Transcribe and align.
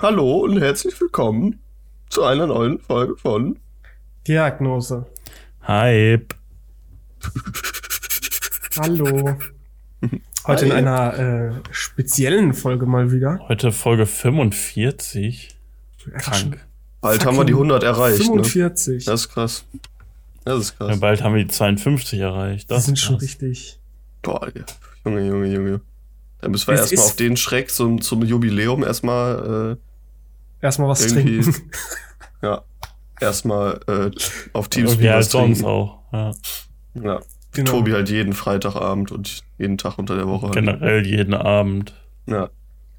Hallo 0.00 0.38
und 0.44 0.60
herzlich 0.60 1.00
willkommen 1.00 1.60
zu 2.08 2.22
einer 2.24 2.46
neuen 2.46 2.78
Folge 2.78 3.16
von 3.16 3.58
Diagnose. 4.26 5.06
Hype. 5.66 6.34
Hallo. 8.78 9.36
Heute 10.46 10.66
in 10.66 10.72
Hi. 10.72 10.78
einer 10.78 11.18
äh, 11.18 11.52
speziellen 11.72 12.54
Folge 12.54 12.86
mal 12.86 13.10
wieder. 13.12 13.40
Heute 13.48 13.72
Folge 13.72 14.06
45. 14.06 15.56
Krank. 16.18 16.64
Bald 17.00 17.26
haben 17.26 17.36
wir 17.36 17.44
die 17.44 17.52
100 17.52 17.82
erreicht. 17.82 18.18
Ne? 18.20 18.24
45. 18.24 19.04
Das 19.04 19.22
ist 19.22 19.28
krass. 19.30 19.64
Das 20.44 20.60
ist 20.60 20.76
Ja, 20.80 20.86
krass. 20.86 21.00
bald 21.00 21.22
haben 21.22 21.34
wir 21.34 21.44
die 21.44 21.50
52 21.50 22.20
erreicht. 22.20 22.70
das 22.70 22.76
Das 22.78 22.84
sind 22.86 22.94
ist 22.94 23.00
schon 23.04 23.16
richtig. 23.16 23.78
Boah, 24.22 24.48
ja. 24.54 24.62
Junge, 25.04 25.26
Junge, 25.26 25.46
Junge. 25.52 25.80
Da 26.40 26.48
müssen 26.48 26.68
wir 26.68 26.76
erstmal 26.76 27.04
auf 27.04 27.16
den 27.16 27.36
Schreck 27.36 27.70
zum, 27.70 28.00
zum 28.00 28.22
Jubiläum 28.24 28.84
erstmal, 28.84 29.76
Erstmal 30.60 30.88
was 30.88 31.04
Irgendwie- 31.12 31.40
trinken. 31.40 31.70
ja, 32.42 32.62
erstmal 33.20 33.80
äh, 33.86 34.10
auf 34.52 34.66
Irgendwie 34.66 34.70
Teamspeak 34.70 35.08
halt 35.10 35.18
was 35.20 35.30
sonst 35.30 35.58
trinken. 35.58 35.64
auch. 35.70 35.98
Ja. 36.12 36.32
Ja. 37.02 37.20
Genau. 37.52 37.70
Tobi 37.70 37.92
halt 37.92 38.10
jeden 38.10 38.34
Freitagabend 38.34 39.10
und 39.10 39.40
jeden 39.56 39.78
Tag 39.78 39.98
unter 39.98 40.16
der 40.16 40.26
Woche. 40.28 40.46
halt. 40.46 40.54
Generell 40.54 41.06
jeden 41.06 41.34
Abend. 41.34 41.94
Ja. 42.26 42.50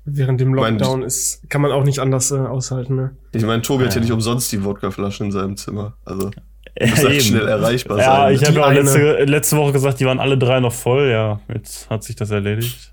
Während 0.06 0.42
dem 0.42 0.50
mein- 0.52 0.80
Lockdown 0.80 1.04
ist, 1.04 1.48
kann 1.50 1.62
man 1.62 1.72
auch 1.72 1.84
nicht 1.84 2.00
anders 2.00 2.32
äh, 2.32 2.38
aushalten, 2.38 2.96
ne? 2.96 3.16
Ich 3.32 3.44
meine, 3.44 3.62
Tobi 3.62 3.84
hat 3.86 3.92
ja 3.92 3.98
Ja. 3.98 4.02
nicht 4.02 4.12
umsonst 4.12 4.52
die 4.52 4.64
Wodkaflaschen 4.64 5.28
in 5.28 5.32
seinem 5.32 5.56
Zimmer. 5.56 5.98
Also, 6.04 6.32
Ja, 6.80 6.88
muss 6.88 6.98
halt 7.00 7.12
eben. 7.12 7.22
schnell 7.22 7.48
erreichbar 7.48 7.98
ja, 8.00 8.04
sein. 8.22 8.34
ich 8.36 8.42
ne? 8.42 8.48
habe 8.48 8.60
ja 8.60 8.70
letzte, 8.72 9.24
letzte 9.26 9.58
Woche 9.58 9.72
gesagt, 9.74 10.00
die 10.00 10.06
waren 10.06 10.20
alle 10.20 10.38
drei 10.38 10.60
noch 10.62 10.74
voll. 10.74 11.10
Ja, 11.12 11.42
jetzt 11.54 11.90
hat 11.90 12.04
sich 12.04 12.16
das 12.16 12.32
erledigt. 12.32 12.92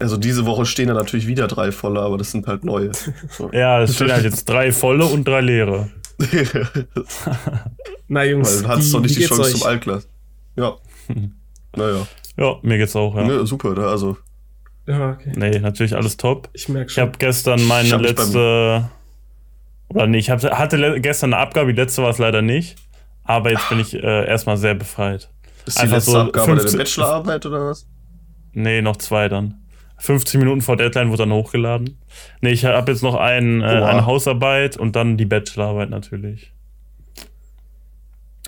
Also 0.00 0.16
diese 0.16 0.46
Woche 0.46 0.64
stehen 0.66 0.88
da 0.88 0.94
natürlich 0.94 1.26
wieder 1.26 1.46
drei 1.46 1.70
volle, 1.72 2.00
aber 2.00 2.16
das 2.18 2.30
sind 2.32 2.46
halt 2.46 2.64
neue. 2.64 2.90
So. 3.30 3.50
Ja, 3.52 3.80
es 3.82 3.94
stehen 3.94 4.10
halt 4.10 4.24
jetzt 4.24 4.48
drei 4.48 4.72
volle 4.72 5.04
und 5.04 5.28
drei 5.28 5.40
leere. 5.42 5.90
Na 8.08 8.20
Weil 8.20 8.30
Jungs, 8.30 8.62
du 8.62 8.68
hattest 8.68 8.88
wie, 8.88 8.92
doch 8.92 9.00
nicht 9.00 9.16
wie 9.16 9.20
die 9.20 9.26
Chance 9.26 9.42
euch? 9.42 9.52
zum 9.52 9.62
Altglas. 9.64 10.08
Ja. 10.56 10.76
naja. 11.76 12.06
Ja, 12.36 12.56
mir 12.62 12.78
geht's 12.78 12.96
auch, 12.96 13.14
ja. 13.16 13.24
Ne, 13.24 13.46
super, 13.46 13.74
ne? 13.74 13.86
Also, 13.86 14.16
Ja, 14.86 15.10
okay. 15.10 15.32
Nee, 15.36 15.58
natürlich 15.58 15.94
alles 15.94 16.16
top. 16.16 16.48
Ich 16.52 16.68
merke 16.68 16.88
Ich 16.88 16.94
schon. 16.94 17.02
habe 17.02 17.18
gestern 17.18 17.64
meine 17.66 17.86
Ich 17.88 17.92
hab 17.92 18.00
letzte. 18.02 18.90
Oder 19.88 20.06
nee, 20.06 20.18
ich 20.18 20.30
hab, 20.30 20.42
hatte 20.42 21.00
gestern 21.00 21.34
eine 21.34 21.42
Abgabe, 21.42 21.72
die 21.74 21.80
letzte 21.80 22.02
war 22.02 22.10
es 22.10 22.18
leider 22.18 22.42
nicht. 22.42 22.76
Aber 23.24 23.50
jetzt 23.50 23.68
bin 23.68 23.80
ich 23.80 23.94
äh, 23.94 24.26
erstmal 24.26 24.56
sehr 24.56 24.74
befreit. 24.74 25.30
ist 25.66 25.76
die 25.78 25.82
Einfach 25.82 25.96
letzte 25.96 26.10
so 26.12 26.18
Abgabe 26.20 26.46
15 26.46 26.66
deine 26.70 26.78
Bachelorarbeit 26.78 27.46
oder 27.46 27.66
was? 27.66 27.86
Nee, 28.52 28.82
noch 28.82 28.96
zwei 28.96 29.28
dann. 29.28 29.54
15 30.00 30.38
Minuten 30.40 30.60
vor 30.62 30.76
Deadline 30.76 31.08
wurde 31.10 31.22
dann 31.22 31.32
hochgeladen. 31.32 31.98
Nee, 32.40 32.50
ich 32.50 32.64
habe 32.64 32.90
jetzt 32.90 33.02
noch 33.02 33.14
ein, 33.14 33.60
äh, 33.60 33.64
eine 33.64 34.06
Hausarbeit 34.06 34.76
und 34.76 34.96
dann 34.96 35.16
die 35.16 35.26
Bachelorarbeit 35.26 35.90
natürlich. 35.90 36.52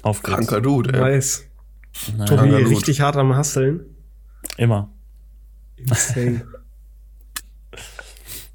Auf 0.02 0.22
geht's. 0.22 0.34
Kranker 0.36 0.60
Dude, 0.60 0.92
ey. 0.94 1.00
Nice. 1.00 1.46
Naja, 2.16 2.24
Tobi, 2.36 2.62
gut. 2.64 2.72
richtig 2.72 3.00
hart 3.02 3.16
am 3.16 3.34
Hasseln. 3.36 3.84
Immer. 4.56 4.90
Insane. 5.76 6.46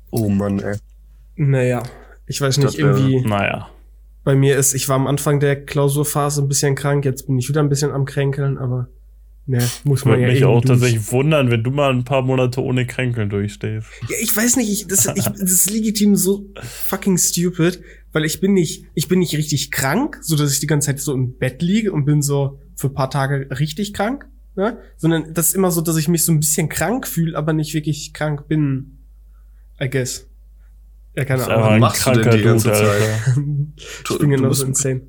Oh 0.10 0.30
Mann, 0.30 0.60
ey. 0.60 0.78
naja, 1.36 1.84
ich 2.28 2.40
weiß 2.40 2.56
Das 2.56 2.64
nicht, 2.74 2.78
wär- 2.78 2.96
irgendwie 2.96 3.22
Naja. 3.28 3.68
bei 4.24 4.36
mir 4.36 4.56
ist, 4.58 4.74
ich 4.74 4.88
war 4.88 4.96
am 4.96 5.06
Anfang 5.06 5.40
der 5.42 5.66
Klausurphase 5.66 6.42
ein 6.42 6.48
bisschen 6.48 6.76
krank, 6.76 7.04
jetzt 7.04 7.28
bin 7.28 7.38
ich 7.38 7.50
wieder 7.50 7.60
ein 7.62 7.68
bisschen 7.70 7.92
am 7.92 8.06
Kränkeln, 8.06 8.58
aber 8.58 8.88
ne, 9.48 9.68
muss 9.84 10.06
man 10.06 10.16
Würde 10.16 10.28
ja 10.28 10.34
mich 10.34 10.46
auch 10.46 10.62
durch. 10.62 10.80
tatsächlich 10.80 11.12
wundern, 11.12 11.50
wenn 11.50 11.64
du 11.64 11.72
mal 11.72 11.92
ein 11.92 12.04
paar 12.04 12.22
Monate 12.22 12.62
ohne 12.62 12.86
Kränkeln 12.86 13.30
durchstehst. 13.30 13.88
Ja, 14.10 14.18
ich 14.22 14.36
weiß 14.36 14.58
nicht, 14.58 14.70
ich, 14.70 14.88
das, 14.88 15.08
ich, 15.16 15.24
das 15.24 15.52
ist 15.52 15.70
legitim 15.70 16.16
so 16.16 16.50
fucking 16.88 17.18
stupid, 17.18 17.82
weil 18.12 18.26
ich 18.26 18.40
bin 18.40 18.54
nicht, 18.54 18.86
ich 18.94 19.08
bin 19.08 19.20
nicht 19.20 19.36
richtig 19.36 19.72
krank, 19.72 20.20
so 20.22 20.36
dass 20.36 20.54
ich 20.54 20.60
die 20.60 20.68
ganze 20.68 20.88
Zeit 20.88 21.00
so 21.00 21.14
im 21.14 21.38
Bett 21.38 21.62
liege 21.62 21.92
und 21.92 22.06
bin 22.06 22.22
so 22.22 22.60
für 22.76 22.88
ein 22.88 22.94
paar 22.94 23.10
Tage 23.10 23.48
richtig 23.60 23.94
krank, 23.94 24.28
ne? 24.56 24.78
sondern 24.98 25.34
das 25.34 25.50
ist 25.50 25.56
immer 25.56 25.72
so, 25.72 25.82
dass 25.82 25.98
ich 25.98 26.08
mich 26.08 26.24
so 26.26 26.32
ein 26.32 26.40
bisschen 26.40 26.70
krank 26.70 27.08
fühle, 27.08 27.38
aber 27.38 27.54
nicht 27.54 27.74
wirklich 27.74 28.14
krank 28.14 28.48
bin. 28.48 29.00
I 29.82 29.90
guess. 29.90 30.28
Ja, 31.16 31.26
keine 31.26 31.46
Ahnung. 31.48 31.64
ein 31.64 31.80
machst 31.80 32.06
du 32.06 32.12
denn 32.12 32.38
die 32.38 32.44
ganze 32.44 32.72
Zeit? 32.72 33.02
Ich 34.10 34.18
bin 34.20 34.30
genauso 34.30 34.66
insane. 34.66 35.02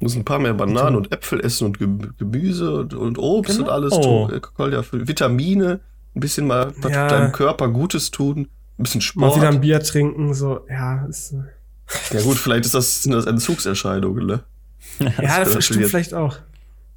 Musst 0.00 0.16
ein 0.16 0.24
paar 0.24 0.38
mehr 0.38 0.54
Bananen 0.54 0.96
und 0.96 1.12
Äpfel 1.12 1.40
essen 1.40 1.64
und 1.66 1.78
Ge 1.78 1.88
Gemüse 2.18 2.80
und, 2.80 2.94
und 2.94 3.18
Obst 3.18 3.58
und 3.58 3.64
Genau. 3.64 3.70
alles. 3.76 3.92
To- 3.94 4.30
äh, 4.30 4.40
Kolja, 4.40 4.82
für 4.82 5.06
Vitamine, 5.08 5.80
ein 6.14 6.20
bisschen 6.20 6.46
mal 6.46 6.72
was 6.80 6.92
Ja. 6.92 7.08
deinem 7.08 7.32
Körper 7.32 7.68
Gutes 7.68 8.10
tun, 8.10 8.48
ein 8.78 8.82
bisschen 8.82 8.98
Mal 9.14 9.28
Sport. 9.30 9.36
wieder 9.36 9.48
ein 9.48 9.60
Bier 9.60 9.80
trinken, 9.80 10.34
so, 10.34 10.60
ja, 10.68 11.04
ist, 11.06 11.32
äh, 11.32 12.14
Ja 12.16 12.22
gut, 12.22 12.36
vielleicht 12.36 12.66
ist 12.66 12.74
das, 12.74 13.02
sind 13.02 13.12
das 13.12 13.26
Entzugserscheinungen, 13.26 14.26
ne? 14.26 14.40
ja, 15.00 15.40
das 15.40 15.50
wäre 15.50 15.62
stimmt 15.62 15.80
jetzt- 15.80 15.90
vielleicht 15.90 16.14
auch. 16.14 16.36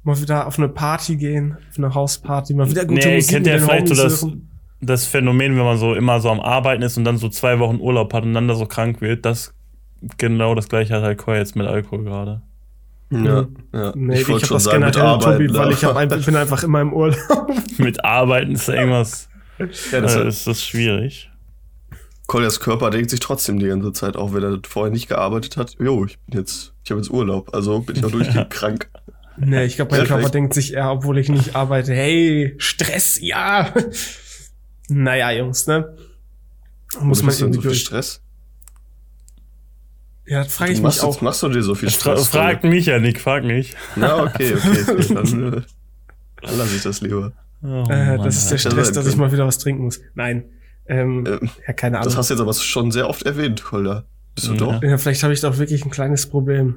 Mal 0.02 0.18
wieder 0.20 0.46
auf 0.46 0.58
eine 0.58 0.68
Party 0.70 1.16
gehen, 1.16 1.58
auf 1.70 1.76
eine 1.78 1.94
Hausparty, 1.94 2.54
mal 2.54 2.70
wieder 2.70 2.86
gute 2.86 3.06
Nee, 3.06 3.16
Musik 3.16 3.30
kennt 3.32 3.46
ihr 3.46 3.58
den 3.58 3.62
vielleicht 3.64 3.88
so 3.88 3.94
das, 3.94 4.26
das 4.80 5.04
Phänomen, 5.04 5.56
wenn 5.58 5.64
man 5.64 5.76
so 5.76 5.94
immer 5.94 6.20
so 6.20 6.30
am 6.30 6.40
Arbeiten 6.40 6.82
ist 6.82 6.96
und 6.96 7.04
dann 7.04 7.18
so 7.18 7.28
zwei 7.28 7.58
Wochen 7.58 7.76
Urlaub 7.80 8.12
hat 8.14 8.24
und 8.24 8.32
dann 8.32 8.48
da 8.48 8.54
so 8.54 8.64
krank 8.64 9.02
wird? 9.02 9.26
Das 9.26 9.52
genau 10.16 10.54
das 10.54 10.68
gleiche 10.70 10.94
hat 10.94 11.02
halt 11.02 11.18
Koi 11.18 11.36
jetzt 11.36 11.54
mit 11.54 11.66
Alkohol 11.66 12.04
gerade. 12.04 12.40
Ja, 13.10 13.48
ja. 13.72 13.92
Nee, 13.96 14.20
ich, 14.20 14.28
wollte 14.28 14.46
hab 14.46 14.52
das 14.52 14.70
generell, 14.70 15.18
Tobi, 15.18 15.52
weil 15.52 15.72
ich 15.72 15.84
einfach, 15.84 16.24
bin 16.24 16.36
einfach 16.36 16.62
immer 16.62 16.80
im 16.80 16.92
Urlaub. 16.92 17.50
mit 17.78 18.04
Arbeiten 18.04 18.52
ist 18.52 18.68
irgendwas. 18.68 19.28
ja, 19.58 20.00
das 20.00 20.14
äh, 20.14 20.28
ist 20.28 20.46
das 20.46 20.64
schwierig. 20.64 21.30
Koljas 22.28 22.60
Körper 22.60 22.90
denkt 22.90 23.10
sich 23.10 23.18
trotzdem 23.18 23.58
die 23.58 23.66
ganze 23.66 23.92
Zeit, 23.92 24.16
auch 24.16 24.32
wenn 24.32 24.44
er 24.44 24.60
vorher 24.64 24.92
nicht 24.92 25.08
gearbeitet 25.08 25.56
hat, 25.56 25.74
jo, 25.80 26.04
ich 26.04 26.16
bin 26.20 26.38
jetzt, 26.38 26.74
ich 26.84 26.90
habe 26.92 27.00
jetzt 27.00 27.10
Urlaub, 27.10 27.52
also 27.52 27.80
bin 27.80 27.96
ich 27.96 28.04
auch 28.04 28.10
durchgehend 28.12 28.50
krank. 28.50 28.88
nee, 29.36 29.64
ich 29.64 29.74
glaube, 29.74 29.96
mein. 29.96 30.06
Körper 30.06 30.30
denkt 30.30 30.54
sich 30.54 30.74
eher, 30.74 30.92
obwohl 30.92 31.18
ich 31.18 31.28
nicht 31.28 31.56
arbeite, 31.56 31.92
hey, 31.92 32.54
Stress, 32.58 33.18
ja. 33.20 33.74
naja, 34.88 35.32
Jungs, 35.32 35.66
ne? 35.66 35.96
Muss 37.00 37.24
man 37.24 37.34
irgendwie 37.34 37.56
so 37.56 37.62
viel 37.62 37.70
durch. 37.70 37.80
Stress? 37.80 38.22
Ja, 40.30 40.44
das 40.44 40.54
frage 40.54 40.70
ich 40.72 40.78
mich 40.78 40.84
machst, 40.84 41.02
auch. 41.02 41.12
jetzt, 41.14 41.22
machst 41.22 41.42
du 41.42 41.48
dir 41.48 41.62
so 41.62 41.74
viel 41.74 41.90
Fra 41.90 42.12
Stress? 42.16 42.28
frag 42.28 42.62
mich 42.64 42.86
ja, 42.86 42.98
Nick, 43.00 43.20
frag 43.20 43.42
nicht. 43.44 43.76
Na, 43.96 44.22
okay, 44.22 44.54
okay, 44.54 44.84
okay. 44.92 45.14
Dann, 45.14 45.52
äh, 45.54 45.62
dann 46.42 46.58
lasse 46.58 46.76
ich 46.76 46.82
das 46.82 47.00
lieber. 47.00 47.32
Oh, 47.62 47.84
Äh, 47.90 48.16
Mann, 48.16 48.24
das 48.24 48.36
ist 48.38 48.50
der. 48.50 48.58
Stress, 48.58 48.86
sein 48.86 48.94
dass 48.94 49.04
ich 49.06 49.10
können. 49.12 49.20
mal 49.22 49.32
wieder 49.32 49.46
was 49.46 49.58
trinken 49.58 49.82
muss. 49.84 50.00
Nein. 50.14 50.44
Ähm, 50.86 51.24
Ähm, 51.26 51.50
ja, 51.66 51.72
keine 51.72 51.98
Ahnung. 51.98 52.04
Das 52.08 52.16
hast 52.16 52.30
du 52.30 52.34
jetzt 52.34 52.40
aber 52.40 52.52
schon 52.54 52.90
sehr 52.92 53.08
oft 53.08 53.22
erwähnt, 53.24 53.62
Kolja. 53.64 54.04
Bist 54.36 54.46
du 54.48 54.52
Ja. 54.52 54.58
doch? 54.58 54.82
ja, 54.82 54.96
vielleicht 54.98 55.22
habe 55.24 55.32
ich 55.34 55.40
doch 55.40 55.58
wirklich 55.58 55.84
ein 55.84 55.90
kleines 55.90 56.26
Problem. 56.28 56.76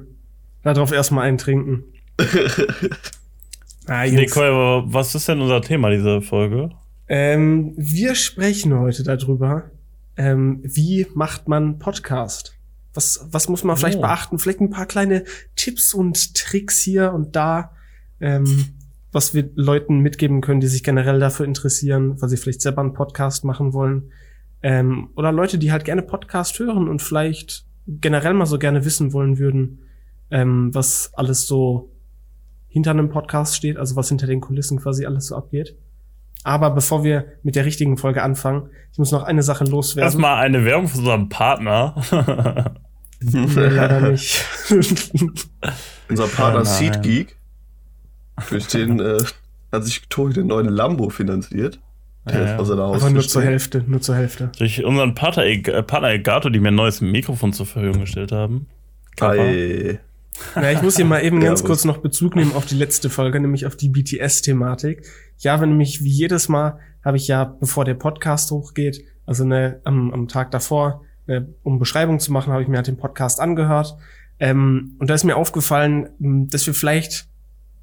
Darauf 0.64 0.92
erstmal 0.92 1.26
einen 1.28 1.38
trinken. 1.38 1.84
Ah, 3.86 4.06
Koi, 4.32 4.46
aber 4.46 4.84
was 4.86 5.14
ist 5.14 5.28
denn 5.28 5.42
unser 5.42 5.60
Thema 5.60 5.90
dieser 5.90 6.22
Folge? 6.22 6.70
Ähm, 7.06 7.74
wir 7.76 8.14
sprechen 8.14 8.72
heute 8.78 9.02
darüber, 9.02 9.64
ähm, 10.16 10.60
wie 10.62 11.06
macht 11.14 11.48
man 11.48 11.78
Podcast? 11.78 12.53
Was, 12.94 13.26
was 13.30 13.48
muss 13.48 13.64
man 13.64 13.76
vielleicht 13.76 13.98
Oh. 13.98 14.02
beachten? 14.02 14.38
Vielleicht 14.38 14.60
ein 14.60 14.70
paar 14.70 14.86
kleine 14.86 15.24
Tipps 15.56 15.92
und 15.94 16.34
Tricks 16.34 16.80
hier 16.80 17.12
und 17.12 17.34
da, 17.36 17.72
ähm, 18.20 18.76
was 19.12 19.34
wir 19.34 19.50
Leuten 19.54 19.98
mitgeben 19.98 20.40
können, 20.40 20.60
die 20.60 20.66
sich 20.68 20.82
generell 20.84 21.18
dafür 21.20 21.44
interessieren, 21.46 22.20
weil 22.22 22.28
sie 22.28 22.36
vielleicht 22.36 22.62
selber 22.62 22.82
einen 22.82 22.92
Podcast 22.94 23.44
machen 23.44 23.72
wollen. 23.72 24.10
Ähm, 24.62 25.10
oder 25.16 25.32
Leute, 25.32 25.58
die 25.58 25.72
halt 25.72 25.84
gerne 25.84 26.02
Podcast 26.02 26.58
hören 26.58 26.88
und 26.88 27.02
vielleicht 27.02 27.66
generell 27.86 28.32
mal 28.34 28.46
so 28.46 28.58
gerne 28.58 28.84
wissen 28.84 29.12
wollen 29.12 29.38
würden, 29.38 29.80
ähm, 30.30 30.74
was 30.74 31.12
alles 31.14 31.46
so 31.46 31.90
hinter 32.68 32.92
einem 32.92 33.10
Podcast 33.10 33.54
steht, 33.56 33.76
also 33.76 33.94
was 33.96 34.08
hinter 34.08 34.26
den 34.26 34.40
Kulissen 34.40 34.78
quasi 34.80 35.04
alles 35.04 35.26
so 35.26 35.36
abgeht. 35.36 35.76
Aber 36.44 36.70
bevor 36.70 37.02
wir 37.04 37.24
mit 37.42 37.56
der 37.56 37.64
richtigen 37.64 37.96
Folge 37.96 38.22
anfangen, 38.22 38.68
ich 38.92 38.98
muss 38.98 39.10
noch 39.10 39.22
eine 39.24 39.42
Sache 39.42 39.64
loswerden. 39.64 40.04
Erstmal 40.06 40.44
eine 40.44 40.64
Werbung 40.64 40.86
von 40.88 41.00
unserem 41.00 41.28
Partner. 41.28 41.94
Nee, 43.20 43.46
leider 43.54 44.00
nicht. 44.10 44.44
Unser 46.08 46.26
Partner 46.28 46.60
Oh. 46.60 46.64
SeatGeek, 46.64 47.36
durch 48.50 48.66
den 48.68 49.00
äh, 49.00 49.16
hat 49.72 49.84
sich 49.84 50.02
Tobi 50.08 50.34
den 50.34 50.48
neuen 50.48 50.68
Lambo 50.68 51.08
finanziert. 51.08 51.80
Der 52.28 52.40
Ja, 52.40 52.46
ja. 52.50 52.56
vor 52.56 52.66
seiner 52.66 52.82
Aber 52.84 53.10
nur 53.10 53.22
zur. 53.22 53.42
Hälfte, 53.42 53.82
nur 53.86 54.00
zur 54.00 54.14
Hälfte. 54.16 54.50
Durch 54.58 54.84
unseren 54.84 55.14
Partner, 55.14 55.44
äh, 55.44 55.82
Partner 55.82 56.08
Elgato, 56.10 56.50
die 56.50 56.60
mir 56.60 56.68
ein 56.68 56.74
neues 56.74 57.00
Mikrofon 57.00 57.52
zur 57.54 57.66
Verfügung 57.66 58.00
gestellt 58.00 58.32
haben. 58.32 58.66
Kappa. 59.16 59.32
Ei. 59.34 59.98
Na, 60.54 60.72
ich 60.72 60.82
muss 60.82 60.96
hier 60.96 61.04
mal 61.04 61.24
eben 61.24 61.40
Ja, 61.40 61.48
ganz 61.48 61.64
kurz 61.64 61.84
noch 61.84 61.98
Bezug 61.98 62.36
nehmen 62.36 62.52
auf 62.54 62.66
die 62.66 62.74
letzte 62.74 63.10
Folge, 63.10 63.40
nämlich 63.40 63.66
auf 63.66 63.76
die 63.76 63.88
BTS-Thematik. 63.88 65.06
Ich 65.38 65.46
habe 65.46 65.66
nämlich 65.66 66.02
wie 66.02 66.10
jedes 66.10 66.48
Mal, 66.48 66.78
habe 67.04 67.16
ich 67.16 67.28
ja, 67.28 67.44
bevor 67.44 67.84
der 67.84 67.94
Podcast 67.94 68.50
hochgeht, 68.50 69.04
also 69.26 69.44
ne, 69.44 69.80
am, 69.84 70.12
am 70.12 70.28
Tag 70.28 70.50
davor, 70.50 71.02
ne, 71.26 71.54
um 71.62 71.78
Beschreibung 71.78 72.18
zu 72.18 72.32
machen, 72.32 72.52
habe 72.52 72.62
ich 72.62 72.68
mir 72.68 72.76
halt 72.76 72.86
den 72.86 72.96
Podcast 72.96 73.40
angehört. 73.40 73.96
Ähm, 74.40 74.96
und 74.98 75.08
da 75.10 75.14
ist 75.14 75.24
mir 75.24 75.36
aufgefallen, 75.36 76.08
m, 76.20 76.48
dass 76.48 76.66
wir 76.66 76.74
vielleicht, 76.74 77.28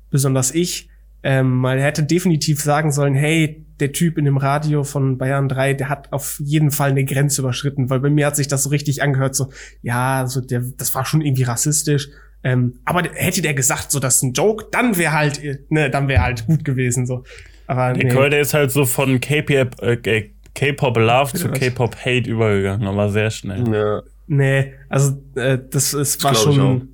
besonders 0.10 0.52
ich, 0.54 0.90
Ähm, 1.24 1.58
man 1.58 1.78
hätte 1.78 2.02
definitiv 2.02 2.64
sagen 2.64 2.92
sollen, 2.92 3.14
hey, 3.14 3.64
der 3.80 3.92
Typ 3.92 4.18
in 4.18 4.26
dem 4.26 4.38
Radio 4.38 4.84
von 4.84 5.20
Bayern 5.20 5.48
3, 5.48 5.76
der 5.76 5.88
hat 5.88 6.12
auf 6.12 6.40
jeden 6.44 6.72
Fall 6.72 6.90
eine 6.90 7.06
Grenze 7.06 7.42
überschritten, 7.42 7.92
weil 7.92 8.00
bei 8.00 8.10
mir 8.10 8.26
hat 8.26 8.36
sich 8.36 8.48
das 8.48 8.64
so 8.64 8.70
richtig 8.70 9.04
angehört, 9.04 9.36
so, 9.36 9.50
ja, 9.84 10.26
so 10.26 10.42
der, 10.42 10.62
das 10.78 10.96
war 10.96 11.06
schon 11.06 11.22
irgendwie 11.22 11.44
rassistisch. 11.44 12.10
Ähm, 12.44 12.80
aber 12.86 13.04
hätte 13.14 13.42
der 13.42 13.54
gesagt, 13.54 13.92
so 13.92 14.00
das 14.00 14.18
ist 14.18 14.24
ein 14.24 14.34
Joke, 14.34 14.66
dann 14.72 14.98
wäre 14.98 15.14
halt, 15.14 15.42
ne, 15.70 15.90
dann 15.90 16.08
wäre 16.08 16.24
halt 16.24 16.46
gut 16.48 16.66
gewesen, 16.66 17.06
so. 17.06 17.24
Aber 17.68 17.94
Der 17.94 18.06
nee. 18.06 18.14
Call, 18.14 18.30
der 18.30 18.42
ist 18.42 18.54
halt 18.54 18.72
so 18.72 18.86
von 18.86 19.20
K-Pop 19.20 19.82
äh, 19.82 20.30
K-Pop 20.54 20.98
Love 20.98 21.34
zu? 21.34 21.50
K-Pop 21.50 21.96
Hate 21.98 22.30
übergegangen, 22.30 22.88
aber 22.88 23.10
sehr 23.10 23.30
schnell. 23.30 23.64
Ja, 23.72 24.02
Nee, 24.34 24.76
also 24.88 25.22
äh, 25.36 25.60
das 25.70 25.92
es 25.92 26.24
war 26.24 26.34
schon, 26.36 26.88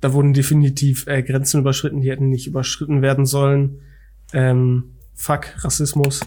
da 0.00 0.12
wurden 0.12 0.32
definitiv 0.32 1.06
äh, 1.06 1.22
Grenzen 1.22 1.60
überschritten, 1.60 2.00
die 2.00 2.10
hätten 2.10 2.30
nicht 2.30 2.48
überschritten 2.48 3.00
werden 3.00 3.26
sollen. 3.26 3.80
Ähm, 4.32 4.96
fuck, 5.14 5.54
Rassismus. 5.58 6.22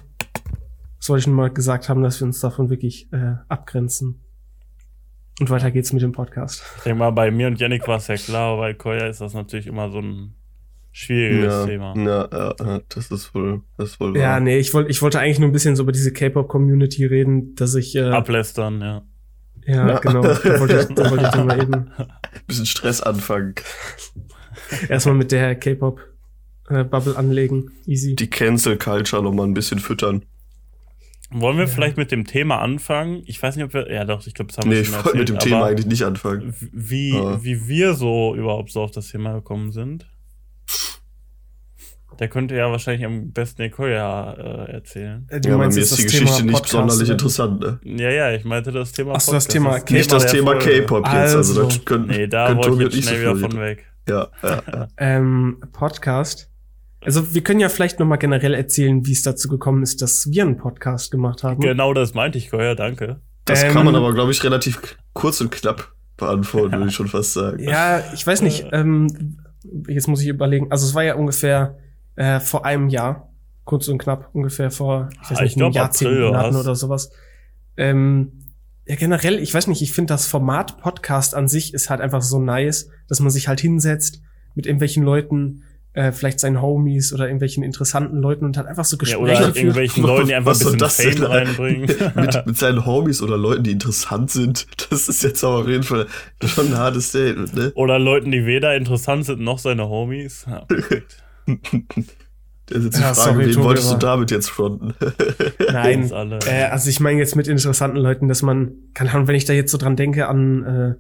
Soll 1.00 1.20
ich 1.20 1.28
nur 1.28 1.36
mal 1.36 1.50
gesagt 1.50 1.90
haben, 1.90 2.02
dass 2.02 2.22
wir 2.22 2.28
uns 2.28 2.40
davon 2.40 2.70
wirklich 2.70 3.12
äh, 3.12 3.34
abgrenzen. 3.50 4.22
Und 5.40 5.50
weiter 5.50 5.70
geht's 5.72 5.94
mit 5.94 6.02
dem 6.02 6.12
Podcast. 6.14 6.64
Ich 6.78 6.84
denke 6.84 7.00
mal, 7.00 7.12
bei 7.12 7.30
mir 7.32 7.48
und 7.48 7.60
Yannick 7.60 7.88
war 7.88 7.98
es 7.98 8.08
ja 8.08 8.16
klar, 8.16 8.54
aber 8.54 8.62
bei 8.62 8.74
Koya 8.74 9.08
ist 9.08 9.22
das 9.22 9.34
natürlich 9.36 9.68
immer 9.68 9.92
so 9.92 10.00
ein 10.00 10.34
schwieriges 10.92 11.54
ja, 11.54 11.66
Thema. 11.68 11.94
ja, 11.96 12.28
ja, 12.32 12.56
ja, 12.60 12.82
das 12.90 13.12
ist 13.12 13.36
wohl, 13.36 13.62
das 13.78 13.90
ist 13.92 14.00
wohl 14.00 14.18
Ja, 14.18 14.32
wahr. 14.32 14.40
nee, 14.40 14.58
ich 14.58 14.74
wollte 14.74 14.90
ich 14.90 15.00
wollte 15.04 15.20
eigentlich 15.20 15.38
nur 15.38 15.48
ein 15.50 15.52
bisschen 15.52 15.76
so 15.76 15.84
über 15.84 15.92
diese 15.92 16.12
K-Pop-Community 16.12 17.06
reden, 17.06 17.54
dass 17.54 17.76
ich 17.76 17.96
äh, 17.96 18.02
Ablästern, 18.10 18.82
ja. 18.82 19.04
ja, 19.68 19.88
Ja. 19.90 20.00
genau, 20.00 20.24
da 20.24 20.60
wollte 20.60 20.80
ich, 20.90 20.96
da 20.96 21.12
wollte 21.12 21.26
ich 21.26 21.30
dann 21.30 21.46
mal 21.46 21.62
eben 21.62 21.92
Bisschen 22.48 22.66
Stress 22.66 23.02
anfangen. 23.02 23.54
erstmal 24.90 25.14
mit 25.16 25.32
der 25.32 25.54
K-Pop 25.56 26.00
äh, 26.70 26.84
anlegen. 27.16 27.72
Easy. 27.86 28.16
Die 28.16 28.30
Cancel 28.30 28.78
Culture 28.78 29.22
noch 29.22 29.34
mal 29.34 29.44
ein 29.44 29.54
bisschen 29.54 29.78
füttern. 29.80 30.26
Wollen 31.30 31.58
wir 31.58 31.66
Ja. 31.66 31.70
vielleicht 31.72 31.98
mit 31.98 32.12
dem 32.12 32.26
Thema 32.26 32.60
anfangen? 32.62 33.22
Ich 33.26 33.42
weiß 33.44 33.56
nicht, 33.58 33.66
ob 33.66 33.74
wir. 33.74 33.92
Ja, 33.92 34.06
doch, 34.06 34.26
ich 34.26 34.34
glaube, 34.34 34.48
das 34.50 34.58
haben 34.60 34.70
Nee, 34.70 34.76
wir 34.76 34.82
ich 34.82 34.88
schon 34.88 35.04
wollte 35.04 35.18
mit 35.18 35.30
dem 35.30 35.40
Thema 35.40 35.66
eigentlich 35.66 35.86
nicht 35.86 36.04
anfangen. 36.04 36.54
Wie, 36.72 37.14
Aber- 37.18 37.44
wie 37.44 37.68
wir 37.68 37.94
so 37.96 38.34
überhaupt 38.36 38.72
so 38.72 38.82
auf 38.82 38.92
das 38.92 39.10
Thema 39.10 39.34
gekommen 39.34 39.72
sind. 39.72 40.08
Der 42.20 42.30
könnte 42.30 42.56
ja 42.56 42.72
wahrscheinlich 42.72 43.06
am 43.06 43.32
besten 43.32 43.70
Koya 43.70 44.34
äh, 44.34 44.72
erzählen. 44.72 45.28
Äh, 45.30 45.40
du 45.40 45.50
Ja, 45.50 45.56
bei 45.58 45.64
meinst 45.66 45.76
mir 45.78 45.82
jetzt 45.84 45.92
ist 45.92 46.00
die 46.00 46.04
das 46.06 46.12
Geschichte 46.14 46.36
Thema 46.38 46.46
nicht 46.46 46.54
Podcast, 46.56 46.72
sonderlich 46.72 47.04
oder? 47.04 47.12
interessant. 47.12 47.60
Ne? 47.60 47.80
Ja, 47.84 48.10
ja, 48.10 48.32
ich 48.32 48.44
meinte 48.44 48.72
das 48.72 48.92
Thema 48.92 49.14
Ach 49.16 49.22
so, 49.22 49.34
das 49.34 49.48
Thema 49.48 49.80
K- 49.82 49.94
Nicht 49.94 50.12
das 50.12 50.26
Thema. 50.32 50.56
K-Pop 50.56 51.06
jetzt. 51.06 51.14
Also, 51.16 51.38
Also. 51.38 51.64
das 51.66 51.86
können, 51.86 52.08
Nee, 52.08 52.26
da 52.28 52.48
können 52.48 52.58
wollte 52.60 52.72
ich 52.72 52.80
jetzt 52.80 52.96
so 52.96 53.02
schnell 53.04 53.22
wieder 53.22 53.36
viel 53.36 53.50
von 53.52 53.60
weg. 53.60 53.86
Ja, 54.10 54.28
ja, 54.42 54.64
ja. 54.74 54.88
Ähm, 54.98 55.58
Podcast. 55.74 56.50
Also 57.08 57.34
wir 57.34 57.42
können 57.42 57.62
ja 57.62 57.70
vielleicht 57.70 58.00
noch 58.00 58.06
mal 58.06 58.18
generell 58.18 58.54
erzählen, 58.54 59.06
wie 59.06 59.14
es 59.14 59.22
dazu 59.24 59.48
gekommen 59.48 59.82
ist, 59.82 60.02
dass 60.02 60.30
wir 60.30 60.44
einen 60.44 60.58
Podcast 60.58 61.10
gemacht 61.10 61.42
haben. 61.42 61.62
Genau 61.62 61.94
das 61.94 62.14
meinte 62.14 62.38
ich, 62.38 62.50
Koya, 62.52 62.76
danke. 62.76 63.22
Das 63.46 63.64
Ähm, 63.64 63.72
kann 63.72 63.86
man 63.86 63.96
aber, 63.96 64.14
glaube 64.14 64.32
ich, 64.34 64.44
relativ 64.44 64.98
kurz 65.14 65.40
und 65.40 65.50
knapp 65.50 65.94
beantworten, 66.18 66.74
würde 66.74 66.90
ich 66.90 66.96
schon 66.96 67.08
fast 67.08 67.32
sagen. 67.32 67.60
Ja, 67.64 68.04
ich 68.14 68.28
weiß 68.28 68.42
nicht. 68.42 68.68
Ähm, 68.74 69.38
jetzt 69.88 70.10
muss 70.10 70.22
ich 70.22 70.28
überlegen. 70.28 70.70
Also 70.70 70.86
es 70.86 70.96
war 70.96 71.04
ja 71.06 71.16
ungefähr 71.16 71.78
äh, 72.18 72.42
vor 72.42 72.66
einem 72.66 72.90
Jahr, 72.90 73.32
kurz 73.64 73.88
und 73.88 74.00
knapp, 74.00 74.30
ungefähr 74.34 74.70
vor, 74.70 75.08
ich 75.24 75.32
weiß 75.32 75.38
Ah, 75.38 75.42
nicht, 75.44 75.52
ich 75.52 75.58
glaub, 75.58 75.68
einem 75.68 75.76
Jahr, 75.76 75.92
zehn 75.92 76.20
Monaten 76.22 76.56
oder 76.58 76.76
sowas. 76.76 77.10
Ähm, 77.78 78.52
ja, 78.86 78.96
generell, 78.96 79.40
ich 79.40 79.54
weiß 79.54 79.68
nicht, 79.68 79.82
ich 79.82 79.94
finde 79.94 80.14
das 80.14 80.28
Format 80.28 80.78
Podcast 80.82 81.36
an 81.36 81.48
sich 81.48 81.74
ist 81.74 81.90
halt 81.90 82.02
einfach 82.02 82.22
so 82.22 82.40
nice, 82.40 82.90
dass 83.08 83.22
man 83.22 83.30
sich 83.30 83.48
halt 83.48 83.62
hinsetzt 83.62 84.22
mit 84.56 84.66
irgendwelchen 84.66 85.04
Leuten, 85.04 85.64
äh, 85.98 86.12
vielleicht 86.12 86.40
seinen 86.40 86.62
Homies 86.62 87.12
oder 87.12 87.26
irgendwelchen 87.26 87.64
interessanten 87.64 88.18
Leuten 88.18 88.46
und 88.46 88.56
halt 88.56 88.68
einfach 88.68 88.86
so 88.86 88.96
Ja, 88.96 89.00
Gespräche 89.00 89.20
oder 89.22 89.36
führt. 89.46 89.56
irgendwelchen 89.58 90.04
Leuten, 90.04 90.28
die 90.28 90.36
einfach 90.36 90.52
Was 90.52 90.62
ein 90.62 90.78
soll 90.78 90.78
bisschen 90.78 90.80
das 90.80 90.98
denn? 90.98 91.28
Fame 91.28 91.32
reinbringen. 91.48 91.82
mit, 92.16 92.46
mit 92.46 92.58
seinen 92.58 92.86
Homies 92.86 93.22
oder 93.24 93.38
Leuten, 93.38 93.64
die 93.64 93.72
interessant 93.72 94.30
sind. 94.30 94.68
Das 94.90 95.10
ist 95.10 95.24
jetzt 95.24 95.44
aber 95.44 95.56
auf 95.62 95.68
jeden 95.68 95.84
Fall 95.84 96.06
schon 96.46 96.68
ein 96.68 96.78
hartes 96.78 97.10
Statement, 97.10 97.56
ne? 97.56 97.72
Oder 97.76 97.98
Leuten, 98.00 98.32
die 98.32 98.46
weder 98.46 98.76
interessant 98.76 99.26
sind 99.26 99.42
noch 99.42 99.58
seine 99.60 99.90
Homies. 99.90 100.46
Ja, 100.48 100.62
perfekt. 100.66 101.18
Das 102.70 102.80
ist 102.80 102.84
jetzt 102.84 102.98
die 102.98 103.02
Ja, 103.02 103.14
Frage, 103.14 103.30
sorry, 103.32 103.46
wen 103.46 103.54
Tobi, 103.54 103.66
wolltest 103.66 103.92
du 103.94 103.96
damit 103.96 104.30
jetzt 104.30 104.50
fronten? 104.50 104.94
Nein. 105.72 106.12
Äh, 106.46 106.66
also 106.66 106.90
ich 106.90 107.00
meine 107.00 107.18
jetzt 107.18 107.38
mit 107.38 107.48
interessanten 107.48 107.96
Leuten, 107.98 108.28
dass 108.28 108.42
man, 108.42 108.74
keine 108.94 109.14
Ahnung, 109.14 109.28
wenn 109.30 109.36
ich 109.36 109.46
da 109.46 109.54
jetzt 109.54 109.72
so 109.72 109.78
dran 109.78 109.96
denke 109.96 110.28
an 110.28 110.64
äh, 110.66 110.96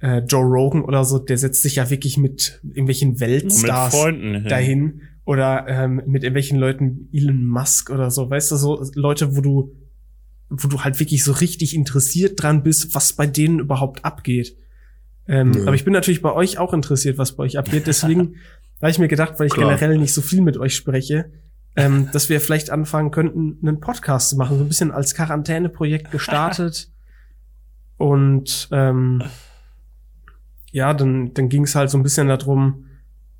äh, 0.00 0.18
Joe 0.20 0.44
Rogan 0.44 0.84
oder 0.84 1.04
so, 1.04 1.18
der 1.18 1.38
setzt 1.38 1.62
sich 1.62 1.76
ja 1.76 1.90
wirklich 1.90 2.18
mit 2.18 2.60
irgendwelchen 2.62 3.10
mit 3.10 3.20
Weltstars 3.20 3.94
Freunden 3.94 4.34
hin. 4.34 4.48
dahin 4.48 5.02
oder 5.24 5.66
ähm, 5.68 6.02
mit 6.06 6.22
irgendwelchen 6.22 6.58
Leuten, 6.58 7.08
Elon 7.12 7.44
Musk 7.44 7.90
oder 7.90 8.10
so, 8.10 8.30
weißt 8.30 8.50
du, 8.52 8.56
so 8.56 8.84
Leute, 8.94 9.36
wo 9.36 9.40
du, 9.40 9.74
wo 10.48 10.68
du 10.68 10.80
halt 10.80 11.00
wirklich 11.00 11.24
so 11.24 11.32
richtig 11.32 11.74
interessiert 11.74 12.42
dran 12.42 12.62
bist, 12.62 12.94
was 12.94 13.12
bei 13.12 13.26
denen 13.26 13.58
überhaupt 13.58 14.04
abgeht. 14.04 14.56
Ähm, 15.26 15.52
Ja. 15.52 15.62
Aber 15.62 15.74
ich 15.74 15.84
bin 15.84 15.92
natürlich 15.92 16.22
bei 16.22 16.32
euch 16.32 16.58
auch 16.58 16.72
interessiert, 16.72 17.18
was 17.18 17.36
bei 17.36 17.44
euch 17.44 17.58
abgeht. 17.58 17.86
Deswegen 17.86 18.36
habe 18.80 18.90
ich 18.90 18.98
mir 18.98 19.08
gedacht, 19.08 19.34
weil 19.38 19.48
ich 19.48 19.52
Klar. 19.52 19.76
generell 19.76 19.98
nicht 19.98 20.14
so 20.14 20.22
viel 20.22 20.40
mit 20.40 20.56
euch 20.56 20.74
spreche, 20.74 21.30
ähm, 21.76 22.08
dass 22.12 22.28
wir 22.28 22.40
vielleicht 22.40 22.70
anfangen 22.70 23.10
könnten, 23.10 23.58
einen 23.60 23.80
Podcast 23.80 24.30
zu 24.30 24.36
machen, 24.36 24.56
so 24.56 24.64
ein 24.64 24.68
bisschen 24.68 24.92
als 24.92 25.14
Quarantäneprojekt 25.14 26.10
gestartet. 26.10 26.90
Und 27.98 28.68
ähm, 28.70 29.22
ja, 30.72 30.94
dann, 30.94 31.32
dann 31.34 31.48
ging 31.48 31.64
es 31.64 31.74
halt 31.74 31.90
so 31.90 31.98
ein 31.98 32.02
bisschen 32.02 32.28
darum, 32.28 32.86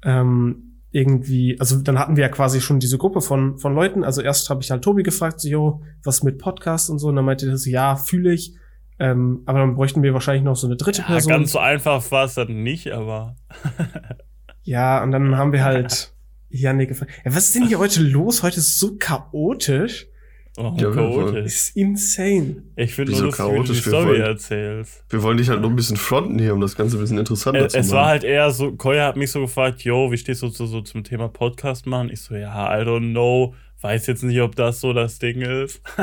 ähm, 0.02 0.64
irgendwie, 0.90 1.58
also 1.60 1.80
dann 1.82 1.98
hatten 1.98 2.16
wir 2.16 2.22
ja 2.22 2.28
quasi 2.30 2.60
schon 2.60 2.80
diese 2.80 2.96
Gruppe 2.98 3.20
von, 3.20 3.58
von 3.58 3.74
Leuten. 3.74 4.04
Also 4.04 4.22
erst 4.22 4.48
habe 4.48 4.62
ich 4.62 4.70
halt 4.70 4.82
Tobi 4.82 5.02
gefragt, 5.02 5.40
so, 5.40 5.48
jo, 5.48 5.82
was 6.02 6.22
mit 6.22 6.38
Podcast 6.38 6.88
und 6.88 6.98
so. 6.98 7.08
Und 7.08 7.16
dann 7.16 7.26
meinte 7.26 7.46
er 7.46 7.58
so, 7.58 7.68
ja, 7.68 7.96
fühle 7.96 8.32
ich. 8.32 8.54
Ähm, 8.98 9.42
aber 9.46 9.58
dann 9.60 9.74
bräuchten 9.74 10.02
wir 10.02 10.14
wahrscheinlich 10.14 10.44
noch 10.44 10.56
so 10.56 10.66
eine 10.66 10.76
dritte 10.76 11.02
Ja, 11.02 11.06
Person. 11.08 11.30
ganz 11.30 11.52
so 11.52 11.58
einfach 11.58 12.10
war 12.10 12.24
es 12.24 12.34
dann 12.34 12.62
nicht, 12.62 12.90
aber 12.90 13.36
Ja, 14.64 15.02
und 15.02 15.12
dann 15.12 15.36
haben 15.36 15.52
wir 15.52 15.64
halt 15.64 16.12
Janik 16.50 16.88
gefragt. 16.88 17.12
Ja, 17.24 17.34
was 17.34 17.44
ist 17.44 17.54
denn 17.54 17.66
hier 17.66 17.78
heute 17.78 18.02
los? 18.02 18.42
Heute 18.42 18.58
ist 18.58 18.78
so 18.78 18.96
chaotisch. 18.98 20.08
Oh, 20.58 20.74
Ja, 20.76 20.88
wir 20.88 20.92
chaotisch. 20.94 21.44
ist 21.46 21.76
insane. 21.76 22.62
Ich 22.76 22.94
finde 22.94 23.12
nur 23.12 23.22
lustig, 23.22 23.38
wie 23.44 23.48
du 23.48 23.50
die 23.50 23.56
chaotisch? 23.56 23.86
Wir 23.86 23.92
Story 23.92 24.06
wollen- 24.08 24.20
erzählst. 24.22 25.04
Wir 25.08 25.22
wollen 25.22 25.36
dich 25.38 25.48
halt 25.48 25.60
noch 25.62 25.70
ein 25.70 25.76
bisschen 25.76 25.96
fronten 25.96 26.38
hier, 26.38 26.52
um 26.54 26.60
das 26.60 26.76
Ganze 26.76 26.96
ein 26.96 27.00
bisschen 27.00 27.18
interessanter 27.18 27.66
Es, 27.66 27.72
zu 27.72 27.78
es 27.78 27.86
machen. 27.88 27.96
war 27.98 28.06
halt 28.06 28.24
eher 28.24 28.50
so, 28.50 28.72
Koya 28.72 29.06
hat 29.06 29.16
mich 29.16 29.30
so 29.30 29.40
gefragt, 29.40 29.82
yo, 29.82 30.10
wie 30.12 30.16
stehst 30.18 30.42
du 30.42 30.48
so, 30.48 30.66
so 30.66 30.80
zum 30.80 31.04
Thema 31.04 31.28
Podcast 31.28 31.86
machen? 31.86 32.10
Ich 32.12 32.20
so, 32.22 32.34
ja, 32.34 32.78
I 32.78 32.82
don't 32.84 33.10
know, 33.12 33.54
weiß 33.80 34.06
jetzt 34.08 34.24
nicht, 34.24 34.40
ob 34.40 34.56
das 34.56 34.80
so 34.80 34.92
das 34.92 35.18
Ding 35.18 35.40
ist. 35.42 35.80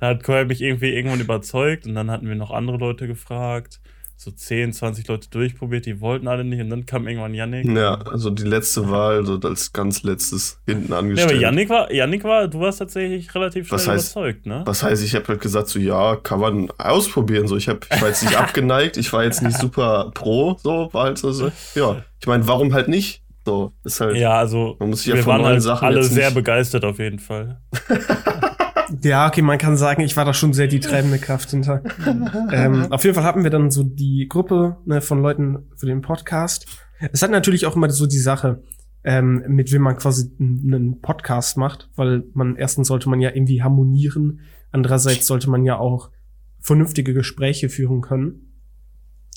da 0.00 0.06
hat 0.08 0.22
Koya 0.24 0.44
mich 0.44 0.62
irgendwie 0.62 0.90
irgendwann 0.94 1.20
überzeugt 1.20 1.86
und 1.86 1.94
dann 1.94 2.10
hatten 2.10 2.28
wir 2.28 2.34
noch 2.36 2.50
andere 2.50 2.78
Leute 2.78 3.06
gefragt. 3.06 3.80
So 4.18 4.30
10, 4.30 4.72
20 4.72 5.06
Leute 5.08 5.28
durchprobiert, 5.28 5.84
die 5.84 6.00
wollten 6.00 6.26
alle 6.26 6.42
nicht 6.42 6.58
und 6.60 6.70
dann 6.70 6.86
kam 6.86 7.06
irgendwann 7.06 7.34
Yannick. 7.34 7.66
ja, 7.66 7.96
also 7.96 8.30
die 8.30 8.44
letzte 8.44 8.90
Wahl, 8.90 9.26
so 9.26 9.38
als 9.44 9.72
ganz 9.74 10.02
letztes 10.04 10.58
hinten 10.66 10.90
Ja, 10.92 10.98
angestellt. 10.98 11.32
aber 11.32 11.40
Yannick 11.40 11.68
war, 11.68 11.92
Yannick 11.92 12.24
war, 12.24 12.48
du 12.48 12.58
warst 12.60 12.78
tatsächlich 12.78 13.32
relativ 13.34 13.68
schnell 13.68 13.78
Was 13.78 13.86
heißt- 13.88 13.92
überzeugt, 14.16 14.46
ne? 14.46 14.62
Was 14.64 14.82
heißt, 14.82 15.04
ich 15.04 15.14
habe 15.14 15.28
halt 15.28 15.40
gesagt, 15.42 15.68
so 15.68 15.78
ja, 15.78 16.16
kann 16.16 16.40
man 16.40 16.70
ausprobieren. 16.78 17.46
So, 17.46 17.56
ich, 17.58 17.68
hab, 17.68 17.84
ich 17.94 18.00
war 18.00 18.08
jetzt 18.08 18.22
nicht 18.24 18.36
abgeneigt, 18.38 18.96
ich 18.96 19.12
war 19.12 19.22
jetzt 19.22 19.42
nicht 19.42 19.58
super 19.58 20.10
pro, 20.14 20.56
so, 20.62 20.88
war 20.92 21.04
halt 21.04 21.18
so, 21.18 21.30
so 21.32 21.50
ja. 21.74 22.02
Ich 22.18 22.26
meine, 22.26 22.48
warum 22.48 22.72
halt 22.72 22.88
nicht? 22.88 23.22
So, 23.44 23.74
ist 23.84 24.00
halt. 24.00 24.16
Ja, 24.16 24.38
also 24.38 24.76
Man 24.80 24.88
muss 24.90 25.00
sich 25.00 25.08
ja 25.08 25.14
wir 25.16 25.22
von 25.24 25.32
waren 25.34 25.42
neuen 25.42 25.52
halt 25.52 25.62
Sachen 25.62 25.84
alle 25.86 26.02
sehr 26.02 26.24
nicht- 26.28 26.34
begeistert 26.34 26.84
auf 26.86 26.98
jeden 26.98 27.18
Fall. 27.18 27.60
Ja, 29.02 29.26
okay, 29.26 29.42
man 29.42 29.58
kann 29.58 29.76
sagen, 29.76 30.02
ich 30.02 30.16
war 30.16 30.24
da 30.24 30.32
schon 30.32 30.52
sehr 30.52 30.66
die 30.66 30.80
treibende 30.80 31.18
Kraft 31.18 31.50
hinter. 31.50 31.82
ähm, 32.52 32.86
auf 32.90 33.04
jeden 33.04 33.14
Fall 33.14 33.24
hatten 33.24 33.42
wir 33.42 33.50
dann 33.50 33.70
so 33.70 33.82
die 33.82 34.26
Gruppe 34.28 34.76
ne, 34.84 35.00
von 35.00 35.20
Leuten 35.22 35.70
für 35.76 35.86
den 35.86 36.02
Podcast. 36.02 36.66
Es 37.12 37.22
hat 37.22 37.30
natürlich 37.30 37.66
auch 37.66 37.76
immer 37.76 37.90
so 37.90 38.06
die 38.06 38.18
Sache, 38.18 38.62
ähm, 39.04 39.44
mit 39.48 39.72
wem 39.72 39.82
man 39.82 39.96
quasi 39.96 40.30
einen 40.38 41.00
Podcast 41.00 41.56
macht, 41.56 41.90
weil 41.96 42.24
man 42.32 42.56
erstens 42.56 42.88
sollte 42.88 43.08
man 43.08 43.20
ja 43.20 43.30
irgendwie 43.30 43.62
harmonieren, 43.62 44.40
andererseits 44.72 45.26
sollte 45.26 45.50
man 45.50 45.64
ja 45.64 45.78
auch 45.78 46.10
vernünftige 46.60 47.14
Gespräche 47.14 47.68
führen 47.68 48.00
können. 48.00 48.46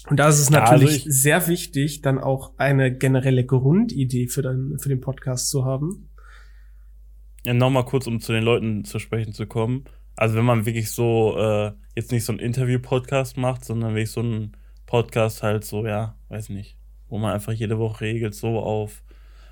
Und 0.10 0.20
da 0.20 0.30
ist 0.30 0.40
es 0.40 0.48
also 0.48 0.60
natürlich 0.60 1.06
ich- 1.06 1.14
sehr 1.14 1.48
wichtig, 1.48 2.02
dann 2.02 2.18
auch 2.18 2.54
eine 2.58 2.96
generelle 2.96 3.46
Grundidee 3.46 4.28
für, 4.28 4.42
den, 4.42 4.78
für 4.80 4.90
den 4.90 5.02
Podcast 5.02 5.50
zu 5.50 5.66
haben. 5.66 6.09
Ja, 7.46 7.54
nochmal 7.54 7.86
kurz, 7.86 8.08
um 8.08 8.20
zu 8.20 8.34
den 8.34 8.44
Leuten 8.44 8.84
zu 8.84 9.00
sprechen 9.00 9.34
zu 9.34 9.48
kommen. 9.48 9.86
Also 10.16 10.36
wenn 10.36 10.46
man 10.46 10.66
wirklich 10.66 10.92
so, 10.92 11.38
äh, 11.38 11.72
jetzt 11.96 12.12
nicht 12.12 12.26
so 12.26 12.34
einen 12.34 12.40
Interview-Podcast 12.40 13.38
macht, 13.38 13.64
sondern 13.64 13.96
wirklich 13.96 14.12
so 14.12 14.20
einen 14.20 14.58
Podcast 14.86 15.44
halt 15.44 15.64
so, 15.64 15.86
ja, 15.86 16.18
weiß 16.28 16.50
nicht, 16.50 16.78
wo 17.08 17.18
man 17.18 17.34
einfach 17.34 17.54
jede 17.54 17.80
Woche 17.80 18.02
regelt, 18.02 18.36
so 18.36 18.60
auf, 18.60 19.04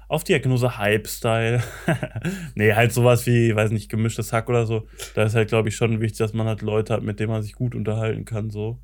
auf 0.10 0.26
Diagnose 0.26 0.78
Hype-Style. 0.78 1.64
nee, 2.56 2.74
halt 2.74 2.92
sowas 2.92 3.26
wie, 3.26 3.56
weiß 3.56 3.72
nicht, 3.72 3.90
gemischtes 3.90 4.34
Hack 4.34 4.50
oder 4.50 4.66
so. 4.66 4.86
Da 5.16 5.24
ist 5.24 5.36
halt, 5.36 5.48
glaube 5.48 5.70
ich, 5.70 5.76
schon 5.76 6.02
wichtig, 6.02 6.18
dass 6.18 6.34
man 6.34 6.48
halt 6.48 6.62
Leute 6.62 6.94
hat, 6.94 7.04
mit 7.04 7.20
denen 7.22 7.32
man 7.32 7.44
sich 7.44 7.54
gut 7.54 7.74
unterhalten 7.74 8.26
kann, 8.26 8.50
so. 8.50 8.80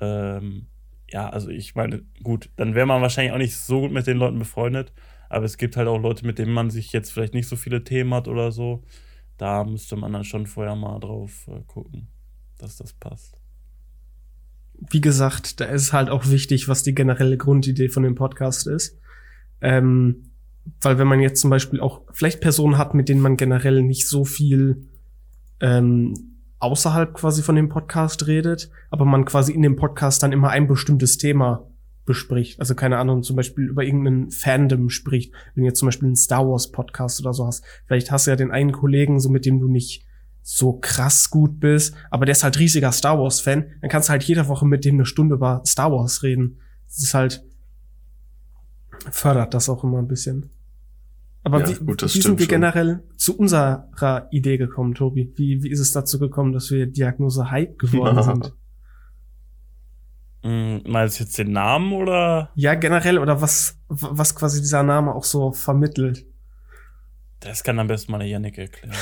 Ähm, 0.00 0.68
ja, 1.10 1.28
also 1.28 1.50
ich 1.50 1.74
meine, 1.74 2.02
gut, 2.22 2.50
dann 2.56 2.74
wäre 2.74 2.86
man 2.86 3.02
wahrscheinlich 3.02 3.32
auch 3.32 3.38
nicht 3.38 3.56
so 3.56 3.80
gut 3.82 3.92
mit 3.92 4.06
den 4.06 4.16
Leuten 4.16 4.38
befreundet. 4.38 4.92
Aber 5.36 5.44
es 5.44 5.58
gibt 5.58 5.76
halt 5.76 5.86
auch 5.86 5.98
Leute, 5.98 6.24
mit 6.24 6.38
denen 6.38 6.54
man 6.54 6.70
sich 6.70 6.92
jetzt 6.92 7.12
vielleicht 7.12 7.34
nicht 7.34 7.46
so 7.46 7.56
viele 7.56 7.84
Themen 7.84 8.14
hat 8.14 8.26
oder 8.26 8.52
so. 8.52 8.82
Da 9.36 9.64
müsste 9.64 9.94
man 9.94 10.14
dann 10.14 10.24
schon 10.24 10.46
vorher 10.46 10.74
mal 10.74 10.98
drauf 10.98 11.46
äh, 11.48 11.60
gucken, 11.66 12.08
dass 12.56 12.78
das 12.78 12.94
passt. 12.94 13.38
Wie 14.88 15.02
gesagt, 15.02 15.60
da 15.60 15.66
ist 15.66 15.92
halt 15.92 16.08
auch 16.08 16.30
wichtig, 16.30 16.68
was 16.68 16.84
die 16.84 16.94
generelle 16.94 17.36
Grundidee 17.36 17.90
von 17.90 18.02
dem 18.02 18.14
Podcast 18.14 18.66
ist. 18.66 18.98
Ähm, 19.60 20.30
weil 20.80 20.96
wenn 20.96 21.06
man 21.06 21.20
jetzt 21.20 21.42
zum 21.42 21.50
Beispiel 21.50 21.80
auch 21.80 22.00
vielleicht 22.14 22.40
Personen 22.40 22.78
hat, 22.78 22.94
mit 22.94 23.10
denen 23.10 23.20
man 23.20 23.36
generell 23.36 23.82
nicht 23.82 24.08
so 24.08 24.24
viel 24.24 24.88
ähm, 25.60 26.14
außerhalb 26.60 27.12
quasi 27.12 27.42
von 27.42 27.56
dem 27.56 27.68
Podcast 27.68 28.26
redet, 28.26 28.70
aber 28.88 29.04
man 29.04 29.26
quasi 29.26 29.52
in 29.52 29.60
dem 29.60 29.76
Podcast 29.76 30.22
dann 30.22 30.32
immer 30.32 30.48
ein 30.48 30.66
bestimmtes 30.66 31.18
Thema 31.18 31.68
bespricht. 32.06 32.58
Also 32.60 32.74
keine 32.74 32.98
Ahnung, 32.98 33.22
zum 33.22 33.36
Beispiel 33.36 33.64
über 33.64 33.84
irgendeinen 33.84 34.30
Fandom 34.30 34.88
spricht. 34.88 35.32
Wenn 35.54 35.62
du 35.64 35.68
jetzt 35.68 35.78
zum 35.78 35.88
Beispiel 35.88 36.06
einen 36.06 36.16
Star 36.16 36.48
Wars 36.48 36.72
Podcast 36.72 37.20
oder 37.20 37.34
so 37.34 37.46
hast, 37.46 37.64
vielleicht 37.86 38.10
hast 38.10 38.26
du 38.26 38.30
ja 38.30 38.36
den 38.36 38.50
einen 38.50 38.72
Kollegen, 38.72 39.20
so 39.20 39.28
mit 39.28 39.44
dem 39.44 39.60
du 39.60 39.68
nicht 39.68 40.04
so 40.42 40.74
krass 40.74 41.28
gut 41.28 41.58
bist, 41.58 41.94
aber 42.10 42.24
der 42.24 42.32
ist 42.32 42.44
halt 42.44 42.58
riesiger 42.58 42.92
Star 42.92 43.18
Wars 43.18 43.40
Fan, 43.40 43.66
dann 43.80 43.90
kannst 43.90 44.08
du 44.08 44.12
halt 44.12 44.22
jede 44.22 44.46
Woche 44.46 44.64
mit 44.64 44.84
dem 44.84 44.94
eine 44.94 45.04
Stunde 45.04 45.34
über 45.34 45.60
Star 45.66 45.90
Wars 45.90 46.22
reden. 46.22 46.60
Das 46.86 46.98
ist 47.02 47.14
halt 47.14 47.44
fördert 49.10 49.54
das 49.54 49.68
auch 49.68 49.84
immer 49.84 49.98
ein 49.98 50.08
bisschen. 50.08 50.50
Aber 51.42 51.60
Ja, 51.60 51.68
wie, 51.68 51.84
gut, 51.84 52.02
wie 52.02 52.08
sind 52.08 52.38
wir 52.38 52.44
schon. 52.46 52.48
generell 52.48 53.02
zu 53.16 53.36
unserer 53.38 54.28
Idee 54.30 54.56
gekommen, 54.56 54.94
Tobi? 54.94 55.32
Wie, 55.36 55.62
wie 55.62 55.70
ist 55.70 55.80
es 55.80 55.92
dazu 55.92 56.18
gekommen, 56.18 56.52
dass 56.52 56.70
wir 56.70 56.86
Diagnose 56.86 57.50
Hype 57.50 57.78
geworden 57.78 58.22
sind? 58.22 58.54
Hm, 60.46 60.82
meinst 60.86 61.18
du 61.18 61.24
jetzt 61.24 61.36
den 61.38 61.50
Namen 61.50 61.92
oder? 61.92 62.50
Ja, 62.54 62.74
generell 62.76 63.18
oder 63.18 63.40
was, 63.40 63.80
was 63.88 64.36
quasi 64.36 64.60
dieser 64.60 64.84
Name 64.84 65.12
auch 65.12 65.24
so 65.24 65.50
vermittelt. 65.50 66.24
Das 67.40 67.64
kann 67.64 67.80
am 67.80 67.88
besten 67.88 68.12
mal 68.12 68.18
der 68.18 68.28
Yannick 68.28 68.56
erklären. 68.56 68.94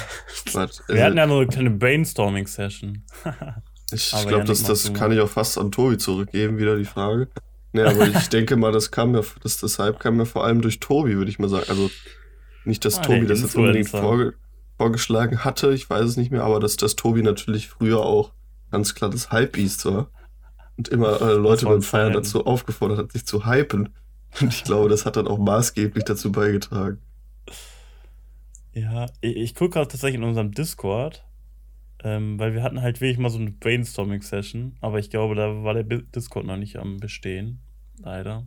Wir 0.89 0.97
äh, 0.97 1.03
hatten 1.03 1.19
ja 1.19 1.27
nur 1.27 1.43
eine 1.43 1.47
kleine 1.47 1.71
Brainstorming-Session. 1.71 3.05
Ich 3.93 4.11
glaube, 4.27 4.45
das, 4.45 4.63
das 4.65 4.93
kann 4.95 5.13
ich 5.13 5.21
auch 5.21 5.29
fast 5.29 5.59
an 5.59 5.71
Tobi 5.71 5.99
zurückgeben, 5.99 6.59
wieder 6.59 6.77
die 6.77 6.87
Frage. 6.87 7.29
Nee, 7.73 7.83
aber 7.83 8.09
ich 8.09 8.29
denke 8.31 8.57
mal, 8.57 8.73
das 8.73 8.91
kam 8.91 9.13
mir, 9.13 9.23
das, 9.43 9.59
deshalb 9.59 10.01
kam 10.01 10.17
mir 10.17 10.27
vor 10.27 10.45
allem 10.45 10.63
durch 10.63 10.81
Tobi, 10.81 11.17
würde 11.17 11.31
ich 11.31 11.39
mal 11.39 11.51
sagen. 11.51 11.67
Also 11.69 11.91
nicht, 12.65 12.85
dass 12.85 12.99
Ah, 12.99 13.03
Tobi 13.03 13.27
das 13.27 13.43
jetzt 13.43 13.55
unbedingt 13.55 13.91
vorge 13.91 14.35
vorgeschlagen 14.79 15.45
hatte, 15.45 15.73
ich 15.75 15.89
weiß 15.89 16.05
es 16.05 16.17
nicht 16.17 16.33
mehr, 16.33 16.43
aber 16.43 16.59
dass, 16.59 16.77
dass 16.77 16.97
Tobi 16.97 17.23
natürlich 17.23 17.69
früher 17.69 18.01
auch 18.01 18.33
ganz 18.73 18.95
klar 18.95 19.11
das 19.11 19.31
Hype-Beast 19.31 19.85
war. 19.85 20.11
Und 20.77 20.89
immer 20.89 21.21
äh, 21.21 21.35
Leute 21.35 21.67
beim 21.67 21.83
Feiern 21.83 22.13
fein. 22.13 22.23
dazu 22.23 22.47
aufgefordert 22.47 22.99
hat, 22.99 23.13
sich 23.13 23.27
zu 23.27 23.47
hypen. 23.47 23.91
Und 24.41 24.53
ich 24.53 24.65
glaube, 24.65 24.89
das 24.89 25.07
hat 25.07 25.17
dann 25.17 25.29
auch 25.29 25.39
maßgeblich 25.39 26.05
dazu 26.05 26.33
beigetragen. 26.33 26.99
Ja, 28.73 29.07
ich, 29.21 29.37
ich 29.37 29.55
gucke 29.55 29.75
gerade 29.75 29.89
tatsächlich 29.89 30.21
in 30.21 30.25
unserem 30.27 30.51
Discord, 30.51 31.25
ähm, 32.03 32.39
weil 32.39 32.55
wir 32.55 32.63
hatten 32.63 32.83
halt 32.83 33.01
wirklich 33.01 33.19
mal 33.19 33.31
so 33.31 33.39
eine 33.39 33.53
Brainstorming-Session, 33.53 34.77
aber 34.81 34.99
ich 34.99 35.11
glaube, 35.11 35.37
da 35.37 35.63
war 35.63 35.75
der 35.75 35.85
Discord 35.85 36.47
noch 36.47 36.57
nicht 36.57 36.77
am 36.77 36.99
Bestehen, 36.99 37.61
leider. 38.03 38.45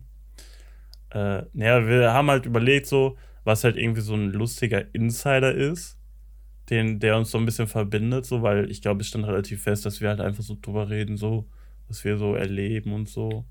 Äh, 1.12 1.44
naja, 1.54 1.88
wir 1.88 2.14
haben 2.14 2.30
halt 2.30 2.46
überlegt, 2.46 2.88
so, 2.88 3.18
was 3.46 3.64
halt 3.64 3.78
irgendwie 3.78 4.02
so 4.02 4.14
ein 4.16 4.32
lustiger 4.32 4.94
Insider 4.94 5.56
ist, 5.56 5.98
den, 6.70 7.00
der 7.00 7.16
uns 7.16 7.32
so 7.32 7.38
ein 7.38 7.46
bisschen 7.46 7.68
verbindet, 7.68 8.26
so, 8.26 8.42
weil 8.42 8.70
ich 8.70 8.82
glaube, 8.82 9.02
es 9.02 9.08
stand 9.08 9.26
relativ 9.26 9.64
fest, 9.64 9.86
dass 9.86 10.02
wir 10.02 10.10
halt 10.10 10.20
einfach 10.20 10.44
so 10.44 10.58
drüber 10.62 10.90
reden, 10.90 11.16
so, 11.16 11.48
was 11.88 12.04
wir 12.04 12.18
so 12.18 12.36
erleben 12.36 12.94
und 12.94 13.10
so. 13.10 13.46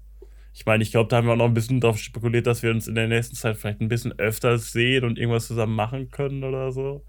Ich 0.53 0.65
meine, 0.65 0.83
ich 0.83 0.91
glaube, 0.91 1.09
da 1.09 1.17
haben 1.17 1.27
wir 1.27 1.33
auch 1.33 1.39
noch 1.39 1.45
ein 1.47 1.55
bisschen 1.55 1.81
darauf 1.81 1.99
spekuliert, 1.99 2.47
dass 2.47 2.63
wir 2.63 2.71
uns 2.71 2.89
in 2.89 2.95
der 2.95 3.09
nächsten 3.09 3.37
Zeit 3.37 3.57
vielleicht 3.57 3.81
ein 3.81 3.89
bisschen 3.89 4.19
öfter 4.19 4.59
sehen 4.59 5.05
und 5.05 5.19
irgendwas 5.19 5.47
zusammen 5.47 5.75
machen 5.75 6.11
können 6.11 6.45
oder 6.45 6.73
so. 6.73 7.05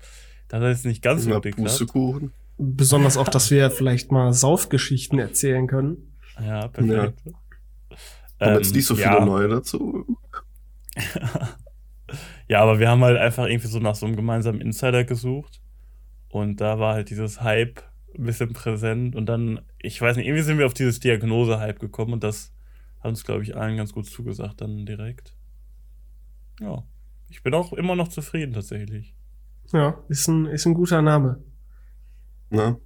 Das 0.50 0.62
jetzt 0.62 0.86
nicht 0.86 1.02
ganz 1.02 1.24
so. 1.24 1.40
Pustekuchen. 1.40 2.34
Besonders 2.58 3.18
auch, 3.18 3.28
dass 3.30 3.52
wir 3.52 3.70
vielleicht 3.72 4.12
mal 4.12 4.34
Saufgeschichten 4.34 5.20
erzählen 5.20 5.68
können. 5.68 6.16
Ja, 6.40 6.68
perfekt. 6.68 7.22
Haben 7.26 7.36
Ähm, 8.40 8.58
jetzt 8.58 8.76
nicht 8.76 8.86
so 8.86 8.96
viele 8.96 9.18
ja, 9.18 9.26
neue 9.26 9.48
dazu. 9.48 10.06
Ja, 12.48 12.62
aber 12.62 12.80
wir 12.80 12.90
haben 12.90 13.04
halt 13.04 13.18
einfach 13.18 13.46
irgendwie 13.46 13.68
so 13.68 13.80
nach 13.80 13.96
so 13.96 14.06
einem 14.06 14.16
gemeinsamen 14.16 14.62
Insider 14.62 15.04
gesucht. 15.04 15.62
Und 16.30 16.62
da 16.62 16.80
war 16.80 16.94
halt 16.94 17.10
dieses 17.10 17.42
Hype 17.42 17.84
ein 18.18 18.26
bisschen 18.26 18.54
präsent. 18.54 19.16
Und 19.16 19.28
dann, 19.28 19.62
ich 19.80 20.02
weiß 20.02 20.18
nicht, 20.18 20.26
irgendwie 20.28 20.44
sind 20.44 20.58
wir 20.58 20.66
auf 20.66 20.74
dieses 20.74 21.00
Diagnose-Hype 21.00 21.80
gekommen 21.80 22.14
und 22.14 22.24
das 22.24 22.52
hat 23.00 23.10
uns, 23.10 23.24
glaube 23.24 23.44
ich, 23.44 23.56
allen 23.56 23.78
ganz 23.78 23.94
gut 23.94 24.08
zugesagt 24.08 24.62
dann 24.62 24.86
direkt. 24.86 25.34
Ja. 26.60 26.84
Ich 27.30 27.44
bin 27.44 27.54
auch 27.54 27.74
immer 27.74 27.96
noch 27.96 28.08
zufrieden 28.08 28.54
tatsächlich. 28.54 29.14
Ja, 29.74 29.98
ist 30.08 30.28
ein, 30.28 30.46
ist 30.46 30.66
ein 30.66 30.74
guter 30.74 31.02
Name. 31.02 31.44
Na, 32.50 32.78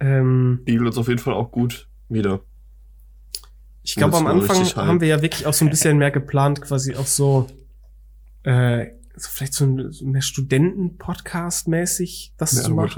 Ähm, 0.00 0.62
die 0.66 0.78
uns 0.78 0.98
auf 0.98 1.06
jeden 1.08 1.20
Fall 1.20 1.34
auch 1.34 1.50
gut 1.52 1.88
wieder. 2.08 2.40
ich 3.82 3.94
glaube, 3.94 4.16
am 4.16 4.26
Anfang 4.26 4.64
haben 4.74 5.00
wir 5.00 5.08
ja 5.08 5.22
wirklich 5.22 5.46
auch 5.46 5.54
so 5.54 5.64
ein 5.64 5.70
bisschen 5.70 5.96
mehr 5.98 6.10
geplant, 6.10 6.60
quasi 6.60 6.96
auch 6.96 7.06
so, 7.06 7.46
äh, 8.42 8.88
so 9.16 9.28
vielleicht 9.30 9.54
so, 9.54 9.64
ein, 9.64 9.92
so 9.92 10.04
mehr 10.04 10.22
Studenten-Podcast-mäßig 10.22 12.32
das 12.36 12.56
Ja, 12.56 12.62
zu 12.62 12.74
gut. 12.74 12.90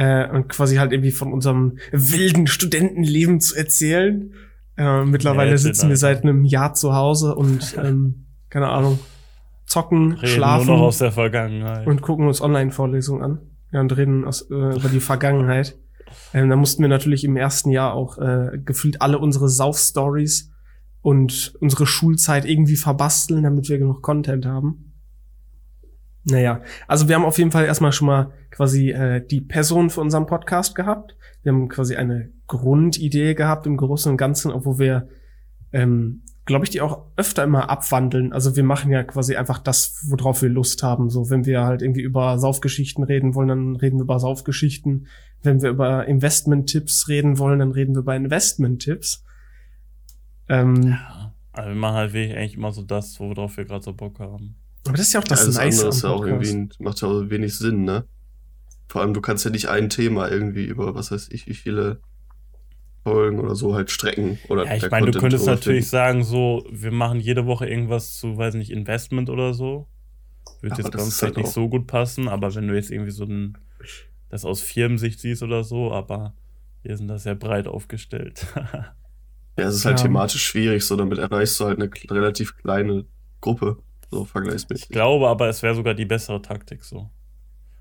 Äh, 0.00 0.30
und 0.30 0.48
quasi 0.48 0.76
halt 0.76 0.92
irgendwie 0.92 1.10
von 1.10 1.30
unserem 1.30 1.76
wilden 1.92 2.46
Studentenleben 2.46 3.38
zu 3.38 3.54
erzählen. 3.54 4.32
Äh, 4.78 5.04
mittlerweile 5.04 5.50
Ja, 5.50 5.58
sitzen 5.58 5.90
wir 5.90 5.98
seit 5.98 6.22
einem 6.22 6.46
Jahr 6.46 6.72
zu 6.72 6.94
Hause 6.94 7.34
und, 7.34 7.76
ähm, 7.84 8.24
keine 8.48 8.70
Ahnung, 8.70 8.98
zocken, 9.66 10.12
Reden 10.12 10.26
schlafen. 10.26 10.68
nur 10.68 10.76
noch 10.78 10.84
aus 10.84 10.98
der 10.98 11.12
Vergangenheit. 11.12 11.86
und 11.86 12.00
gucken 12.00 12.26
uns 12.26 12.40
Online-Vorlesungen 12.40 13.22
an. 13.22 13.38
Ja, 13.72 13.80
und 13.80 13.94
reden 13.94 14.24
aus, 14.24 14.50
äh, 14.50 14.54
über 14.54 14.88
die 14.88 15.00
Vergangenheit. 15.00 15.76
Ähm, 16.32 16.48
da 16.48 16.56
mussten 16.56 16.80
wir 16.82 16.88
natürlich 16.88 17.22
im 17.24 17.36
ersten 17.36 17.68
Jahr 17.68 17.92
auch 17.92 18.16
äh, 18.16 18.58
gefühlt 18.64 19.02
alle 19.02 19.18
unsere 19.18 19.50
Sauf-Stories 19.50 20.50
und 21.02 21.52
unsere 21.60 21.86
Schulzeit 21.86 22.46
irgendwie 22.46 22.76
verbasteln, 22.76 23.42
damit 23.42 23.68
wir 23.68 23.78
genug 23.78 24.00
Content 24.00 24.46
haben. 24.46 24.89
Naja, 26.24 26.60
also 26.86 27.08
wir 27.08 27.16
haben 27.16 27.24
auf 27.24 27.38
jeden 27.38 27.50
Fall 27.50 27.64
erstmal 27.64 27.92
schon 27.92 28.06
mal 28.06 28.32
quasi 28.50 28.90
äh, 28.90 29.24
die 29.26 29.40
Person 29.40 29.90
für 29.90 30.00
unseren 30.00 30.26
Podcast 30.26 30.74
gehabt. 30.74 31.16
Wir 31.42 31.52
haben 31.52 31.68
quasi 31.68 31.96
eine 31.96 32.30
Grundidee 32.46 33.34
gehabt 33.34 33.66
im 33.66 33.76
Großen 33.76 34.10
und 34.10 34.18
Ganzen, 34.18 34.50
obwohl 34.50 34.78
wir, 34.78 35.08
ähm, 35.72 36.22
glaube 36.44 36.64
ich, 36.64 36.70
die 36.70 36.82
auch 36.82 37.06
öfter 37.16 37.44
immer 37.44 37.70
abwandeln. 37.70 38.32
Also 38.32 38.54
wir 38.54 38.64
machen 38.64 38.90
ja 38.90 39.02
quasi 39.02 39.36
einfach 39.36 39.58
das, 39.58 40.04
worauf 40.08 40.42
wir 40.42 40.50
Lust 40.50 40.82
haben. 40.82 41.08
So, 41.08 41.30
wenn 41.30 41.46
wir 41.46 41.62
halt 41.62 41.80
irgendwie 41.80 42.02
über 42.02 42.38
Saufgeschichten 42.38 43.04
reden 43.04 43.34
wollen, 43.34 43.48
dann 43.48 43.76
reden 43.76 43.96
wir 43.98 44.02
über 44.02 44.20
Saufgeschichten. 44.20 45.06
Wenn 45.42 45.62
wir 45.62 45.70
über 45.70 46.06
Investment-Tipps 46.06 47.08
reden 47.08 47.38
wollen, 47.38 47.60
dann 47.60 47.70
reden 47.70 47.94
wir 47.94 48.00
über 48.00 48.14
Investment-Tipps. 48.14 49.24
Ähm, 50.48 50.82
ja. 50.82 51.34
Also 51.52 51.70
wir 51.70 51.76
machen 51.76 51.96
halt 51.96 52.12
wirklich 52.12 52.36
eigentlich 52.36 52.56
immer 52.56 52.72
so 52.72 52.82
das, 52.82 53.18
worauf 53.18 53.56
wir 53.56 53.64
gerade 53.64 53.82
so 53.82 53.92
Bock 53.92 54.20
haben. 54.20 54.56
Aber 54.86 54.96
das 54.96 55.06
ist 55.08 55.12
ja 55.12 55.20
auch 55.20 55.24
das 55.24 55.40
Alles 55.40 55.56
Nice 55.56 55.74
andere 55.78 55.88
ist 55.90 56.02
ja 56.02 56.10
auch 56.10 56.24
irgendwie, 56.24 56.68
macht 56.82 57.00
ja 57.02 57.08
auch 57.08 57.30
wenig 57.30 57.56
Sinn, 57.56 57.84
ne? 57.84 58.04
Vor 58.88 59.02
allem, 59.02 59.14
du 59.14 59.20
kannst 59.20 59.44
ja 59.44 59.50
nicht 59.50 59.68
ein 59.68 59.88
Thema 59.88 60.28
irgendwie 60.30 60.64
über, 60.64 60.94
was 60.94 61.10
weiß 61.12 61.28
ich, 61.30 61.46
wie 61.46 61.54
viele 61.54 62.00
Folgen 63.04 63.38
oder 63.38 63.54
so 63.54 63.74
halt 63.74 63.90
strecken. 63.90 64.38
Oder 64.48 64.64
Ja, 64.64 64.74
ich 64.76 64.90
meine, 64.90 65.10
du 65.10 65.18
könntest 65.18 65.46
natürlich 65.46 65.84
finden. 65.84 65.90
sagen, 65.90 66.24
so, 66.24 66.66
wir 66.70 66.90
machen 66.90 67.20
jede 67.20 67.46
Woche 67.46 67.66
irgendwas 67.68 68.16
zu, 68.16 68.36
weiß 68.36 68.54
nicht, 68.54 68.70
Investment 68.70 69.30
oder 69.30 69.54
so. 69.54 69.86
Wird 70.60 70.72
Aber 70.72 70.82
jetzt 70.82 70.92
bei 70.92 71.02
uns 71.02 71.16
vielleicht 71.16 71.36
halt 71.36 71.44
nicht 71.44 71.54
so 71.54 71.68
gut 71.68 71.86
passen, 71.86 72.28
aber 72.28 72.54
wenn 72.54 72.68
du 72.68 72.74
jetzt 72.74 72.90
irgendwie 72.90 73.10
so 73.12 73.24
ein, 73.24 73.56
das 74.28 74.44
aus 74.44 74.60
Firmensicht 74.60 75.20
siehst 75.20 75.42
oder 75.42 75.64
so, 75.64 75.92
aber 75.92 76.34
wir 76.82 76.96
sind 76.96 77.08
da 77.08 77.18
sehr 77.18 77.34
breit 77.34 77.66
aufgestellt. 77.68 78.46
Ja, 79.58 79.66
es 79.68 79.74
ist 79.76 79.84
halt 79.84 79.98
Ja. 79.98 80.04
thematisch 80.04 80.42
schwierig, 80.44 80.84
so 80.84 80.96
damit 80.96 81.18
erreichst 81.18 81.58
du 81.60 81.64
halt 81.66 81.78
eine 81.80 81.90
relativ 82.10 82.56
kleine 82.56 83.04
Gruppe, 83.42 83.82
so 84.10 84.24
vergleichsmäßig. 84.24 84.86
ich 84.86 84.88
glaube 84.88 85.28
aber, 85.28 85.48
es 85.48 85.62
wäre 85.62 85.74
sogar 85.74 85.94
die 85.94 86.04
bessere 86.04 86.42
Taktik 86.42 86.84
so. 86.84 87.10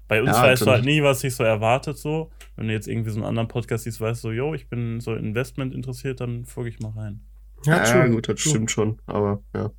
Bei 0.07 0.21
uns 0.21 0.31
Ja, 0.31 0.43
weißt 0.43 0.63
du 0.63 0.71
halt 0.71 0.85
nie, 0.85 1.03
was 1.03 1.19
sich 1.21 1.35
so 1.35 1.43
erwartet 1.43 1.97
so. 1.97 2.31
Wenn 2.55 2.67
du 2.67 2.73
jetzt 2.73 2.87
irgendwie 2.87 3.11
so 3.11 3.17
einen 3.17 3.25
anderen 3.27 3.47
Podcast 3.47 3.83
siehst, 3.83 4.01
weißt 4.01 4.23
du, 4.23 4.31
yo, 4.31 4.55
ich 4.55 4.67
bin 4.67 4.99
so 4.99 5.13
Investment 5.13 5.73
interessiert, 5.73 6.19
dann 6.19 6.45
folge 6.45 6.71
ich 6.71 6.79
mal 6.79 6.91
rein. 6.91 7.21
Ja, 7.65 7.83
true, 7.83 8.09
gut, 8.09 8.27
das 8.27 8.41
true. 8.41 8.49
stimmt 8.49 8.71
schon, 8.71 8.99
aber 9.05 9.43
ja. 9.53 9.71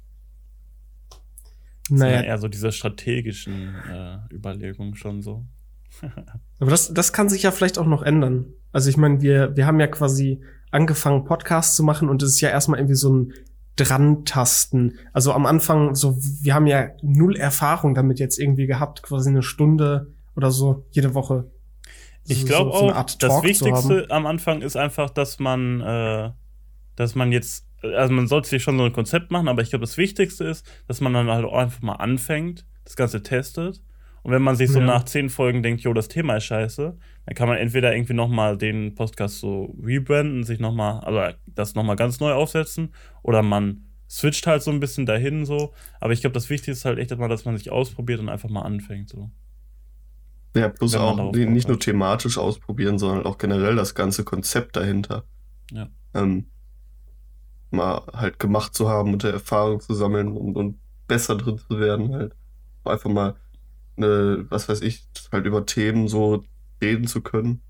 Das 1.91 1.99
ja 1.99 2.07
Naja, 2.07 2.23
eher 2.23 2.39
so 2.39 2.47
diese 2.47 2.71
strategischen 2.71 3.75
äh, 3.91 4.19
Überlegungen 4.33 4.95
schon 4.95 5.23
so. 5.23 5.45
aber 6.61 6.71
das, 6.71 6.95
das 6.95 7.13
kann 7.13 7.29
sich 7.29 7.43
ja 7.43 7.51
vielleicht 7.51 7.79
auch 7.79 7.87
noch 7.87 8.03
ändern. 8.03 8.53
Also 8.73 8.89
ich 8.89 8.97
meine, 8.97 9.21
wir, 9.23 9.57
wir 9.57 9.67
haben 9.67 9.81
ja 9.81 9.89
quasi 9.89 10.41
angefangen, 10.71 11.25
Podcasts 11.25 11.75
zu 11.75 11.83
machen 11.83 12.09
und 12.09 12.23
es 12.23 12.31
ist 12.31 12.41
ja 12.41 12.51
erstmal 12.51 12.79
irgendwie 12.79 12.95
so 12.95 13.13
ein 13.13 13.33
Drantasten. 13.77 14.99
Also 15.13 15.33
am 15.33 15.47
Anfang, 15.47 15.95
so, 15.95 16.17
wir 16.43 16.55
haben 16.55 16.67
ja 16.67 16.91
null 17.03 17.37
Erfahrung 17.37 17.95
damit 17.95 18.19
jetzt 18.19 18.39
irgendwie 18.39 18.67
gehabt, 18.67 19.03
quasi 19.03 19.31
eine 19.31 19.43
Stunde 19.43 20.13
oder 20.37 20.51
so 20.51 20.85
jede 20.91 21.15
Woche. 21.15 21.51
Ich 22.27 22.41
so- 22.43 22.47
glaube 22.47 22.71
so 22.73 22.93
auch, 22.93 23.05
das. 23.19 23.43
Wichtigste 23.43 24.07
am 24.11 24.27
Anfang 24.27 24.63
ist 24.63 24.77
einfach, 24.77 25.11
dass 25.11 25.39
man, 25.39 25.81
äh, 25.81 26.31
dass 26.97 27.15
man 27.15 27.33
jetzt, 27.33 27.67
also 27.83 28.13
man 28.13 28.27
sollte 28.29 28.49
sich 28.49 28.63
schon 28.63 28.77
so 28.77 28.85
ein 28.85 28.93
Konzept 28.93 29.31
machen, 29.31 29.49
aber 29.49 29.63
ich 29.63 29.71
glaube, 29.71 29.85
das 29.85 29.97
Wichtigste 29.97 30.45
ist, 30.45 30.67
dass 30.87 31.01
man 31.01 31.13
dann 31.15 31.29
halt 31.29 31.45
auch 31.45 31.55
einfach 31.57 31.81
mal 31.83 31.95
anfängt, 31.95 32.67
das 32.85 32.97
Ganze 32.97 33.23
testet. 33.23 33.81
Und 34.23 34.33
wenn 34.33 34.43
man 34.43 34.57
sich 34.57 34.71
so 34.71 34.81
Ja. 34.81 34.87
nach 34.87 35.05
zehn 35.05 35.31
Folgen 35.31 35.63
denkt, 35.63 35.83
jo, 35.83 35.93
das 35.95 36.09
Thema 36.09 36.37
ist 36.37 36.45
scheiße, 36.45 36.97
dann 37.27 37.35
kann 37.35 37.49
man 37.49 37.59
entweder 37.59 37.95
irgendwie 37.95 38.13
nochmal 38.15 38.59
den 38.59 38.95
Podcast 38.95 39.39
so 39.39 39.75
rebranden, 39.83 40.45
sich 40.45 40.61
nochmal, 40.61 41.01
also 41.01 41.37
das 41.47 41.75
nochmal 41.75 41.97
ganz 41.97 42.21
neu 42.21 42.33
aufsetzen, 42.33 42.93
oder 43.23 43.43
man 43.43 43.85
switcht 44.09 44.47
halt 44.47 44.63
so 44.63 44.71
ein 44.71 44.81
bisschen 44.81 45.07
dahin 45.07 45.45
so. 45.45 45.73
Aber 46.01 46.13
ich 46.13 46.21
glaube, 46.21 46.35
das 46.35 46.51
Wichtigste 46.51 46.73
ist 46.73 46.85
halt 46.85 46.99
echt 46.99 47.17
mal, 47.17 47.29
dass 47.29 47.45
man 47.45 47.57
sich 47.57 47.71
ausprobiert 47.71 48.21
und 48.21 48.29
einfach 48.29 48.51
mal 48.51 48.63
anfängt 48.63 49.09
so. 49.09 49.31
Ja, 50.57 50.69
plus 50.69 50.97
auch 50.97 51.33
nicht 51.33 51.69
nur 51.69 51.79
thematisch 51.79 52.37
ausprobieren, 52.37 52.99
sondern 52.99 53.25
auch 53.25 53.39
generell 53.39 53.77
das 53.77 53.95
ganze 53.95 54.25
Konzept 54.25 54.77
dahinter. 54.77 55.25
Ja. 55.71 55.89
Ähm, 56.13 56.47
mal 57.71 58.03
halt 58.13 58.41
gemacht 58.41 58.75
zu 58.75 58.89
haben 58.89 59.13
und 59.13 59.23
Erfahrung 59.23 59.81
zu 59.81 59.95
sammeln 59.95 60.37
und, 60.37 60.57
und 60.57 60.79
besser 61.07 61.37
drin 61.37 61.59
zu 61.59 61.79
werden, 61.79 62.13
halt. 62.13 62.35
Einfach 62.85 63.11
mal, 63.11 63.37
ne, 64.01 64.47
was 64.49 64.69
weiß 64.69 64.81
ich, 64.83 65.05
halt 65.33 65.47
über 65.47 65.65
Themen 65.67 66.09
so 66.09 66.45
reden 66.83 67.07
zu 67.07 67.21
können. 67.21 67.63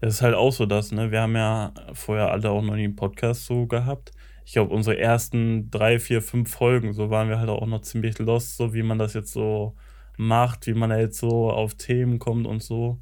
Das 0.00 0.14
ist 0.14 0.22
halt 0.22 0.34
auch 0.34 0.52
so 0.52 0.66
das, 0.66 0.90
ne? 0.92 1.10
Wir 1.10 1.22
haben 1.22 1.36
ja 1.36 1.72
vorher 1.92 2.30
alle 2.32 2.50
auch 2.50 2.62
noch 2.62 2.74
nie 2.74 2.84
einen 2.84 2.96
Podcast 2.96 3.46
so 3.46 3.66
gehabt. 3.66 4.12
Ich 4.44 4.54
glaube, 4.54 4.74
unsere 4.74 4.98
ersten 4.98 5.70
drei, 5.70 6.00
vier, 6.00 6.22
fünf 6.22 6.50
Folgen, 6.52 6.92
so 6.92 7.10
waren 7.10 7.28
wir 7.28 7.38
halt 7.38 7.48
auch 7.50 7.66
noch 7.66 7.82
ziemlich 7.82 8.18
lost, 8.18 8.56
so 8.56 8.74
wie 8.74 8.82
man 8.82 8.98
das 8.98 9.14
jetzt 9.14 9.32
so 9.32 9.76
macht, 10.16 10.66
wie 10.66 10.74
man 10.74 10.90
da 10.90 10.98
jetzt 10.98 11.18
so 11.18 11.50
auf 11.50 11.74
Themen 11.74 12.18
kommt 12.18 12.46
und 12.46 12.62
so. 12.62 12.98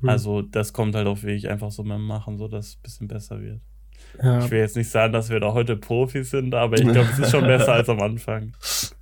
Hm. 0.00 0.08
Also, 0.08 0.42
das 0.42 0.72
kommt 0.72 0.94
halt 0.94 1.08
auch 1.08 1.22
wirklich 1.22 1.48
einfach 1.48 1.70
so 1.72 1.82
beim 1.82 2.06
Machen, 2.06 2.38
so 2.38 2.46
dass 2.46 2.68
es 2.68 2.76
ein 2.76 2.82
bisschen 2.82 3.08
besser 3.08 3.40
wird. 3.40 3.60
ja. 4.22 4.38
Ich 4.44 4.50
will 4.52 4.60
jetzt 4.60 4.76
nicht 4.76 4.90
sagen, 4.90 5.12
dass 5.12 5.30
wir 5.30 5.40
da 5.40 5.52
heute 5.52 5.76
Profis 5.76 6.30
sind, 6.30 6.54
aber 6.54 6.76
ich 6.78 6.86
glaube, 6.86 7.08
es 7.12 7.18
ist 7.18 7.30
schon 7.32 7.44
besser 7.46 7.72
als 7.72 7.88
am 7.88 8.00
Anfang. 8.00 8.52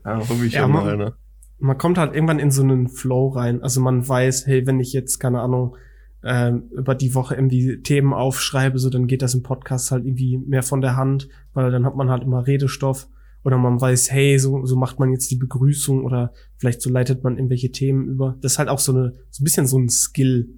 Ja, 0.05 0.17
hoffe 0.19 0.47
ich 0.47 0.55
Ja, 0.55 0.67
mal, 0.67 0.97
ne? 0.97 1.15
Man 1.59 1.79
kommt 1.79 1.99
halt 1.99 2.15
irgendwann 2.15 2.39
in 2.39 2.51
so 2.51 2.63
einen 2.63 2.89
Flow 2.89 3.29
rein. 3.29 3.63
Also 3.63 3.81
man 3.81 4.07
weiß, 4.07 4.47
hey, 4.47 4.67
wenn 4.67 4.81
ich 4.81 4.93
jetzt, 4.93 5.19
keine 5.19 5.41
Ahnung, 5.41 5.77
ähm, 6.23 6.71
über 6.77 6.95
die 6.95 7.15
Woche 7.15 7.35
irgendwie 7.35 7.81
Themen 7.83 8.13
aufschreibe, 8.13 8.79
so 8.79 8.91
dann 8.91 9.07
geht 9.07 9.23
das 9.23 9.35
im 9.35 9.43
Podcast 9.43 9.91
halt 9.91 10.05
irgendwie 10.05 10.39
mehr 10.39 10.63
von 10.63 10.81
der 10.81 10.97
Hand, 10.97 11.29
weil 11.55 11.71
dann 11.71 11.87
hat 11.87 11.97
man 11.97 12.11
halt 12.11 12.23
immer 12.23 12.47
Redestoff. 12.47 13.09
Oder 13.45 13.59
man 13.59 13.81
weiß, 13.81 14.11
hey, 14.11 14.39
so, 14.41 14.67
so 14.67 14.75
macht 14.75 14.99
man 14.99 15.13
jetzt 15.13 15.31
die 15.31 15.37
Begrüßung 15.37 16.05
oder 16.05 16.33
vielleicht 16.57 16.83
so 16.83 16.91
leitet 16.91 17.23
man 17.23 17.37
irgendwelche 17.37 17.71
Themen 17.71 18.09
über. 18.09 18.37
Das 18.41 18.53
ist 18.53 18.59
halt 18.59 18.69
auch 18.69 18.81
so 18.81 18.93
eine, 18.93 19.13
so 19.31 19.43
ein 19.43 19.45
bisschen 19.45 19.69
so 19.69 19.79
ein 19.79 19.89
Skill. 19.89 20.49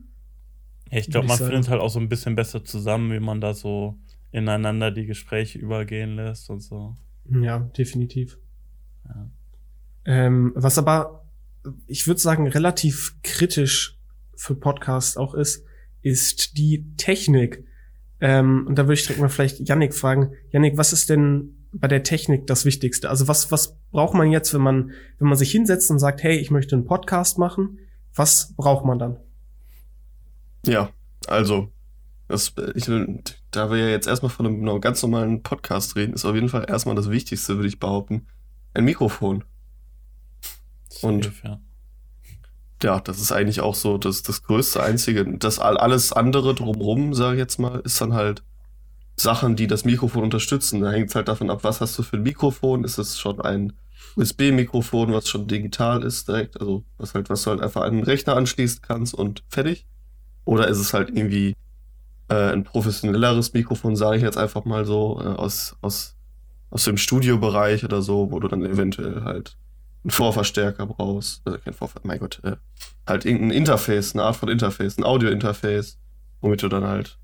Ich 0.90 1.10
glaube, 1.10 1.26
man 1.26 1.36
ich 1.36 1.42
findet 1.42 1.68
halt 1.68 1.82
auch 1.82 1.90
so 1.90 2.00
ein 2.00 2.08
bisschen 2.08 2.34
besser 2.34 2.64
zusammen, 2.64 3.12
wie 3.12 3.20
man 3.20 3.42
da 3.42 3.52
so 3.52 3.98
ineinander 4.30 4.90
die 4.90 5.04
Gespräche 5.04 5.58
übergehen 5.58 6.16
lässt 6.16 6.48
und 6.48 6.60
so. 6.60 6.96
Ja, 7.30 7.58
definitiv. 7.76 8.38
Ja. 9.06 9.30
Ähm, 10.08 10.52
was 10.54 10.78
aber, 10.78 11.26
ich 11.86 12.06
würde 12.06 12.18
sagen, 12.18 12.48
relativ 12.48 13.14
kritisch 13.22 13.98
für 14.34 14.54
Podcasts 14.54 15.18
auch 15.18 15.34
ist, 15.34 15.66
ist 16.00 16.56
die 16.56 16.86
Technik. 16.96 17.66
Ähm, 18.18 18.66
und 18.66 18.78
da 18.78 18.84
würde 18.84 18.94
ich 18.94 19.02
direkt 19.02 19.20
mal 19.20 19.28
vielleicht 19.28 19.68
Yannick 19.68 19.94
fragen. 19.94 20.32
Yannick, 20.50 20.78
was 20.78 20.94
ist 20.94 21.10
denn 21.10 21.66
bei 21.72 21.88
der 21.88 22.04
Technik 22.04 22.46
das 22.46 22.64
Wichtigste? 22.64 23.10
Also 23.10 23.28
was, 23.28 23.52
was 23.52 23.76
braucht 23.90 24.14
man 24.14 24.32
jetzt, 24.32 24.54
wenn 24.54 24.62
man, 24.62 24.92
wenn 25.18 25.28
man 25.28 25.36
sich 25.36 25.50
hinsetzt 25.50 25.90
und 25.90 25.98
sagt, 25.98 26.22
hey, 26.22 26.38
ich 26.38 26.50
möchte 26.50 26.74
einen 26.74 26.86
Podcast 26.86 27.36
machen? 27.36 27.78
Was 28.14 28.54
braucht 28.56 28.86
man 28.86 28.98
dann? 28.98 29.18
Ja, 30.64 30.88
also, 31.26 31.70
das, 32.28 32.54
ich, 32.74 32.90
da 33.50 33.70
wir 33.70 33.76
ja 33.76 33.88
jetzt 33.88 34.08
erstmal 34.08 34.30
von 34.30 34.46
einem 34.46 34.80
ganz 34.80 35.02
normalen 35.02 35.42
Podcast 35.42 35.96
reden, 35.96 36.14
ist 36.14 36.24
auf 36.24 36.34
jeden 36.34 36.48
Fall 36.48 36.64
erstmal 36.66 36.94
das 36.94 37.10
Wichtigste, 37.10 37.56
würde 37.56 37.68
ich 37.68 37.78
behaupten, 37.78 38.26
ein 38.72 38.84
Mikrofon. 38.84 39.44
Und- 41.02 41.24
Safe, 41.24 41.36
ja. 41.44 41.60
Ja, 42.82 43.00
das 43.00 43.18
ist 43.20 43.32
eigentlich 43.32 43.60
auch 43.60 43.74
so 43.74 43.98
das, 43.98 44.22
das 44.22 44.44
größte 44.44 44.80
Einzige. 44.82 45.24
Das 45.38 45.58
all- 45.58 45.78
alles 45.78 46.12
andere 46.12 46.54
drumrum, 46.54 47.12
sage 47.12 47.34
ich 47.34 47.40
jetzt 47.40 47.58
mal, 47.58 47.80
ist 47.80 48.00
dann 48.00 48.14
halt 48.14 48.44
Sachen, 49.16 49.56
die 49.56 49.66
das 49.66 49.84
Mikrofon 49.84 50.22
unterstützen. 50.22 50.80
Da 50.82 50.92
hängt 50.92 51.08
es 51.08 51.16
halt 51.16 51.26
davon 51.26 51.50
ab, 51.50 51.64
was 51.64 51.80
hast 51.80 51.98
du 51.98 52.04
für 52.04 52.18
ein 52.18 52.22
Mikrofon? 52.22 52.84
Ist 52.84 52.98
es 52.98 53.18
schon 53.18 53.40
ein 53.40 53.72
USB-Mikrofon, 54.14 55.12
was 55.12 55.28
schon 55.28 55.48
digital 55.48 56.04
ist 56.04 56.28
direkt, 56.28 56.60
also 56.60 56.84
was 56.98 57.14
halt, 57.14 57.28
was 57.30 57.42
du 57.42 57.50
halt 57.50 57.60
einfach 57.62 57.82
an 57.82 57.94
den 57.96 58.04
Rechner 58.04 58.36
anschließen 58.36 58.80
kannst 58.80 59.12
und 59.14 59.42
fertig? 59.48 59.86
Oder 60.44 60.68
ist 60.68 60.78
es 60.78 60.94
halt 60.94 61.08
irgendwie 61.10 61.56
äh, 62.28 62.52
ein 62.52 62.62
professionelleres 62.62 63.52
Mikrofon, 63.54 63.96
sage 63.96 64.18
ich 64.18 64.22
jetzt 64.22 64.38
einfach 64.38 64.64
mal 64.64 64.84
so, 64.84 65.20
äh, 65.20 65.24
aus, 65.26 65.76
aus, 65.80 66.14
aus 66.70 66.84
dem 66.84 66.96
Studiobereich 66.96 67.84
oder 67.84 68.02
so, 68.02 68.30
wo 68.30 68.38
du 68.38 68.46
dann 68.48 68.64
eventuell 68.64 69.22
halt 69.24 69.56
einen 70.04 70.10
Vorverstärker 70.10 70.86
brauchst, 70.86 71.46
äh, 71.46 71.58
kein 71.58 71.74
Vorver 71.74 72.00
mein 72.04 72.18
Gott, 72.18 72.40
äh, 72.44 72.56
halt 73.06 73.24
irgendein 73.24 73.50
Interface, 73.50 74.14
eine 74.14 74.24
Art 74.24 74.36
von 74.36 74.48
Interface, 74.48 74.98
ein 74.98 75.04
Audio-Interface, 75.04 75.98
womit 76.40 76.62
du 76.62 76.68
dann 76.68 76.84
halt 76.84 77.18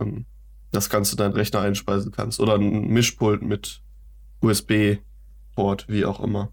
ähm, 0.00 0.26
das 0.70 0.88
Ganze 0.88 1.12
in 1.12 1.18
deinen 1.18 1.34
Rechner 1.34 1.60
einspeisen 1.60 2.12
kannst. 2.12 2.40
Oder 2.40 2.54
ein 2.54 2.88
Mischpult 2.88 3.42
mit 3.42 3.82
USB-Port, 4.40 5.86
wie 5.88 6.04
auch 6.04 6.20
immer. 6.20 6.52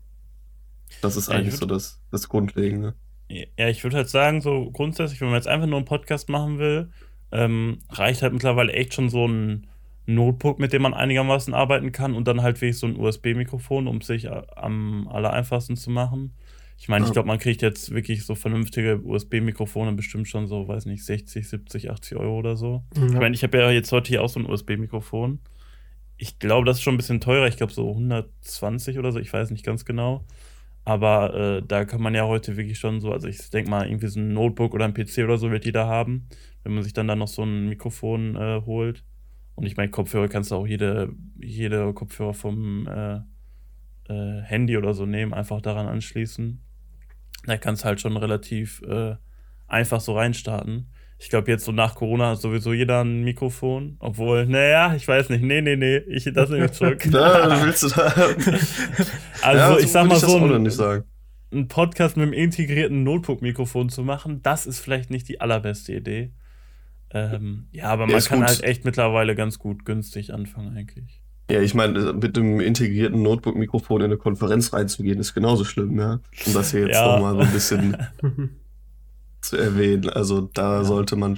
Das 1.01 1.15
ist 1.15 1.27
Ja, 1.27 1.35
ich 1.35 1.39
eigentlich 1.39 1.57
so 1.57 1.65
das, 1.65 2.01
das 2.11 2.27
Grundlegende. 2.29 2.95
Ja, 3.29 3.67
ich 3.67 3.83
würde 3.83 3.97
halt 3.97 4.09
sagen, 4.09 4.41
so 4.41 4.71
grundsätzlich, 4.71 5.19
wenn 5.19 5.27
man 5.27 5.35
jetzt 5.35 5.47
einfach 5.47 5.67
nur 5.67 5.77
einen 5.77 5.85
Podcast 5.85 6.29
machen 6.29 6.59
will, 6.59 6.91
ähm, 7.31 7.79
reicht 7.89 8.21
halt 8.21 8.33
mittlerweile 8.33 8.71
echt 8.71 8.93
schon 8.93 9.09
so 9.09 9.27
ein 9.27 9.67
Notebook, 10.07 10.57
mit 10.59 10.73
dem 10.73 10.81
man 10.81 10.93
einigermaßen 10.93 11.53
arbeiten 11.53 11.91
kann 11.91 12.15
und 12.15 12.27
dann 12.27 12.41
halt 12.41 12.59
wirklich 12.61 12.79
so 12.79 12.87
ein 12.87 12.95
USB-Mikrofon, 12.97 13.87
um 13.87 13.97
es 13.97 14.07
sich 14.07 14.25
äh, 14.25 14.41
am 14.55 15.07
aller 15.09 15.33
einfachsten 15.33 15.75
zu 15.75 15.91
machen. 15.91 16.33
Ich 16.79 16.87
meine, 16.87 17.03
ich 17.03 17.09
Ja. 17.09 17.13
glaube, 17.13 17.27
man 17.27 17.39
kriegt 17.39 17.61
jetzt 17.61 17.93
wirklich 17.93 18.25
so 18.25 18.35
vernünftige 18.35 19.01
USB-Mikrofone 19.03 19.93
bestimmt 19.93 20.27
schon 20.27 20.47
so, 20.47 20.67
weiß 20.67 20.85
nicht, 20.85 21.03
60, 21.03 21.47
70, 21.49 21.91
80 21.91 22.17
Euro 22.17 22.37
oder 22.37 22.55
so. 22.55 22.83
Ich 22.95 23.13
meine, 23.19 23.35
ich 23.35 23.43
habe 23.43 23.57
ja 23.57 23.71
jetzt 23.71 23.91
heute 23.91 24.09
hier 24.09 24.23
auch 24.23 24.29
so 24.29 24.39
ein 24.39 24.45
USB-Mikrofon. 24.49 25.39
Ich 26.17 26.39
glaube, 26.39 26.65
das 26.65 26.77
ist 26.77 26.83
schon 26.83 26.93
ein 26.95 26.97
bisschen 26.97 27.19
teurer. 27.19 27.47
Ich 27.47 27.57
glaube, 27.57 27.73
so 27.73 27.89
120 27.89 28.97
oder 28.99 29.11
so. 29.11 29.19
Ich 29.19 29.31
weiß 29.33 29.51
nicht 29.51 29.65
ganz 29.65 29.85
genau. 29.85 30.25
Aber 30.85 31.33
äh, 31.33 31.63
da 31.67 31.83
kann 31.83 32.01
man 32.01 32.15
ja 32.15 32.25
heute 32.27 32.55
wirklich 32.55 32.79
schon 32.79 33.01
so, 33.01 33.11
also 33.11 33.27
ich 33.27 33.49
denke 33.49 33.69
mal, 33.69 33.87
irgendwie 33.87 34.07
so 34.07 34.19
ein 34.21 34.33
Notebook 34.33 34.73
oder 34.73 34.85
ein 34.85 34.93
PC 34.93 35.19
oder 35.25 35.37
so 35.37 35.51
wird 35.51 35.65
jeder 35.65 35.85
haben, 35.87 36.29
wenn 36.63 36.73
man 36.73 36.83
sich 36.83 36.93
dann 36.93 37.07
da 37.09 37.15
noch 37.15 37.27
so 37.27 37.43
ein 37.43 37.67
Mikrofon 37.67 38.35
äh, 38.37 38.61
holt. 38.65 39.03
Und 39.57 39.65
ich 39.65 39.75
meine, 39.75 39.89
Kopfhörer 39.89 40.27
kannst 40.27 40.51
du 40.51 40.55
auch 40.55 40.67
jede, 40.67 41.09
jede 41.41 41.91
Kopfhörer 41.91 42.35
vom 42.35 42.87
äh, 42.87 43.15
äh, 44.07 44.41
Handy 44.43 44.77
oder 44.77 44.93
so 44.93 45.07
nehmen, 45.07 45.33
einfach 45.33 45.61
daran 45.61 45.87
anschließen. 45.87 46.61
Da 47.47 47.57
kannst 47.57 47.81
du 47.81 47.87
halt 47.87 47.99
schon 47.99 48.17
relativ 48.17 48.83
äh, 48.83 49.15
einfach 49.67 49.99
so 49.99 50.15
reinstarten. 50.15 50.91
Ich 51.17 51.29
glaube, 51.29 51.49
jetzt 51.49 51.65
so 51.65 51.71
nach 51.71 51.95
Corona 51.95 52.29
hat 52.29 52.41
sowieso 52.41 52.71
jeder 52.71 53.03
ein 53.03 53.23
Mikrofon. 53.23 53.97
Obwohl, 53.99 54.45
naja, 54.45 54.93
ich 54.93 55.07
weiß 55.07 55.29
nicht. 55.29 55.41
Nee, 55.41 55.61
nee, 55.61 55.75
nee. 55.75 55.97
Ich, 56.07 56.31
das 56.31 56.51
nehme 56.51 56.65
ich 56.65 56.73
zurück. 56.73 57.03
Da 57.11 57.65
willst 57.65 57.81
du 57.81 57.89
da. 57.89 58.13
Also, 59.41 59.73
Ja, 59.73 59.79
ich 59.79 59.91
sag 59.91 60.07
mal 60.07 60.19
das 60.19 60.21
so, 60.21 60.93
ein, 61.49 61.67
Podcast 61.67 62.15
mit 62.15 62.27
einem 62.27 62.33
integrierten 62.33 63.03
Notebook-Mikrofon 63.03 63.89
zu 63.89 64.03
machen, 64.03 64.43
das 64.43 64.67
ist 64.67 64.79
vielleicht 64.81 65.09
nicht 65.09 65.27
die 65.29 65.41
allerbeste 65.41 65.93
Idee. 65.93 66.31
Ähm, 67.11 67.67
ja, 67.71 67.85
aber 67.85 68.03
Ja, 68.03 68.07
man 68.07 68.17
ist 68.17 68.29
kann 68.29 68.39
gut. 68.39 68.47
halt 68.49 68.63
echt 68.63 68.83
mittlerweile 68.85 69.35
ganz 69.35 69.59
gut 69.59 69.85
günstig 69.85 70.33
anfangen, 70.33 70.75
eigentlich. 70.77 71.21
Ja, 71.49 71.61
ich 71.61 71.73
meine, 71.73 72.11
mit 72.13 72.35
dem 72.35 72.59
integrierten 72.59 73.21
Notebook-Mikrofon 73.21 74.01
in 74.01 74.05
eine 74.05 74.17
Konferenz 74.17 74.73
reinzugehen, 74.73 75.17
ist 75.19 75.33
genauso 75.33 75.63
schlimm, 75.63 75.97
ja. 75.97 76.19
Um 76.45 76.53
das 76.53 76.71
hier 76.71 76.81
jetzt 76.81 76.95
Ja. 76.95 77.13
nochmal 77.13 77.35
so 77.35 77.39
ein 77.41 77.51
bisschen 77.53 77.95
zu 79.41 79.55
erwähnen. 79.55 80.09
Also 80.09 80.41
da 80.53 80.79
Ja. 80.79 80.83
sollte 80.83 81.15
man, 81.15 81.37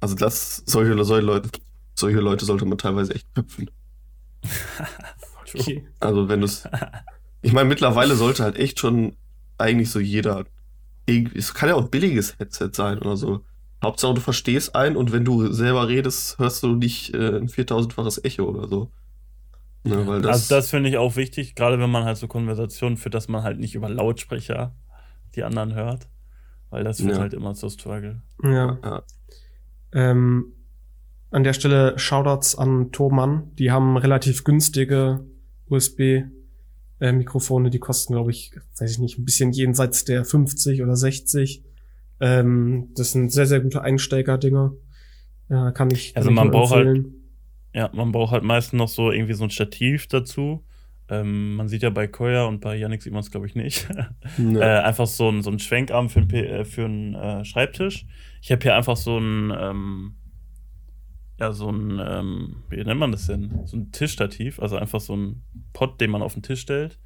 also 0.00 0.14
das, 0.14 0.62
solche, 0.66 1.02
solche 1.04 1.26
Leute, 1.26 1.48
solche 1.96 2.20
Leute 2.20 2.44
sollte 2.44 2.66
man 2.66 2.78
teilweise 2.78 3.14
echt 3.16 3.26
köpfen. 3.34 3.68
okay. 5.54 5.86
Also 5.98 6.28
wenn 6.28 6.40
du 6.40 6.46
es, 6.46 6.68
ich 7.42 7.52
meine, 7.52 7.68
mittlerweile 7.68 8.14
sollte 8.14 8.44
halt 8.44 8.56
echt 8.56 8.78
schon 8.78 9.16
eigentlich 9.58 9.90
so 9.90 9.98
jeder, 9.98 10.44
es 11.34 11.54
kann 11.54 11.68
ja 11.68 11.74
auch 11.74 11.82
ein 11.84 11.90
billiges 11.90 12.38
Headset 12.38 12.70
sein 12.74 12.98
oder 12.98 13.16
so. 13.16 13.44
Hauptsache 13.82 14.14
du 14.14 14.20
verstehst 14.20 14.74
ein 14.74 14.96
und 14.96 15.12
wenn 15.12 15.24
du 15.24 15.52
selber 15.52 15.88
redest, 15.88 16.38
hörst 16.38 16.62
du 16.62 16.74
nicht 16.74 17.14
äh, 17.14 17.36
ein 17.36 17.48
4000-faches 17.48 18.24
Echo 18.24 18.44
oder 18.44 18.66
so. 18.68 18.90
Ne, 19.84 20.06
weil 20.06 20.20
das, 20.20 20.30
also 20.50 20.54
das 20.56 20.70
finde 20.70 20.90
ich 20.90 20.98
auch 20.98 21.14
wichtig, 21.16 21.54
gerade 21.54 21.78
wenn 21.78 21.90
man 21.90 22.04
halt 22.04 22.16
so 22.16 22.26
Konversationen 22.26 22.96
führt, 22.96 23.14
dass 23.14 23.28
man 23.28 23.44
halt 23.44 23.60
nicht 23.60 23.74
über 23.76 23.88
Lautsprecher 23.88 24.74
die 25.36 25.44
anderen 25.44 25.74
hört. 25.74 26.08
Weil 26.70 26.84
das 26.84 27.02
wird 27.02 27.14
Ja. 27.14 27.20
halt 27.20 27.34
immer 27.34 27.54
zur 27.54 27.70
Struggle. 27.70 28.20
Ja. 28.42 28.78
ja, 28.82 29.02
Ähm, 29.92 30.52
an 31.30 31.44
der 31.44 31.52
Stelle 31.52 31.98
Shoutouts 31.98 32.56
an 32.56 32.90
Thomann. 32.92 33.54
Die 33.56 33.70
haben 33.70 33.96
relativ 33.96 34.44
günstige 34.44 35.24
USB-Mikrofone. 35.68 37.70
Die 37.70 37.78
kosten, 37.78 38.14
glaube 38.14 38.30
ich, 38.30 38.52
weiß 38.78 38.90
ich 38.90 38.98
nicht, 38.98 39.18
ein 39.18 39.24
bisschen 39.24 39.52
jenseits 39.52 40.04
der 40.04 40.24
50 40.24 40.82
oder 40.82 40.96
60. 40.96 41.64
Ähm, 42.20 42.88
das 42.96 43.12
sind 43.12 43.32
sehr, 43.32 43.46
sehr 43.46 43.60
gute 43.60 43.82
Einsteiger-Dinger. 43.82 44.72
Ja, 45.48 45.70
kann 45.72 45.90
ich. 45.90 46.16
Also 46.16 46.28
kann 46.28 46.34
ich 46.34 46.40
man 46.42 46.50
braucht 46.50 46.72
halt-. 46.72 47.06
Ja, 47.74 47.90
man 47.94 48.12
braucht 48.12 48.32
halt 48.32 48.44
meistens 48.44 48.78
noch 48.78 48.88
so 48.88 49.12
irgendwie 49.12 49.34
so 49.34 49.44
ein 49.44 49.50
Stativ 49.50 50.08
dazu. 50.08 50.64
Ähm, 51.10 51.56
man 51.56 51.68
sieht 51.68 51.82
ja 51.82 51.90
bei 51.90 52.06
Koya 52.06 52.44
und 52.44 52.60
bei 52.60 52.76
Yannick 52.76 53.02
sieht 53.02 53.12
man 53.12 53.20
es, 53.20 53.30
glaube 53.30 53.46
ich, 53.46 53.54
nicht. 53.54 53.88
Ja. 54.38 54.60
äh, 54.60 54.82
einfach 54.82 55.06
so 55.06 55.28
ein, 55.30 55.42
so 55.42 55.50
ein 55.50 55.58
Schwenkarm 55.58 56.08
für 56.10 56.20
einen, 56.20 56.28
P- 56.28 56.46
äh, 56.46 56.64
für 56.64 56.84
einen 56.84 57.14
äh, 57.14 57.44
Schreibtisch. 57.44 58.06
Ich 58.42 58.52
habe 58.52 58.62
hier 58.62 58.76
einfach 58.76 58.96
so 58.96 59.18
ein, 59.18 59.52
ähm, 59.58 60.14
ja, 61.40 61.52
so 61.52 61.70
ein, 61.70 62.00
ähm, 62.04 62.56
wie 62.68 62.82
nennt 62.82 63.00
man 63.00 63.12
das 63.12 63.26
denn? 63.26 63.60
So 63.66 63.76
ein 63.76 63.92
Tischstativ, 63.92 64.60
also 64.60 64.76
einfach 64.76 65.00
so 65.00 65.16
ein 65.16 65.42
Pot, 65.72 66.00
den 66.00 66.10
man 66.10 66.20
auf 66.22 66.34
den 66.34 66.42
Tisch 66.42 66.60
stellt. 66.60 66.98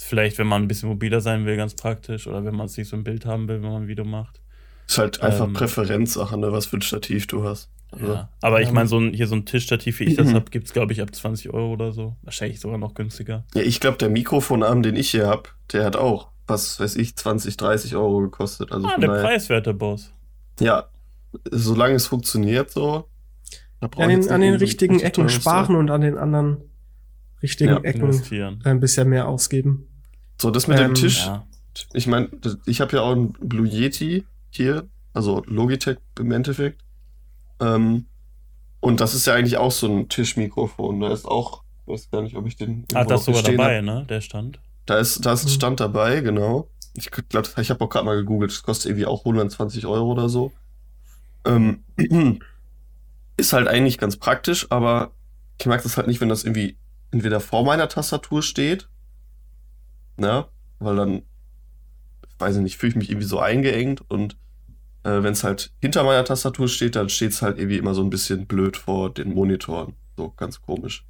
Ist 0.00 0.06
vielleicht, 0.08 0.38
wenn 0.38 0.46
man 0.46 0.62
ein 0.62 0.68
bisschen 0.68 0.88
mobiler 0.88 1.20
sein 1.20 1.44
will, 1.44 1.56
ganz 1.58 1.74
praktisch. 1.74 2.26
Oder 2.26 2.42
wenn 2.44 2.54
man 2.54 2.68
sich 2.68 2.88
so 2.88 2.96
ein 2.96 3.04
Bild 3.04 3.26
haben 3.26 3.48
will, 3.48 3.62
wenn 3.62 3.70
man 3.70 3.82
ein 3.82 3.88
Video 3.88 4.06
macht. 4.06 4.40
Ist 4.88 4.96
halt 4.96 5.20
einfach 5.20 5.46
Ähm, 5.46 5.52
Präferenzsache, 5.52 6.38
ne, 6.38 6.50
was 6.52 6.64
für 6.66 6.78
ein 6.78 6.82
Stativ 6.82 7.26
du 7.26 7.44
hast. 7.44 7.70
Also, 7.92 8.06
Ja. 8.14 8.30
Aber 8.40 8.62
ich 8.62 8.72
meine, 8.72 8.88
so 8.88 8.98
ein, 8.98 9.12
hier 9.12 9.26
so 9.26 9.34
ein 9.34 9.44
Tischstativ, 9.44 10.00
wie 10.00 10.04
ich 10.04 10.16
das 10.16 10.28
Mhm. 10.28 10.34
habe, 10.36 10.50
gibt 10.50 10.66
es, 10.68 10.72
glaube 10.72 10.94
ich, 10.94 11.02
ab 11.02 11.14
20 11.14 11.50
Euro 11.52 11.72
oder 11.72 11.92
so. 11.92 12.16
Wahrscheinlich 12.22 12.60
sogar 12.60 12.78
noch 12.78 12.94
günstiger. 12.94 13.44
Ja, 13.54 13.60
ich 13.60 13.78
glaube, 13.78 13.98
der 13.98 14.08
Mikrofonarm, 14.08 14.82
den 14.82 14.96
ich 14.96 15.10
hier 15.10 15.26
hab, 15.28 15.54
der 15.72 15.84
hat 15.84 15.96
auch, 15.96 16.30
was 16.46 16.80
weiß 16.80 16.96
ich, 16.96 17.14
20, 17.16 17.58
30 17.58 17.94
Euro 17.94 18.20
gekostet. 18.20 18.72
Also 18.72 18.86
Ah, 18.86 18.92
von 18.92 19.00
der 19.02 19.10
daher- 19.10 19.22
preiswerte 19.24 19.74
Boss. 19.74 20.14
Ja, 20.60 20.86
solange 21.50 21.94
es 21.94 22.06
funktioniert 22.06 22.70
so. 22.70 23.06
an 23.80 24.08
den, 24.08 24.28
an 24.30 24.40
den 24.40 24.54
richtigen 24.54 24.94
richtig 24.94 25.08
Ecken 25.18 25.28
sparen 25.28 25.76
und 25.76 25.90
an 25.90 26.00
den 26.00 26.16
anderen 26.16 26.56
richtigen 27.42 27.70
Ja, 27.70 27.80
Ecken 27.80 28.58
ein 28.64 28.80
bisschen 28.80 29.08
mehr 29.10 29.28
ausgeben. 29.28 29.86
So, 30.40 30.50
das 30.50 30.66
mit 30.66 30.78
Ähm, 30.78 30.88
dem 30.88 30.94
Tisch. 30.94 31.26
Ja. 31.26 31.46
Ich 31.92 32.06
meine, 32.06 32.28
ich 32.66 32.80
habe 32.80 32.96
ja 32.96 33.02
auch 33.02 33.12
einen 33.12 33.32
Blue 33.32 33.66
Yeti 33.68 34.24
hier, 34.50 34.88
also 35.12 35.42
Logitech 35.46 35.98
im 36.18 36.32
Endeffekt. 36.32 36.82
Ähm, 37.60 38.06
und 38.80 39.00
das 39.00 39.14
ist 39.14 39.26
ja 39.26 39.34
eigentlich 39.34 39.58
auch 39.58 39.70
so 39.70 39.86
ein 39.86 40.08
Tischmikrofon. 40.08 41.00
Da 41.00 41.12
ist 41.12 41.26
auch, 41.26 41.62
ich 41.86 41.92
weiß 41.92 42.10
gar 42.10 42.22
nicht, 42.22 42.36
ob 42.36 42.46
ich 42.46 42.56
den. 42.56 42.84
Ah, 42.94 43.04
das 43.04 43.26
noch 43.26 43.34
sogar 43.34 43.42
dabei, 43.52 43.78
hab. 43.78 43.84
ne? 43.84 44.06
Der 44.08 44.20
stand. 44.20 44.58
Da 44.86 44.98
ist, 44.98 45.24
da 45.24 45.32
ist 45.34 45.44
ein 45.44 45.48
Mhm. 45.48 45.54
Stand 45.54 45.80
dabei, 45.80 46.20
genau. 46.20 46.68
Ich 46.94 47.10
glaube, 47.10 47.48
ich 47.60 47.70
habe 47.70 47.84
auch 47.84 47.88
gerade 47.88 48.04
mal 48.06 48.16
gegoogelt. 48.16 48.50
Das 48.50 48.62
kostet 48.62 48.90
irgendwie 48.90 49.06
auch 49.06 49.20
120 49.20 49.86
Euro 49.86 50.10
oder 50.10 50.28
so. 50.28 50.52
Ähm, 51.44 51.84
ist 53.36 53.52
halt 53.52 53.68
eigentlich 53.68 53.98
ganz 53.98 54.16
praktisch, 54.16 54.66
aber 54.70 55.12
ich 55.58 55.66
mag 55.66 55.82
das 55.82 55.96
halt 55.96 56.06
nicht, 56.08 56.20
wenn 56.20 56.28
das 56.28 56.44
irgendwie 56.44 56.76
entweder 57.10 57.40
vor 57.40 57.64
meiner 57.64 57.88
Tastatur 57.88 58.42
steht. 58.42 58.88
Ne? 60.16 60.46
Weil 60.78 60.96
dann, 60.96 61.22
weiß 62.38 62.56
ich 62.56 62.62
nicht, 62.62 62.76
fühle 62.76 62.90
ich 62.90 62.96
mich 62.96 63.10
irgendwie 63.10 63.26
so 63.26 63.38
eingeengt 63.40 64.02
und 64.08 64.36
äh, 65.02 65.22
wenn 65.22 65.32
es 65.32 65.44
halt 65.44 65.72
hinter 65.80 66.04
meiner 66.04 66.24
Tastatur 66.24 66.68
steht, 66.68 66.96
dann 66.96 67.08
steht 67.08 67.32
es 67.32 67.42
halt 67.42 67.58
irgendwie 67.58 67.78
immer 67.78 67.94
so 67.94 68.02
ein 68.02 68.10
bisschen 68.10 68.46
blöd 68.46 68.76
vor 68.76 69.12
den 69.12 69.34
Monitoren. 69.34 69.94
So 70.16 70.30
ganz 70.30 70.60
komisch. 70.60 71.06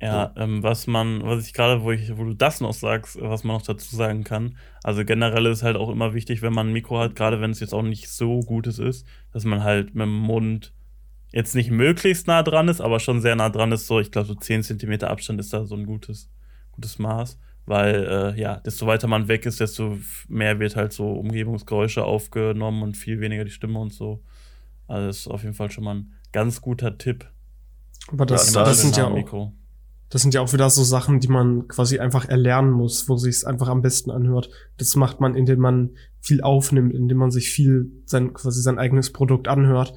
Ja, 0.00 0.34
ähm, 0.36 0.62
was 0.62 0.86
man, 0.86 1.22
was 1.22 1.46
ich 1.46 1.54
gerade, 1.54 1.82
wo 1.82 1.90
ich, 1.90 2.16
wo 2.18 2.24
du 2.24 2.34
das 2.34 2.60
noch 2.60 2.74
sagst, 2.74 3.18
was 3.20 3.44
man 3.44 3.56
noch 3.56 3.62
dazu 3.62 3.96
sagen 3.96 4.24
kann, 4.24 4.58
also 4.82 5.04
generell 5.06 5.46
ist 5.46 5.62
halt 5.62 5.76
auch 5.76 5.88
immer 5.88 6.12
wichtig, 6.12 6.42
wenn 6.42 6.52
man 6.52 6.68
ein 6.68 6.72
Mikro 6.74 6.98
hat, 6.98 7.16
gerade 7.16 7.40
wenn 7.40 7.50
es 7.50 7.60
jetzt 7.60 7.72
auch 7.72 7.82
nicht 7.82 8.10
so 8.10 8.40
gutes 8.40 8.78
ist, 8.78 9.06
dass 9.32 9.44
man 9.44 9.64
halt 9.64 9.94
mit 9.94 10.04
dem 10.04 10.18
Mund 10.18 10.74
jetzt 11.32 11.54
nicht 11.54 11.70
möglichst 11.70 12.26
nah 12.26 12.42
dran 12.42 12.68
ist, 12.68 12.82
aber 12.82 13.00
schon 13.00 13.22
sehr 13.22 13.36
nah 13.36 13.48
dran 13.48 13.72
ist, 13.72 13.86
so, 13.86 13.98
ich 13.98 14.10
glaube, 14.10 14.28
so 14.28 14.34
10 14.34 14.62
Zentimeter 14.62 15.10
Abstand 15.10 15.40
ist 15.40 15.52
da 15.52 15.64
so 15.64 15.74
ein 15.74 15.86
gutes, 15.86 16.30
gutes 16.72 16.98
Maß. 16.98 17.38
Weil, 17.66 18.34
äh, 18.36 18.40
ja, 18.40 18.60
desto 18.60 18.86
weiter 18.86 19.08
man 19.08 19.26
weg 19.26 19.44
ist, 19.44 19.58
desto 19.60 19.98
mehr 20.28 20.60
wird 20.60 20.76
halt 20.76 20.92
so 20.92 21.12
Umgebungsgeräusche 21.12 22.04
aufgenommen 22.04 22.82
und 22.82 22.96
viel 22.96 23.20
weniger 23.20 23.44
die 23.44 23.50
Stimme 23.50 23.80
und 23.80 23.92
so. 23.92 24.22
Also 24.86 25.06
das 25.08 25.18
ist 25.18 25.28
auf 25.28 25.42
jeden 25.42 25.54
Fall 25.54 25.70
schon 25.70 25.84
mal 25.84 25.96
ein 25.96 26.12
ganz 26.32 26.60
guter 26.60 26.96
Tipp. 26.96 27.28
Aber 28.08 28.24
das, 28.24 28.54
Ja, 28.54 28.60
da 28.60 28.68
das 28.68 28.80
sind 28.80 28.96
ja 28.96 29.06
auch, 29.06 29.52
das 30.10 30.22
sind 30.22 30.32
ja 30.32 30.40
auch 30.40 30.52
wieder 30.52 30.70
so 30.70 30.84
Sachen, 30.84 31.18
die 31.18 31.28
man 31.28 31.66
quasi 31.66 31.98
einfach 31.98 32.28
erlernen 32.28 32.70
muss, 32.70 33.08
wo 33.08 33.16
sich 33.16 33.34
es 33.34 33.44
einfach 33.44 33.68
am 33.68 33.82
besten 33.82 34.12
anhört. 34.12 34.48
Das 34.76 34.94
macht 34.94 35.20
man, 35.20 35.34
indem 35.34 35.58
man 35.58 35.90
viel 36.20 36.42
aufnimmt, 36.42 36.94
indem 36.94 37.18
man 37.18 37.32
sich 37.32 37.50
viel 37.50 37.90
sein, 38.04 38.32
quasi 38.32 38.62
sein 38.62 38.78
eigenes 38.78 39.12
Produkt 39.12 39.48
anhört. 39.48 39.94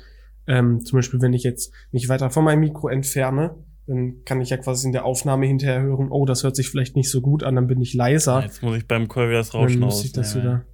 Ähm, 0.48 0.84
zum 0.84 0.98
Beispiel, 0.98 1.22
wenn 1.22 1.34
ich 1.34 1.44
jetzt 1.44 1.72
mich 1.92 2.10
weiter 2.10 2.32
von 2.32 2.44
meinem 2.44 2.62
Mikro 2.62 2.88
entferne, 2.88 3.56
dann 3.90 4.24
kann 4.26 4.40
ich 4.42 4.50
ja 4.50 4.58
quasi 4.58 4.88
in 4.88 4.94
der 4.94 5.06
Aufnahme 5.06 5.46
hinterher 5.46 5.82
hören, 5.82 6.08
oh, 6.12 6.26
das 6.26 6.44
hört 6.44 6.56
sich 6.56 6.70
vielleicht 6.70 6.96
nicht 6.96 7.10
so 7.10 7.22
gut 7.22 7.44
an, 7.44 7.56
dann 7.56 7.68
bin 7.68 7.82
ich 7.82 7.94
leiser. 7.94 8.42
Jetzt 8.44 8.62
muss 8.64 8.78
ich 8.78 8.88
beim 8.88 9.08
Call 9.08 9.30
wieder 9.30 9.40
das 9.40 9.50
dann 9.52 9.62
Rauschen 9.62 9.80
muss 9.80 10.04
ich 10.06 10.12
das 10.14 10.36
wieder. 10.36 10.66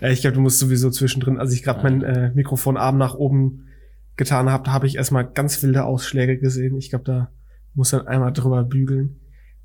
ja, 0.00 0.08
ich 0.10 0.20
glaube, 0.20 0.34
du 0.34 0.40
musst 0.40 0.58
sowieso 0.58 0.90
zwischendrin, 0.90 1.38
als 1.38 1.52
ich 1.52 1.62
gerade 1.62 1.78
Ja. 1.78 1.82
mein 1.84 2.02
äh, 2.02 2.30
Mikrofonarm 2.34 2.98
nach 2.98 3.14
oben 3.14 3.68
getan 4.16 4.50
habe, 4.50 4.72
habe 4.72 4.86
ich 4.86 4.96
erstmal 4.96 5.24
ganz 5.30 5.62
wilde 5.62 5.84
Ausschläge 5.84 6.38
gesehen. 6.38 6.76
Ich 6.76 6.90
glaube, 6.90 7.04
da 7.04 7.30
muss 7.74 7.90
dann 7.90 8.06
einmal 8.06 8.32
drüber 8.32 8.62
bügeln. 8.64 9.20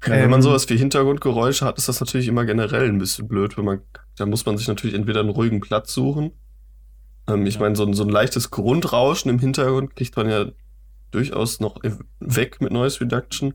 Ja, 0.06 0.12
wenn 0.12 0.30
man 0.30 0.40
Ähm, 0.40 0.44
sowas 0.44 0.70
wie 0.70 0.78
Hintergrundgeräusche 0.78 1.66
hat, 1.66 1.78
ist 1.78 1.90
das 1.90 2.00
natürlich 2.00 2.28
immer 2.28 2.46
generell 2.46 2.88
ein 2.88 3.00
bisschen 3.00 3.28
blöd, 3.28 3.58
wenn 3.58 3.66
man, 3.66 3.80
da 4.18 4.26
muss 4.26 4.46
man 4.46 4.58
sich 4.58 4.68
natürlich 4.68 4.96
entweder 4.96 5.22
einen 5.22 5.30
ruhigen 5.30 5.60
Platz 5.60 5.92
suchen. 5.94 6.32
Ähm, 7.28 7.46
ich 7.46 7.56
Ja. 7.56 7.62
meine, 7.62 7.76
so 7.76 7.84
ein, 7.86 7.94
so 7.94 8.04
ein 8.04 8.10
leichtes 8.10 8.52
Grundrauschen 8.52 9.30
im 9.30 9.40
Hintergrund 9.40 9.96
kriegt 9.96 10.16
man 10.16 10.30
ja 10.30 10.46
durchaus 11.12 11.60
noch 11.60 11.78
weg 12.20 12.62
mit 12.62 12.72
Noise 12.72 13.02
Reduction, 13.02 13.54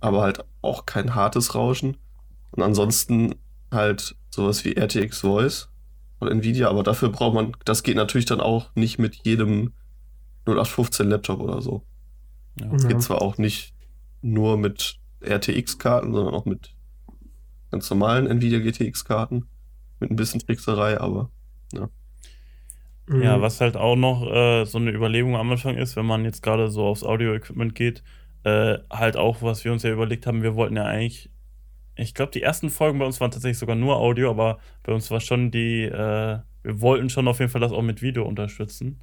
aber 0.00 0.22
halt 0.22 0.44
auch 0.62 0.86
kein 0.86 1.14
hartes 1.14 1.54
Rauschen. 1.54 1.96
Und 2.50 2.62
ansonsten 2.62 3.34
halt 3.70 4.16
sowas 4.30 4.64
wie 4.64 4.72
RTX 4.76 5.20
Voice 5.20 5.68
oder 6.20 6.30
Nvidia, 6.32 6.68
aber 6.68 6.82
dafür 6.82 7.10
braucht 7.10 7.34
man, 7.34 7.52
das 7.64 7.82
geht 7.82 7.96
natürlich 7.96 8.24
dann 8.26 8.40
auch 8.40 8.74
nicht 8.74 8.98
mit 8.98 9.14
jedem 9.24 9.72
0815 10.46 11.08
Laptop 11.08 11.40
oder 11.40 11.60
so. 11.62 11.82
Ja. 12.60 12.72
Es 12.74 12.82
Ja. 12.84 12.88
geht 12.88 13.02
zwar 13.02 13.22
auch 13.22 13.38
nicht 13.38 13.74
nur 14.22 14.56
mit 14.56 14.98
RTX-Karten, 15.20 16.12
sondern 16.12 16.34
auch 16.34 16.44
mit 16.44 16.74
ganz 17.70 17.88
normalen 17.90 18.26
Nvidia 18.26 18.58
GTX-Karten. 18.60 19.46
Mit 20.00 20.10
ein 20.10 20.16
bisschen 20.16 20.40
Trickserei, 20.40 20.98
aber 21.00 21.30
Mhm. 21.72 21.88
Ja, 23.10 23.40
was 23.40 23.60
halt 23.60 23.76
auch 23.76 23.96
noch 23.96 24.30
äh, 24.30 24.64
so 24.64 24.78
eine 24.78 24.90
Überlegung 24.90 25.36
am 25.36 25.50
Anfang 25.50 25.76
ist, 25.76 25.96
wenn 25.96 26.06
man 26.06 26.24
jetzt 26.24 26.42
gerade 26.42 26.70
so 26.70 26.84
aufs 26.84 27.04
Audio-Equipment 27.04 27.74
geht, 27.74 28.02
äh, 28.44 28.78
halt 28.90 29.16
auch, 29.16 29.42
was 29.42 29.64
wir 29.64 29.72
uns 29.72 29.82
ja 29.82 29.90
überlegt 29.90 30.26
haben, 30.26 30.42
wir 30.42 30.54
wollten 30.54 30.76
ja 30.76 30.84
eigentlich, 30.84 31.30
ich 31.96 32.14
glaube, 32.14 32.32
die 32.32 32.42
ersten 32.42 32.70
Folgen 32.70 32.98
bei 32.98 33.06
uns 33.06 33.20
waren 33.20 33.30
tatsächlich 33.30 33.58
sogar 33.58 33.76
nur 33.76 33.96
Audio, 33.96 34.30
aber 34.30 34.58
bei 34.82 34.92
uns 34.92 35.10
war 35.10 35.20
schon 35.20 35.50
die, 35.50 35.84
äh, 35.84 36.38
wir 36.62 36.80
wollten 36.80 37.08
schon 37.08 37.28
auf 37.28 37.40
jeden 37.40 37.50
Fall 37.50 37.60
das 37.60 37.72
auch 37.72 37.82
mit 37.82 38.02
Video 38.02 38.24
unterstützen. 38.24 39.00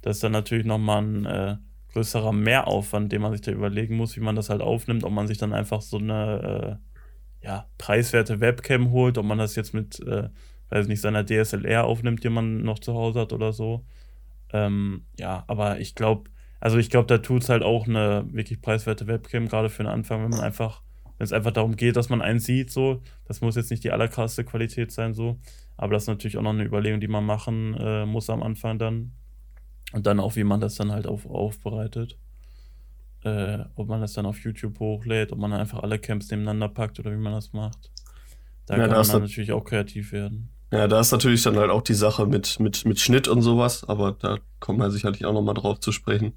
Das 0.00 0.16
ist 0.16 0.24
dann 0.24 0.32
natürlich 0.32 0.64
nochmal 0.64 1.02
ein 1.02 1.26
äh, 1.26 1.56
größerer 1.92 2.32
Mehraufwand, 2.32 3.12
den 3.12 3.22
man 3.22 3.32
sich 3.32 3.42
da 3.42 3.52
überlegen 3.52 3.96
muss, 3.96 4.16
wie 4.16 4.20
man 4.20 4.34
das 4.34 4.50
halt 4.50 4.62
aufnimmt, 4.62 5.04
ob 5.04 5.12
man 5.12 5.26
sich 5.26 5.38
dann 5.38 5.52
einfach 5.52 5.82
so 5.82 5.98
eine 5.98 6.80
äh, 7.42 7.46
ja, 7.46 7.66
preiswerte 7.78 8.40
Webcam 8.40 8.90
holt, 8.90 9.18
ob 9.18 9.26
man 9.26 9.38
das 9.38 9.56
jetzt 9.56 9.74
mit 9.74 10.00
äh, 10.00 10.28
weiß 10.72 10.88
nicht, 10.88 11.00
seiner 11.00 11.24
DSLR 11.24 11.84
aufnimmt, 11.84 12.24
die 12.24 12.30
man 12.30 12.62
noch 12.62 12.78
zu 12.78 12.94
Hause 12.94 13.20
hat 13.20 13.32
oder 13.32 13.52
so. 13.52 13.84
Ähm, 14.52 15.06
ja, 15.18 15.44
aber 15.48 15.80
ich 15.80 15.94
glaube, 15.94 16.30
also 16.60 16.78
ich 16.78 16.90
glaube, 16.90 17.06
da 17.06 17.18
tut 17.18 17.42
es 17.42 17.48
halt 17.48 17.62
auch 17.62 17.86
eine 17.86 18.24
wirklich 18.32 18.60
preiswerte 18.62 19.06
Webcam, 19.06 19.48
gerade 19.48 19.68
für 19.70 19.82
den 19.84 19.92
Anfang, 19.92 20.22
wenn 20.22 20.30
man 20.30 20.40
einfach, 20.40 20.82
wenn 21.18 21.24
es 21.24 21.32
einfach 21.32 21.52
darum 21.52 21.76
geht, 21.76 21.96
dass 21.96 22.08
man 22.08 22.22
einen 22.22 22.38
sieht, 22.40 22.70
so. 22.70 23.02
Das 23.26 23.40
muss 23.40 23.56
jetzt 23.56 23.70
nicht 23.70 23.84
die 23.84 23.90
allerkrasseste 23.92 24.44
Qualität 24.44 24.92
sein, 24.92 25.14
so. 25.14 25.38
Aber 25.76 25.94
das 25.94 26.04
ist 26.04 26.08
natürlich 26.08 26.38
auch 26.38 26.42
noch 26.42 26.50
eine 26.52 26.64
Überlegung, 26.64 27.00
die 27.00 27.08
man 27.08 27.24
machen 27.24 27.74
äh, 27.74 28.06
muss 28.06 28.30
am 28.30 28.42
Anfang 28.42 28.78
dann. 28.78 29.12
Und 29.92 30.06
dann 30.06 30.20
auch, 30.20 30.36
wie 30.36 30.44
man 30.44 30.60
das 30.60 30.76
dann 30.76 30.92
halt 30.92 31.06
auf, 31.06 31.26
aufbereitet. 31.26 32.18
Äh, 33.24 33.64
ob 33.76 33.88
man 33.88 34.00
das 34.00 34.14
dann 34.14 34.26
auf 34.26 34.38
YouTube 34.40 34.78
hochlädt, 34.80 35.32
ob 35.32 35.38
man 35.38 35.52
einfach 35.52 35.82
alle 35.82 35.98
Camps 35.98 36.30
nebeneinander 36.30 36.68
packt 36.68 36.98
oder 36.98 37.12
wie 37.12 37.16
man 37.16 37.32
das 37.32 37.52
macht. 37.52 37.92
Da 38.66 38.76
Ja, 38.76 38.88
kann 38.88 38.90
da 38.90 39.12
man 39.12 39.22
natürlich 39.22 39.52
auch 39.52 39.64
kreativ 39.64 40.12
werden. 40.12 40.50
Ja, 40.72 40.88
da 40.88 41.00
ist 41.00 41.12
natürlich 41.12 41.42
dann 41.42 41.56
halt 41.56 41.70
auch 41.70 41.82
die 41.82 41.94
Sache 41.94 42.26
mit, 42.26 42.58
mit, 42.58 42.84
mit 42.86 42.98
Schnitt 42.98 43.28
und 43.28 43.42
sowas, 43.42 43.84
aber 43.88 44.12
da 44.12 44.38
kommen 44.58 44.78
wir 44.78 44.90
sicherlich 44.90 45.24
auch 45.26 45.34
nochmal 45.34 45.54
drauf 45.54 45.78
zu 45.80 45.92
sprechen. 45.92 46.32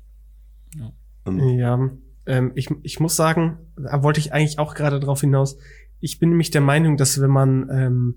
Ja. 0.75 0.91
Ähm, 1.25 1.39
Ja, 1.57 1.89
ähm, 2.25 2.51
ich, 2.55 2.69
ich 2.83 2.99
muss 2.99 3.15
sagen, 3.15 3.57
da 3.77 4.03
wollte 4.03 4.19
ich 4.19 4.33
eigentlich 4.33 4.59
auch 4.59 4.75
gerade 4.75 4.99
drauf 4.99 5.21
hinaus. 5.21 5.57
Ich 6.01 6.19
bin 6.19 6.29
nämlich 6.29 6.51
der 6.51 6.61
Meinung, 6.61 6.97
dass 6.97 7.21
wenn 7.21 7.29
man 7.31 7.69
ähm, 7.71 8.15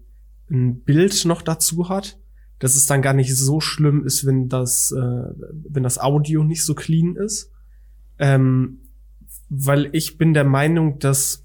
ein 0.50 0.80
Bild 0.80 1.24
noch 1.24 1.40
dazu 1.40 1.88
hat, 1.88 2.18
dass 2.58 2.74
es 2.74 2.86
dann 2.86 3.02
gar 3.02 3.14
nicht 3.14 3.36
so 3.36 3.60
schlimm 3.60 4.04
ist, 4.04 4.26
wenn 4.26 4.48
das, 4.48 4.90
äh, 4.92 4.98
wenn 4.98 5.84
das 5.84 5.98
Audio 5.98 6.42
nicht 6.42 6.64
so 6.64 6.74
clean 6.74 7.14
ist. 7.14 7.52
Ähm, 8.18 8.80
weil 9.48 9.88
ich 9.92 10.18
bin 10.18 10.34
der 10.34 10.44
Meinung, 10.44 10.98
dass 10.98 11.44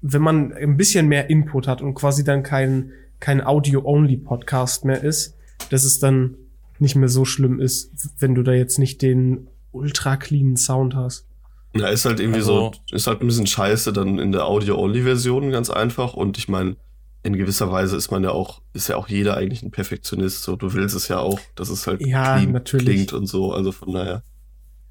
wenn 0.00 0.22
man 0.22 0.52
ein 0.52 0.76
bisschen 0.76 1.08
mehr 1.08 1.28
Input 1.30 1.68
hat 1.68 1.82
und 1.82 1.94
quasi 1.94 2.24
dann 2.24 2.42
kein, 2.42 2.92
kein 3.20 3.44
Audio-Only-Podcast 3.44 4.84
mehr 4.84 5.02
ist, 5.02 5.36
dass 5.70 5.84
es 5.84 5.98
dann 5.98 6.36
nicht 6.78 6.96
mehr 6.96 7.08
so 7.08 7.24
schlimm 7.24 7.60
ist, 7.60 7.90
wenn 8.18 8.34
du 8.34 8.42
da 8.42 8.52
jetzt 8.52 8.78
nicht 8.78 9.00
den 9.02 9.48
ultra 9.72 10.16
cleanen 10.16 10.56
Sound 10.56 10.94
hast. 10.94 11.26
Ja, 11.74 11.88
ist 11.88 12.04
halt 12.04 12.20
irgendwie 12.20 12.40
Also- 12.40 12.72
so, 12.88 12.94
ist 12.94 13.06
halt 13.06 13.20
ein 13.20 13.26
bisschen 13.26 13.46
scheiße 13.46 13.92
dann 13.92 14.18
in 14.18 14.32
der 14.32 14.46
Audio-Only-Version 14.46 15.50
ganz 15.50 15.70
einfach. 15.70 16.14
Und 16.14 16.38
ich 16.38 16.48
meine, 16.48 16.76
in 17.22 17.36
gewisser 17.36 17.70
Weise 17.72 17.96
ist 17.96 18.10
man 18.10 18.22
ja 18.22 18.30
auch, 18.30 18.62
ist 18.72 18.88
ja 18.88 18.96
auch 18.96 19.08
jeder 19.08 19.36
eigentlich 19.36 19.62
ein 19.62 19.70
Perfektionist. 19.70 20.42
So, 20.42 20.56
du 20.56 20.72
willst 20.74 20.94
es 20.94 21.08
ja 21.08 21.18
auch, 21.18 21.40
dass 21.54 21.68
es 21.70 21.86
halt 21.86 22.00
Ja, 22.06 22.36
clean 22.38 22.52
natürlich. 22.52 22.86
klingt 22.86 23.12
und 23.12 23.26
so. 23.26 23.52
Also 23.52 23.72
von 23.72 23.92
daher. 23.92 24.22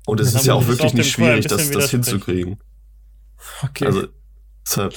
Und 0.06 0.20
es 0.20 0.36
ist 0.36 0.46
ja 0.46 0.54
auch 0.54 0.62
ich 0.62 0.68
wirklich 0.68 0.92
auch 0.92 0.94
nicht 0.94 1.12
schwierig, 1.12 1.48
das, 1.48 1.72
das 1.72 1.90
hinzukriegen. 1.90 2.58
Okay. 3.64 3.86
Also, 3.86 4.08
deshalb, 4.66 4.94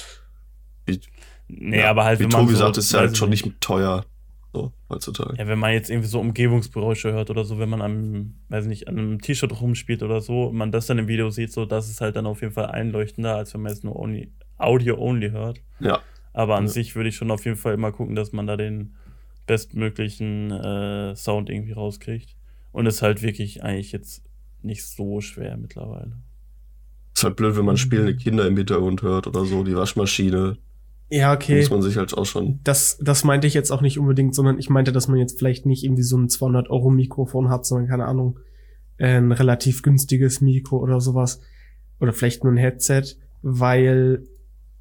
wie, 0.84 1.00
Nee, 1.48 1.80
ja, 1.80 1.90
aber 1.90 2.04
halt, 2.04 2.18
wie 2.20 2.24
wenn 2.24 2.30
man 2.30 2.40
Tobi 2.42 2.52
so, 2.52 2.58
sagt, 2.60 2.76
ist 2.76 2.94
halt 2.94 3.16
schon 3.16 3.30
nicht 3.30 3.60
teuer. 3.60 4.04
So, 4.52 4.72
heutzutage. 4.88 5.36
Ja, 5.38 5.46
wenn 5.46 5.58
man 5.58 5.72
jetzt 5.72 5.90
irgendwie 5.90 6.08
so 6.08 6.20
Umgebungsgeräusche 6.20 7.12
hört 7.12 7.28
oder 7.30 7.44
so, 7.44 7.58
wenn 7.58 7.68
man 7.68 7.82
am, 7.82 8.34
weiß 8.48 8.64
nicht, 8.66 8.88
an 8.88 8.98
einem 8.98 9.20
T-Shirt 9.20 9.60
rumspielt 9.60 10.02
oder 10.02 10.20
so, 10.20 10.44
und 10.44 10.56
man 10.56 10.72
das 10.72 10.86
dann 10.86 10.98
im 10.98 11.06
Video 11.08 11.28
sieht, 11.30 11.52
so, 11.52 11.66
das 11.66 11.88
ist 11.90 12.00
halt 12.00 12.16
dann 12.16 12.26
auf 12.26 12.40
jeden 12.40 12.54
Fall 12.54 12.66
einleuchtender, 12.66 13.36
als 13.36 13.52
wenn 13.54 13.60
man 13.62 13.72
jetzt 13.72 13.84
nur 13.84 13.96
only, 13.96 14.32
Audio-only 14.56 15.30
hört. 15.30 15.60
Ja. 15.80 16.00
Aber 16.32 16.56
an 16.56 16.64
Ja. 16.64 16.68
sich 16.70 16.96
würde 16.96 17.08
ich 17.10 17.16
schon 17.16 17.30
auf 17.30 17.44
jeden 17.44 17.56
Fall 17.58 17.74
immer 17.74 17.92
gucken, 17.92 18.14
dass 18.14 18.32
man 18.32 18.46
da 18.46 18.56
den 18.56 18.94
bestmöglichen 19.46 20.50
äh, 20.50 21.16
Sound 21.16 21.50
irgendwie 21.50 21.72
rauskriegt. 21.72 22.34
Und 22.72 22.86
ist 22.86 23.02
halt 23.02 23.22
wirklich 23.22 23.62
eigentlich 23.62 23.92
jetzt 23.92 24.22
nicht 24.62 24.84
so 24.84 25.20
schwer 25.20 25.56
mittlerweile. 25.56 26.12
Ist 27.14 27.24
halt 27.24 27.36
blöd, 27.36 27.56
wenn 27.56 27.64
man 27.64 27.74
Mhm. 27.74 27.78
spielende 27.78 28.16
Kinder 28.16 28.46
im 28.46 28.56
Hintergrund 28.56 29.02
hört 29.02 29.26
oder 29.26 29.44
so, 29.44 29.64
die 29.64 29.74
Waschmaschine. 29.74 30.58
Ja, 31.10 31.32
okay. 31.32 31.58
muss 31.58 31.70
man 31.70 31.82
sich 31.82 31.96
halt 31.96 32.16
auch 32.16 32.26
schon. 32.26 32.60
Das, 32.64 32.98
das 33.00 33.24
meinte 33.24 33.46
ich 33.46 33.54
jetzt 33.54 33.70
auch 33.70 33.80
nicht 33.80 33.98
unbedingt, 33.98 34.34
sondern 34.34 34.58
ich 34.58 34.68
meinte, 34.68 34.92
dass 34.92 35.08
man 35.08 35.18
jetzt 35.18 35.38
vielleicht 35.38 35.64
nicht 35.64 35.84
irgendwie 35.84 36.02
so 36.02 36.18
ein 36.18 36.28
200 36.28 36.68
Euro 36.70 36.90
Mikrofon 36.90 37.48
hat, 37.48 37.64
sondern 37.64 37.88
keine 37.88 38.04
Ahnung, 38.04 38.38
äh, 38.98 39.16
ein 39.16 39.32
relativ 39.32 39.82
günstiges 39.82 40.40
Mikro 40.40 40.78
oder 40.78 41.00
sowas. 41.00 41.40
Oder 42.00 42.12
vielleicht 42.12 42.44
nur 42.44 42.52
ein 42.52 42.58
Headset, 42.58 43.16
weil 43.42 44.24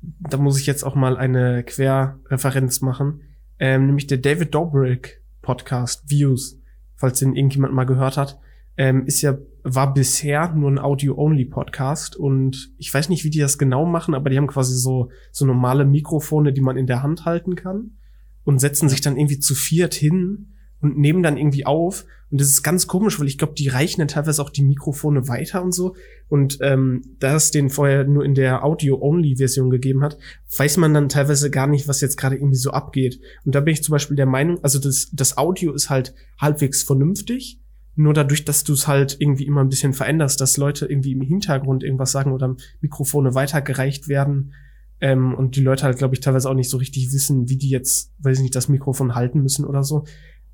da 0.02 0.38
muss 0.38 0.60
ich 0.60 0.68
jetzt 0.68 0.84
auch 0.84 0.96
mal 0.96 1.18
eine 1.18 1.64
Querreferenz 1.64 2.82
machen. 2.82 3.22
Ähm, 3.60 3.88
nämlich 3.88 4.08
der 4.08 4.20
David 4.20 4.54
Dobrik 4.54 5.22
Podcast 5.42 6.10
Views, 6.10 6.60
falls 6.96 7.20
den 7.20 7.36
irgendjemand 7.36 7.74
mal 7.74 7.86
gehört 7.86 8.18
hat, 8.18 8.40
ähm, 8.76 9.06
ist 9.06 9.22
ja, 9.22 9.38
war 9.76 9.94
bisher 9.94 10.54
nur 10.54 10.72
ein 10.72 10.80
Audio-Only-Podcast 10.80 12.16
und 12.16 12.72
ich 12.78 12.94
weiß 12.94 13.10
nicht, 13.10 13.24
wie 13.26 13.30
die 13.30 13.40
das 13.40 13.58
genau 13.58 13.86
machen, 13.86 14.14
aber 14.14 14.30
die 14.30 14.38
haben 14.38 14.48
quasi 14.48 14.76
so, 14.76 15.10
so 15.32 15.46
normale 15.46 15.84
Mikrofone, 15.84 16.54
die 16.54 16.62
man 16.62 16.78
in 16.78 16.88
der 16.88 17.04
Hand 17.04 17.26
halten 17.26 17.56
kann 17.56 17.98
und 18.46 18.60
setzen 18.60 18.88
sich 18.88 19.02
dann 19.02 19.18
irgendwie 19.18 19.40
zu 19.40 19.56
viert 19.56 19.94
hin 19.94 20.54
und 20.80 20.98
nehmen 20.98 21.22
dann 21.22 21.38
irgendwie 21.38 21.66
auf. 21.66 22.06
Und 22.30 22.40
das 22.40 22.50
ist 22.50 22.64
ganz 22.64 22.88
komisch, 22.88 23.20
weil 23.20 23.28
ich 23.28 23.38
glaube, 23.38 23.56
die 23.56 23.68
reichen 23.68 24.00
dann 24.00 24.08
teilweise 24.08 24.42
auch 24.42 24.50
die 24.50 24.64
Mikrofone 24.64 25.28
weiter 25.28 25.64
und 25.64 25.74
so. 25.74 25.96
Und 26.30 26.60
ähm, 26.62 27.02
da 27.20 27.36
es 27.36 27.52
den 27.52 27.70
vorher 27.70 28.04
nur 28.06 28.24
in 28.24 28.36
der 28.36 28.64
Audio-Only-Version 28.64 29.70
gegeben 29.70 30.04
hat, 30.04 30.18
weiß 30.58 30.78
man 30.78 30.94
dann 30.94 31.10
teilweise 31.10 31.50
gar 31.50 31.68
nicht, 31.68 31.88
was 31.88 32.02
jetzt 32.02 32.18
gerade 32.18 32.36
irgendwie 32.36 32.58
so 32.58 32.72
abgeht. 32.72 33.20
Und 33.46 33.56
da 33.56 33.62
bin 33.62 33.74
ich 33.74 33.84
zum 33.84 33.94
Beispiel 33.94 34.18
der 34.18 34.26
Meinung, 34.26 34.64
also 34.64 34.80
das, 34.80 35.10
das 35.14 35.38
Audio 35.38 35.74
ist 35.74 35.90
halt 35.90 36.14
halbwegs 36.40 36.84
vernünftig. 36.84 37.60
Nur 37.98 38.14
dadurch, 38.14 38.46
dass 38.46 38.64
du 38.64 38.72
es 38.72 38.88
halt 38.88 39.18
irgendwie 39.20 39.46
immer 39.46 39.62
ein 39.62 39.70
bisschen 39.70 39.94
veränderst, 39.94 40.40
dass 40.40 40.56
Leute 40.56 40.86
irgendwie 40.86 41.12
im 41.12 41.22
Hintergrund 41.22 41.84
irgendwas 41.84 42.14
sagen 42.14 42.32
oder 42.32 42.56
Mikrofone 42.80 43.36
weitergereicht 43.36 44.08
werden, 44.08 44.54
ähm, 45.00 45.36
und 45.36 45.56
die 45.56 45.62
Leute 45.62 45.84
halt, 45.84 45.98
glaube 45.98 46.16
ich, 46.16 46.22
teilweise 46.22 46.50
auch 46.50 46.56
nicht 46.56 46.70
so 46.70 46.78
richtig 46.78 47.14
wissen, 47.14 47.48
wie 47.50 47.58
die 47.58 47.70
jetzt, 47.70 48.14
weiß 48.20 48.38
ich 48.38 48.44
nicht, 48.44 48.56
das 48.56 48.70
Mikrofon 48.70 49.16
halten 49.16 49.42
müssen 49.42 49.66
oder 49.66 49.84
so. 49.84 50.06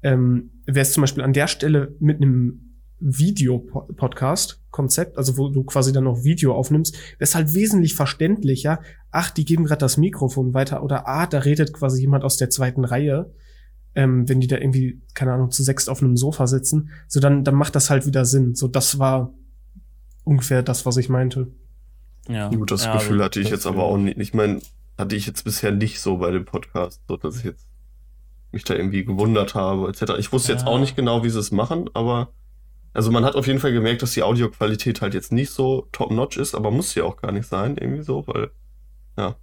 Ähm, 0.02 0.50
Wäre 0.66 0.82
es 0.82 0.94
zum 0.94 1.02
Beispiel 1.02 1.24
an 1.24 1.34
der 1.34 1.48
Stelle 1.48 1.96
mit 2.00 2.18
einem 2.18 2.80
Video-Podcast-Konzept, 3.00 5.18
also 5.18 5.38
wo 5.38 5.50
du 5.50 5.64
quasi 5.64 5.94
dann 5.94 6.06
noch 6.06 6.24
Video 6.24 6.56
aufnimmst, 6.56 6.96
wäre 6.96 7.18
es 7.20 7.36
halt 7.36 7.54
wesentlich 7.54 7.94
verständlicher. 7.96 8.80
Ach, 9.12 9.30
die 9.30 9.46
geben 9.46 9.66
gerade 9.66 9.80
das 9.80 9.98
Mikrofon 9.98 10.54
weiter 10.54 10.84
oder 10.84 11.08
ah, 11.08 11.28
da 11.28 11.40
redet 11.40 11.74
quasi 11.74 12.00
jemand 12.02 12.24
aus 12.24 12.38
der 12.38 12.50
zweiten 12.50 12.86
Reihe. 12.86 13.34
Ähm, 13.96 14.28
wenn 14.28 14.40
die 14.40 14.48
da 14.48 14.58
irgendwie, 14.58 15.02
keine 15.14 15.34
Ahnung, 15.34 15.52
zu 15.52 15.62
sechst 15.64 15.90
auf 15.90 16.02
einem 16.02 16.18
Sofa 16.18 16.48
sitzen, 16.48 16.90
so 17.08 17.20
dann, 17.20 17.44
dann 17.44 17.56
macht 17.56 17.76
das 17.76 17.90
halt 17.90 18.06
wieder 18.08 18.26
Sinn. 18.26 18.56
So, 18.56 18.68
das 18.68 18.98
war 18.98 19.32
ungefähr 20.24 20.64
das, 20.64 20.86
was 20.86 20.98
ich 20.98 21.10
meinte. 21.10 21.48
Ja. 22.28 22.50
Gut, 22.50 22.72
das 22.72 22.86
ja, 22.86 22.94
Gefühl 22.94 23.24
hatte 23.24 23.40
ich 23.40 23.50
jetzt 23.50 23.68
aber 23.68 23.84
auch 23.84 23.98
nicht. 23.98 24.18
Ich 24.18 24.34
meine, 24.34 24.62
hatte 24.98 25.16
ich 25.16 25.28
jetzt 25.28 25.44
bisher 25.44 25.72
nicht 25.72 26.00
so 26.00 26.18
bei 26.18 26.32
dem 26.32 26.46
Podcast, 26.46 27.02
so 27.08 27.18
dass 27.18 27.38
ich 27.38 27.44
jetzt 27.44 27.68
mich 28.52 28.64
da 28.64 28.76
irgendwie 28.76 29.04
gewundert 29.04 29.56
habe, 29.56 29.90
etc. 29.90 30.14
Ich 30.20 30.32
wusste 30.32 30.52
jetzt 30.54 30.62
Ja. 30.62 30.68
auch 30.68 30.80
nicht 30.80 30.96
genau, 30.96 31.24
wie 31.24 31.30
sie 31.30 31.40
es 31.40 31.52
machen, 31.52 31.90
aber 31.94 32.30
also 32.94 33.12
man 33.12 33.26
hat 33.26 33.36
auf 33.36 33.48
jeden 33.48 33.60
Fall 33.60 33.74
gemerkt, 33.74 34.04
dass 34.04 34.14
die 34.14 34.22
Audioqualität 34.24 35.02
halt 35.02 35.16
jetzt 35.16 35.32
nicht 35.32 35.50
so 35.50 35.88
top-notch 35.92 36.38
ist, 36.38 36.54
aber 36.54 36.70
muss 36.70 36.94
ja 36.96 37.04
auch 37.04 37.18
gar 37.18 37.32
nicht 37.32 37.48
sein, 37.48 37.76
irgendwie 37.78 38.04
so, 38.04 38.26
weil, 38.28 38.52
ja. 39.18 39.36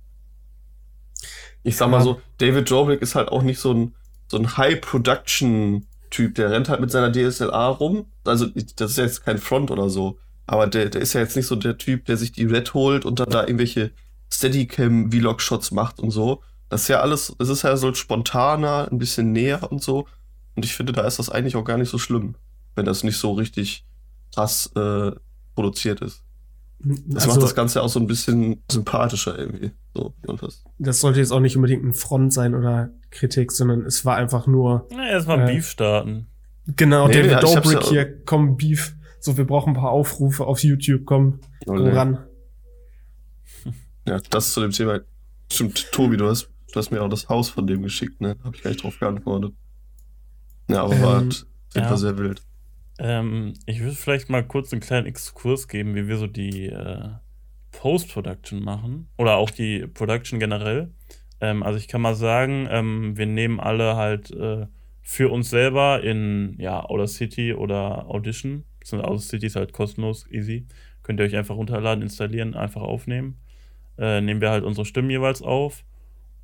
Ich 1.62 1.76
sag 1.76 1.90
mal 1.90 1.98
Ja. 1.98 2.04
so, 2.04 2.20
David 2.38 2.70
Jorvik 2.70 3.02
ist 3.02 3.14
halt 3.16 3.28
auch 3.28 3.42
nicht 3.42 3.58
so 3.58 3.74
ein, 3.74 3.94
so 4.30 4.36
ein 4.36 4.56
High-Production-Typ, 4.56 6.36
der 6.36 6.52
rennt 6.52 6.68
halt 6.68 6.80
mit 6.80 6.92
seiner 6.92 7.10
DSLR 7.10 7.66
rum. 7.66 8.06
Also, 8.24 8.46
das 8.76 8.92
ist 8.92 8.96
ja 8.96 9.04
jetzt 9.04 9.24
kein 9.24 9.38
Front 9.38 9.72
oder 9.72 9.90
so. 9.90 10.18
Aber 10.46 10.68
der, 10.68 10.88
der 10.88 11.00
ist 11.00 11.14
ja 11.14 11.20
jetzt 11.20 11.34
nicht 11.34 11.46
so 11.46 11.56
der 11.56 11.78
Typ, 11.78 12.04
der 12.04 12.16
sich 12.16 12.30
die 12.30 12.44
Red 12.44 12.72
holt 12.72 13.04
und 13.04 13.18
dann 13.18 13.28
da 13.28 13.42
irgendwelche 13.42 13.90
Steadicam-Vlog-Shots 14.32 15.72
macht 15.72 15.98
und 15.98 16.12
so. 16.12 16.42
Das 16.68 16.82
ist 16.82 16.88
ja 16.88 17.00
alles, 17.00 17.34
es 17.40 17.48
ist 17.48 17.62
ja 17.62 17.76
so 17.76 17.92
spontaner, 17.92 18.86
ein 18.90 18.98
bisschen 18.98 19.32
näher 19.32 19.70
und 19.72 19.82
so. 19.82 20.06
Und 20.54 20.64
ich 20.64 20.74
finde, 20.74 20.92
da 20.92 21.02
ist 21.02 21.18
das 21.18 21.28
eigentlich 21.28 21.56
auch 21.56 21.64
gar 21.64 21.76
nicht 21.76 21.90
so 21.90 21.98
schlimm, 21.98 22.36
wenn 22.76 22.84
das 22.84 23.02
nicht 23.02 23.16
so 23.16 23.32
richtig 23.32 23.84
krass 24.32 24.70
äh, 24.76 25.10
produziert 25.56 26.02
ist. 26.02 26.22
Das 26.82 27.26
macht 27.26 27.42
das 27.42 27.54
Ganze 27.54 27.82
auch 27.82 27.88
so 27.88 28.00
ein 28.00 28.06
bisschen 28.06 28.62
sympathischer 28.70 29.38
irgendwie. 29.38 29.70
So, 29.94 30.14
das. 30.78 31.00
sollte 31.00 31.18
jetzt 31.20 31.30
auch 31.30 31.40
nicht 31.40 31.56
unbedingt 31.56 31.84
ein 31.84 31.92
Front 31.92 32.32
sein 32.32 32.54
oder 32.54 32.90
Kritik, 33.10 33.52
sondern 33.52 33.84
es 33.84 34.04
war 34.06 34.16
einfach 34.16 34.46
nur, 34.46 34.86
Na, 34.90 35.08
erstmal 35.10 35.42
Äh, 35.42 35.52
Beef 35.52 35.68
starten. 35.68 36.26
genau, 36.76 37.06
Nee, 37.08 37.14
David 37.14 37.30
ja, 37.32 37.40
Dobrik 37.40 37.82
ja- 37.82 37.88
hier, 37.88 38.24
komm, 38.24 38.56
Beef. 38.56 38.94
So, 39.20 39.36
wir 39.36 39.46
brauchen 39.46 39.70
ein 39.70 39.76
paar 39.76 39.90
Aufrufe 39.90 40.46
auf 40.46 40.62
YouTube, 40.62 41.04
komm, 41.04 41.40
Oh, 41.66 41.74
komm 41.74 41.86
ran. 41.88 42.18
Ja, 44.06 44.18
das 44.30 44.52
zu 44.54 44.60
dem 44.62 44.70
Thema. 44.70 45.00
Stimmt, 45.52 45.92
Tobi, 45.92 46.16
du 46.16 46.26
hast, 46.28 46.48
du 46.72 46.78
hast 46.78 46.90
mir 46.90 47.02
auch 47.02 47.08
das 47.10 47.28
Haus 47.28 47.50
von 47.50 47.66
dem 47.66 47.82
geschickt, 47.82 48.20
ne? 48.20 48.36
Hab 48.42 48.54
ich 48.54 48.62
gar 48.62 48.70
nicht 48.70 48.82
drauf 48.82 48.98
geantwortet. 48.98 49.52
Ja, 50.70 50.84
aber 50.84 50.94
Ähm, 50.94 51.02
war 51.02 51.16
halt 51.16 51.46
ja. 51.74 51.96
Sehr 51.96 52.16
wild. 52.18 52.42
Ähm, 53.00 53.54
ich 53.64 53.80
würde 53.80 53.96
vielleicht 53.96 54.28
mal 54.28 54.44
kurz 54.46 54.72
einen 54.72 54.82
kleinen 54.82 55.06
Exkurs 55.06 55.68
geben, 55.68 55.94
wie 55.94 56.06
wir 56.06 56.18
so 56.18 56.26
die 56.26 56.66
äh, 56.66 57.08
Post-Production 57.72 58.62
machen. 58.62 59.08
Oder 59.16 59.36
auch 59.36 59.50
die 59.50 59.86
Production 59.86 60.38
generell. 60.38 60.92
Ähm, 61.40 61.62
also 61.62 61.78
ich 61.78 61.88
kann 61.88 62.02
mal 62.02 62.14
sagen, 62.14 62.68
ähm, 62.70 63.16
wir 63.16 63.24
nehmen 63.24 63.58
alle 63.58 63.96
halt 63.96 64.30
äh, 64.32 64.66
für 65.00 65.32
uns 65.32 65.48
selber 65.48 66.02
in 66.04 66.56
ja, 66.58 66.84
Audacity 66.84 67.54
oder 67.54 68.06
Audition. 68.06 68.64
beziehungsweise 68.80 69.10
Audacity 69.10 69.46
ist 69.46 69.56
halt 69.56 69.72
kostenlos, 69.72 70.26
easy. 70.30 70.66
Könnt 71.02 71.20
ihr 71.20 71.24
euch 71.24 71.36
einfach 71.36 71.56
runterladen, 71.56 72.02
installieren, 72.02 72.54
einfach 72.54 72.82
aufnehmen. 72.82 73.40
Äh, 73.96 74.20
nehmen 74.20 74.42
wir 74.42 74.50
halt 74.50 74.64
unsere 74.64 74.84
Stimmen 74.84 75.08
jeweils 75.08 75.40
auf. 75.40 75.84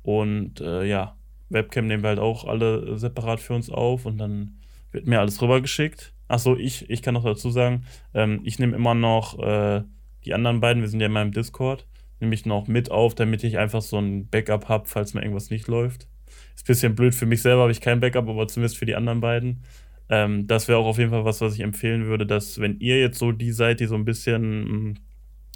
Und 0.01 0.59
äh, 0.61 0.85
ja, 0.85 1.15
Webcam 1.49 1.85
nehmen 1.85 2.01
wir 2.01 2.09
halt 2.09 2.19
auch 2.19 2.45
alle 2.45 2.97
separat 2.97 3.39
für 3.39 3.53
uns 3.53 3.69
auf 3.69 4.07
und 4.07 4.17
dann 4.17 4.57
wird 4.91 5.05
mir 5.05 5.19
alles 5.19 5.39
rübergeschickt. 5.39 6.13
Achso, 6.27 6.55
ich, 6.55 6.89
ich 6.89 7.01
kann 7.01 7.13
noch 7.13 7.23
dazu 7.23 7.49
sagen, 7.51 7.85
ähm, 8.13 8.41
ich 8.43 8.59
nehme 8.59 8.75
immer 8.75 8.93
noch 8.93 9.39
äh, 9.39 9.83
die 10.25 10.33
anderen 10.33 10.59
beiden, 10.59 10.81
wir 10.81 10.89
sind 10.89 10.99
ja 10.99 11.07
in 11.07 11.13
meinem 11.13 11.31
Discord, 11.31 11.87
nehme 12.19 12.33
ich 12.33 12.45
noch 12.45 12.67
mit 12.67 12.91
auf, 12.91 13.15
damit 13.15 13.43
ich 13.43 13.57
einfach 13.57 13.81
so 13.81 13.97
ein 13.97 14.27
Backup 14.29 14.67
habe, 14.67 14.87
falls 14.87 15.13
mir 15.13 15.21
irgendwas 15.21 15.49
nicht 15.49 15.67
läuft. 15.67 16.07
Ist 16.55 16.63
ein 16.63 16.67
bisschen 16.67 16.95
blöd 16.95 17.15
für 17.15 17.25
mich 17.25 17.41
selber, 17.41 17.61
habe 17.61 17.71
ich 17.71 17.81
kein 17.81 17.99
Backup, 17.99 18.27
aber 18.27 18.47
zumindest 18.47 18.77
für 18.77 18.85
die 18.85 18.95
anderen 18.95 19.21
beiden. 19.21 19.63
Ähm, 20.09 20.47
das 20.47 20.67
wäre 20.67 20.79
auch 20.79 20.85
auf 20.85 20.97
jeden 20.97 21.11
Fall 21.11 21.25
was, 21.25 21.41
was 21.41 21.53
ich 21.53 21.61
empfehlen 21.61 22.05
würde, 22.07 22.25
dass 22.25 22.59
wenn 22.59 22.79
ihr 22.79 22.99
jetzt 22.99 23.19
so 23.19 23.31
die 23.31 23.51
seid, 23.51 23.79
die 23.79 23.85
so 23.85 23.95
ein 23.95 24.05
bisschen 24.05 24.91
mh, 24.91 24.95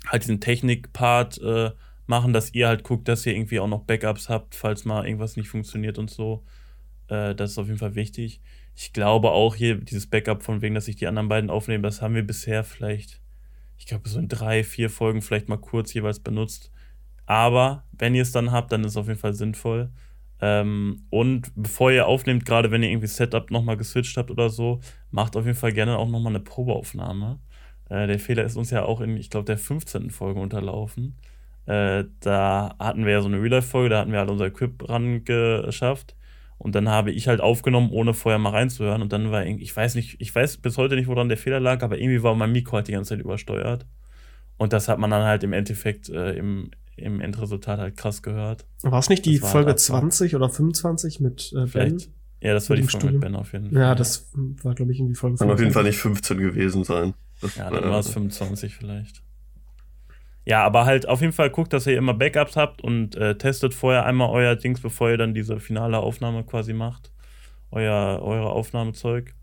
halt 0.07 0.23
diesen 0.23 0.39
Technik-Part 0.41 1.41
äh, 1.41 1.71
machen, 2.05 2.33
dass 2.33 2.53
ihr 2.53 2.67
halt 2.67 2.83
guckt, 2.83 3.07
dass 3.07 3.25
ihr 3.25 3.33
irgendwie 3.33 3.59
auch 3.59 3.67
noch 3.67 3.83
Backups 3.83 4.29
habt, 4.29 4.55
falls 4.55 4.85
mal 4.85 5.05
irgendwas 5.05 5.37
nicht 5.37 5.49
funktioniert 5.49 5.97
und 5.97 6.09
so. 6.09 6.43
Äh, 7.07 7.35
das 7.35 7.51
ist 7.51 7.57
auf 7.57 7.67
jeden 7.67 7.79
Fall 7.79 7.95
wichtig. 7.95 8.41
Ich 8.75 8.93
glaube 8.93 9.31
auch 9.31 9.55
hier, 9.55 9.75
dieses 9.75 10.07
Backup 10.07 10.43
von 10.43 10.61
wegen, 10.61 10.75
dass 10.75 10.87
ich 10.87 10.95
die 10.95 11.07
anderen 11.07 11.29
beiden 11.29 11.49
aufnehme, 11.49 11.83
das 11.83 12.01
haben 12.01 12.15
wir 12.15 12.25
bisher 12.25 12.63
vielleicht, 12.63 13.21
ich 13.77 13.85
glaube, 13.85 14.07
so 14.09 14.19
in 14.19 14.27
drei, 14.27 14.63
vier 14.63 14.89
Folgen 14.89 15.21
vielleicht 15.21 15.49
mal 15.49 15.57
kurz 15.57 15.93
jeweils 15.93 16.19
benutzt. 16.19 16.71
Aber 17.25 17.85
wenn 17.91 18.15
ihr 18.15 18.23
es 18.23 18.31
dann 18.31 18.51
habt, 18.51 18.71
dann 18.71 18.83
ist 18.83 18.91
es 18.91 18.97
auf 18.97 19.07
jeden 19.07 19.19
Fall 19.19 19.33
sinnvoll. 19.33 19.91
Ähm, 20.41 21.05
und 21.11 21.51
bevor 21.55 21.91
ihr 21.91 22.07
aufnehmt, 22.07 22.45
gerade 22.45 22.71
wenn 22.71 22.81
ihr 22.81 22.89
irgendwie 22.89 23.07
Setup 23.07 23.51
nochmal 23.51 23.77
geswitcht 23.77 24.17
habt 24.17 24.31
oder 24.31 24.49
so, 24.49 24.79
macht 25.11 25.35
auf 25.35 25.45
jeden 25.45 25.57
Fall 25.57 25.71
gerne 25.71 25.97
auch 25.97 26.09
nochmal 26.09 26.31
eine 26.31 26.43
Probeaufnahme. 26.43 27.39
Äh, 27.89 28.07
der 28.07 28.19
Fehler 28.19 28.43
ist 28.43 28.57
uns 28.57 28.71
ja 28.71 28.83
auch 28.83 29.01
in, 29.01 29.17
ich 29.17 29.29
glaube, 29.29 29.45
der 29.45 29.57
15. 29.57 30.09
Folge 30.09 30.39
unterlaufen. 30.39 31.15
Äh, 31.67 32.05
da 32.21 32.75
hatten 32.79 33.05
wir 33.05 33.13
ja 33.13 33.21
so 33.21 33.27
eine 33.27 33.37
Real-Life-Folge, 33.37 33.89
da 33.89 33.99
hatten 33.99 34.11
wir 34.11 34.19
halt 34.19 34.31
unser 34.31 34.47
Equip 34.47 34.89
ran 34.89 35.23
geschafft. 35.23 36.15
Und 36.61 36.75
dann 36.75 36.89
habe 36.89 37.11
ich 37.11 37.27
halt 37.27 37.41
aufgenommen, 37.41 37.89
ohne 37.89 38.13
vorher 38.13 38.37
mal 38.37 38.51
reinzuhören. 38.51 39.01
Und 39.01 39.11
dann 39.11 39.31
war 39.31 39.43
irgendwie, 39.43 39.63
ich 39.63 39.75
weiß 39.75 39.95
nicht, 39.95 40.17
ich 40.19 40.33
weiß 40.33 40.57
bis 40.57 40.77
heute 40.77 40.95
nicht, 40.95 41.07
woran 41.07 41.27
der 41.27 41.37
Fehler 41.37 41.59
lag, 41.59 41.81
aber 41.81 41.97
irgendwie 41.97 42.21
war 42.21 42.35
mein 42.35 42.51
Mikro 42.51 42.73
halt 42.73 42.87
die 42.87 42.91
ganze 42.91 43.09
Zeit 43.09 43.19
übersteuert. 43.19 43.87
Und 44.57 44.71
das 44.71 44.87
hat 44.87 44.99
man 44.99 45.09
dann 45.09 45.23
halt 45.23 45.43
im 45.43 45.53
Endeffekt 45.53 46.09
äh, 46.09 46.33
im, 46.33 46.69
im 46.97 47.19
Endresultat 47.19 47.79
halt 47.79 47.97
krass 47.97 48.21
gehört. 48.21 48.67
War 48.83 48.99
es 48.99 49.09
nicht 49.09 49.25
die 49.25 49.39
Das 49.39 49.41
war 49.41 49.49
Folge 49.49 49.67
halt 49.69 49.79
Abfahrt. 49.79 50.01
20 50.01 50.35
oder 50.35 50.49
25 50.49 51.19
mit 51.19 51.51
äh, 51.51 51.55
Ben? 51.55 51.67
Vielleicht. 51.67 52.09
Ja, 52.41 52.53
das 52.53 52.69
war 52.69 52.75
die 52.75 52.83
Folge 52.83 53.07
mit. 53.07 53.21
Ben 53.21 53.35
auf 53.35 53.53
jeden 53.53 53.71
Fall. 53.71 53.81
Ja, 53.81 53.95
das 53.95 54.29
war, 54.33 54.75
glaube 54.75 54.91
ich, 54.91 54.99
irgendwie 54.99 55.15
Folge 55.15 55.37
Kann 55.37 55.49
auf 55.49 55.59
jeden 55.59 55.73
25. 55.73 55.73
Fall 55.73 56.11
nicht 56.11 56.19
15 56.21 56.37
gewesen 56.37 56.83
sein. 56.83 57.15
Ja, 57.55 57.71
dann 57.71 57.89
war 57.89 57.99
es 57.99 58.09
25 58.11 58.75
vielleicht. 58.75 59.23
Ja, 60.45 60.63
aber 60.65 60.85
halt 60.85 61.07
auf 61.07 61.21
jeden 61.21 61.33
Fall 61.33 61.49
guckt, 61.51 61.71
dass 61.73 61.85
ihr 61.85 61.97
immer 61.97 62.13
Backups 62.13 62.57
habt 62.57 62.81
und 62.81 63.15
äh, 63.15 63.37
testet 63.37 63.73
vorher 63.73 64.05
einmal 64.05 64.29
euer 64.29 64.55
Dings, 64.55 64.81
bevor 64.81 65.11
ihr 65.11 65.17
dann 65.17 65.33
diese 65.33 65.59
finale 65.59 65.99
Aufnahme 65.99 66.43
quasi 66.43 66.73
macht. 66.73 67.11
Euer, 67.69 68.21
eure 68.21 68.49
Aufnahmezeug. 68.49 69.33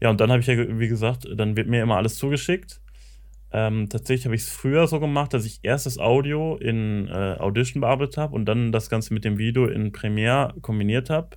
Ja, 0.00 0.10
und 0.10 0.20
dann 0.20 0.30
habe 0.30 0.40
ich 0.40 0.46
ja, 0.46 0.56
wie 0.56 0.88
gesagt, 0.88 1.28
dann 1.34 1.56
wird 1.56 1.68
mir 1.68 1.82
immer 1.82 1.96
alles 1.96 2.16
zugeschickt. 2.16 2.80
Ähm, 3.50 3.88
tatsächlich 3.88 4.26
habe 4.26 4.34
ich 4.36 4.42
es 4.42 4.50
früher 4.50 4.86
so 4.86 5.00
gemacht, 5.00 5.32
dass 5.32 5.44
ich 5.44 5.60
erst 5.62 5.86
das 5.86 5.98
Audio 5.98 6.56
in 6.56 7.08
äh, 7.08 7.36
Audition 7.38 7.80
bearbeitet 7.80 8.18
habe 8.18 8.34
und 8.34 8.44
dann 8.44 8.72
das 8.72 8.90
Ganze 8.90 9.14
mit 9.14 9.24
dem 9.24 9.38
Video 9.38 9.66
in 9.66 9.90
Premiere 9.90 10.54
kombiniert 10.60 11.10
habe. 11.10 11.30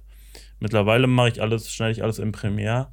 Mittlerweile 0.59 1.07
mache 1.07 1.29
ich 1.29 1.41
alles, 1.41 1.73
schneide 1.73 1.93
ich 1.93 2.03
alles 2.03 2.19
in 2.19 2.31
Premiere. 2.31 2.89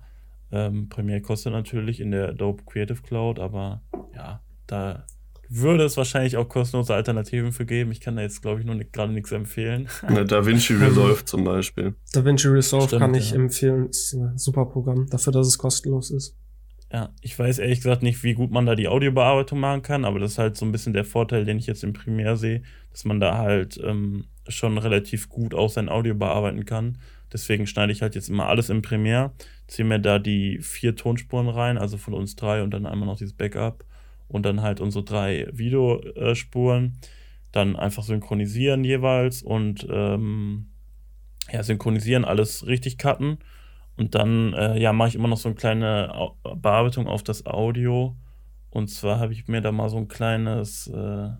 Ähm, 0.52 0.88
Premiere 0.88 1.20
kostet 1.20 1.52
natürlich 1.52 2.00
in 2.00 2.12
der 2.12 2.30
Adobe 2.30 2.62
Creative 2.64 3.02
Cloud, 3.02 3.38
aber 3.40 3.82
ja, 4.14 4.40
da 4.66 5.04
würde 5.48 5.84
es 5.84 5.96
wahrscheinlich 5.96 6.36
auch 6.36 6.48
kostenlose 6.48 6.94
Alternativen 6.94 7.52
für 7.52 7.64
geben. 7.64 7.90
Ich 7.90 8.00
kann 8.00 8.16
da 8.16 8.22
jetzt, 8.22 8.42
glaube 8.42 8.60
ich, 8.60 8.66
nur 8.66 8.76
gerade 8.76 9.12
nichts 9.12 9.32
empfehlen. 9.32 9.88
Ja, 10.08 10.24
DaVinci 10.24 10.74
Resolve 10.80 11.24
zum 11.24 11.44
Beispiel. 11.44 11.94
DaVinci 12.12 12.48
Resolve 12.48 12.86
Stimmt, 12.86 13.00
kann 13.00 13.14
ich 13.14 13.30
ja. 13.30 13.36
empfehlen. 13.36 13.88
Ist 13.88 14.14
ein 14.14 14.36
super 14.38 14.66
Programm 14.66 15.06
dafür, 15.08 15.32
dass 15.32 15.46
es 15.46 15.58
kostenlos 15.58 16.10
ist. 16.10 16.36
Ja, 16.92 17.10
ich 17.20 17.38
weiß 17.38 17.58
ehrlich 17.58 17.80
gesagt 17.80 18.02
nicht, 18.02 18.22
wie 18.22 18.32
gut 18.32 18.50
man 18.50 18.64
da 18.64 18.74
die 18.74 18.88
Audiobearbeitung 18.88 19.60
machen 19.60 19.82
kann, 19.82 20.04
aber 20.06 20.18
das 20.18 20.32
ist 20.32 20.38
halt 20.38 20.56
so 20.56 20.64
ein 20.64 20.72
bisschen 20.72 20.94
der 20.94 21.04
Vorteil, 21.04 21.44
den 21.44 21.58
ich 21.58 21.66
jetzt 21.66 21.84
im 21.84 21.92
Premiere 21.92 22.38
sehe, 22.38 22.62
dass 22.90 23.04
man 23.04 23.20
da 23.20 23.36
halt 23.36 23.78
ähm, 23.84 24.24
schon 24.48 24.78
relativ 24.78 25.28
gut 25.28 25.54
auch 25.54 25.68
sein 25.68 25.90
Audio 25.90 26.14
bearbeiten 26.14 26.64
kann. 26.64 26.98
Deswegen 27.30 27.66
schneide 27.66 27.92
ich 27.92 28.00
halt 28.00 28.14
jetzt 28.14 28.30
immer 28.30 28.46
alles 28.46 28.70
im 28.70 28.80
Premiere, 28.80 29.32
ziehe 29.66 29.86
mir 29.86 29.98
da 29.98 30.18
die 30.18 30.60
vier 30.62 30.96
Tonspuren 30.96 31.48
rein, 31.48 31.76
also 31.76 31.98
von 31.98 32.14
uns 32.14 32.36
drei 32.36 32.62
und 32.62 32.70
dann 32.70 32.86
einmal 32.86 33.06
noch 33.06 33.18
dieses 33.18 33.34
Backup 33.34 33.84
und 34.28 34.44
dann 34.44 34.62
halt 34.62 34.80
unsere 34.80 35.04
drei 35.04 35.48
Videospuren, 35.52 36.98
dann 37.52 37.76
einfach 37.76 38.02
synchronisieren 38.02 38.84
jeweils 38.84 39.42
und 39.42 39.86
ähm, 39.90 40.68
ja, 41.50 41.62
synchronisieren, 41.62 42.24
alles 42.24 42.66
richtig 42.66 42.98
cutten 42.98 43.38
und 43.96 44.14
dann 44.14 44.52
äh, 44.52 44.78
ja, 44.78 44.92
mache 44.92 45.08
ich 45.08 45.14
immer 45.14 45.28
noch 45.28 45.38
so 45.38 45.48
eine 45.48 45.56
kleine 45.56 46.32
Bearbeitung 46.56 47.08
auf 47.08 47.22
das 47.22 47.46
Audio 47.46 48.16
und 48.70 48.88
zwar 48.88 49.18
habe 49.18 49.32
ich 49.32 49.48
mir 49.48 49.60
da 49.60 49.72
mal 49.72 49.88
so 49.88 49.96
ein 49.96 50.08
kleines 50.08 50.88
äh, 50.88 51.30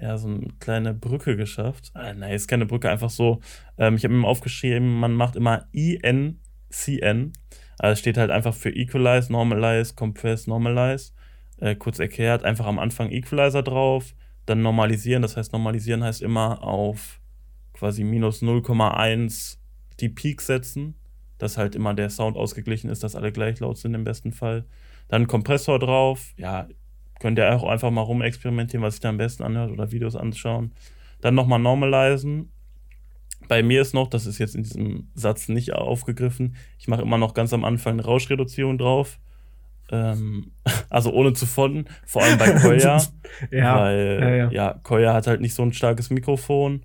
ja, 0.00 0.18
so 0.18 0.28
eine 0.28 0.48
kleine 0.58 0.94
Brücke 0.94 1.36
geschafft. 1.36 1.90
Ah, 1.94 2.12
nein, 2.12 2.32
ist 2.32 2.48
keine 2.48 2.66
Brücke, 2.66 2.90
einfach 2.90 3.10
so. 3.10 3.40
Ähm, 3.78 3.96
ich 3.96 4.04
habe 4.04 4.14
mir 4.14 4.26
aufgeschrieben, 4.26 4.98
man 4.98 5.14
macht 5.14 5.36
immer 5.36 5.66
INCN. 5.72 7.32
Also 7.78 7.98
steht 7.98 8.18
halt 8.18 8.30
einfach 8.30 8.54
für 8.54 8.70
Equalize, 8.70 9.32
Normalize, 9.32 9.94
Compress, 9.94 10.46
Normalize. 10.46 11.12
Äh, 11.58 11.76
kurz 11.76 11.98
erklärt, 11.98 12.44
einfach 12.44 12.66
am 12.66 12.78
Anfang 12.78 13.10
Equalizer 13.10 13.62
drauf, 13.62 14.14
dann 14.46 14.62
normalisieren. 14.62 15.22
Das 15.22 15.36
heißt, 15.36 15.52
normalisieren 15.52 16.02
heißt 16.02 16.22
immer 16.22 16.62
auf 16.62 17.20
quasi 17.72 18.04
minus 18.04 18.42
0,1 18.42 19.58
die 20.00 20.08
Peak 20.08 20.40
setzen, 20.40 20.94
dass 21.38 21.56
halt 21.56 21.74
immer 21.74 21.94
der 21.94 22.10
Sound 22.10 22.36
ausgeglichen 22.36 22.90
ist, 22.90 23.02
dass 23.02 23.16
alle 23.16 23.32
gleich 23.32 23.60
laut 23.60 23.78
sind 23.78 23.94
im 23.94 24.04
besten 24.04 24.32
Fall. 24.32 24.64
Dann 25.08 25.26
Kompressor 25.26 25.78
drauf, 25.78 26.32
ja, 26.36 26.68
Könnt 27.24 27.38
ihr 27.38 27.54
auch 27.54 27.64
einfach 27.64 27.90
mal 27.90 28.02
rumexperimentieren, 28.02 28.82
was 28.82 28.94
sich 28.94 29.00
da 29.00 29.08
am 29.08 29.16
besten 29.16 29.44
anhört 29.44 29.70
oder 29.70 29.92
Videos 29.92 30.16
anschauen. 30.16 30.72
Dann 31.20 31.34
nochmal 31.34 31.58
normalisieren. 31.58 32.50
Bei 33.48 33.62
mir 33.62 33.82
ist 33.82 33.94
noch, 33.94 34.08
das 34.08 34.26
ist 34.26 34.38
jetzt 34.38 34.54
in 34.54 34.62
diesem 34.62 35.08
Satz 35.14 35.48
nicht 35.48 35.72
aufgegriffen, 35.72 36.56
ich 36.78 36.88
mache 36.88 37.02
immer 37.02 37.18
noch 37.18 37.34
ganz 37.34 37.52
am 37.52 37.64
Anfang 37.64 37.94
eine 37.94 38.04
Rauschreduzierung 38.04 38.78
drauf. 38.78 39.18
Ähm, 39.90 40.52
also 40.90 41.12
ohne 41.12 41.32
zu 41.34 41.46
fonnen, 41.46 41.86
vor 42.06 42.22
allem 42.22 42.38
bei 42.38 42.50
Koya. 42.52 43.02
ja, 43.50 43.80
weil, 43.80 44.18
ja, 44.20 44.34
ja. 44.34 44.50
ja, 44.50 44.80
Koya 44.82 45.12
hat 45.12 45.26
halt 45.26 45.40
nicht 45.40 45.54
so 45.54 45.62
ein 45.62 45.72
starkes 45.72 46.10
Mikrofon 46.10 46.84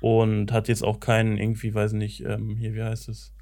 und 0.00 0.52
hat 0.52 0.68
jetzt 0.68 0.84
auch 0.84 1.00
keinen, 1.00 1.38
irgendwie, 1.38 1.74
weiß 1.74 1.92
nicht, 1.92 2.24
ähm, 2.24 2.56
hier, 2.56 2.74
wie 2.74 2.82
heißt 2.82 3.08
es? 3.08 3.34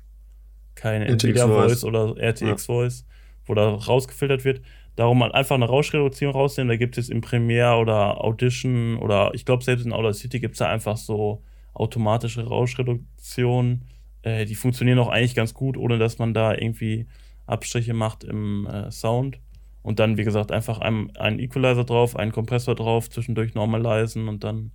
Kein 0.74 1.02
Nvidia 1.02 1.46
Voice 1.46 1.84
oder 1.84 2.16
RTX. 2.18 2.66
Voice, 2.66 3.06
wo 3.46 3.54
da 3.54 3.68
rausgefiltert 3.68 4.44
wird. 4.44 4.60
Darum 4.94 5.22
halt 5.22 5.34
einfach 5.34 5.54
eine 5.54 5.66
Rauschreduzierung 5.66 6.34
rausnehmen. 6.34 6.68
Da 6.68 6.76
gibt 6.76 6.98
es 6.98 7.08
im 7.08 7.20
Premiere 7.20 7.76
oder 7.76 8.22
Audition 8.22 8.96
oder 8.98 9.30
ich 9.34 9.44
glaube 9.44 9.64
selbst 9.64 9.84
in 9.84 9.92
Audacity 9.92 10.40
gibt 10.40 10.54
es 10.54 10.58
da 10.58 10.68
einfach 10.68 10.96
so 10.96 11.42
automatische 11.74 12.46
Rauschreduktionen. 12.46 13.84
Äh, 14.22 14.46
die 14.46 14.54
funktionieren 14.54 14.98
auch 14.98 15.08
eigentlich 15.08 15.34
ganz 15.34 15.54
gut, 15.54 15.76
ohne 15.76 15.98
dass 15.98 16.18
man 16.18 16.34
da 16.34 16.54
irgendwie 16.54 17.06
Abstriche 17.46 17.94
macht 17.94 18.24
im 18.24 18.66
äh, 18.66 18.90
Sound. 18.90 19.38
Und 19.82 20.00
dann, 20.00 20.16
wie 20.16 20.24
gesagt, 20.24 20.50
einfach 20.50 20.78
einen, 20.78 21.38
Equalizer 21.38 21.84
drauf, 21.84 22.16
einen 22.16 22.32
Kompressor 22.32 22.74
drauf, 22.74 23.08
zwischendurch 23.08 23.54
normalisieren 23.54 24.28
und 24.28 24.42
dann 24.42 24.72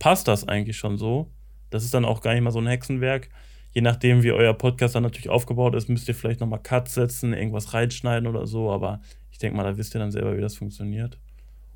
passt 0.00 0.26
das 0.26 0.48
eigentlich 0.48 0.76
schon 0.76 0.98
so. 0.98 1.30
Das 1.70 1.84
ist 1.84 1.94
dann 1.94 2.04
auch 2.04 2.20
gar 2.22 2.34
nicht 2.34 2.42
mal 2.42 2.50
so 2.50 2.58
ein 2.58 2.66
Hexenwerk. 2.66 3.28
Je 3.72 3.82
nachdem, 3.82 4.24
wie 4.24 4.32
euer 4.32 4.54
Podcast 4.54 4.96
dann 4.96 5.04
natürlich 5.04 5.28
aufgebaut 5.28 5.76
ist, 5.76 5.88
müsst 5.88 6.08
ihr 6.08 6.14
vielleicht 6.14 6.40
nochmal 6.40 6.60
Cut 6.60 6.88
setzen, 6.88 7.34
irgendwas 7.34 7.72
reinschneiden 7.72 8.26
oder 8.26 8.46
so, 8.46 8.72
aber 8.72 9.00
ich 9.30 9.38
denke 9.38 9.56
mal, 9.56 9.62
da 9.62 9.76
wisst 9.76 9.94
ihr 9.94 10.00
dann 10.00 10.10
selber, 10.10 10.36
wie 10.36 10.40
das 10.40 10.56
funktioniert. 10.56 11.18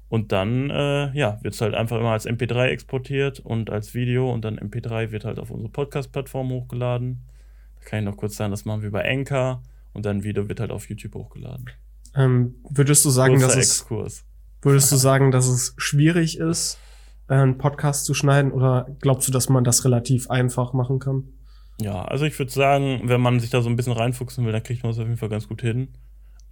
Und 0.09 0.33
dann, 0.33 0.69
äh, 0.71 1.17
ja, 1.17 1.39
wird 1.43 1.55
es 1.55 1.61
halt 1.61 1.75
einfach 1.75 2.01
immer 2.01 2.11
als 2.11 2.27
MP3 2.27 2.67
exportiert 2.67 3.39
und 3.39 3.71
als 3.71 3.95
Video 3.95 4.33
und 4.33 4.45
dann 4.45 4.59
MP3 4.59 5.13
wird 5.13 5.25
halt 5.25 5.39
auf 5.39 5.53
unsere 5.53 5.71
Podcast-Plattform 5.71 6.51
hochgeladen. 6.51 7.23
Da 7.79 7.89
kann 7.89 8.01
ich 8.01 8.05
noch 8.07 8.17
kurz 8.17 8.37
sagen, 8.37 8.51
das 8.51 8.65
machen 8.65 8.83
wir 8.83 8.91
bei 8.91 9.09
Anchor 9.09 9.63
und 9.93 10.07
dann 10.07 10.25
Video 10.25 10.49
wird 10.49 10.61
halt 10.61 10.71
auf 10.71 10.89
YouTube 10.89 11.15
hochgeladen. 11.15 11.67
Ähm, 12.15 12.57
würdest 12.69 13.05
du 13.05 13.11
sagen, 13.11 13.41
dass 13.41 13.57
es, 13.57 13.87
würdest 14.61 14.93
du 14.93 14.97
sagen, 14.97 15.31
dass 15.31 15.47
es 15.49 15.75
schwierig 15.77 16.39
ist, 16.39 16.79
einen 17.29 17.59
Podcast 17.59 18.05
zu 18.05 18.15
schneiden 18.15 18.53
oder 18.53 18.87
glaubst 19.01 19.29
du, 19.29 19.33
dass 19.33 19.49
man 19.49 19.65
das 19.65 19.85
relativ 19.85 20.31
einfach 20.31 20.73
machen 20.73 20.99
kann? 20.99 21.29
Ja, 21.81 22.05
also 22.05 22.27
ich 22.27 22.39
würde 22.39 22.53
sagen, 22.53 23.03
wenn 23.05 23.21
man 23.21 23.41
sich 23.41 23.51
da 23.51 23.63
so 23.63 23.69
ein 23.69 23.77
bisschen 23.77 23.95
reinfuchsen 23.95 24.45
will, 24.45 24.53
dann 24.53 24.63
kriegt 24.63 24.83
man 24.83 24.93
es 24.93 24.99
auf 24.99 25.07
jeden 25.07 25.17
Fall 25.17 25.31
ganz 25.31 25.49
gut 25.49 25.63
hin. 25.63 25.89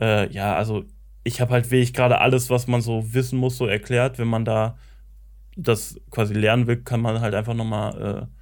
Äh, 0.00 0.32
ja, 0.32 0.56
also 0.56 0.84
ich 1.22 1.40
habe 1.40 1.52
halt 1.52 1.70
wirklich 1.70 1.92
gerade 1.92 2.20
alles, 2.20 2.48
was 2.48 2.66
man 2.66 2.80
so 2.80 3.12
wissen 3.12 3.38
muss, 3.38 3.58
so 3.58 3.66
erklärt. 3.66 4.18
Wenn 4.18 4.28
man 4.28 4.44
da 4.44 4.78
das 5.56 6.00
quasi 6.10 6.34
lernen 6.34 6.66
will, 6.66 6.78
kann 6.78 7.00
man 7.00 7.20
halt 7.20 7.34
einfach 7.34 7.54
nochmal 7.54 8.02
äh, 8.02 8.39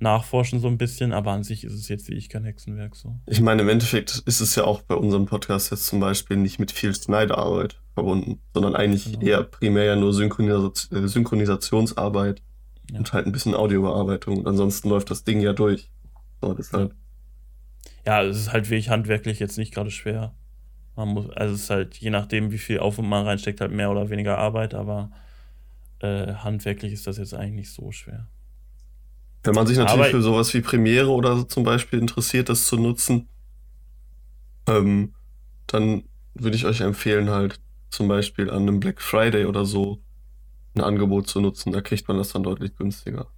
nachforschen 0.00 0.60
so 0.60 0.68
ein 0.68 0.78
bisschen, 0.78 1.12
aber 1.12 1.32
an 1.32 1.42
sich 1.42 1.64
ist 1.64 1.74
es 1.74 1.88
jetzt 1.88 2.08
wie 2.08 2.14
ich 2.14 2.28
kein 2.28 2.44
Hexenwerk 2.44 2.94
so. 2.94 3.18
Ich 3.26 3.40
meine, 3.40 3.62
im 3.62 3.68
Endeffekt 3.68 4.22
ist 4.26 4.40
es 4.40 4.54
ja 4.54 4.64
auch 4.64 4.82
bei 4.82 4.94
unserem 4.94 5.26
Podcast 5.26 5.70
jetzt 5.70 5.86
zum 5.86 6.00
Beispiel 6.00 6.36
nicht 6.36 6.58
mit 6.58 6.70
viel 6.70 6.94
Schneiderarbeit 6.94 7.80
verbunden, 7.94 8.40
sondern 8.54 8.76
eigentlich 8.76 9.12
genau. 9.12 9.20
eher 9.20 9.42
primär 9.42 9.84
ja 9.84 9.96
nur 9.96 10.14
Synchronis 10.14 10.90
äh, 10.92 11.06
Synchronisationsarbeit 11.06 12.42
ja. 12.90 12.98
und 12.98 13.12
halt 13.12 13.26
ein 13.26 13.32
bisschen 13.32 13.54
Audiobearbeitung 13.54 14.38
und 14.38 14.46
ansonsten 14.46 14.88
läuft 14.88 15.10
das 15.10 15.24
Ding 15.24 15.40
ja 15.40 15.52
durch. 15.52 15.90
So, 16.40 16.54
deshalb. 16.54 16.94
Ja, 18.06 18.22
es 18.22 18.38
ist 18.38 18.52
halt 18.52 18.70
wirklich 18.70 18.90
handwerklich 18.90 19.40
jetzt 19.40 19.58
nicht 19.58 19.74
gerade 19.74 19.90
schwer. 19.90 20.34
Man 20.94 21.08
muss, 21.08 21.30
also 21.30 21.54
es 21.54 21.62
ist 21.62 21.70
halt, 21.70 21.96
je 21.96 22.10
nachdem, 22.10 22.52
wie 22.52 22.58
viel 22.58 22.78
Aufwand 22.78 23.08
man 23.08 23.24
reinsteckt, 23.24 23.60
halt 23.60 23.72
mehr 23.72 23.90
oder 23.90 24.10
weniger 24.10 24.38
Arbeit, 24.38 24.74
aber 24.74 25.10
äh, 26.00 26.34
handwerklich 26.34 26.92
ist 26.92 27.06
das 27.06 27.18
jetzt 27.18 27.34
eigentlich 27.34 27.54
nicht 27.54 27.72
so 27.72 27.90
schwer. 27.90 28.28
Wenn 29.48 29.54
man 29.54 29.66
sich 29.66 29.78
natürlich 29.78 30.00
aber 30.00 30.10
für 30.10 30.20
sowas 30.20 30.52
wie 30.52 30.60
Premiere 30.60 31.08
oder 31.08 31.34
so 31.38 31.42
zum 31.44 31.64
Beispiel 31.64 31.98
interessiert, 31.98 32.50
das 32.50 32.66
zu 32.66 32.76
nutzen, 32.76 33.28
ähm, 34.66 35.14
dann 35.66 36.02
würde 36.34 36.54
ich 36.54 36.66
euch 36.66 36.82
empfehlen, 36.82 37.30
halt 37.30 37.58
zum 37.88 38.08
Beispiel 38.08 38.50
an 38.50 38.62
einem 38.62 38.78
Black 38.78 39.00
Friday 39.00 39.46
oder 39.46 39.64
so 39.64 40.02
ein 40.74 40.82
Angebot 40.82 41.28
zu 41.28 41.40
nutzen. 41.40 41.72
Da 41.72 41.80
kriegt 41.80 42.06
man 42.08 42.18
das 42.18 42.28
dann 42.28 42.42
deutlich 42.42 42.76
günstiger. 42.76 43.28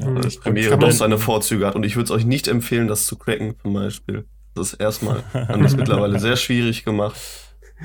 Ja, 0.00 0.12
weil 0.12 0.28
Premiere 0.42 0.76
doch 0.76 0.90
seine 0.90 1.18
Vorzüge 1.18 1.68
hat. 1.68 1.76
Und 1.76 1.84
ich 1.84 1.94
würde 1.94 2.06
es 2.06 2.10
euch 2.10 2.24
nicht 2.24 2.48
empfehlen, 2.48 2.88
das 2.88 3.06
zu 3.06 3.16
cracken, 3.16 3.54
zum 3.62 3.74
Beispiel. 3.74 4.24
Das 4.56 4.72
ist 4.72 4.80
erstmal, 4.80 5.22
haben 5.34 5.62
das 5.62 5.76
mittlerweile 5.76 6.18
sehr 6.18 6.34
schwierig 6.34 6.84
gemacht. 6.84 7.14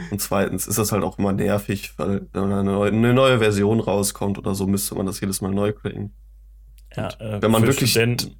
Und 0.10 0.20
zweitens 0.22 0.66
ist 0.66 0.80
das 0.80 0.92
halt 0.92 1.04
auch 1.04 1.20
immer 1.20 1.34
nervig, 1.34 1.94
weil 1.98 2.26
wenn 2.34 2.52
eine 2.52 2.64
neue, 2.64 2.92
eine 2.92 3.14
neue 3.14 3.38
Version 3.38 3.80
rauskommt 3.80 4.40
oder 4.40 4.56
so, 4.56 4.66
müsste 4.66 4.96
man 4.96 5.06
das 5.06 5.20
jedes 5.20 5.42
Mal 5.42 5.52
neu 5.52 5.72
cracken. 5.72 6.16
Ja, 6.96 7.10
äh, 7.20 7.42
wenn 7.42 7.52
man 7.52 7.64
wirklich. 7.64 7.92
Studenten. 7.92 8.36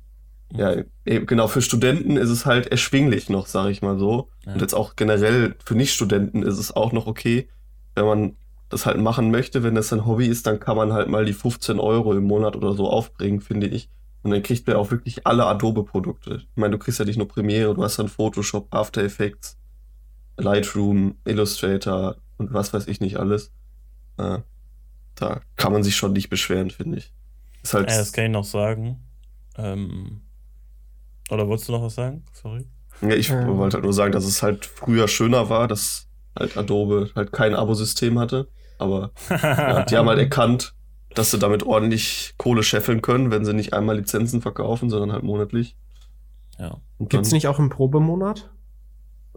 Ja, 0.52 0.82
genau, 1.06 1.48
für 1.48 1.62
Studenten 1.62 2.18
ist 2.18 2.30
es 2.30 2.48
halt 2.48 2.68
erschwinglich 2.68 3.30
noch, 3.30 3.46
sage 3.46 3.70
ich 3.70 3.84
mal 3.84 4.00
so. 4.00 4.30
Ja. 4.46 4.54
Und 4.54 4.62
jetzt 4.62 4.74
auch 4.74 4.96
generell 4.96 5.56
für 5.64 5.76
Nicht-Studenten 5.76 6.42
ist 6.42 6.58
es 6.58 6.76
auch 6.76 6.92
noch 6.92 7.06
okay, 7.06 7.48
wenn 7.94 8.06
man 8.06 8.36
das 8.70 8.86
halt 8.86 8.98
machen 8.98 9.30
möchte, 9.30 9.62
wenn 9.64 9.76
das 9.76 9.94
ein 9.94 10.06
Hobby 10.06 10.28
ist, 10.28 10.48
dann 10.48 10.60
kann 10.60 10.78
man 10.78 10.94
halt 10.94 11.08
mal 11.08 11.26
die 11.26 11.34
15 11.34 11.80
Euro 11.80 12.14
im 12.14 12.24
Monat 12.24 12.56
oder 12.56 12.74
so 12.74 12.90
aufbringen, 12.90 13.42
finde 13.42 13.68
ich. 13.68 13.90
Und 14.22 14.32
dann 14.32 14.44
kriegt 14.44 14.68
man 14.68 14.76
auch 14.76 14.92
wirklich 14.92 15.26
alle 15.26 15.46
Adobe-Produkte. 15.46 16.42
Ich 16.42 16.48
meine, 16.56 16.72
du 16.72 16.78
kriegst 16.78 17.00
ja 17.00 17.06
nicht 17.06 17.18
nur 17.18 17.28
Premiere, 17.28 17.74
du 17.74 17.84
hast 17.84 18.00
dann 18.00 18.10
Photoshop, 18.10 18.68
After 18.74 19.04
Effects, 19.04 19.58
Lightroom, 20.38 21.16
Illustrator 21.26 22.18
und 22.38 22.54
was 22.54 22.74
weiß 22.74 22.88
ich 22.88 23.00
nicht 23.00 23.18
alles. 23.18 23.52
Äh, 24.18 24.40
da 25.16 25.42
kann 25.56 25.74
man 25.74 25.84
sich 25.84 25.96
schon 25.96 26.14
nicht 26.14 26.30
beschweren, 26.30 26.70
finde 26.70 27.00
ich. 27.00 27.14
Ist 27.70 27.74
halt 27.76 27.92
ja, 27.92 27.98
das 27.98 28.12
kann 28.14 28.26
ich 28.26 28.32
noch 28.32 28.44
sagen. 28.44 29.00
Ähm, 29.58 30.22
oder 31.30 31.48
wolltest 31.48 31.68
du 31.70 31.74
noch 31.74 31.84
was 31.84 31.96
sagen? 31.96 32.24
Sorry. 32.34 32.66
Ja, 33.02 33.10
ich 33.12 33.30
Ähm. 33.30 33.58
wollte 33.58 33.76
halt 33.76 33.84
nur 33.84 33.94
sagen, 33.94 34.12
dass 34.12 34.26
es 34.26 34.42
halt 34.42 34.66
früher 34.66 35.08
schöner 35.08 35.50
war, 35.50 35.68
dass 35.68 36.08
halt 36.38 36.58
Adobe 36.58 37.12
halt 37.16 37.32
kein 37.32 37.54
Abosystem 37.54 38.18
hatte. 38.18 38.48
Aber 38.80 39.12
ja, 39.30 39.84
die 39.84 39.96
haben 39.98 40.08
halt 40.08 40.20
erkannt, 40.20 40.74
dass 41.14 41.32
sie 41.32 41.38
damit 41.40 41.64
ordentlich 41.64 42.34
Kohle 42.38 42.64
scheffeln 42.64 43.02
können, 43.02 43.30
wenn 43.30 43.46
sie 43.46 43.54
nicht 43.54 43.74
einmal 43.74 43.98
Lizenzen 43.98 44.42
verkaufen, 44.42 44.90
sondern 44.90 45.12
halt 45.12 45.24
monatlich. 45.24 45.76
Ja. 46.58 46.78
Gibt's 47.00 47.30
dann- 47.30 47.36
nicht 47.38 47.48
auch 47.48 47.60
einen 47.60 47.70
Probemonat? 47.70 48.50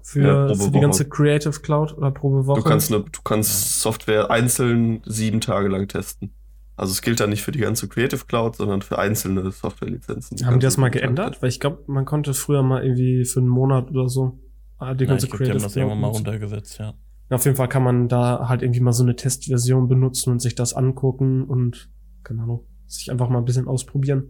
Für, 0.04 0.48
Ja, 0.48 0.54
für 0.54 0.70
die 0.70 0.80
ganze 0.80 1.08
Creative 1.08 1.60
Cloud 1.60 1.96
oder 1.96 2.10
Probewoche? 2.10 2.60
Du 2.60 2.66
kannst, 2.68 2.90
ne, 2.90 3.00
du 3.10 3.20
kannst 3.22 3.80
Software 3.80 4.30
einzeln 4.30 5.00
sieben 5.04 5.40
Tage 5.40 5.68
lang 5.68 5.86
testen. 5.86 6.32
Also 6.76 6.92
es 6.92 7.02
gilt 7.02 7.20
dann 7.20 7.30
nicht 7.30 7.42
für 7.42 7.52
die 7.52 7.58
ganze 7.58 7.88
Creative 7.88 8.24
Cloud, 8.26 8.56
sondern 8.56 8.82
für 8.82 8.98
einzelne 8.98 9.50
Softwarelizenzen. 9.50 10.44
Haben 10.46 10.58
die 10.58 10.64
das 10.64 10.78
mal 10.78 10.90
geändert? 10.90 11.42
Weil 11.42 11.50
ich 11.50 11.60
glaube, 11.60 11.84
man 11.86 12.04
konnte 12.04 12.34
früher 12.34 12.62
mal 12.62 12.82
irgendwie 12.82 13.24
für 13.24 13.40
einen 13.40 13.48
Monat 13.48 13.90
oder 13.90 14.08
so 14.08 14.40
äh, 14.80 14.94
die 14.96 15.04
Ja, 15.04 15.10
ganze 15.10 15.26
ich 15.26 15.30
glaube, 15.30 15.44
die 15.44 15.50
haben 15.50 15.60
das 15.60 15.72
Cloud 15.72 15.76
irgendwann 15.76 16.00
mal 16.00 16.08
runtergesetzt, 16.08 16.78
ja. 16.78 16.94
Auf 17.30 17.44
jeden 17.46 17.56
Fall 17.56 17.68
kann 17.68 17.82
man 17.82 18.08
da 18.08 18.48
halt 18.48 18.62
irgendwie 18.62 18.80
mal 18.80 18.92
so 18.92 19.02
eine 19.02 19.16
Testversion 19.16 19.88
benutzen 19.88 20.32
und 20.32 20.40
sich 20.40 20.54
das 20.54 20.74
angucken 20.74 21.44
und, 21.44 21.88
keine 22.24 22.42
Ahnung, 22.42 22.66
sich 22.86 23.10
einfach 23.10 23.30
mal 23.30 23.38
ein 23.38 23.46
bisschen 23.46 23.68
ausprobieren. 23.68 24.24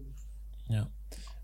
Ja. 0.69 0.89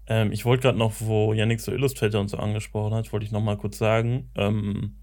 Ähm, 0.07 0.31
ich 0.31 0.45
wollte 0.45 0.63
gerade 0.63 0.79
noch, 0.79 0.95
wo 1.01 1.33
Yannick 1.33 1.61
so 1.61 1.73
Illustrator 1.73 2.21
und 2.21 2.29
so 2.29 2.37
angesprochen 2.37 2.95
hat, 2.95 3.13
wollte 3.13 3.27
ich 3.27 3.33
noch 3.33 3.43
mal 3.43 3.57
kurz 3.57 3.79
sagen, 3.79 4.31
ähm, 4.37 4.99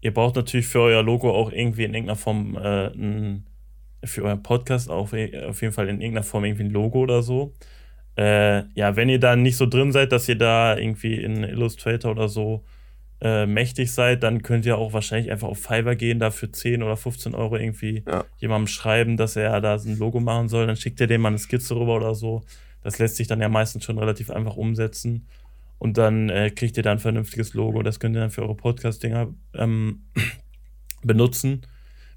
ihr 0.00 0.12
braucht 0.12 0.34
natürlich 0.34 0.66
für 0.66 0.80
euer 0.80 1.04
Logo 1.04 1.30
auch 1.30 1.52
irgendwie 1.52 1.84
in 1.84 1.94
irgendeiner 1.94 2.16
Form 2.18 2.56
äh, 2.56 2.88
ein, 2.88 3.46
für 4.04 4.22
euren 4.24 4.42
Podcast 4.42 4.90
auch 4.90 5.12
we- 5.12 5.46
auf 5.48 5.62
jeden 5.62 5.72
Fall 5.72 5.88
in 5.88 6.00
irgendeiner 6.00 6.24
Form 6.24 6.44
irgendwie 6.44 6.64
ein 6.64 6.70
Logo 6.70 7.00
oder 7.00 7.22
so. 7.22 7.52
Äh, 8.16 8.64
ja, 8.74 8.96
wenn 8.96 9.08
ihr 9.08 9.20
da 9.20 9.36
nicht 9.36 9.56
so 9.56 9.66
drin 9.66 9.92
seid, 9.92 10.12
dass 10.12 10.28
ihr 10.28 10.36
da 10.38 10.76
irgendwie 10.76 11.16
in 11.16 11.42
Illustrator 11.44 12.10
oder 12.10 12.28
so 12.28 12.64
äh, 13.20 13.46
mächtig 13.46 13.92
seid, 13.92 14.22
dann 14.22 14.42
könnt 14.42 14.66
ihr 14.66 14.76
auch 14.78 14.92
wahrscheinlich 14.92 15.30
einfach 15.30 15.48
auf 15.48 15.58
Fiverr 15.58 15.96
gehen, 15.96 16.18
da 16.18 16.30
für 16.30 16.50
10 16.52 16.82
oder 16.82 16.96
15 16.96 17.34
Euro 17.34 17.56
irgendwie 17.56 18.04
Ja. 18.06 18.24
jemandem 18.38 18.66
schreiben, 18.68 19.16
dass 19.16 19.36
er 19.36 19.60
da 19.60 19.74
ein 19.76 19.98
Logo 19.98 20.20
machen 20.20 20.48
soll, 20.48 20.66
dann 20.66 20.76
schickt 20.76 21.00
ihr 21.00 21.06
dem 21.06 21.22
mal 21.22 21.28
eine 21.28 21.38
Skizze 21.38 21.74
rüber 21.76 21.96
oder 21.96 22.14
so. 22.14 22.42
Das 22.82 22.98
lässt 22.98 23.16
sich 23.16 23.26
dann 23.26 23.40
ja 23.40 23.48
meistens 23.48 23.84
schon 23.84 23.98
relativ 23.98 24.30
einfach 24.30 24.56
umsetzen. 24.56 25.26
Und 25.78 25.98
dann 25.98 26.30
äh, 26.30 26.50
kriegt 26.50 26.76
ihr 26.78 26.82
da 26.82 26.92
ein 26.92 26.98
vernünftiges 26.98 27.52
Logo. 27.54 27.82
Das 27.82 28.00
könnt 28.00 28.16
ihr 28.16 28.20
dann 28.20 28.30
für 28.30 28.42
eure 28.42 28.54
Podcast-Dinger 28.54 29.28
ähm, 29.54 30.04
benutzen. 31.02 31.62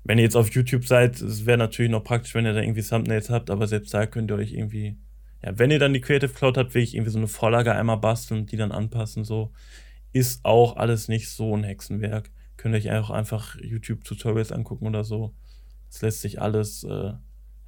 Wenn 0.04 0.18
ihr 0.18 0.24
jetzt 0.24 0.36
auf 0.36 0.50
YouTube 0.52 0.86
seid, 0.86 1.22
es 1.22 1.46
wäre 1.46 1.58
natürlich 1.58 1.92
noch 1.92 2.04
praktisch, 2.04 2.34
wenn 2.34 2.46
ihr 2.46 2.54
da 2.54 2.62
irgendwie 2.62 2.82
Thumbnails 2.82 3.30
habt, 3.30 3.50
aber 3.50 3.68
selbst 3.68 3.94
da 3.94 4.06
könnt 4.06 4.32
ihr 4.32 4.36
euch 4.36 4.54
irgendwie, 4.54 4.98
ja, 5.44 5.58
wenn 5.58 5.72
ihr 5.72 5.80
dann 5.80 5.94
die 5.94 6.02
Creative 6.02 6.34
Cloud 6.34 6.58
habt, 6.58 6.74
will 6.74 6.82
ich 6.82 6.96
irgendwie 6.96 7.12
so 7.12 7.18
eine 7.20 7.28
Vorlage 7.28 7.74
einmal 7.74 7.98
basteln 7.98 8.42
und 8.42 8.52
die 8.52 8.58
dann 8.58 8.72
anpassen, 8.72 9.24
so. 9.24 9.52
Ist 10.12 10.44
auch 10.44 10.76
alles 10.78 11.08
nicht 11.08 11.30
so 11.30 11.56
ein 11.56 11.64
Hexenwerk. 11.64 12.32
Könnt 12.58 12.74
ihr 12.74 12.80
euch 12.80 12.92
auch 12.92 13.12
einfach 13.12 13.56
YouTube-Tutorials 13.62 14.52
angucken 14.52 14.88
oder 14.88 15.04
so. 15.04 15.36
Das 15.92 16.02
lässt 16.02 16.22
sich 16.22 16.42
alles 16.42 16.84
äh, 16.84 17.14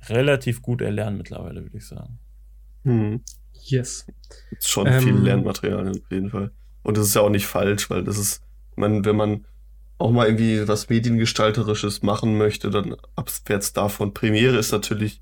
relativ 0.10 0.64
gut 0.64 0.82
erlernen 0.82 1.18
mittlerweile, 1.18 1.62
würde 1.62 1.78
ich 1.78 1.86
sagen. 1.86 2.18
Hm. 2.84 3.22
Yes. 3.64 4.08
Ist 4.58 4.70
schon 4.70 4.88
Ähm, 4.88 5.04
viel 5.04 5.16
Lernmaterial 5.16 5.88
auf 5.90 6.12
jeden 6.12 6.32
Fall. 6.32 6.52
Und 6.82 6.98
das 6.98 7.06
ist 7.06 7.16
ja 7.16 7.22
auch 7.22 7.30
nicht 7.30 7.46
falsch, 7.46 7.92
weil 7.92 8.04
das 8.04 8.18
ist, 8.18 8.42
man, 8.76 9.06
wenn 9.06 9.16
man 9.16 9.46
auch 10.02 10.12
mal 10.12 10.26
irgendwie 10.28 10.68
was 10.68 10.90
Mediengestalterisches 10.90 12.02
machen 12.04 12.38
möchte, 12.38 12.70
dann 12.70 12.96
abwärts 13.16 13.74
davon. 13.74 14.14
Premiere 14.14 14.58
ist 14.58 14.72
natürlich 14.72 15.22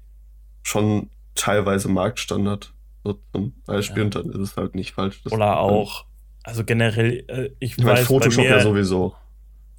schon 0.63 1.09
teilweise 1.35 1.89
Marktstandard. 1.89 2.73
So 3.03 3.19
zum 3.33 3.53
Beispiel, 3.65 3.99
Ja. 3.99 4.03
und 4.05 4.15
dann 4.15 4.29
ist 4.29 4.37
es 4.39 4.57
halt 4.57 4.75
nicht 4.75 4.91
falsch. 4.93 5.21
das- 5.23 5.31
Oder 5.33 5.59
auch, 5.59 6.05
also 6.43 6.63
generell, 6.63 7.23
äh, 7.27 7.49
ich, 7.59 7.77
Ich 7.77 7.83
meine, 7.83 7.99
weiß, 7.99 8.07
Photoshop 8.07 8.43
bei 8.43 8.49
mir, 8.49 8.57
ja 8.57 8.63
sowieso. 8.63 9.15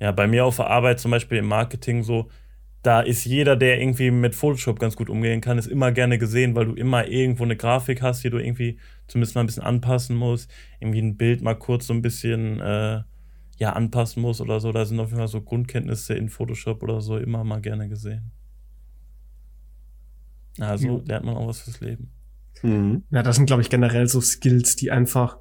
Ja, 0.01 0.13
bei 0.13 0.27
mir 0.27 0.45
auf 0.47 0.57
der 0.57 0.69
Arbeit, 0.69 1.01
zum 1.01 1.11
Beispiel 1.11 1.39
im 1.39 1.47
Marketing, 1.47 2.03
so, 2.03 2.31
da 2.83 3.01
ist 3.03 3.27
jeder, 3.27 3.57
der 3.57 3.79
irgendwie 3.79 4.11
mit 4.11 4.35
Photoshop 4.35 4.79
ganz 4.79 4.97
gut 4.97 5.11
umgehen 5.11 5.43
kann, 5.43 5.59
ist 5.59 5.67
immer 5.67 5.93
gerne 5.93 6.17
gesehen, 6.17 6.55
weil 6.55 6.65
du 6.65 6.73
immer 6.75 7.07
irgendwo 7.09 7.45
eine 7.45 7.57
Grafik 7.57 8.01
hast, 8.01 8.25
die 8.25 8.31
du 8.31 8.39
irgendwie 8.39 8.79
zumindest 9.07 9.35
mal 9.35 9.43
ein 9.43 9.47
bisschen 9.47 9.63
anpassen 9.65 10.17
musst. 10.17 10.51
Irgendwie 10.81 11.03
ein 11.03 11.19
Bild 11.19 11.43
mal 11.43 11.55
kurz 11.55 11.87
so 11.89 11.93
ein 11.93 12.01
bisschen 12.01 12.59
äh, 12.61 13.03
ja, 13.61 13.75
anpassen 13.75 14.23
musst 14.23 14.41
oder 14.41 14.59
so. 14.59 14.73
Da 14.73 14.85
sind 14.87 14.99
auf 14.99 15.09
jeden 15.11 15.19
Fall 15.19 15.29
so 15.29 15.43
Grundkenntnisse 15.43 16.15
in 16.15 16.31
Photoshop 16.31 16.83
oder 16.83 17.01
so 17.01 17.19
immer 17.19 17.45
mal 17.45 17.61
gerne 17.61 17.89
gesehen. 17.89 18.33
Also 20.59 20.87
Ja. 20.99 21.03
lernt 21.05 21.27
man 21.27 21.37
auch 21.37 21.47
was 21.47 21.61
fürs 21.61 21.81
Leben. 21.81 22.11
Mhm. 22.63 23.05
Ja, 23.11 23.23
das 23.23 23.37
sind, 23.37 23.47
glaube 23.47 23.63
ich, 23.63 23.71
generell 23.71 24.07
so 24.07 24.21
Skills, 24.21 24.77
die 24.77 24.91
einfach 24.91 25.39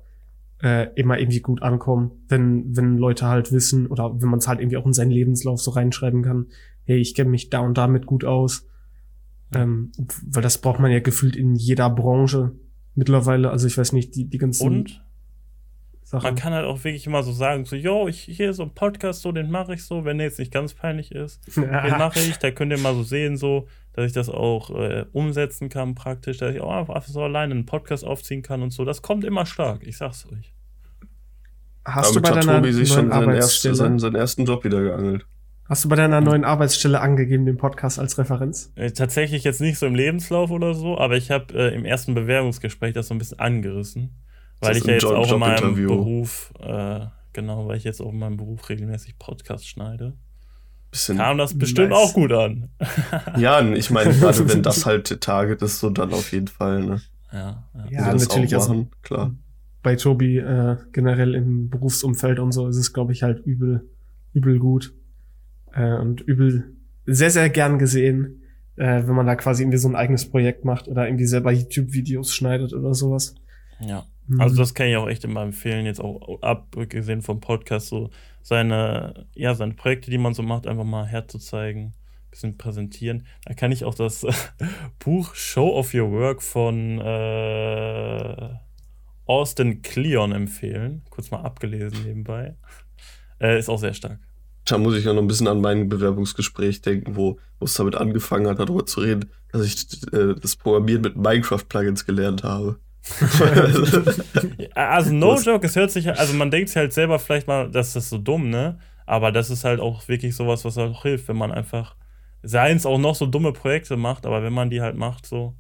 äh, 0.62 0.88
immer 0.96 1.18
irgendwie 1.18 1.40
gut 1.40 1.62
ankommen, 1.62 2.12
wenn, 2.28 2.76
wenn 2.76 2.98
Leute 2.98 3.26
halt 3.28 3.54
wissen 3.54 3.88
oder 3.88 4.22
wenn 4.22 4.30
man 4.30 4.40
es 4.40 4.48
halt 4.50 4.60
irgendwie 4.60 4.76
auch 4.78 4.86
in 4.86 4.94
seinen 4.94 5.12
Lebenslauf 5.12 5.62
so 5.62 5.72
reinschreiben 5.72 6.22
kann, 6.22 6.48
hey, 6.84 6.98
ich 7.00 7.16
kenne 7.16 7.30
mich 7.30 7.50
da 7.50 7.60
und 7.60 7.78
damit 7.78 8.06
gut 8.06 8.26
aus. 8.26 8.68
Ähm, 9.54 9.92
weil 10.28 10.44
das 10.44 10.60
braucht 10.60 10.80
man 10.80 10.92
ja 10.92 11.00
gefühlt 11.00 11.36
in 11.38 11.56
jeder 11.56 11.90
Branche 11.90 12.52
mittlerweile. 12.96 13.50
Also 13.50 13.66
ich 13.68 13.78
weiß 13.78 13.94
nicht, 13.94 14.16
die, 14.16 14.26
die 14.26 14.38
ganzen 14.38 14.68
Und 14.68 15.06
Sachen. 16.10 16.24
man 16.24 16.36
kann 16.36 16.54
halt 16.54 16.66
auch 16.66 16.84
wirklich 16.84 17.06
immer 17.06 17.22
so 17.22 17.32
sagen, 17.32 17.66
so, 17.66 17.76
yo, 17.76 18.08
ich, 18.08 18.22
hier 18.22 18.52
so 18.56 18.64
ein 18.64 18.74
Podcast, 18.74 19.22
so, 19.22 19.32
den 19.32 19.52
mache 19.52 19.76
ich 19.76 19.84
so, 19.84 20.06
wenn 20.06 20.18
der 20.18 20.26
jetzt 20.26 20.40
nicht 20.40 20.52
ganz 20.52 20.74
peinlich 20.74 21.12
ist. 21.12 21.40
Den 21.56 21.70
mache 21.70 22.20
ich, 22.20 22.38
da 22.38 22.50
könnt 22.50 22.72
ihr 22.72 22.80
mal 22.80 22.96
so 22.96 23.04
sehen, 23.04 23.38
so, 23.38 23.68
dass 23.94 24.08
ich 24.08 24.14
das 24.14 24.28
auch 24.28 24.72
äh, 24.72 25.06
umsetzen 25.12 25.70
kann, 25.70 25.94
praktisch, 25.94 26.40
dass 26.40 26.56
ich 26.56 26.62
auch 26.62 26.72
einfach 26.72 27.04
so 27.04 27.22
alleine 27.22 27.54
einen 27.54 27.68
Podcast 27.68 28.04
aufziehen 28.04 28.42
kann 28.42 28.64
und 28.64 28.72
so. 28.72 28.86
Das 28.86 29.04
kommt 29.04 29.24
immer 29.24 29.46
stark, 29.46 29.86
ich 29.86 29.98
sag's 29.98 30.26
euch. 30.32 30.56
Hast 31.86 32.16
du 32.16 32.22
Damit 32.22 32.24
bei 32.24 32.38
hat 32.38 32.48
deiner 32.48 32.58
Tobi 32.58 32.74
sich 32.74 32.90
neuen 32.90 33.02
schon 33.02 33.10
seinen, 33.12 33.12
ersten, 33.12 33.30
Arbeitsstelle, 33.30 33.76
seinen, 33.76 34.00
seinen 34.00 34.16
ersten 34.16 34.46
Job 34.46 34.64
wieder 34.64 34.82
geangelt. 34.82 35.28
hast 35.66 35.86
du 35.86 35.90
bei 35.90 35.96
deiner 35.96 36.22
neuen 36.22 36.44
Arbeitsstelle 36.44 37.02
angegeben, 37.02 37.46
den 37.46 37.58
Podcast 37.58 38.00
als 38.00 38.18
Referenz? 38.18 38.72
Äh, 38.74 38.94
tatsächlich 38.94 39.44
jetzt 39.44 39.62
nicht 39.62 39.78
so 39.78 39.86
im 39.86 39.94
Lebenslauf 39.94 40.50
oder 40.50 40.74
so, 40.74 40.98
aber 40.98 41.18
ich 41.18 41.30
habe 41.30 41.54
äh, 41.54 41.76
im 41.76 41.86
ersten 41.86 42.16
Bewerbungsgespräch 42.16 42.96
das 42.96 43.10
so 43.10 43.14
ein 43.14 43.20
bisschen 43.20 43.38
angerissen, 43.38 44.16
weil 44.62 44.78
ich 44.78 44.84
ja 44.86 44.94
jetzt 44.94 45.04
Job- 45.04 45.16
auch 45.16 45.32
in 45.32 45.40
meinem. 45.40 45.76
Beruf, 45.76 46.54
äh, 46.60 47.02
genau, 47.34 47.68
weil 47.68 47.78
ich 47.78 47.84
jetzt 47.84 48.02
auch 48.02 48.12
in 48.12 48.20
meinem 48.20 48.38
Beruf 48.38 48.68
regelmäßig 48.70 49.18
Podcasts 49.20 49.68
schneide, 49.68 50.14
Bisschen. 50.92 51.18
kam 51.18 51.38
das 51.38 51.58
bestimmt 51.58 51.90
Nice. 51.90 51.98
auch 51.98 52.14
gut 52.14 52.32
an. 52.32 52.70
Ja, 53.38 53.62
ich 53.62 53.90
meine, 53.90 54.14
gerade 54.14 54.50
wenn 54.50 54.64
das 54.64 54.86
halt 54.88 55.22
Target 55.22 55.62
ist, 55.62 55.80
so 55.80 55.90
dann 55.90 56.14
auf 56.14 56.32
jeden 56.32 56.48
Fall, 56.48 56.84
ne? 56.84 57.02
Ja, 57.32 57.64
ja. 57.74 57.86
Ja, 57.92 58.12
das 58.14 58.28
natürlich, 58.28 58.56
auch 58.56 58.62
also- 58.62 58.74
machen, 58.74 58.92
klar. 59.04 59.36
bei 59.84 59.96
Tobi 59.96 60.38
äh, 60.40 60.78
generell 60.92 61.36
im 61.36 61.70
Berufsumfeld 61.70 62.40
und 62.40 62.52
so 62.52 62.68
ist 62.68 62.78
es, 62.78 62.92
glaube 62.94 63.12
ich, 63.14 63.24
halt 63.24 63.46
übel, 63.46 63.88
übel 64.34 64.58
gut 64.60 64.94
äh, 65.74 65.94
und 65.94 66.22
übel 66.22 66.76
sehr, 67.06 67.30
sehr 67.32 67.50
gern 67.50 67.78
gesehen, 67.80 68.42
äh, 68.76 69.04
wenn 69.06 69.14
man 69.16 69.26
da 69.28 69.36
quasi 69.36 69.64
irgendwie 69.64 69.78
so 69.78 69.88
ein 69.88 69.96
eigenes 69.96 70.30
Projekt 70.30 70.66
macht 70.66 70.88
oder 70.88 71.08
irgendwie 71.08 71.26
selber 71.26 71.52
YouTube-Videos 71.52 72.34
schneidet 72.34 72.74
oder 72.74 72.94
sowas. 72.94 73.36
ja. 73.80 74.04
Mhm. 74.30 74.42
Also 74.42 74.56
das 74.56 74.74
kann 74.74 74.88
ich 74.88 74.96
auch 74.96 75.10
echt 75.10 75.24
immer 75.24 75.42
empfehlen, 75.42 75.86
jetzt 75.86 76.00
auch 76.00 76.42
abgesehen 76.42 77.22
vom 77.22 77.42
Podcast, 77.42 77.88
so 77.88 78.12
seine, 78.42 79.26
ja, 79.36 79.56
seine 79.56 79.74
Projekte, 79.74 80.12
die 80.12 80.18
man 80.18 80.34
so 80.34 80.44
macht, 80.44 80.68
einfach 80.68 80.84
mal 80.84 81.06
herzuzeigen, 81.06 81.94
bisschen 82.30 82.58
präsentieren. 82.58 83.26
Da 83.46 83.56
kann 83.56 83.72
ich 83.72 83.84
auch 83.84 83.96
das 83.96 84.26
Buch 85.00 85.34
Show 85.34 85.70
of 85.76 85.94
Your 85.94 86.12
Work 86.12 86.44
von 86.44 87.00
äh, 87.00 88.50
Austin 89.26 89.82
Kleon 89.82 90.32
empfehlen. 90.32 91.02
Kurz 91.10 91.32
mal 91.32 91.42
abgelesen 91.42 92.04
nebenbei. 92.04 92.56
Äh, 93.42 93.58
ist 93.58 93.70
auch 93.70 93.80
sehr 93.80 93.94
stark. 93.94 94.20
Da 94.66 94.78
muss 94.78 94.96
ich 94.96 95.06
ja 95.06 95.14
noch 95.14 95.24
ein 95.24 95.28
bisschen 95.28 95.48
an 95.48 95.62
mein 95.62 95.90
Bewerbungsgespräch 95.90 96.82
denken, 96.82 97.16
wo, 97.16 97.40
wo 97.58 97.66
es 97.66 97.74
damit 97.74 97.96
angefangen 97.96 98.48
hat, 98.48 98.60
darüber 98.60 98.86
zu 98.86 99.00
reden, 99.00 99.32
dass 99.52 99.66
ich 99.66 100.04
äh, 100.14 100.36
das 100.40 100.56
Programmieren 100.56 101.02
mit 101.02 101.16
Minecraft-Plugins 101.16 102.06
gelernt 102.06 102.44
habe. 102.44 102.80
Also 104.76 105.14
no 105.14 105.34
Was? 105.34 105.46
joke, 105.46 105.66
es 105.66 105.76
hört 105.76 105.92
sich, 105.92 106.10
also 106.10 106.34
man 106.34 106.52
denkt 106.52 106.70
sich 106.70 106.78
halt 106.78 106.94
selber 106.94 107.20
vielleicht 107.20 107.48
mal, 107.48 107.70
dass 107.70 107.94
das 107.94 108.10
so 108.10 108.18
dumm, 108.18 108.50
ne? 108.50 108.80
Aber 109.06 109.32
das 109.32 109.50
ist 109.50 109.64
halt 109.64 109.80
auch 109.80 110.08
wirklich 110.08 110.36
sowas, 110.36 110.66
was 110.66 110.78
auch 110.78 111.02
hilft, 111.04 111.28
wenn 111.28 111.38
man 111.38 111.52
einfach, 111.52 111.96
seien 112.44 112.78
es 112.78 112.86
auch 112.86 112.98
noch 113.00 113.16
so 113.16 113.26
dumme 113.26 113.54
Projekte 113.54 113.98
macht, 113.98 114.26
aber 114.26 114.44
wenn 114.44 114.54
man 114.54 114.70
die 114.70 114.82
halt 114.82 114.96
macht, 114.96 115.26
so 115.26 115.56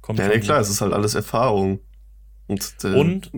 kommt 0.00 0.18
ja, 0.20 0.28
nee, 0.28 0.40
klar, 0.40 0.60
es 0.60 0.70
ist 0.70 0.80
halt 0.80 0.92
alles 0.92 1.14
Erfahrung. 1.14 1.80
Und, 2.46 2.76
äh, 2.84 2.94
Und 2.94 3.32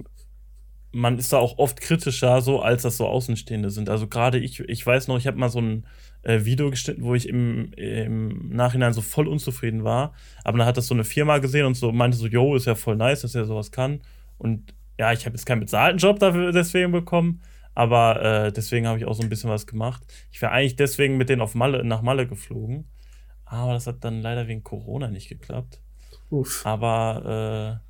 man 0.92 1.18
ist 1.18 1.32
da 1.32 1.38
auch 1.38 1.58
oft 1.58 1.80
kritischer, 1.80 2.40
so 2.40 2.60
als 2.60 2.82
das 2.82 2.96
so 2.96 3.06
Außenstehende 3.06 3.70
sind. 3.70 3.90
Also 3.90 4.06
gerade 4.08 4.38
ich, 4.38 4.60
ich 4.60 4.84
weiß 4.86 5.08
noch, 5.08 5.18
ich 5.18 5.26
habe 5.26 5.38
mal 5.38 5.48
so 5.50 5.60
ein 5.60 5.86
äh, 6.22 6.44
Video 6.44 6.70
geschnitten, 6.70 7.02
wo 7.02 7.14
ich 7.14 7.28
im, 7.28 7.72
im 7.74 8.50
Nachhinein 8.50 8.92
so 8.92 9.00
voll 9.00 9.28
unzufrieden 9.28 9.84
war. 9.84 10.14
Aber 10.44 10.58
dann 10.58 10.66
hat 10.66 10.76
das 10.76 10.86
so 10.86 10.94
eine 10.94 11.04
Firma 11.04 11.38
gesehen 11.38 11.66
und 11.66 11.74
so 11.74 11.92
meinte 11.92 12.16
so, 12.16 12.26
yo, 12.26 12.54
ist 12.54 12.66
ja 12.66 12.74
voll 12.74 12.96
nice, 12.96 13.22
dass 13.22 13.34
er 13.34 13.44
sowas 13.44 13.70
kann. 13.70 14.00
Und 14.38 14.74
ja, 14.98 15.12
ich 15.12 15.26
habe 15.26 15.36
jetzt 15.36 15.46
keinen 15.46 15.60
bezahlten 15.60 15.98
Job 15.98 16.18
dafür 16.18 16.52
deswegen 16.52 16.92
bekommen, 16.92 17.42
aber 17.74 18.22
äh, 18.22 18.52
deswegen 18.52 18.86
habe 18.86 18.98
ich 18.98 19.04
auch 19.04 19.14
so 19.14 19.22
ein 19.22 19.28
bisschen 19.28 19.50
was 19.50 19.66
gemacht. 19.66 20.02
Ich 20.32 20.42
wäre 20.42 20.52
eigentlich 20.52 20.76
deswegen 20.76 21.16
mit 21.16 21.28
denen 21.28 21.42
auf 21.42 21.54
Malle, 21.54 21.84
nach 21.84 22.02
Malle 22.02 22.26
geflogen. 22.26 22.90
Aber 23.44 23.72
das 23.72 23.86
hat 23.86 24.04
dann 24.04 24.20
leider 24.20 24.46
wegen 24.48 24.62
Corona 24.62 25.08
nicht 25.08 25.28
geklappt. 25.28 25.80
Uff. 26.30 26.66
Aber 26.66 27.80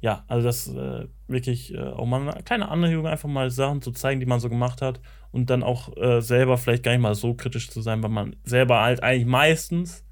ja, 0.00 0.24
also 0.28 0.46
das 0.46 0.66
äh, 0.68 1.08
wirklich 1.28 1.74
äh, 1.74 1.78
auch 1.78 2.06
mal 2.06 2.28
eine 2.28 2.42
kleine 2.42 2.68
Anregung, 2.68 3.06
einfach 3.06 3.28
mal 3.28 3.50
Sachen 3.50 3.82
zu 3.82 3.92
zeigen, 3.92 4.18
die 4.20 4.26
man 4.26 4.40
so 4.40 4.48
gemacht 4.48 4.80
hat 4.82 5.00
und 5.32 5.50
dann 5.50 5.62
auch 5.62 5.96
äh, 5.96 6.20
selber 6.20 6.58
vielleicht 6.58 6.82
gar 6.82 6.92
nicht 6.92 7.00
mal 7.00 7.14
so 7.14 7.34
kritisch 7.34 7.70
zu 7.70 7.82
sein, 7.82 8.02
weil 8.02 8.10
man 8.10 8.36
selber 8.44 8.80
halt 8.80 9.02
eigentlich 9.02 9.26
meistens, 9.26 10.04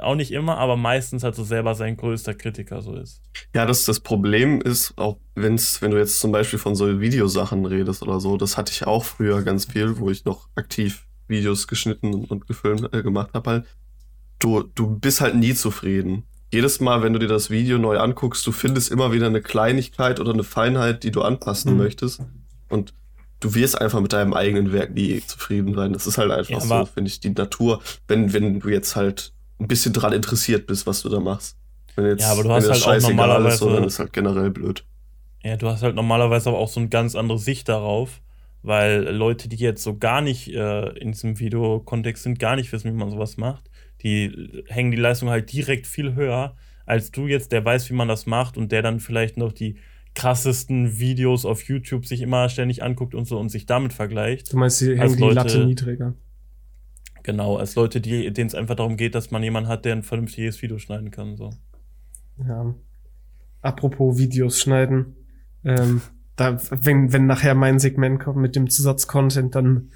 auch 0.00 0.14
nicht 0.14 0.30
immer, 0.30 0.56
aber 0.56 0.76
meistens 0.76 1.22
halt 1.22 1.34
so 1.34 1.44
selber 1.44 1.74
sein 1.74 1.96
größter 1.96 2.34
Kritiker 2.34 2.80
so 2.80 2.94
ist. 2.94 3.20
Ja, 3.54 3.66
das, 3.66 3.84
das 3.84 4.00
Problem 4.00 4.62
ist, 4.62 4.94
auch 4.96 5.18
wenn's, 5.34 5.82
wenn 5.82 5.90
du 5.90 5.98
jetzt 5.98 6.18
zum 6.20 6.32
Beispiel 6.32 6.58
von 6.58 6.74
so 6.74 7.00
Videosachen 7.00 7.66
redest 7.66 8.02
oder 8.02 8.18
so, 8.18 8.36
das 8.36 8.56
hatte 8.56 8.72
ich 8.72 8.86
auch 8.86 9.04
früher 9.04 9.42
ganz 9.42 9.66
viel, 9.66 9.98
wo 9.98 10.10
ich 10.10 10.24
noch 10.24 10.48
aktiv 10.54 11.06
Videos 11.28 11.68
geschnitten 11.68 12.24
und 12.24 12.46
gefilmt 12.46 12.92
äh, 12.94 13.02
gemacht 13.02 13.30
habe 13.34 13.50
halt. 13.50 13.66
Du, 14.38 14.62
du 14.62 14.98
bist 14.98 15.20
halt 15.20 15.34
nie 15.36 15.54
zufrieden 15.54 16.24
jedes 16.52 16.80
Mal, 16.80 17.02
wenn 17.02 17.14
du 17.14 17.18
dir 17.18 17.28
das 17.28 17.48
Video 17.48 17.78
neu 17.78 17.98
anguckst, 17.98 18.46
du 18.46 18.52
findest 18.52 18.90
immer 18.90 19.10
wieder 19.10 19.26
eine 19.26 19.40
Kleinigkeit 19.40 20.20
oder 20.20 20.34
eine 20.34 20.44
Feinheit, 20.44 21.02
die 21.02 21.10
du 21.10 21.22
anpassen 21.22 21.72
mhm. 21.72 21.78
möchtest. 21.78 22.20
Und 22.68 22.92
du 23.42 23.54
wirst 23.54 23.80
einfach 23.80 24.00
mit 24.00 24.12
deinem 24.12 24.32
eigenen 24.32 24.72
Werk 24.72 24.94
nie 24.94 25.20
zufrieden 25.26 25.74
sein. 25.74 25.92
Das 25.92 26.06
ist 26.06 26.18
halt 26.18 26.30
einfach 26.30 26.50
ja, 26.50 26.60
so, 26.60 26.86
finde 26.86 27.08
ich, 27.08 27.20
die 27.20 27.30
Natur, 27.30 27.82
wenn, 28.08 28.32
wenn 28.32 28.60
du 28.60 28.68
jetzt 28.68 28.96
halt 28.96 29.32
ein 29.60 29.68
bisschen 29.68 29.92
dran 29.92 30.12
interessiert 30.12 30.66
bist, 30.66 30.86
was 30.86 31.02
du 31.02 31.08
da 31.08 31.20
machst. 31.20 31.56
Wenn 31.94 32.06
jetzt, 32.06 32.22
ja, 32.22 32.32
aber 32.32 32.42
du 32.42 32.50
hast 32.50 32.68
halt 32.70 33.04
auch 33.04 33.08
normalerweise. 33.08 33.54
Ist, 33.54 33.60
so, 33.60 33.72
dann 33.72 33.84
ist 33.84 33.98
halt 33.98 34.12
generell 34.12 34.50
blöd. 34.50 34.84
Ja, 35.44 35.56
du 35.56 35.68
hast 35.68 35.82
halt 35.82 35.94
normalerweise 35.94 36.48
aber 36.48 36.58
auch 36.58 36.68
so 36.68 36.80
eine 36.80 36.88
ganz 36.88 37.14
andere 37.14 37.38
Sicht 37.38 37.68
darauf, 37.68 38.22
weil 38.62 39.08
Leute, 39.14 39.48
die 39.48 39.56
jetzt 39.56 39.82
so 39.82 39.98
gar 39.98 40.20
nicht 40.20 40.48
äh, 40.54 40.88
in 40.98 41.12
diesem 41.12 41.38
Videokontext 41.38 42.22
sind, 42.22 42.38
gar 42.38 42.56
nicht 42.56 42.72
wissen, 42.72 42.92
wie 42.92 42.96
man 42.96 43.10
sowas 43.10 43.36
macht 43.36 43.70
die 44.02 44.64
hängen 44.66 44.90
die 44.90 44.96
Leistung 44.96 45.30
halt 45.30 45.52
direkt 45.52 45.86
viel 45.86 46.14
höher 46.14 46.56
als 46.84 47.12
du 47.12 47.28
jetzt, 47.28 47.52
der 47.52 47.64
weiß, 47.64 47.88
wie 47.90 47.94
man 47.94 48.08
das 48.08 48.26
macht 48.26 48.56
und 48.56 48.72
der 48.72 48.82
dann 48.82 48.98
vielleicht 48.98 49.36
noch 49.36 49.52
die 49.52 49.76
krassesten 50.14 50.98
Videos 50.98 51.44
auf 51.44 51.62
YouTube 51.62 52.06
sich 52.06 52.20
immer 52.20 52.48
ständig 52.48 52.82
anguckt 52.82 53.14
und 53.14 53.26
so 53.26 53.38
und 53.38 53.48
sich 53.48 53.66
damit 53.66 53.92
vergleicht. 53.92 54.52
Du 54.52 54.58
meinst, 54.58 54.78
sie 54.78 54.98
hängen 54.98 55.16
die 55.16 55.22
Latte 55.22 55.64
niedriger. 55.66 56.14
Genau, 57.22 57.56
als 57.56 57.76
Leute, 57.76 58.00
denen 58.00 58.46
es 58.46 58.54
einfach 58.54 58.74
darum 58.74 58.96
geht, 58.96 59.14
dass 59.14 59.30
man 59.30 59.42
jemanden 59.42 59.68
hat, 59.68 59.84
der 59.84 59.94
ein 59.94 60.02
vernünftiges 60.02 60.60
Video 60.60 60.78
schneiden 60.78 61.10
kann. 61.10 61.36
So. 61.36 61.50
Ja. 62.38 62.74
Apropos 63.60 64.18
Videos 64.18 64.58
schneiden. 64.58 65.16
Ähm, 65.64 66.02
da, 66.34 66.58
wenn, 66.70 67.12
wenn 67.12 67.26
nachher 67.26 67.54
mein 67.54 67.78
Segment 67.78 68.18
kommt 68.18 68.38
mit 68.38 68.56
dem 68.56 68.68
Zusatzcontent, 68.68 69.54
dann 69.54 69.90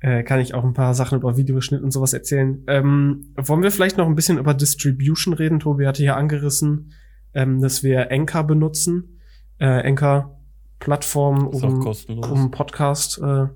äh, 0.00 0.22
kann 0.22 0.40
ich 0.40 0.54
auch 0.54 0.64
ein 0.64 0.72
paar 0.72 0.94
Sachen 0.94 1.18
über 1.18 1.36
Videoschnitt 1.36 1.82
und 1.82 1.90
sowas 1.90 2.14
erzählen. 2.14 2.62
Ähm, 2.68 3.34
wollen 3.36 3.62
wir 3.62 3.70
vielleicht 3.70 3.98
noch 3.98 4.06
ein 4.06 4.14
bisschen 4.14 4.38
über 4.38 4.54
Distribution 4.54 5.34
reden? 5.34 5.60
Tobi 5.60 5.86
hatte 5.86 6.02
hier 6.02 6.16
angerissen, 6.16 6.92
ähm, 7.34 7.60
dass 7.60 7.82
wir 7.82 8.10
Anchor 8.10 8.44
benutzen. 8.44 9.15
Äh, 9.58 9.88
Anchor 9.88 10.38
Plattform, 10.78 11.46
um, 11.46 11.86
um 12.08 12.50
Podcast. 12.50 13.18
Äh, 13.18 13.46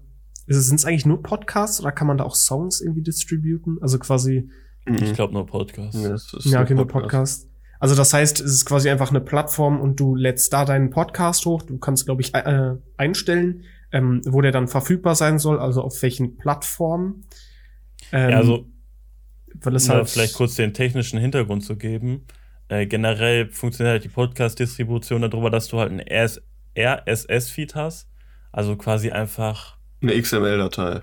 sind 0.47 0.77
es 0.77 0.85
eigentlich 0.85 1.07
nur 1.07 1.23
Podcasts 1.23 1.81
oder 1.81 1.93
kann 1.93 2.07
man 2.07 2.19
da 2.19 2.25
auch 2.25 2.35
Songs 2.35 2.81
irgendwie 2.81 3.03
distributen? 3.03 3.79
Also 3.81 3.99
quasi. 3.99 4.49
Ich 4.87 5.13
glaube 5.13 5.35
nur 5.35 5.47
Podcasts. 5.47 6.35
Ja, 6.45 6.51
ja 6.51 6.63
okay, 6.63 6.75
nur 6.75 6.87
Podcast. 6.87 7.49
Also 7.79 7.95
das 7.95 8.13
heißt, 8.13 8.41
es 8.41 8.53
ist 8.53 8.65
quasi 8.67 8.91
einfach 8.91 9.11
eine 9.11 9.21
Plattform 9.21 9.81
und 9.81 10.01
du 10.01 10.15
lädst 10.15 10.53
da 10.53 10.65
deinen 10.65 10.91
Podcast 10.91 11.47
hoch. 11.47 11.63
Du 11.63 11.79
kannst, 11.79 12.05
glaube 12.05 12.23
ich, 12.23 12.35
äh, 12.35 12.75
einstellen, 12.97 13.65
ähm, 13.93 14.21
wo 14.27 14.41
der 14.41 14.53
dann 14.53 14.69
verfügbar 14.69 15.15
sein 15.15 15.39
soll, 15.39 15.59
also 15.59 15.83
auf 15.83 16.03
welchen 16.03 16.37
Plattformen. 16.37 17.25
Ähm, 18.13 18.31
ja, 18.31 18.37
also, 18.37 18.67
weil 19.55 19.77
es 19.77 19.89
halt 19.89 20.09
vielleicht 20.09 20.35
kurz 20.35 20.57
den 20.57 20.75
technischen 20.75 21.19
Hintergrund 21.19 21.65
zu 21.65 21.77
geben. 21.77 22.27
Äh, 22.71 22.87
generell 22.87 23.51
funktioniert 23.51 23.95
halt 23.95 24.05
die 24.05 24.09
Podcast-Distribution 24.09 25.23
darüber, 25.23 25.51
dass 25.51 25.67
du 25.67 25.81
halt 25.81 25.91
ein 25.91 26.05
RSS-Feed 26.79 27.75
hast. 27.75 28.09
Also 28.53 28.77
quasi 28.77 29.11
einfach. 29.11 29.77
Eine 30.01 30.21
XML-Datei. 30.21 31.03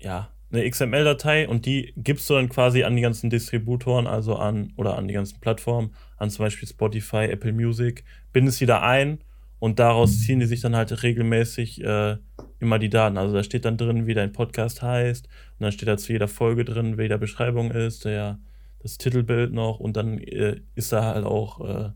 Ja, 0.00 0.30
eine 0.50 0.68
XML-Datei 0.68 1.48
und 1.48 1.64
die 1.64 1.92
gibst 1.96 2.28
du 2.28 2.34
dann 2.34 2.48
quasi 2.48 2.82
an 2.82 2.96
die 2.96 3.02
ganzen 3.02 3.30
Distributoren, 3.30 4.08
also 4.08 4.34
an 4.34 4.72
oder 4.76 4.98
an 4.98 5.06
die 5.06 5.14
ganzen 5.14 5.38
Plattformen, 5.38 5.94
an 6.16 6.28
zum 6.28 6.44
Beispiel 6.44 6.68
Spotify, 6.68 7.26
Apple 7.26 7.52
Music, 7.52 8.04
bindest 8.32 8.58
sie 8.58 8.66
da 8.66 8.82
ein 8.82 9.20
und 9.60 9.78
daraus 9.78 10.20
ziehen 10.20 10.40
die 10.40 10.46
sich 10.46 10.60
dann 10.60 10.74
halt 10.74 11.04
regelmäßig 11.04 11.84
äh, 11.84 12.16
immer 12.58 12.80
die 12.80 12.90
Daten. 12.90 13.16
Also 13.16 13.32
da 13.32 13.44
steht 13.44 13.64
dann 13.64 13.76
drin, 13.76 14.08
wie 14.08 14.14
dein 14.14 14.32
Podcast 14.32 14.82
heißt. 14.82 15.26
Und 15.26 15.62
dann 15.62 15.72
steht 15.72 15.88
da 15.88 15.96
zu 15.96 16.12
jeder 16.12 16.28
Folge 16.28 16.64
drin, 16.64 16.98
wie 16.98 17.08
der 17.08 17.18
Beschreibung 17.18 17.70
ist, 17.70 18.04
der, 18.04 18.38
das 18.80 18.98
Titelbild 18.98 19.52
noch. 19.52 19.80
Und 19.80 19.96
dann 19.96 20.18
äh, 20.18 20.60
ist 20.74 20.92
da 20.92 21.04
halt 21.04 21.24
auch 21.24 21.60
äh, 21.60 21.90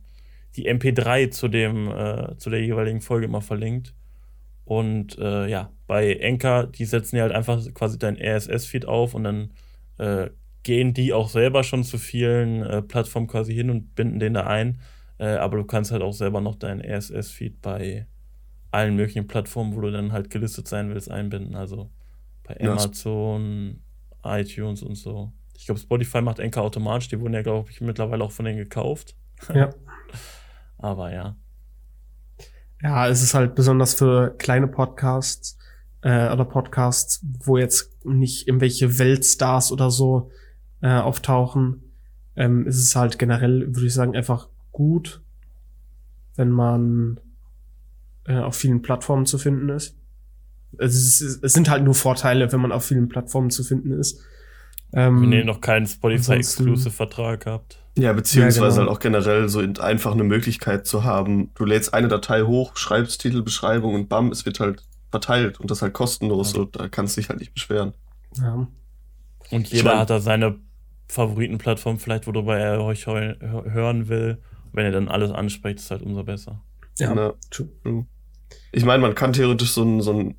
die 0.57 0.69
MP3 0.71 1.31
zu, 1.31 1.49
dem, 1.49 1.89
äh, 1.89 2.37
zu 2.37 2.51
der 2.51 2.65
jeweiligen 2.65 3.01
Folge 3.01 3.27
immer 3.27 3.41
verlinkt. 3.41 3.95
Und 4.65 5.19
äh, 5.19 5.49
ja, 5.49 5.73
bei 5.87 6.21
Anchor, 6.23 6.67
die 6.67 6.85
setzen 6.85 7.17
ja 7.17 7.23
halt 7.23 7.33
einfach 7.33 7.63
quasi 7.75 7.99
dein 7.99 8.17
RSS-Feed 8.17 8.87
auf 8.87 9.15
und 9.15 9.25
dann 9.25 9.53
äh, 9.99 10.31
gehen 10.63 10.95
die 10.95 11.13
auch 11.13 11.29
selber 11.29 11.65
schon 11.65 11.83
zu 11.85 11.99
vielen 11.99 12.87
Plattformen 12.87 13.27
quasi 13.27 13.55
hin 13.55 13.71
und 13.71 13.95
binden 13.95 14.21
den 14.21 14.35
da 14.35 14.47
ein. 14.47 14.79
Äh, 15.21 15.37
aber 15.37 15.59
du 15.59 15.65
kannst 15.65 15.93
halt 15.93 16.03
auch 16.03 16.15
selber 16.15 16.41
noch 16.41 16.57
dein 16.57 16.81
RSS-Feed 16.81 17.61
bei 17.61 18.07
allen 18.71 18.97
möglichen 18.97 19.27
Plattformen, 19.27 19.77
wo 19.77 19.83
du 19.83 19.93
dann 19.93 20.13
halt 20.13 20.31
gelistet 20.31 20.67
sein 20.67 20.89
willst, 20.89 21.11
einbinden. 21.11 21.55
Also 21.55 21.91
bei 22.43 22.59
Amazon, 22.61 23.81
ja. 24.25 24.39
iTunes 24.39 24.83
und 24.83 24.95
so. 24.95 25.33
Ich 25.61 25.67
glaube, 25.67 25.79
Spotify 25.79 26.23
macht 26.23 26.41
Anchor 26.41 26.63
automatisch. 26.63 27.09
Die 27.09 27.21
wurden 27.21 27.35
ja, 27.35 27.43
glaube 27.43 27.71
ich, 27.71 27.83
mittlerweile 27.83 28.25
auch 28.25 28.33
von 28.33 28.47
denen 28.47 28.57
gekauft. 28.57 29.15
Ja. 29.53 29.69
aber 30.79 31.13
ja. 31.13 31.37
Ja, 32.83 33.07
es 33.09 33.23
ist 33.23 33.35
halt 33.35 33.55
besonders 33.55 33.93
für 33.93 34.35
kleine 34.39 34.69
Podcasts 34.69 35.59
äh, 36.01 36.33
oder 36.33 36.47
Podcasts, 36.47 37.23
wo 37.45 37.59
jetzt 37.59 38.07
nicht 38.07 38.49
irgendwelche 38.49 38.99
Weltstars 38.99 39.71
oder 39.71 39.91
so 39.91 40.31
äh, 40.81 40.89
auftauchen. 40.89 41.83
Ähm, 42.37 42.67
ist 42.67 42.79
es 42.79 42.97
halt 42.97 43.19
generell, 43.19 43.67
würde 43.75 43.87
ich 43.87 43.93
sagen, 43.93 44.17
einfach 44.17 44.49
gut, 44.73 45.21
wenn 46.37 46.49
man 46.49 47.21
äh, 48.25 48.39
auf 48.39 48.57
vielen 48.57 48.81
Plattformen 48.81 49.27
zu 49.27 49.37
finden 49.37 49.69
ist. 49.69 49.95
Es, 50.79 51.21
ist. 51.21 51.45
es 51.45 51.53
sind 51.53 51.69
halt 51.69 51.85
nur 51.85 51.95
Vorteile, 51.95 52.51
wenn 52.51 52.61
man 52.61 52.73
auf 52.73 52.87
vielen 52.87 53.11
Plattformen 53.11 53.51
zu 53.51 53.63
finden 53.63 53.93
ist. 53.93 54.25
Ähm, 54.93 55.23
wenn 55.23 55.33
ihr 55.33 55.45
noch 55.45 55.61
keinen 55.61 55.87
Spotify-Exclusive-Vertrag 55.87 57.47
habt. 57.47 57.79
Ja, 57.97 58.13
beziehungsweise 58.13 58.61
ja, 58.61 58.69
genau. 58.69 58.81
halt 58.81 58.89
auch 58.89 58.99
generell 59.01 59.49
so 59.49 59.61
einfach 59.81 60.13
eine 60.13 60.25
Möglichkeit 60.25 60.87
zu 60.87 61.05
haben. 61.05 61.51
Du 61.55 61.65
lädst 61.65 61.93
eine 61.93 62.09
Datei 62.09 62.43
hoch, 62.43 62.77
schreibst 62.77 63.21
Titel, 63.21 63.43
Beschreibung 63.43 63.95
und 63.95 64.09
bam, 64.09 64.31
es 64.31 64.47
wird 64.47 64.61
halt 64.61 64.83
verteilt 65.11 65.61
und 65.61 65.71
das 65.71 65.83
halt 65.83 65.93
kostenlos. 65.93 66.53
Ja. 66.53 66.61
So, 66.61 66.65
da 66.65 66.89
kannst 66.89 67.17
du 67.17 67.21
dich 67.21 67.29
halt 67.29 67.41
nicht 67.41 67.53
beschweren. 67.55 67.95
Ja. 68.37 68.69
Und 69.51 69.69
jeder 69.69 69.77
ich 69.77 69.85
mein, 69.85 69.99
hat 69.99 70.11
da 70.11 70.21
seine 70.21 70.57
Favoritenplattform 71.09 71.99
vielleicht, 71.99 72.27
worüber 72.27 72.57
er 72.57 72.81
euch 72.83 73.07
hören 73.07 74.09
will. 74.09 74.39
Wenn 74.73 74.87
ihr 74.87 74.93
dann 74.93 75.09
alles 75.09 75.33
anspricht, 75.33 75.81
ist 75.81 75.91
halt 75.91 76.03
umso 76.03 76.23
besser. 76.23 76.63
Ja, 76.99 77.13
Na, 77.15 77.35
true. 77.51 77.69
Ich 78.73 78.85
meine, 78.85 79.03
man 79.03 79.15
kann 79.17 79.33
theoretisch 79.33 79.73
so 79.73 79.83
ein, 79.83 80.01
so 80.01 80.13
ein, 80.13 80.37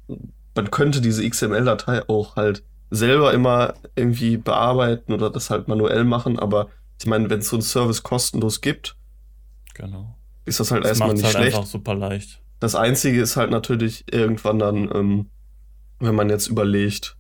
man 0.56 0.72
könnte 0.72 1.02
diese 1.02 1.28
XML-Datei 1.28 2.08
auch 2.08 2.38
halt 2.38 2.64
selber 2.92 3.34
immer 3.34 3.74
irgendwie 3.96 4.38
bearbeiten 4.38 5.14
oder 5.14 5.30
das 5.30 5.50
halt 5.50 5.68
manuell 5.68 6.04
machen, 6.04 6.38
aber 6.38 6.68
ich 7.00 7.08
meine, 7.08 7.30
wenn 7.30 7.40
es 7.40 7.50
so 7.50 7.56
einen 7.56 7.64
Service 7.64 8.04
kostenlos 8.04 8.62
gibt, 8.62 8.96
genau. 9.74 10.16
ist 10.46 10.60
das 10.60 10.72
halt 10.72 10.84
das 10.84 10.92
erstmal 10.92 11.14
nicht 11.14 11.24
halt 11.24 11.36
schlecht. 11.36 11.56
Einfach 11.56 11.68
super 11.68 11.96
leicht. 11.96 12.42
Das 12.60 12.76
Einzige 12.76 13.22
ist 13.22 13.38
halt 13.38 13.50
natürlich 13.50 14.06
irgendwann 14.12 14.60
dann, 14.60 14.90
ähm, 14.94 15.30
wenn 16.00 16.14
man 16.14 16.30
jetzt 16.30 16.48
überlegt, 16.48 17.18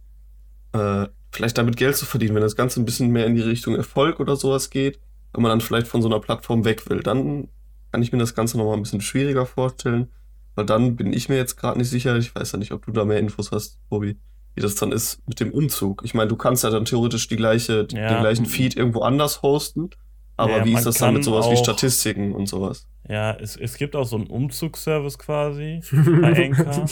äh, 0.73 1.07
vielleicht 1.31 1.57
damit 1.57 1.77
Geld 1.77 1.95
zu 1.95 2.05
verdienen, 2.05 2.35
wenn 2.35 2.43
das 2.43 2.57
Ganze 2.57 2.81
ein 2.81 2.85
bisschen 2.85 3.09
mehr 3.09 3.25
in 3.25 3.35
die 3.35 3.41
Richtung 3.41 3.75
Erfolg 3.75 4.19
oder 4.19 4.35
sowas 4.35 4.69
geht, 4.69 4.99
wenn 5.33 5.41
man 5.41 5.49
dann 5.49 5.61
vielleicht 5.61 5.87
von 5.87 6.01
so 6.01 6.09
einer 6.09 6.19
Plattform 6.19 6.65
weg 6.65 6.89
will, 6.89 6.99
dann 6.99 7.47
kann 7.91 8.03
ich 8.03 8.11
mir 8.11 8.19
das 8.19 8.35
Ganze 8.35 8.57
nochmal 8.57 8.75
ein 8.75 8.83
bisschen 8.83 9.01
schwieriger 9.01 9.45
vorstellen, 9.45 10.09
weil 10.55 10.65
dann 10.65 10.97
bin 10.97 11.13
ich 11.13 11.29
mir 11.29 11.37
jetzt 11.37 11.55
gerade 11.55 11.77
nicht 11.79 11.89
sicher, 11.89 12.17
ich 12.17 12.35
weiß 12.35 12.51
ja 12.51 12.59
nicht, 12.59 12.73
ob 12.73 12.85
du 12.85 12.91
da 12.91 13.05
mehr 13.05 13.19
Infos 13.19 13.51
hast, 13.51 13.79
Bobby, 13.89 14.17
wie 14.55 14.61
das 14.61 14.75
dann 14.75 14.91
ist 14.91 15.25
mit 15.27 15.39
dem 15.39 15.51
Umzug. 15.51 16.01
Ich 16.03 16.13
meine, 16.13 16.27
du 16.27 16.35
kannst 16.35 16.63
ja 16.63 16.69
dann 16.69 16.85
theoretisch 16.85 17.27
die 17.27 17.35
gleiche, 17.35 17.87
ja. 17.91 18.09
den 18.09 18.21
gleichen 18.21 18.45
Feed 18.45 18.75
irgendwo 18.75 19.01
anders 19.01 19.41
hosten, 19.41 19.89
aber 20.37 20.57
ja, 20.57 20.65
wie 20.65 20.73
ist 20.73 20.85
das 20.85 20.95
dann 20.95 21.13
mit 21.13 21.23
sowas 21.23 21.49
wie 21.49 21.57
Statistiken 21.57 22.33
und 22.33 22.47
sowas? 22.47 22.87
Ja, 23.07 23.33
es, 23.33 23.55
es 23.55 23.77
gibt 23.77 23.95
auch 23.95 24.05
so 24.05 24.15
einen 24.15 24.27
Umzugsservice 24.27 25.17
quasi 25.17 25.81
bei 25.91 26.45
Anchor. 26.45 26.85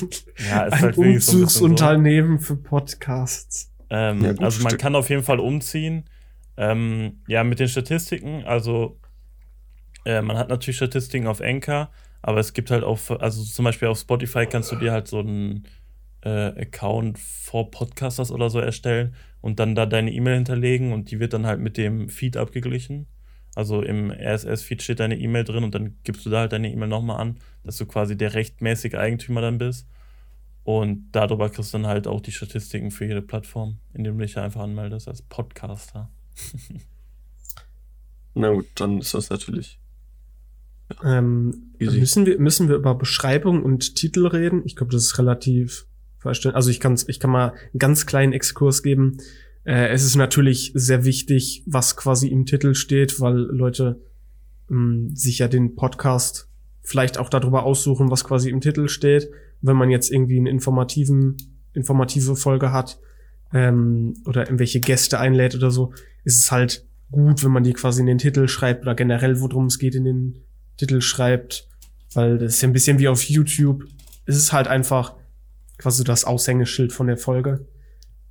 ja, 0.49 0.63
ist 0.63 0.73
ein 0.73 0.81
halt 0.81 0.97
Umzugsunternehmen 0.97 2.39
so. 2.39 2.45
für 2.45 2.55
Podcasts. 2.57 3.71
Ähm, 3.89 4.23
ja, 4.23 4.31
gut, 4.33 4.43
also 4.43 4.63
man 4.63 4.77
kann 4.77 4.95
auf 4.95 5.09
jeden 5.09 5.23
Fall 5.23 5.39
umziehen. 5.39 6.05
Ähm, 6.57 7.21
ja, 7.27 7.43
mit 7.43 7.59
den 7.59 7.69
Statistiken, 7.69 8.43
also 8.45 8.99
äh, 10.05 10.21
man 10.21 10.37
hat 10.37 10.49
natürlich 10.49 10.75
Statistiken 10.75 11.25
auf 11.25 11.41
Anchor, 11.41 11.89
aber 12.21 12.39
es 12.39 12.53
gibt 12.53 12.69
halt 12.69 12.83
auch, 12.83 12.99
also 13.19 13.43
zum 13.43 13.65
Beispiel 13.65 13.87
auf 13.87 13.97
Spotify 13.97 14.45
kannst 14.45 14.71
du 14.71 14.75
dir 14.75 14.91
halt 14.91 15.07
so 15.07 15.19
einen 15.19 15.65
äh, 16.21 16.61
Account 16.61 17.17
for 17.19 17.71
Podcasters 17.71 18.31
oder 18.31 18.49
so 18.49 18.59
erstellen 18.59 19.15
und 19.41 19.59
dann 19.59 19.75
da 19.75 19.85
deine 19.85 20.11
E-Mail 20.11 20.35
hinterlegen 20.35 20.93
und 20.93 21.11
die 21.11 21.19
wird 21.19 21.33
dann 21.33 21.45
halt 21.45 21.59
mit 21.59 21.77
dem 21.77 22.09
Feed 22.09 22.37
abgeglichen. 22.37 23.07
Also 23.55 23.81
im 23.81 24.11
RSS-Feed 24.11 24.83
steht 24.83 24.99
deine 24.99 25.17
E-Mail 25.17 25.43
drin 25.43 25.63
und 25.63 25.73
dann 25.75 25.97
gibst 26.03 26.25
du 26.25 26.29
da 26.29 26.41
halt 26.41 26.51
deine 26.51 26.71
E-Mail 26.71 26.87
nochmal 26.87 27.19
an, 27.19 27.39
dass 27.63 27.77
du 27.77 27.85
quasi 27.85 28.15
der 28.15 28.33
rechtmäßige 28.33 28.95
Eigentümer 28.95 29.41
dann 29.41 29.57
bist. 29.57 29.87
Und 30.63 31.09
darüber 31.13 31.49
kriegst 31.49 31.73
du 31.73 31.79
dann 31.79 31.87
halt 31.87 32.05
auch 32.05 32.21
die 32.21 32.31
Statistiken 32.31 32.91
für 32.91 33.05
jede 33.05 33.21
Plattform, 33.21 33.79
indem 33.93 34.17
du 34.17 34.25
dich 34.25 34.37
einfach 34.37 34.61
anmeldest 34.61 35.07
als 35.07 35.21
Podcaster. 35.23 36.09
Na 38.35 38.51
gut, 38.51 38.67
dann 38.75 38.99
ist 38.99 39.13
das 39.13 39.29
natürlich. 39.29 39.79
Ähm, 41.03 41.73
müssen, 41.79 42.25
wir, 42.25 42.39
müssen 42.39 42.67
wir 42.67 42.75
über 42.75 42.95
Beschreibung 42.95 43.63
und 43.63 43.95
Titel 43.95 44.27
reden? 44.27 44.61
Ich 44.65 44.75
glaube, 44.75 44.91
das 44.91 45.03
ist 45.03 45.17
relativ 45.17 45.85
verstehen. 46.19 46.55
Also 46.55 46.69
ich, 46.69 46.79
kann's, 46.79 47.07
ich 47.07 47.19
kann 47.19 47.31
mal 47.31 47.49
einen 47.49 47.79
ganz 47.79 48.05
kleinen 48.05 48.33
Exkurs 48.33 48.83
geben. 48.83 49.17
Äh, 49.63 49.89
es 49.89 50.03
ist 50.03 50.15
natürlich 50.15 50.71
sehr 50.75 51.05
wichtig, 51.05 51.63
was 51.65 51.95
quasi 51.95 52.27
im 52.27 52.45
Titel 52.45 52.75
steht, 52.75 53.19
weil 53.19 53.35
Leute 53.35 54.01
ähm, 54.69 55.15
sich 55.15 55.39
ja 55.39 55.47
den 55.47 55.75
Podcast 55.75 56.47
vielleicht 56.81 57.17
auch 57.17 57.29
darüber 57.29 57.63
aussuchen, 57.63 58.09
was 58.11 58.23
quasi 58.23 58.49
im 58.49 58.61
Titel 58.61 58.87
steht. 58.87 59.29
Wenn 59.61 59.77
man 59.77 59.89
jetzt 59.89 60.11
irgendwie 60.11 60.37
einen 60.37 60.47
informativen, 60.47 61.37
informative 61.73 62.35
Folge 62.35 62.71
hat 62.71 62.99
ähm, 63.53 64.15
oder 64.25 64.45
irgendwelche 64.45 64.79
Gäste 64.79 65.19
einlädt 65.19 65.55
oder 65.55 65.71
so, 65.71 65.93
ist 66.23 66.39
es 66.39 66.51
halt 66.51 66.85
gut, 67.11 67.43
wenn 67.43 67.51
man 67.51 67.63
die 67.63 67.73
quasi 67.73 68.01
in 68.01 68.07
den 68.07 68.17
Titel 68.17 68.47
schreibt 68.47 68.83
oder 68.83 68.95
generell, 68.95 69.39
worum 69.41 69.65
es 69.65 69.79
geht, 69.79 69.95
in 69.95 70.03
den 70.03 70.39
Titel 70.77 71.01
schreibt. 71.01 71.67
Weil 72.13 72.37
das 72.37 72.55
ist 72.55 72.61
ja 72.61 72.69
ein 72.69 72.73
bisschen 72.73 72.99
wie 72.99 73.07
auf 73.07 73.23
YouTube. 73.23 73.85
Es 74.25 74.35
ist 74.35 74.53
halt 74.53 74.67
einfach 74.67 75.15
quasi 75.79 76.03
das 76.03 76.25
Aushängeschild 76.25 76.93
von 76.93 77.07
der 77.07 77.17
Folge. 77.17 77.65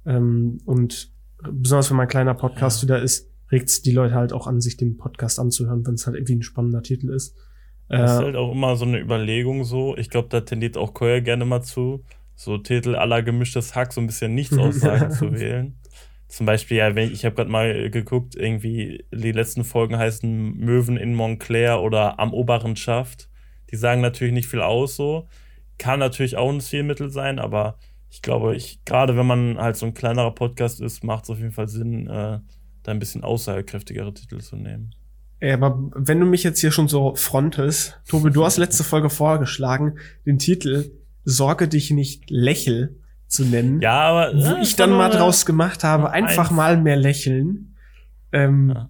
Ähm, 0.07 0.59
und 0.65 1.11
besonders 1.43 1.91
wenn 1.91 1.97
mein 1.97 2.09
kleiner 2.09 2.35
Podcast 2.35 2.83
ja. 2.83 2.89
wieder 2.89 3.03
ist, 3.03 3.29
regt 3.51 3.69
es 3.69 3.83
die 3.83 3.93
Leute 3.93 4.15
halt 4.15 4.33
auch 4.33 4.47
an, 4.47 4.61
sich 4.61 4.77
den 4.77 4.97
Podcast 4.97 5.41
anzuhören, 5.41 5.85
wenn 5.87 5.95
es 5.95 6.07
halt 6.07 6.17
irgendwie 6.17 6.37
ein 6.37 6.43
spannender 6.43 6.83
Titel 6.83 7.11
ist. 7.11 7.35
Das 7.89 8.13
ist 8.13 8.21
äh, 8.21 8.25
halt 8.25 8.37
auch 8.37 8.53
immer 8.53 8.77
so 8.77 8.85
eine 8.85 9.01
Überlegung 9.01 9.65
so. 9.65 9.97
Ich 9.97 10.11
glaube, 10.11 10.29
da 10.29 10.43
tendiert 10.43 10.77
auch 10.77 10.93
Koya 10.95 11.21
gerne 11.21 11.45
mal 11.47 11.63
zu, 11.63 12.05
so 12.35 12.59
Titel 12.59 12.95
aller 12.95 13.23
gemischtes 13.23 13.75
Hack, 13.75 13.93
so 13.93 14.01
ein 14.01 14.07
bisschen 14.07 14.35
nichts 14.35 14.57
aussagen 14.57 15.11
zu 15.19 15.33
wählen. 15.33 15.77
Zum 16.29 16.45
Beispiel, 16.45 16.77
ja, 16.77 16.95
wenn 16.95 17.07
ich, 17.09 17.15
ich 17.15 17.25
habe 17.25 17.35
gerade 17.35 17.51
mal 17.51 17.91
geguckt, 17.91 18.37
irgendwie 18.37 19.07
die 19.11 19.33
letzten 19.33 19.65
Folgen 19.65 19.97
heißen 19.97 20.55
Möwen 20.59 20.99
in 20.99 21.15
Montclair 21.15 21.81
oder 21.81 22.21
Am 22.21 22.35
oberen 22.35 22.77
Schaft. 22.77 23.31
Die 23.71 23.77
sagen 23.77 24.03
natürlich 24.03 24.35
nicht 24.35 24.49
viel 24.49 24.61
aus 24.61 24.95
so. 24.95 25.27
Kann 25.79 26.01
natürlich 26.01 26.37
auch 26.37 26.51
ein 26.51 26.61
Zielmittel 26.61 27.11
sein, 27.11 27.39
aber 27.39 27.79
ich 28.11 28.23
glaube, 28.23 28.57
ich, 28.57 28.85
gerade 28.85 29.17
wenn 29.17 29.27
man 29.27 29.59
halt 29.59 29.77
so 29.77 29.87
ein 29.87 29.95
kleinerer 29.95 30.35
Podcast 30.35 30.81
ist, 30.81 31.05
macht 31.05 31.25
es 31.25 31.31
auf 31.31 31.39
jeden 31.39 31.53
Fall 31.53 31.69
Sinn, 31.69 32.07
äh, 32.09 32.41
da 32.83 32.91
ein 32.91 32.99
bisschen 32.99 33.23
aussagekräftigere 33.23 34.13
Titel 34.15 34.39
zu 34.39 34.57
nehmen. 34.57 34.95
Ja, 35.41 35.55
aber 35.55 35.79
wenn 35.95 36.19
du 36.19 36.27
mich 36.27 36.43
jetzt 36.43 36.61
hier 36.61 36.73
schon 36.73 36.89
so 36.89 37.15
frontest, 37.15 38.01
Tobi, 38.09 38.31
du 38.31 38.45
hast 38.45 38.57
letzte 38.57 38.83
Folge 38.83 39.09
vorgeschlagen, 39.11 39.99
den 40.27 40.39
Titel 40.39 40.91
Sorge 41.25 41.69
dich 41.69 41.91
nicht 41.91 42.31
lächel 42.31 42.97
zu 43.27 43.45
nennen. 43.45 43.81
Ja, 43.81 44.01
aber 44.01 44.35
wo 44.35 44.41
ja, 44.41 44.61
ich 44.63 44.75
dann 44.77 44.91
mal 44.91 45.11
draus 45.11 45.45
gemacht 45.45 45.85
habe, 45.85 46.11
einfach 46.11 46.49
eins. 46.49 46.57
mal 46.57 46.77
mehr 46.79 46.97
lächeln. 46.97 47.77
Ähm, 48.33 48.73
ja. 48.75 48.89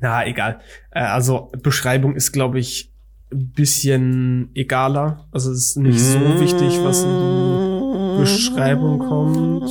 Na, 0.00 0.26
egal. 0.26 0.60
Äh, 0.90 1.00
also 1.00 1.50
Beschreibung 1.62 2.14
ist, 2.14 2.32
glaube 2.32 2.58
ich, 2.58 2.87
ein 3.32 3.52
bisschen 3.52 4.50
egaler. 4.54 5.28
Also 5.30 5.50
es 5.52 5.70
ist 5.70 5.76
nicht 5.76 6.00
so 6.00 6.18
wichtig, 6.40 6.78
was 6.82 7.02
in 7.02 7.10
die 7.10 8.20
Beschreibung 8.20 8.98
kommt. 8.98 9.70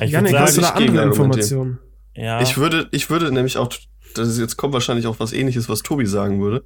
ich 0.00 0.10
Janik, 0.10 0.32
sagen, 0.32 0.44
hast 0.44 0.56
du 0.56 0.60
da 0.60 0.70
andere 0.70 1.04
Informationen? 1.04 1.78
Ja. 2.14 2.40
Ich 2.40 2.56
würde, 2.56 2.88
ich 2.90 3.10
würde 3.10 3.32
nämlich 3.32 3.56
auch, 3.56 3.68
das 4.14 4.28
ist, 4.28 4.38
jetzt 4.38 4.56
kommt 4.56 4.74
wahrscheinlich 4.74 5.06
auch 5.06 5.20
was 5.20 5.32
ähnliches, 5.32 5.68
was 5.68 5.82
Tobi 5.82 6.06
sagen 6.06 6.40
würde. 6.40 6.64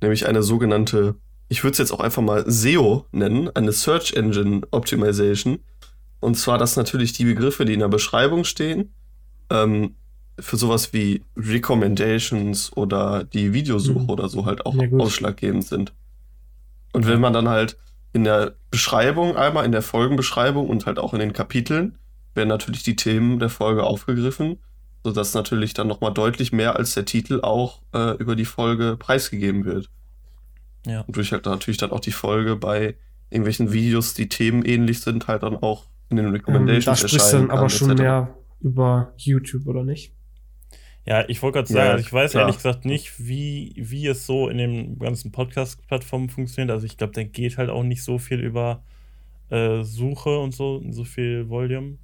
Nämlich 0.00 0.26
eine 0.26 0.42
sogenannte, 0.42 1.16
ich 1.48 1.62
würde 1.62 1.72
es 1.72 1.78
jetzt 1.78 1.92
auch 1.92 2.00
einfach 2.00 2.22
mal 2.22 2.44
SEO 2.50 3.06
nennen, 3.12 3.50
eine 3.54 3.72
Search 3.72 4.14
Engine 4.14 4.62
Optimization. 4.70 5.58
Und 6.20 6.36
zwar, 6.36 6.56
dass 6.56 6.76
natürlich 6.76 7.12
die 7.12 7.24
Begriffe, 7.24 7.64
die 7.64 7.74
in 7.74 7.80
der 7.80 7.88
Beschreibung 7.88 8.44
stehen, 8.44 8.94
ähm, 9.50 9.96
für 10.38 10.56
sowas 10.56 10.92
wie 10.92 11.22
Recommendations 11.36 12.74
oder 12.76 13.24
die 13.24 13.52
Videosuche 13.52 14.00
mhm. 14.00 14.10
oder 14.10 14.28
so 14.28 14.46
halt 14.46 14.66
auch 14.66 14.74
ja, 14.74 14.88
ausschlaggebend 14.98 15.64
sind. 15.64 15.92
Und 16.92 17.06
wenn 17.06 17.20
man 17.20 17.32
dann 17.32 17.48
halt 17.48 17.76
in 18.12 18.24
der 18.24 18.54
Beschreibung 18.70 19.36
einmal, 19.36 19.64
in 19.64 19.72
der 19.72 19.82
Folgenbeschreibung 19.82 20.68
und 20.68 20.86
halt 20.86 20.98
auch 20.98 21.14
in 21.14 21.20
den 21.20 21.32
Kapiteln, 21.32 21.96
werden 22.34 22.48
natürlich 22.48 22.82
die 22.82 22.96
Themen 22.96 23.38
der 23.38 23.48
Folge 23.48 23.84
aufgegriffen, 23.84 24.58
sodass 25.04 25.34
natürlich 25.34 25.74
dann 25.74 25.88
nochmal 25.88 26.12
deutlich 26.12 26.52
mehr 26.52 26.76
als 26.76 26.94
der 26.94 27.04
Titel 27.04 27.40
auch 27.42 27.80
äh, 27.94 28.16
über 28.16 28.36
die 28.36 28.44
Folge 28.44 28.96
preisgegeben 28.98 29.64
wird. 29.64 29.90
Ja. 30.86 31.02
Und 31.02 31.16
durch 31.16 31.32
halt 31.32 31.46
natürlich 31.46 31.78
dann 31.78 31.90
auch 31.90 32.00
die 32.00 32.12
Folge 32.12 32.56
bei 32.56 32.96
irgendwelchen 33.30 33.72
Videos, 33.72 34.14
die 34.14 34.28
Themen 34.28 34.64
ähnlich 34.64 35.00
sind, 35.00 35.28
halt 35.28 35.42
dann 35.42 35.56
auch 35.56 35.86
in 36.10 36.16
den 36.16 36.28
Recommendations 36.28 36.86
ähm, 36.86 37.02
da 37.02 37.08
sprichst 37.08 37.32
du 37.32 37.36
dann 37.38 37.50
aber 37.50 37.68
schon 37.68 37.94
mehr 37.94 38.34
über 38.60 39.12
YouTube, 39.16 39.66
oder 39.66 39.84
nicht? 39.84 40.14
Ja, 41.04 41.28
ich 41.28 41.42
wollte 41.42 41.58
gerade 41.58 41.72
sagen, 41.72 41.86
ja, 41.86 41.92
also 41.92 42.04
ich 42.04 42.12
weiß 42.12 42.30
klar. 42.30 42.42
ehrlich 42.42 42.56
gesagt 42.56 42.84
nicht, 42.84 43.26
wie, 43.26 43.74
wie 43.76 44.06
es 44.06 44.24
so 44.24 44.48
in 44.48 44.58
den 44.58 44.98
ganzen 44.98 45.32
Podcast-Plattformen 45.32 46.28
funktioniert. 46.28 46.70
Also 46.70 46.86
ich 46.86 46.96
glaube, 46.96 47.12
da 47.12 47.24
geht 47.24 47.58
halt 47.58 47.70
auch 47.70 47.82
nicht 47.82 48.04
so 48.04 48.18
viel 48.18 48.40
über 48.40 48.84
äh, 49.50 49.82
Suche 49.82 50.38
und 50.38 50.54
so, 50.54 50.82
so 50.90 51.04
viel 51.04 51.48
Volume. 51.48 51.98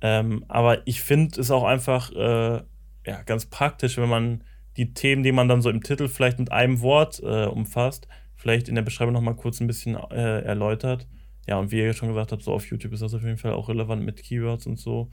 Ähm, 0.00 0.44
aber 0.48 0.86
ich 0.86 1.02
finde 1.02 1.40
es 1.40 1.50
auch 1.50 1.64
einfach 1.64 2.10
äh, 2.12 2.62
ja, 3.06 3.22
ganz 3.26 3.46
praktisch, 3.46 3.98
wenn 3.98 4.08
man 4.08 4.44
die 4.76 4.94
Themen, 4.94 5.22
die 5.22 5.32
man 5.32 5.48
dann 5.48 5.62
so 5.62 5.70
im 5.70 5.82
Titel 5.82 6.08
vielleicht 6.08 6.38
mit 6.38 6.50
einem 6.50 6.80
Wort 6.80 7.20
äh, 7.22 7.46
umfasst, 7.46 8.08
vielleicht 8.34 8.68
in 8.68 8.74
der 8.74 8.82
Beschreibung 8.82 9.12
nochmal 9.12 9.36
kurz 9.36 9.60
ein 9.60 9.66
bisschen 9.66 9.94
äh, 9.94 10.40
erläutert. 10.40 11.06
Ja, 11.46 11.58
und 11.58 11.70
wie 11.70 11.78
ihr 11.78 11.92
schon 11.92 12.08
gesagt 12.08 12.32
habt, 12.32 12.42
so 12.42 12.52
auf 12.52 12.66
YouTube 12.66 12.92
ist 12.92 13.02
das 13.02 13.14
auf 13.14 13.22
jeden 13.22 13.36
Fall 13.36 13.52
auch 13.52 13.68
relevant 13.68 14.04
mit 14.04 14.22
Keywords 14.22 14.66
und 14.66 14.78
so. 14.78 15.10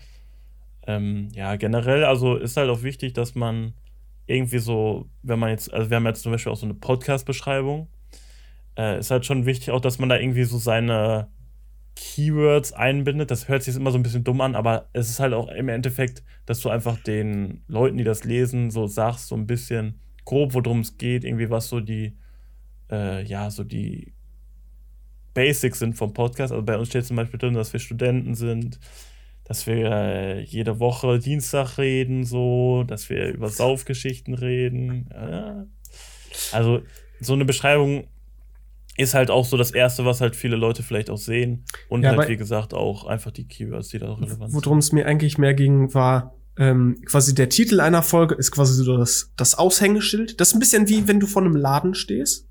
Ähm, 0.89 1.29
ja, 1.33 1.55
generell, 1.55 2.03
also 2.03 2.35
ist 2.35 2.57
halt 2.57 2.71
auch 2.71 2.81
wichtig, 2.81 3.13
dass 3.13 3.35
man 3.35 3.75
irgendwie 4.25 4.57
so, 4.57 5.07
wenn 5.21 5.37
man 5.37 5.51
jetzt, 5.51 5.71
also 5.71 5.91
wir 5.91 5.97
haben 5.97 6.07
jetzt 6.07 6.23
zum 6.23 6.31
Beispiel 6.31 6.51
auch 6.51 6.57
so 6.57 6.65
eine 6.65 6.73
Podcast-Beschreibung, 6.73 7.87
äh, 8.75 8.97
ist 8.97 9.11
halt 9.11 9.23
schon 9.23 9.45
wichtig 9.45 9.69
auch, 9.69 9.81
dass 9.81 9.99
man 9.99 10.09
da 10.09 10.17
irgendwie 10.17 10.45
so 10.45 10.57
seine 10.57 11.27
Keywords 11.95 12.73
einbindet. 12.73 13.29
Das 13.29 13.47
hört 13.47 13.61
sich 13.61 13.75
immer 13.75 13.91
so 13.91 13.99
ein 13.99 14.03
bisschen 14.03 14.23
dumm 14.23 14.41
an, 14.41 14.55
aber 14.55 14.89
es 14.93 15.11
ist 15.11 15.19
halt 15.19 15.33
auch 15.35 15.47
im 15.49 15.69
Endeffekt, 15.69 16.23
dass 16.47 16.59
du 16.61 16.69
einfach 16.69 16.97
den 16.97 17.61
Leuten, 17.67 17.97
die 17.97 18.03
das 18.03 18.23
lesen, 18.23 18.71
so 18.71 18.87
sagst, 18.87 19.27
so 19.27 19.35
ein 19.35 19.45
bisschen 19.45 19.99
grob, 20.25 20.55
worum 20.55 20.79
es 20.79 20.97
geht, 20.97 21.23
irgendwie 21.23 21.51
was 21.51 21.69
so 21.69 21.81
die, 21.81 22.17
äh, 22.91 23.23
ja, 23.25 23.51
so 23.51 23.63
die 23.63 24.15
Basics 25.35 25.77
sind 25.77 25.93
vom 25.93 26.13
Podcast. 26.13 26.51
Also 26.51 26.65
bei 26.65 26.79
uns 26.79 26.87
steht 26.87 27.05
zum 27.05 27.17
Beispiel 27.17 27.37
drin, 27.37 27.53
dass 27.53 27.73
wir 27.73 27.79
Studenten 27.79 28.33
sind, 28.33 28.79
dass 29.49 29.65
wir 29.65 29.91
äh, 29.91 30.43
jede 30.43 30.79
Woche 30.79 31.17
Dienstag 31.17 31.79
reden, 31.79 32.23
so, 32.23 32.83
dass 32.85 33.09
wir 33.09 33.29
über 33.29 33.49
Saufgeschichten 33.49 34.35
reden. 34.35 35.09
Ja. 35.11 35.65
Also 36.51 36.83
so 37.19 37.33
eine 37.33 37.45
Beschreibung 37.45 38.07
ist 38.95 39.15
halt 39.15 39.31
auch 39.31 39.45
so 39.45 39.57
das 39.57 39.71
Erste, 39.71 40.05
was 40.05 40.21
halt 40.21 40.35
viele 40.35 40.55
Leute 40.55 40.83
vielleicht 40.83 41.09
auch 41.09 41.17
sehen. 41.17 41.65
Und 41.87 42.03
ja, 42.03 42.15
halt, 42.15 42.29
wie 42.29 42.37
gesagt, 42.37 42.75
auch 42.75 43.07
einfach 43.07 43.31
die 43.31 43.47
Keywords, 43.47 43.87
die 43.87 43.97
da 43.97 44.09
auch 44.09 44.21
relevant 44.21 44.51
sind. 44.51 44.65
Worum 44.65 44.77
es 44.77 44.91
mir 44.91 45.07
eigentlich 45.07 45.39
mehr 45.39 45.55
ging, 45.55 45.95
war 45.95 46.35
ähm, 46.55 47.01
quasi 47.05 47.33
der 47.33 47.49
Titel 47.49 47.79
einer 47.79 48.03
Folge 48.03 48.35
ist 48.35 48.51
quasi 48.51 48.83
so 48.83 48.97
das, 48.97 49.33
das 49.35 49.55
Aushängeschild. 49.55 50.39
Das 50.39 50.49
ist 50.49 50.53
ein 50.53 50.59
bisschen 50.59 50.87
wie, 50.89 51.07
wenn 51.07 51.19
du 51.19 51.25
vor 51.25 51.41
einem 51.41 51.55
Laden 51.55 51.95
stehst 51.95 52.47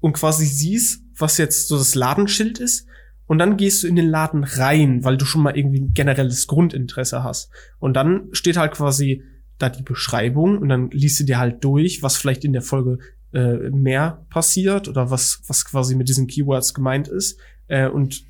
und 0.00 0.14
quasi 0.14 0.46
siehst, 0.46 1.02
was 1.18 1.36
jetzt 1.36 1.68
so 1.68 1.76
das 1.76 1.94
Ladenschild 1.94 2.58
ist 2.58 2.86
und 3.26 3.38
dann 3.38 3.56
gehst 3.56 3.82
du 3.82 3.88
in 3.88 3.96
den 3.96 4.08
Laden 4.08 4.44
rein, 4.44 5.04
weil 5.04 5.16
du 5.16 5.24
schon 5.24 5.42
mal 5.42 5.56
irgendwie 5.56 5.80
ein 5.80 5.94
generelles 5.94 6.46
Grundinteresse 6.46 7.22
hast. 7.22 7.50
Und 7.78 7.94
dann 7.94 8.28
steht 8.32 8.56
halt 8.56 8.72
quasi 8.72 9.22
da 9.58 9.68
die 9.68 9.82
Beschreibung 9.82 10.58
und 10.58 10.68
dann 10.68 10.90
liest 10.90 11.20
du 11.20 11.24
dir 11.24 11.38
halt 11.38 11.62
durch, 11.64 12.02
was 12.02 12.16
vielleicht 12.16 12.44
in 12.44 12.52
der 12.52 12.62
Folge 12.62 12.98
äh, 13.32 13.70
mehr 13.70 14.26
passiert 14.28 14.88
oder 14.88 15.10
was, 15.10 15.42
was 15.46 15.64
quasi 15.64 15.94
mit 15.94 16.08
diesen 16.08 16.26
Keywords 16.26 16.74
gemeint 16.74 17.08
ist. 17.08 17.38
Äh, 17.68 17.88
und 17.88 18.24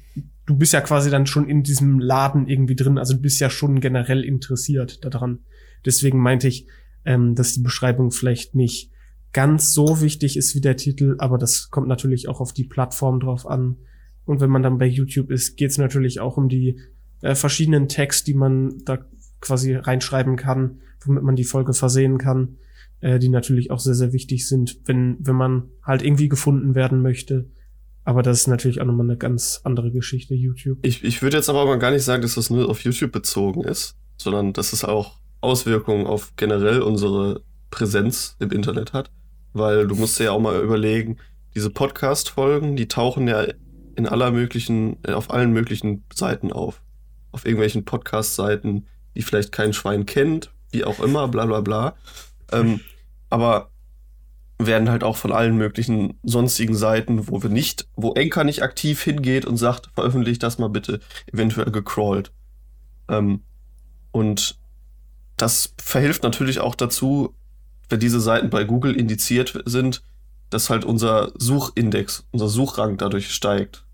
du 0.47 0.57
bist 0.57 0.73
ja 0.73 0.81
quasi 0.81 1.11
dann 1.11 1.27
schon 1.27 1.49
in 1.49 1.63
diesem 1.63 1.99
Laden 1.99 2.47
irgendwie 2.47 2.77
drin, 2.77 2.99
also 2.99 3.15
du 3.15 3.21
bist 3.21 3.41
ja 3.41 3.51
schon 3.51 3.81
generell 3.81 4.23
interessiert 4.23 5.05
daran. 5.05 5.41
Deswegen 5.85 6.21
meinte 6.21 6.49
ich, 6.49 6.67
ähm, 7.05 7.35
dass 7.35 7.55
die 7.55 7.63
Beschreibung 7.63 8.11
vielleicht 8.11 8.55
nicht 8.55 8.91
ganz 9.33 9.73
so 9.73 10.01
wichtig 10.01 10.37
ist 10.37 10.55
wie 10.55 10.61
der 10.61 10.77
Titel, 10.77 11.17
aber 11.19 11.39
das 11.39 11.71
kommt 11.71 11.89
natürlich 11.89 12.29
auch 12.29 12.41
auf 12.41 12.53
die 12.53 12.65
Plattform 12.65 13.21
drauf 13.21 13.47
an. 13.47 13.79
Und 14.25 14.41
wenn 14.41 14.51
man 14.51 14.63
dann 14.63 14.79
bei 14.79 14.87
YouTube 14.87 15.31
ist, 15.31 15.57
geht 15.57 15.71
es 15.71 15.79
natürlich 15.79 16.21
auch 16.21 16.37
um 16.37 16.49
die 16.49 16.79
äh, 17.23 17.35
verschiedenen 17.35 17.89
Tags, 17.89 18.25
die 18.25 18.35
man 18.35 18.83
da 18.85 18.99
quasi 19.41 19.75
reinschreiben 19.75 20.37
kann, 20.37 20.81
womit 21.05 21.23
man 21.23 21.37
die 21.37 21.45
Folge 21.45 21.73
versehen 21.73 22.19
kann, 22.19 22.57
äh, 23.01 23.19
die 23.19 23.29
natürlich 23.29 23.71
auch 23.71 23.81
sehr, 23.81 23.95
sehr 23.95 24.13
wichtig 24.13 24.49
sind, 24.49 24.79
wenn, 24.87 25.17
wenn 25.21 25.37
man 25.37 25.65
halt 25.83 26.03
irgendwie 26.03 26.29
gefunden 26.29 26.75
werden 26.75 27.03
möchte. 27.03 27.47
Aber 28.05 28.23
das 28.23 28.41
ist 28.41 28.47
natürlich 28.49 28.81
auch 28.81 28.87
nochmal 28.87 29.07
eine 29.07 29.17
ganz 29.17 29.61
andere 29.65 29.93
Geschichte, 29.93 30.35
YouTube. 30.35 30.79
Ich, 30.83 31.05
ich 31.05 31.23
würde 31.23 31.37
jetzt 31.37 31.49
aber 31.49 31.79
gar 31.79 31.91
nicht 31.91 32.05
sagen, 32.05 32.23
dass 32.23 32.35
das 32.35 32.51
nur 32.51 32.69
auf 32.69 32.81
YouTube 32.81 33.13
bezogen 33.13 33.63
ist, 33.63 33.97
sondern 34.17 34.53
dass 34.53 34.73
es 34.73 34.85
auch 34.85 35.19
Auswirkungen 35.41 36.07
auf 36.07 36.33
generell 36.37 36.83
unsere 36.83 37.43
Präsenz 37.71 38.37
im 38.39 38.51
Internet 38.51 38.93
hat, 38.93 39.11
weil 39.53 39.87
du 39.87 39.95
musst 39.95 40.19
dir 40.19 40.25
ja 40.25 40.33
auch 40.33 40.41
mal 40.41 40.61
überlegen, 40.61 41.19
diese 41.55 41.71
Podcast-Folgen, 41.71 42.77
die 42.77 42.89
tauchen 42.89 43.29
ja 43.29 43.47
in 43.97 44.07
aller 44.07 44.31
möglichen, 44.31 44.97
äh, 45.05 45.13
auf 45.13 45.31
allen 45.31 45.53
möglichen 45.53 46.05
Seiten 46.13 46.53
auf. 46.53 46.83
Auf 47.31 47.45
irgendwelchen 47.45 47.85
Podcast-Seiten, 47.85 48.87
die 49.15 49.23
vielleicht 49.23 49.53
kein 49.53 49.73
Schwein 49.73 50.07
kennt, 50.07 50.53
wie 50.71 50.85
auch 50.85 51.01
immer, 51.01 51.29
bla 51.29 51.47
bla 51.47 51.61
bla. 51.61 51.97
Ähm, 52.51 52.81
aber 53.31 53.71
werden 54.59 54.91
halt 54.91 55.05
auch 55.05 55.17
von 55.17 55.33
allen 55.33 55.57
möglichen 55.57 56.19
sonstigen 56.23 56.75
Seiten, 56.75 57.29
wo 57.29 57.43
wir 57.43 57.51
nicht, 57.51 57.89
wo 57.97 58.13
Enker 58.13 58.45
nicht 58.45 58.63
aktiv 58.63 59.03
hingeht 59.03 59.45
und 59.45 59.57
sagt, 59.57 59.91
veröffentlicht 59.95 60.43
das 60.43 60.59
mal 60.59 60.69
bitte, 60.69 61.01
eventuell 61.33 61.71
gecrawlt. 61.71 62.33
Ähm, 63.09 63.43
und 64.13 64.59
das 65.37 65.75
verhilft 65.79 66.23
natürlich 66.23 66.61
auch 66.61 66.75
dazu, 66.75 67.35
wenn 67.89 68.01
diese 68.01 68.21
Seiten 68.21 68.51
bei 68.51 68.65
Google 68.65 68.95
indiziert 68.95 69.63
sind, 69.65 70.03
dass 70.53 70.71
halt 70.71 70.85
unser 70.85 71.33
Suchindex, 71.37 72.27
unser 72.31 72.49
Suchrang 72.49 72.97
dadurch 72.97 73.33
steigt 73.33 73.85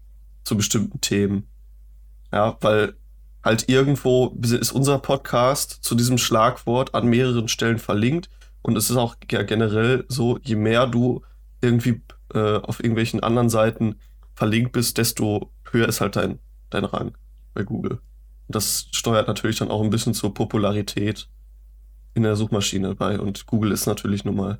zu 0.44 0.56
bestimmten 0.56 1.00
Themen. 1.00 1.46
Ja, 2.32 2.56
weil 2.60 2.94
halt 3.44 3.68
irgendwo 3.68 4.36
ist 4.42 4.72
unser 4.72 4.98
Podcast 4.98 5.78
zu 5.82 5.94
diesem 5.94 6.18
Schlagwort 6.18 6.94
an 6.94 7.06
mehreren 7.06 7.48
Stellen 7.48 7.78
verlinkt 7.78 8.28
und 8.62 8.76
es 8.76 8.90
ist 8.90 8.96
auch 8.96 9.16
ja 9.30 9.42
generell 9.42 10.04
so, 10.08 10.38
je 10.42 10.56
mehr 10.56 10.86
du 10.86 11.22
irgendwie 11.60 12.02
äh, 12.34 12.56
auf 12.56 12.80
irgendwelchen 12.80 13.22
anderen 13.22 13.48
Seiten 13.48 13.96
verlinkt 14.34 14.72
bist, 14.72 14.98
desto 14.98 15.50
höher 15.70 15.88
ist 15.88 16.00
halt 16.00 16.16
dein, 16.16 16.38
dein 16.70 16.84
Rang 16.84 17.16
bei 17.54 17.62
Google. 17.62 18.00
Und 18.48 18.54
das 18.54 18.88
steuert 18.92 19.28
natürlich 19.28 19.58
dann 19.58 19.70
auch 19.70 19.82
ein 19.82 19.90
bisschen 19.90 20.14
zur 20.14 20.34
Popularität 20.34 21.28
in 22.14 22.22
der 22.22 22.36
Suchmaschine 22.36 22.94
bei. 22.94 23.18
Und 23.18 23.46
Google 23.46 23.72
ist 23.72 23.86
natürlich 23.86 24.24
nun 24.24 24.36
mal. 24.36 24.58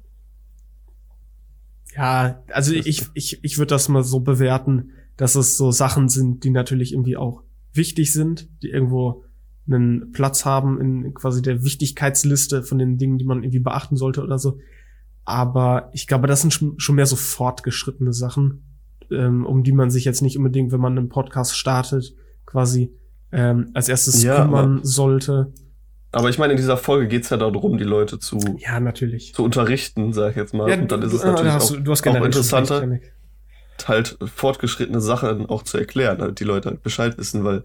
Ja, 1.99 2.43
also 2.53 2.73
ich, 2.73 3.07
ich, 3.13 3.43
ich 3.43 3.59
würde 3.59 3.71
das 3.71 3.89
mal 3.89 4.05
so 4.05 4.21
bewerten, 4.21 4.91
dass 5.17 5.35
es 5.35 5.57
so 5.57 5.73
Sachen 5.73 6.09
sind, 6.09 6.45
die 6.45 6.51
natürlich 6.51 6.93
irgendwie 6.93 7.17
auch 7.17 7.43
wichtig 7.73 8.13
sind, 8.13 8.49
die 8.63 8.71
irgendwo 8.71 9.25
einen 9.67 10.13
Platz 10.13 10.45
haben 10.45 10.81
in 10.81 11.13
quasi 11.13 11.43
der 11.43 11.65
Wichtigkeitsliste 11.65 12.63
von 12.63 12.79
den 12.79 12.99
Dingen, 12.99 13.19
die 13.19 13.25
man 13.25 13.43
irgendwie 13.43 13.59
beachten 13.59 13.97
sollte 13.97 14.23
oder 14.23 14.39
so. 14.39 14.59
Aber 15.25 15.91
ich 15.93 16.07
glaube, 16.07 16.29
das 16.29 16.41
sind 16.41 16.53
schon 16.53 16.95
mehr 16.95 17.05
so 17.05 17.17
fortgeschrittene 17.17 18.13
Sachen, 18.13 18.63
ähm, 19.11 19.45
um 19.45 19.65
die 19.65 19.73
man 19.73 19.91
sich 19.91 20.05
jetzt 20.05 20.23
nicht 20.23 20.39
unbedingt, 20.39 20.71
wenn 20.71 20.81
man 20.81 20.97
einen 20.97 21.09
Podcast 21.09 21.57
startet, 21.57 22.15
quasi 22.47 22.93
ähm, 23.33 23.71
als 23.75 23.89
erstes 23.89 24.23
ja, 24.23 24.43
kümmern 24.45 24.81
sollte. 24.85 25.53
Aber 26.11 26.31
ich 26.31 26.39
meine, 26.39 26.55
in 26.55 26.57
dieser 26.57 26.77
Folge 26.77 27.07
geht's 27.07 27.31
ja 27.31 27.37
darum, 27.37 27.77
die 27.77 27.85
Leute 27.85 28.19
zu, 28.19 28.39
ja, 28.59 28.81
natürlich. 28.81 29.35
zu 29.35 29.45
unterrichten, 29.45 30.13
sag 30.13 30.31
ich 30.31 30.37
jetzt 30.37 30.55
mal. 30.55 30.71
Ja, 30.71 30.77
Und 30.77 30.91
dann 30.91 31.03
ist 31.03 31.13
es 31.13 31.23
natürlich 31.23 31.53
auch, 31.53 31.69
du, 31.69 31.81
du 31.81 31.93
auch 31.93 32.25
interessanter, 32.25 33.01
halt 33.87 34.19
fortgeschrittene 34.35 35.01
Sachen 35.01 35.47
auch 35.47 35.63
zu 35.63 35.77
erklären, 35.79 36.21
halt 36.21 36.41
die 36.41 36.45
Leute 36.45 36.71
halt 36.71 36.83
Bescheid 36.83 37.19
wissen, 37.19 37.45
weil 37.45 37.65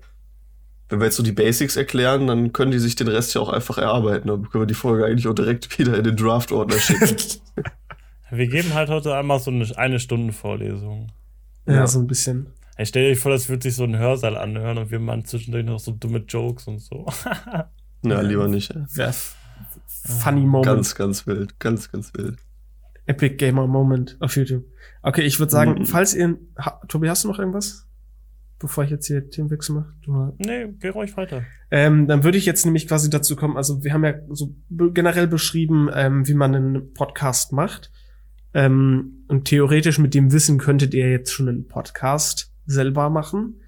wenn 0.89 1.00
wir 1.00 1.06
jetzt 1.06 1.16
so 1.16 1.24
die 1.24 1.32
Basics 1.32 1.76
erklären, 1.76 2.28
dann 2.28 2.54
können 2.54 2.72
die 2.72 2.80
sich 2.80 2.96
den 2.96 3.08
Rest 3.08 3.34
ja 3.34 3.41
auch 3.41 3.50
einfach 3.50 3.78
erarbeiten. 3.78 4.28
Dann 4.28 4.50
können 4.50 4.64
wir 4.64 4.68
die 4.68 4.74
Folge 4.74 5.06
eigentlich 5.06 5.28
auch 5.28 5.34
direkt 5.34 5.80
wieder 5.80 5.98
in 5.98 6.04
den 6.04 6.16
Draft-Ordner 6.16 6.78
schicken. 6.78 7.18
wir 8.30 8.48
geben 8.48 8.74
halt 8.74 8.89
heute 8.89 9.16
einmal 9.16 9.39
so 9.39 9.50
eine, 9.50 9.66
eine 9.78 10.00
Stunde 10.00 10.34
Vorlesung. 10.34 11.12
Ja, 11.66 11.76
ja, 11.76 11.88
so 11.88 12.00
ein 12.00 12.06
bisschen. 12.06 12.48
Ich 12.78 12.89
stell 12.89 13.10
dir 13.10 13.16
vor, 13.16 13.32
das 13.32 13.50
würde 13.50 13.64
sich 13.64 13.76
so 13.76 13.86
ein 13.86 13.98
Hörsaal 13.98 14.38
anhören 14.38 14.78
und 14.78 14.91
wir 14.91 15.00
machen 15.00 15.26
zwischendurch 15.26 15.66
noch 15.66 15.80
so 15.80 15.91
dumme 15.91 16.20
Jokes 16.20 16.68
und 16.68 16.80
so. 16.80 17.06
ja, 18.04 18.22
lieber 18.22 18.47
nicht. 18.47 18.74
Ja. 18.95 19.12
Funny 19.88 20.41
Moment. 20.41 20.66
Ganz, 20.66 20.95
ganz 20.95 21.28
wild. 21.28 21.60
Ganz, 21.60 21.91
ganz 21.91 22.14
wild. 22.14 22.38
Epic 23.06 23.36
Gamer 23.36 23.68
Moment 23.68 24.18
auf 24.20 24.36
YouTube. 24.36 24.66
Okay, 25.01 25.22
ich 25.22 25.39
würde 25.39 25.51
sagen, 25.51 25.80
mhm. 25.80 25.86
falls 25.86 26.14
ihr. 26.14 26.38
Ha, 26.58 26.82
Tobi, 26.88 27.10
hast 27.10 27.24
du 27.24 27.28
noch 27.28 27.39
irgendwas? 27.39 27.88
bevor 28.64 28.86
ich 28.86 28.89
jetzt 28.89 29.08
hier 29.08 29.30
Themenwechsel 29.30 29.76
mache? 29.76 29.93
Du, 30.04 30.34
nee, 30.38 30.74
geh 30.80 30.88
ruhig 30.88 31.16
weiter. 31.18 31.43
Ähm, 31.70 32.08
dann 32.08 32.24
würde 32.24 32.38
ich 32.38 32.45
jetzt 32.45 32.66
nämlich 32.66 32.88
quasi 32.88 33.10
dazu 33.10 33.36
kommen, 33.36 33.58
also 33.58 33.84
wir 33.84 33.93
haben 33.93 34.06
ja 34.06 34.14
so 34.30 34.56
generell 34.70 35.28
beschrieben, 35.28 35.89
ähm, 35.93 36.28
wie 36.28 36.34
man 36.34 36.56
einen 36.56 36.93
Podcast 36.93 37.51
macht. 37.51 37.91
Ähm, 38.54 39.26
und 39.28 39.45
theoretisch 39.45 39.99
mit 39.99 40.14
dem 40.14 40.32
Wissen 40.32 40.60
könntet 40.60 40.93
ihr 40.93 41.12
jetzt 41.12 41.32
schon 41.32 41.49
einen 41.49 41.68
Podcast 41.68 42.54
selber 42.66 43.10
machen. 43.10 43.60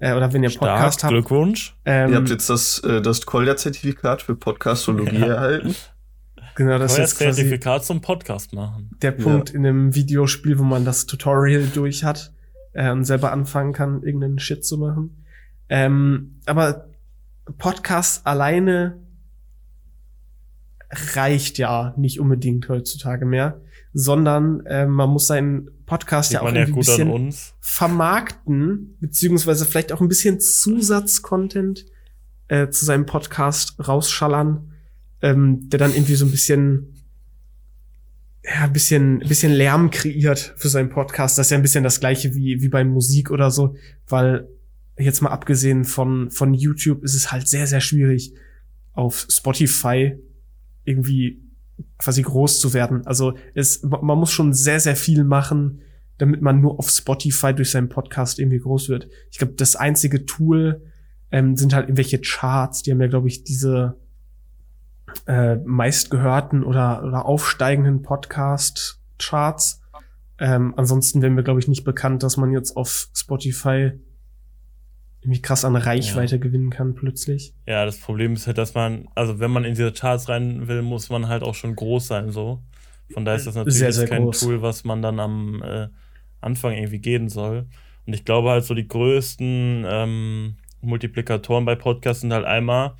Äh, 0.00 0.14
oder 0.14 0.32
wenn 0.32 0.42
ihr 0.42 0.50
Stark, 0.50 0.78
Podcast 0.78 1.02
habt. 1.02 1.12
Glückwunsch. 1.12 1.76
Ähm, 1.84 2.10
ihr 2.10 2.16
habt 2.16 2.30
jetzt 2.30 2.48
das, 2.48 2.78
äh, 2.80 3.02
das 3.02 3.26
Kolja-Zertifikat 3.26 4.22
für 4.22 4.36
Podcastologie 4.36 5.18
ja. 5.18 5.26
erhalten. 5.26 5.74
Genau, 6.54 6.78
das 6.78 6.98
ist 6.98 7.18
Zertifikat 7.18 7.84
zum 7.84 8.00
Podcast 8.00 8.52
machen. 8.52 8.90
Der 9.00 9.12
Punkt 9.12 9.50
ja. 9.50 9.54
in 9.54 9.66
einem 9.66 9.94
Videospiel, 9.94 10.58
wo 10.58 10.64
man 10.64 10.84
das 10.84 11.06
Tutorial 11.06 11.68
durch 11.72 12.02
hat 12.02 12.32
äh, 12.72 12.90
und 12.90 13.04
selber 13.04 13.32
anfangen 13.32 13.72
kann, 13.72 14.02
irgendeinen 14.02 14.40
Shit 14.40 14.64
zu 14.64 14.78
machen. 14.78 15.24
Ähm, 15.68 16.40
aber 16.46 16.88
Podcast 17.58 18.26
alleine 18.26 18.98
reicht 21.14 21.58
ja 21.58 21.94
nicht 21.96 22.18
unbedingt 22.18 22.68
heutzutage 22.68 23.24
mehr, 23.24 23.60
sondern 23.92 24.64
äh, 24.66 24.86
man 24.86 25.10
muss 25.10 25.26
seinen 25.26 25.70
Podcast 25.88 26.28
Sieht 26.28 26.34
ja 26.36 26.42
auch 26.42 26.52
ja 26.52 26.62
ein 26.62 26.74
bisschen 26.74 27.34
vermarkten, 27.60 28.96
beziehungsweise 29.00 29.66
vielleicht 29.66 29.90
auch 29.92 30.00
ein 30.00 30.08
bisschen 30.08 30.38
Zusatzcontent 30.38 31.86
äh, 32.46 32.68
zu 32.68 32.84
seinem 32.84 33.06
Podcast 33.06 33.74
rausschallern, 33.86 34.72
ähm, 35.22 35.68
der 35.68 35.78
dann 35.78 35.94
irgendwie 35.94 36.14
so 36.14 36.24
ein 36.24 36.30
bisschen 36.30 36.94
ja, 38.44 38.64
ein 38.64 38.72
bisschen, 38.72 39.22
ein 39.22 39.28
bisschen 39.28 39.52
Lärm 39.52 39.90
kreiert 39.90 40.54
für 40.56 40.68
seinen 40.68 40.88
Podcast. 40.88 41.36
Das 41.36 41.48
ist 41.48 41.50
ja 41.50 41.58
ein 41.58 41.62
bisschen 41.62 41.84
das 41.84 42.00
gleiche 42.00 42.34
wie, 42.34 42.62
wie 42.62 42.68
bei 42.68 42.84
Musik 42.84 43.30
oder 43.30 43.50
so, 43.50 43.74
weil 44.06 44.48
jetzt 44.98 45.20
mal 45.20 45.30
abgesehen 45.30 45.84
von, 45.84 46.30
von 46.30 46.54
YouTube 46.54 47.02
ist 47.02 47.14
es 47.14 47.32
halt 47.32 47.48
sehr, 47.48 47.66
sehr 47.66 47.80
schwierig, 47.80 48.34
auf 48.92 49.26
Spotify 49.28 50.18
irgendwie 50.84 51.40
quasi 51.98 52.22
groß 52.22 52.60
zu 52.60 52.74
werden. 52.74 53.06
Also 53.06 53.34
es, 53.54 53.82
man 53.82 54.18
muss 54.18 54.30
schon 54.30 54.52
sehr, 54.52 54.80
sehr 54.80 54.96
viel 54.96 55.24
machen, 55.24 55.80
damit 56.18 56.42
man 56.42 56.60
nur 56.60 56.78
auf 56.78 56.90
Spotify 56.90 57.54
durch 57.54 57.70
seinen 57.70 57.88
Podcast 57.88 58.38
irgendwie 58.38 58.58
groß 58.58 58.88
wird. 58.88 59.08
Ich 59.30 59.38
glaube, 59.38 59.54
das 59.54 59.76
einzige 59.76 60.26
Tool 60.26 60.82
ähm, 61.30 61.56
sind 61.56 61.74
halt 61.74 61.86
irgendwelche 61.86 62.20
Charts. 62.20 62.82
Die 62.82 62.90
haben 62.90 63.00
ja, 63.00 63.06
glaube 63.06 63.28
ich, 63.28 63.44
diese 63.44 63.96
äh, 65.26 65.56
meistgehörten 65.56 66.64
oder, 66.64 67.04
oder 67.04 67.24
aufsteigenden 67.26 68.02
Podcast-Charts. 68.02 69.80
Ähm, 70.40 70.74
ansonsten 70.76 71.22
wäre 71.22 71.32
mir, 71.32 71.42
glaube 71.42 71.60
ich, 71.60 71.68
nicht 71.68 71.84
bekannt, 71.84 72.22
dass 72.22 72.36
man 72.36 72.52
jetzt 72.52 72.76
auf 72.76 73.08
Spotify 73.14 73.92
irgendwie 75.20 75.42
krass 75.42 75.64
an 75.64 75.76
Reichweite 75.76 76.36
ja. 76.36 76.40
gewinnen 76.40 76.70
kann 76.70 76.94
plötzlich. 76.94 77.54
Ja, 77.66 77.84
das 77.84 77.98
Problem 77.98 78.34
ist 78.34 78.46
halt, 78.46 78.58
dass 78.58 78.74
man, 78.74 79.08
also 79.14 79.40
wenn 79.40 79.50
man 79.50 79.64
in 79.64 79.74
diese 79.74 79.92
Charts 79.92 80.28
rein 80.28 80.68
will, 80.68 80.82
muss 80.82 81.10
man 81.10 81.28
halt 81.28 81.42
auch 81.42 81.54
schon 81.54 81.74
groß 81.74 82.06
sein, 82.06 82.30
so. 82.30 82.62
Von 83.12 83.24
daher 83.24 83.38
ist 83.38 83.46
das 83.46 83.54
natürlich 83.54 83.78
sehr, 83.78 83.92
sehr 83.92 84.06
kein 84.06 84.24
groß. 84.24 84.40
Tool, 84.40 84.62
was 84.62 84.84
man 84.84 85.02
dann 85.02 85.18
am 85.18 85.62
äh, 85.62 85.88
Anfang 86.40 86.74
irgendwie 86.74 87.00
gehen 87.00 87.28
soll. 87.28 87.66
Und 88.06 88.12
ich 88.12 88.24
glaube 88.24 88.50
halt 88.50 88.64
so 88.64 88.74
die 88.74 88.86
größten 88.86 89.84
ähm, 89.88 90.56
Multiplikatoren 90.80 91.64
bei 91.64 91.74
Podcasts 91.74 92.20
sind 92.20 92.32
halt 92.32 92.44
einmal, 92.44 92.94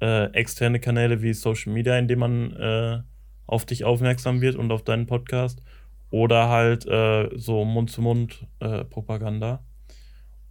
äh, 0.00 0.32
externe 0.32 0.80
Kanäle 0.80 1.22
wie 1.22 1.32
Social 1.34 1.72
Media, 1.72 1.96
in 1.98 2.08
denen 2.08 2.20
man 2.20 2.52
äh, 2.56 3.00
auf 3.46 3.66
dich 3.66 3.84
aufmerksam 3.84 4.40
wird 4.40 4.56
und 4.56 4.72
auf 4.72 4.82
deinen 4.82 5.06
Podcast. 5.06 5.62
Oder 6.10 6.48
halt 6.48 6.86
äh, 6.86 7.28
so 7.36 7.64
Mund-zu-Mund-Propaganda. 7.64 9.62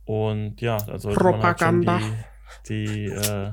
Und 0.09 0.59
ja, 0.59 0.77
also 0.87 1.09
Propaganda. 1.09 1.99
Halt 1.99 2.15
die, 2.67 2.85
die 2.85 3.05
äh, 3.05 3.51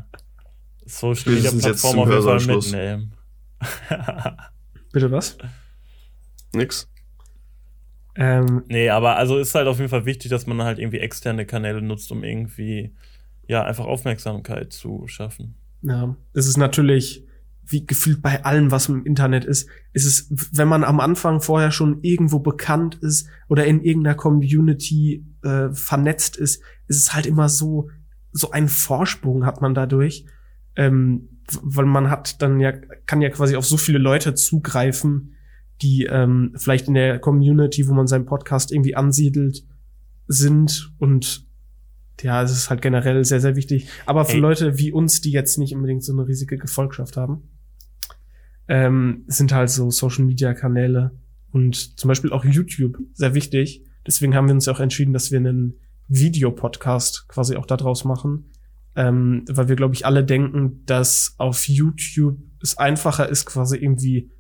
Social 0.87 1.35
Media 1.35 1.51
Plattform 1.51 1.99
auf 1.99 2.09
jeden 2.09 2.23
Fall 2.23 2.57
mitnehmen. 2.57 3.13
Bitte 4.91 5.11
was? 5.11 5.37
Nix. 6.55 6.89
Ähm, 8.15 8.65
nee, 8.69 8.89
aber 8.89 9.17
also 9.17 9.37
ist 9.37 9.55
halt 9.55 9.69
auf 9.69 9.77
jeden 9.77 9.91
Fall 9.91 10.07
wichtig, 10.07 10.31
dass 10.31 10.47
man 10.47 10.63
halt 10.63 10.79
irgendwie 10.79 11.01
externe 11.01 11.45
Kanäle 11.45 11.83
nutzt, 11.83 12.11
um 12.11 12.25
irgendwie 12.25 12.95
ja 13.47 13.63
einfach 13.63 13.85
Aufmerksamkeit 13.85 14.73
zu 14.73 15.07
schaffen. 15.09 15.57
Ja, 15.83 16.17
es 16.33 16.47
ist 16.47 16.57
natürlich, 16.57 17.27
wie 17.67 17.85
gefühlt 17.85 18.23
bei 18.23 18.47
allem, 18.47 18.71
was 18.71 18.89
im 18.89 19.05
Internet 19.05 19.45
ist, 19.45 19.69
ist 19.93 20.07
es, 20.07 20.51
wenn 20.57 20.69
man 20.69 20.85
am 20.85 21.01
Anfang 21.01 21.43
vorher 21.43 21.71
schon 21.71 21.99
irgendwo 22.01 22.39
bekannt 22.39 22.95
ist 23.03 23.29
oder 23.51 23.67
in 23.67 23.83
irgendeiner 23.83 24.17
Community 24.17 25.23
äh, 25.47 25.73
vernetzt 25.73 26.37
ist, 26.37 26.63
ist 26.89 26.97
es 26.99 27.15
halt 27.15 27.27
immer 27.27 27.49
so, 27.49 27.89
so 28.33 28.51
einen 28.51 28.69
Vorsprung 28.69 29.47
hat 29.47 29.63
man 29.63 29.75
dadurch, 29.75 30.27
ähm, 30.77 31.29
weil 31.63 31.87
man 31.87 32.11
hat 32.11 32.43
dann 32.43 32.61
ja, 32.61 32.73
kann 32.73 33.23
ja 33.23 33.31
quasi 33.31 33.57
auf 33.57 33.65
so 33.65 33.77
viele 33.77 33.99
Leute 33.99 34.35
zugreifen, 34.35 35.35
die 35.81 36.05
ähm, 36.05 36.53
vielleicht 36.57 36.89
in 36.89 36.95
der 36.95 37.19
Community, 37.19 37.89
wo 37.89 37.95
man 37.95 38.07
seinen 38.07 38.27
Podcast 38.27 38.73
irgendwie 38.73 38.97
ansiedelt, 38.97 39.65
sind 40.27 40.93
und 40.99 41.47
ja, 42.23 42.43
es 42.43 42.51
ist 42.51 42.71
halt 42.71 42.83
generell 42.83 43.25
sehr, 43.25 43.41
sehr 43.41 43.57
wichtig. 43.57 43.89
Aber 44.07 44.25
für 44.25 44.33
Hey. 44.33 44.41
Leute 44.41 44.79
wie 44.79 44.91
uns, 44.91 45.21
die 45.21 45.31
jetzt 45.31 45.59
nicht 45.59 45.75
unbedingt 45.75 46.03
so 46.03 46.13
eine 46.13 46.27
riesige 46.27 46.57
Gefolgschaft 46.57 47.17
haben, 47.17 47.43
ähm, 48.69 49.25
sind 49.27 49.53
halt 49.53 49.71
so 49.71 49.91
Social 49.91 50.25
Media 50.25 50.55
Kanäle 50.55 51.13
und 51.53 51.99
zum 51.99 52.09
Beispiel 52.09 52.33
auch 52.33 52.45
YouTube 52.45 52.99
sehr 53.13 53.35
wichtig. 53.35 53.85
Deswegen 54.07 54.35
haben 54.35 54.47
wir 54.49 54.55
uns 54.55 54.69
auch 54.69 54.81
entschieden, 54.81 55.13
dass 55.13 55.31
wir 55.31 55.39
einen 55.39 55.75
Videopodcast 56.09 57.29
quasi 57.29 57.57
auch 57.57 57.67
daraus 57.67 58.05
machen. 58.05 58.51
Ähm, 58.95 59.45
weil 59.51 59.69
wir, 59.69 59.77
glaube 59.77 59.95
ich, 59.95 60.07
alle 60.07 60.25
denken, 60.25 60.83
dass 60.87 61.35
auf 61.39 61.69
YouTube 61.69 62.39
es 62.63 62.79
einfacher 62.79 63.29
ist, 63.29 63.45
quasi 63.45 63.77
irgendwie 63.77 64.31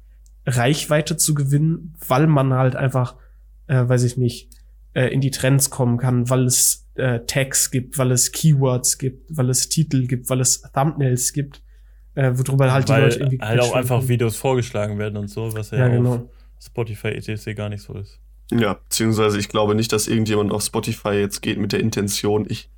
Reichweite 0.47 1.17
zu 1.17 1.35
gewinnen, 1.35 1.95
weil 2.07 2.27
man 2.27 2.55
halt 2.55 2.75
einfach, 2.75 3.17
äh, 3.67 3.87
weiß 3.87 4.05
ich 4.05 4.17
nicht, 4.17 4.49
äh, 4.95 5.09
in 5.09 5.21
die 5.21 5.31
Trends 5.31 5.69
kommen 5.69 5.99
kann, 5.99 6.31
weil 6.31 6.45
es 6.47 6.89
äh, 6.95 7.21
Tags 7.27 7.71
gibt, 7.71 7.99
weil 7.99 8.12
es 8.12 8.33
Keywords 8.33 8.97
gibt, 8.97 9.37
weil 9.37 9.51
es 9.51 9.69
Titel 9.69 10.07
gibt, 10.07 10.31
weil 10.31 10.41
es 10.41 10.62
Thumbnails 10.73 11.35
gibt, 11.35 11.62
äh, 12.14 12.33
worüber 12.35 12.73
halt 12.73 12.89
die 12.89 12.93
Weil 12.93 13.03
Leute 13.03 13.19
irgendwie 13.19 13.39
halt 13.41 13.61
auch 13.61 13.75
einfach. 13.75 14.09
Videos 14.09 14.37
vorgeschlagen 14.37 14.99
werden 14.99 15.19
und 15.19 15.29
so, 15.29 15.53
was 15.53 15.71
ja, 15.71 15.79
Ja, 15.79 15.87
auf 15.87 15.93
genau. 15.93 16.31
Spotify 16.59 17.09
etc. 17.09 17.55
gar 17.55 17.69
nicht 17.69 17.83
so 17.83 17.93
ist. 17.95 18.19
Ja, 18.51 18.74
beziehungsweise 18.74 19.38
ich 19.38 19.49
glaube 19.49 19.74
nicht, 19.74 19.92
dass 19.92 20.07
irgendjemand 20.07 20.53
auf 20.53 20.62
Spotify 20.62 21.14
jetzt 21.14 21.42
geht 21.42 21.59
mit 21.59 21.72
der 21.72 21.80
Intention, 21.80 22.47
ich 22.49 22.70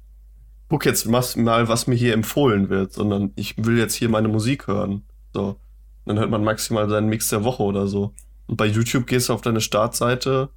guck 0.68 0.84
jetzt 0.84 1.06
mal, 1.06 1.68
was 1.68 1.86
mir 1.86 1.94
hier 1.94 2.14
empfohlen 2.14 2.68
wird, 2.68 2.92
sondern 2.92 3.32
ich 3.36 3.54
will 3.58 3.78
jetzt 3.78 3.94
hier 3.94 4.08
meine 4.08 4.28
Musik 4.28 4.66
hören. 4.66 5.02
So. 5.32 5.56
Dann 6.04 6.18
hört 6.18 6.30
man 6.30 6.44
maximal 6.44 6.88
seinen 6.88 7.08
Mix 7.08 7.28
der 7.28 7.44
Woche 7.44 7.62
oder 7.62 7.86
so. 7.86 8.14
Und 8.46 8.56
bei 8.56 8.66
YouTube 8.66 9.06
gehst 9.06 9.28
du 9.28 9.34
auf 9.34 9.42
deine 9.42 9.60
Startseite 9.60 10.48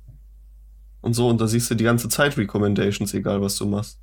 und 1.01 1.13
so 1.13 1.27
und 1.27 1.41
da 1.41 1.47
siehst 1.47 1.69
du 1.69 1.75
die 1.75 1.83
ganze 1.83 2.07
Zeit 2.07 2.37
Recommendations, 2.37 3.13
egal 3.13 3.41
was 3.41 3.57
du 3.57 3.65
machst. 3.65 3.99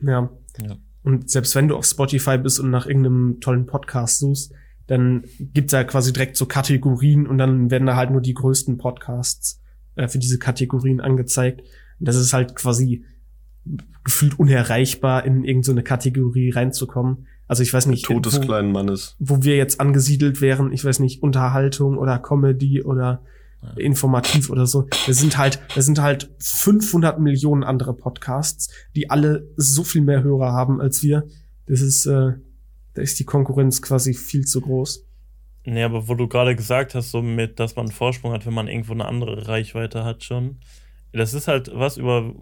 Ja. 0.00 0.30
Ja. 0.60 0.76
Und 1.02 1.28
selbst 1.30 1.54
wenn 1.56 1.68
du 1.68 1.76
auf 1.76 1.84
Spotify 1.84 2.38
bist 2.38 2.60
und 2.60 2.70
nach 2.70 2.86
irgendeinem 2.86 3.40
tollen 3.40 3.66
Podcast 3.66 4.20
suchst, 4.20 4.52
dann 4.86 5.24
gibt's 5.38 5.72
ja 5.72 5.82
quasi 5.84 6.12
direkt 6.12 6.36
so 6.36 6.46
Kategorien 6.46 7.26
und 7.26 7.38
dann 7.38 7.70
werden 7.70 7.86
da 7.86 7.96
halt 7.96 8.10
nur 8.10 8.20
die 8.20 8.34
größten 8.34 8.78
Podcasts 8.78 9.60
äh, 9.96 10.08
für 10.08 10.18
diese 10.18 10.38
Kategorien 10.38 11.00
angezeigt. 11.00 11.60
Und 11.98 12.08
das 12.08 12.16
ist 12.16 12.32
halt 12.32 12.54
quasi 12.56 13.04
gefühlt 14.04 14.38
unerreichbar, 14.38 15.24
in 15.24 15.44
irgendeine 15.44 15.82
Kategorie 15.82 16.50
reinzukommen. 16.50 17.26
Also 17.46 17.62
ich 17.62 17.72
weiß 17.72 17.86
nicht, 17.86 18.04
Tod 18.04 18.26
des 18.26 18.36
wo, 18.38 18.40
kleinen 18.40 18.72
Mannes. 18.72 19.14
wo 19.18 19.42
wir 19.42 19.56
jetzt 19.56 19.80
angesiedelt 19.80 20.40
wären, 20.40 20.72
ich 20.72 20.84
weiß 20.84 20.98
nicht, 21.00 21.22
Unterhaltung 21.22 21.98
oder 21.98 22.18
Comedy 22.18 22.82
oder 22.82 23.22
Ja. 23.62 23.74
informativ 23.76 24.50
oder 24.50 24.66
so. 24.66 24.88
Das 25.06 25.18
sind 25.18 25.38
halt, 25.38 25.60
das 25.76 25.84
sind 25.86 26.00
halt 26.00 26.30
500 26.40 27.20
Millionen 27.20 27.62
andere 27.62 27.94
Podcasts, 27.94 28.68
die 28.96 29.08
alle 29.10 29.48
so 29.56 29.84
viel 29.84 30.00
mehr 30.02 30.24
Hörer 30.24 30.52
haben 30.52 30.80
als 30.80 31.02
wir. 31.04 31.28
Das 31.66 31.80
ist, 31.80 32.06
äh, 32.06 32.32
da 32.94 33.02
ist 33.02 33.20
die 33.20 33.24
Konkurrenz 33.24 33.80
quasi 33.80 34.14
viel 34.14 34.44
zu 34.46 34.60
groß. 34.62 35.04
Nee, 35.64 35.82
aber 35.82 36.08
wo 36.08 36.14
du 36.14 36.26
gerade 36.26 36.56
gesagt 36.56 36.94
hast, 36.94 37.10
so 37.10 37.22
mit, 37.22 37.60
dass 37.60 37.76
man 37.76 37.86
einen 37.86 37.94
Vorsprung 37.94 38.32
hat, 38.32 38.46
wenn 38.46 38.54
man 38.54 38.68
irgendwo 38.68 38.92
eine 38.92 39.04
andere 39.04 39.46
Reichweite 39.48 40.04
hat 40.04 40.24
schon. 40.24 40.58
Das 41.12 41.34
ist 41.34 41.46
halt 41.46 41.70
was, 41.72 41.98
über 41.98 42.34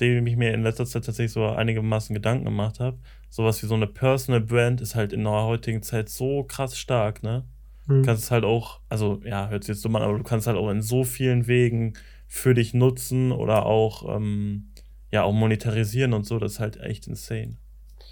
dem 0.00 0.26
ich 0.26 0.36
mir 0.36 0.54
in 0.54 0.62
letzter 0.62 0.86
Zeit 0.86 1.04
tatsächlich 1.04 1.32
so 1.32 1.44
einigermaßen 1.46 2.14
Gedanken 2.14 2.44
gemacht 2.44 2.80
habe. 2.80 2.98
Sowas 3.28 3.62
wie 3.62 3.66
so 3.66 3.74
eine 3.74 3.88
Personal 3.88 4.40
Brand 4.40 4.80
ist 4.80 4.94
halt 4.94 5.12
in 5.12 5.24
der 5.24 5.32
heutigen 5.32 5.82
Zeit 5.82 6.08
so 6.08 6.44
krass 6.44 6.78
stark, 6.78 7.22
ne? 7.22 7.44
Hm. 7.86 8.02
Du 8.02 8.06
kannst 8.06 8.24
es 8.24 8.30
halt 8.30 8.44
auch, 8.44 8.80
also 8.88 9.20
ja, 9.24 9.48
hört 9.48 9.64
sich 9.64 9.74
jetzt 9.74 9.82
so 9.82 9.88
an, 9.88 9.96
aber 9.96 10.16
du 10.16 10.24
kannst 10.24 10.46
halt 10.46 10.56
auch 10.56 10.70
in 10.70 10.82
so 10.82 11.04
vielen 11.04 11.46
Wegen 11.46 11.94
für 12.28 12.54
dich 12.54 12.74
nutzen 12.74 13.32
oder 13.32 13.66
auch, 13.66 14.16
ähm, 14.16 14.70
ja, 15.10 15.24
auch 15.24 15.32
monetarisieren 15.32 16.12
und 16.12 16.24
so. 16.26 16.38
Das 16.38 16.52
ist 16.52 16.60
halt 16.60 16.80
echt 16.80 17.06
insane. 17.08 17.56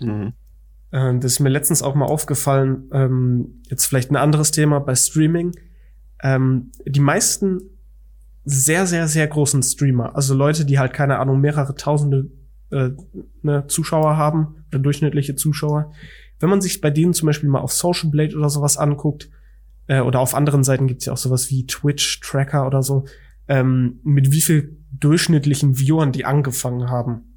Mhm. 0.01 0.33
Äh, 0.95 1.19
das 1.19 1.33
ist 1.33 1.41
mir 1.41 1.49
letztens 1.49 1.83
auch 1.83 1.97
mal 1.97 2.07
aufgefallen, 2.07 2.89
ähm, 2.93 3.63
jetzt 3.69 3.87
vielleicht 3.87 4.11
ein 4.11 4.17
anderes 4.17 4.53
Thema 4.53 4.79
bei 4.79 4.95
Streaming. 4.95 5.53
Ähm, 6.23 6.71
die 6.87 7.01
meisten 7.01 7.61
sehr, 8.45 8.87
sehr, 8.87 9.09
sehr 9.09 9.27
großen 9.27 9.63
Streamer, 9.63 10.15
also 10.15 10.35
Leute, 10.35 10.65
die 10.65 10.79
halt, 10.79 10.93
keine 10.93 11.19
Ahnung, 11.19 11.41
mehrere 11.41 11.75
tausende 11.75 12.31
äh, 12.71 12.91
ne, 13.43 13.65
Zuschauer 13.67 14.17
haben 14.17 14.65
oder 14.69 14.79
durchschnittliche 14.79 15.35
Zuschauer, 15.35 15.93
wenn 16.41 16.51
man 16.51 16.61
sich 16.61 16.81
bei 16.81 16.91
denen 16.91 17.15
zum 17.15 17.27
Beispiel 17.27 17.49
mal 17.49 17.61
auf 17.61 17.73
Social 17.73 18.11
Blade 18.11 18.37
oder 18.37 18.51
sowas 18.51 18.77
anguckt, 18.77 19.31
äh, 19.87 20.01
oder 20.01 20.21
auf 20.21 20.35
anderen 20.35 20.63
Seiten 20.63 20.87
gibt's 20.87 21.07
ja 21.07 21.15
auch 21.15 21.19
sowas 21.19 21.51
wie 21.51 21.67
Twitch-Tracker 21.67 22.67
oder 22.67 22.83
so, 22.83 23.07
ähm, 23.49 23.99
mit 24.05 24.31
wie 24.31 24.43
viel 24.43 24.79
durchschnittlichen 24.93 25.79
Viewern 25.79 26.13
die 26.13 26.25
angefangen 26.25 26.89
haben 26.89 27.34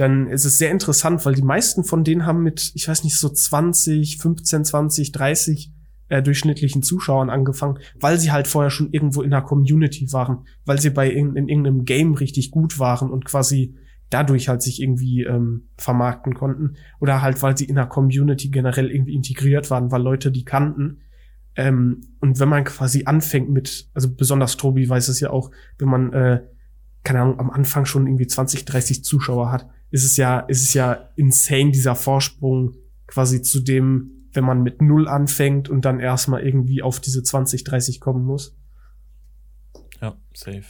dann 0.00 0.28
ist 0.28 0.46
es 0.46 0.56
sehr 0.56 0.70
interessant, 0.70 1.26
weil 1.26 1.34
die 1.34 1.42
meisten 1.42 1.84
von 1.84 2.04
denen 2.04 2.24
haben 2.24 2.42
mit, 2.42 2.72
ich 2.74 2.88
weiß 2.88 3.04
nicht, 3.04 3.16
so 3.16 3.28
20, 3.28 4.16
15, 4.16 4.64
20, 4.64 5.12
30 5.12 5.72
äh, 6.08 6.22
durchschnittlichen 6.22 6.82
Zuschauern 6.82 7.28
angefangen, 7.28 7.78
weil 8.00 8.18
sie 8.18 8.32
halt 8.32 8.48
vorher 8.48 8.70
schon 8.70 8.92
irgendwo 8.92 9.20
in 9.20 9.30
der 9.30 9.42
Community 9.42 10.10
waren, 10.12 10.46
weil 10.64 10.80
sie 10.80 10.90
bei 10.90 11.10
in, 11.10 11.36
in 11.36 11.48
irgendeinem 11.48 11.84
Game 11.84 12.14
richtig 12.14 12.50
gut 12.50 12.78
waren 12.78 13.10
und 13.10 13.26
quasi 13.26 13.76
dadurch 14.08 14.48
halt 14.48 14.62
sich 14.62 14.80
irgendwie 14.80 15.22
ähm, 15.22 15.68
vermarkten 15.76 16.34
konnten 16.34 16.76
oder 16.98 17.20
halt, 17.20 17.42
weil 17.42 17.56
sie 17.56 17.66
in 17.66 17.76
der 17.76 17.86
Community 17.86 18.48
generell 18.48 18.90
irgendwie 18.90 19.14
integriert 19.14 19.70
waren, 19.70 19.92
weil 19.92 20.02
Leute 20.02 20.32
die 20.32 20.44
kannten. 20.44 21.02
Ähm, 21.56 22.00
und 22.20 22.40
wenn 22.40 22.48
man 22.48 22.64
quasi 22.64 23.04
anfängt 23.04 23.50
mit, 23.50 23.90
also 23.92 24.12
besonders 24.12 24.56
Tobi 24.56 24.88
weiß 24.88 25.08
es 25.08 25.20
ja 25.20 25.30
auch, 25.30 25.50
wenn 25.78 25.88
man, 25.88 26.12
äh, 26.14 26.42
keine 27.04 27.20
Ahnung, 27.20 27.38
am 27.38 27.50
Anfang 27.50 27.84
schon 27.84 28.06
irgendwie 28.06 28.26
20, 28.26 28.64
30 28.64 29.04
Zuschauer 29.04 29.52
hat, 29.52 29.68
ist 29.90 30.04
es 30.04 30.16
ja, 30.16 30.40
ist 30.40 30.62
es 30.62 30.74
ja 30.74 31.10
insane, 31.16 31.70
dieser 31.70 31.94
Vorsprung 31.94 32.76
quasi 33.06 33.42
zu 33.42 33.60
dem, 33.60 34.28
wenn 34.32 34.44
man 34.44 34.62
mit 34.62 34.80
Null 34.80 35.08
anfängt 35.08 35.68
und 35.68 35.84
dann 35.84 36.00
erstmal 36.00 36.42
irgendwie 36.42 36.82
auf 36.82 37.00
diese 37.00 37.22
20, 37.22 37.64
30 37.64 38.00
kommen 38.00 38.24
muss. 38.24 38.56
Ja, 40.00 40.16
safe. 40.34 40.64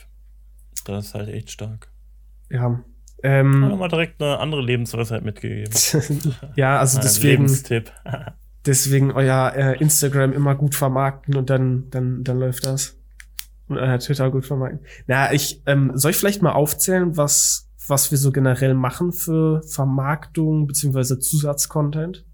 Das 0.84 1.06
ist 1.06 1.14
halt 1.14 1.28
echt 1.28 1.50
stark. 1.50 1.90
Ja. 2.50 2.62
Haben 2.62 2.84
Ähm, 3.22 3.60
wir 3.60 3.76
mal 3.76 3.88
direkt 3.88 4.22
eine 4.22 4.38
andere 4.38 4.62
Lebensweisheit 4.62 5.22
mitgegeben. 5.22 5.72
ja, 6.56 6.78
also 6.78 6.98
Ein 6.98 7.02
deswegen, 7.02 7.42
Lebenstipp. 7.42 7.92
deswegen 8.66 9.12
euer 9.12 9.52
äh, 9.54 9.78
Instagram 9.78 10.32
immer 10.32 10.54
gut 10.54 10.74
vermarkten 10.74 11.36
und 11.36 11.50
dann, 11.50 11.90
dann, 11.90 12.24
dann 12.24 12.38
läuft 12.38 12.64
das. 12.64 12.96
Und 13.68 13.78
euer 13.78 13.98
Twitter 13.98 14.30
gut 14.30 14.46
vermarkten. 14.46 14.80
Na, 15.06 15.32
ich, 15.32 15.62
ähm, 15.66 15.92
soll 15.94 16.12
ich 16.12 16.16
vielleicht 16.16 16.42
mal 16.42 16.52
aufzählen, 16.52 17.16
was, 17.16 17.69
was 17.86 18.10
wir 18.10 18.18
so 18.18 18.32
generell 18.32 18.74
machen 18.74 19.12
für 19.12 19.62
Vermarktung 19.62 20.66
beziehungsweise 20.66 21.18
Zusatzcontent? 21.18 22.26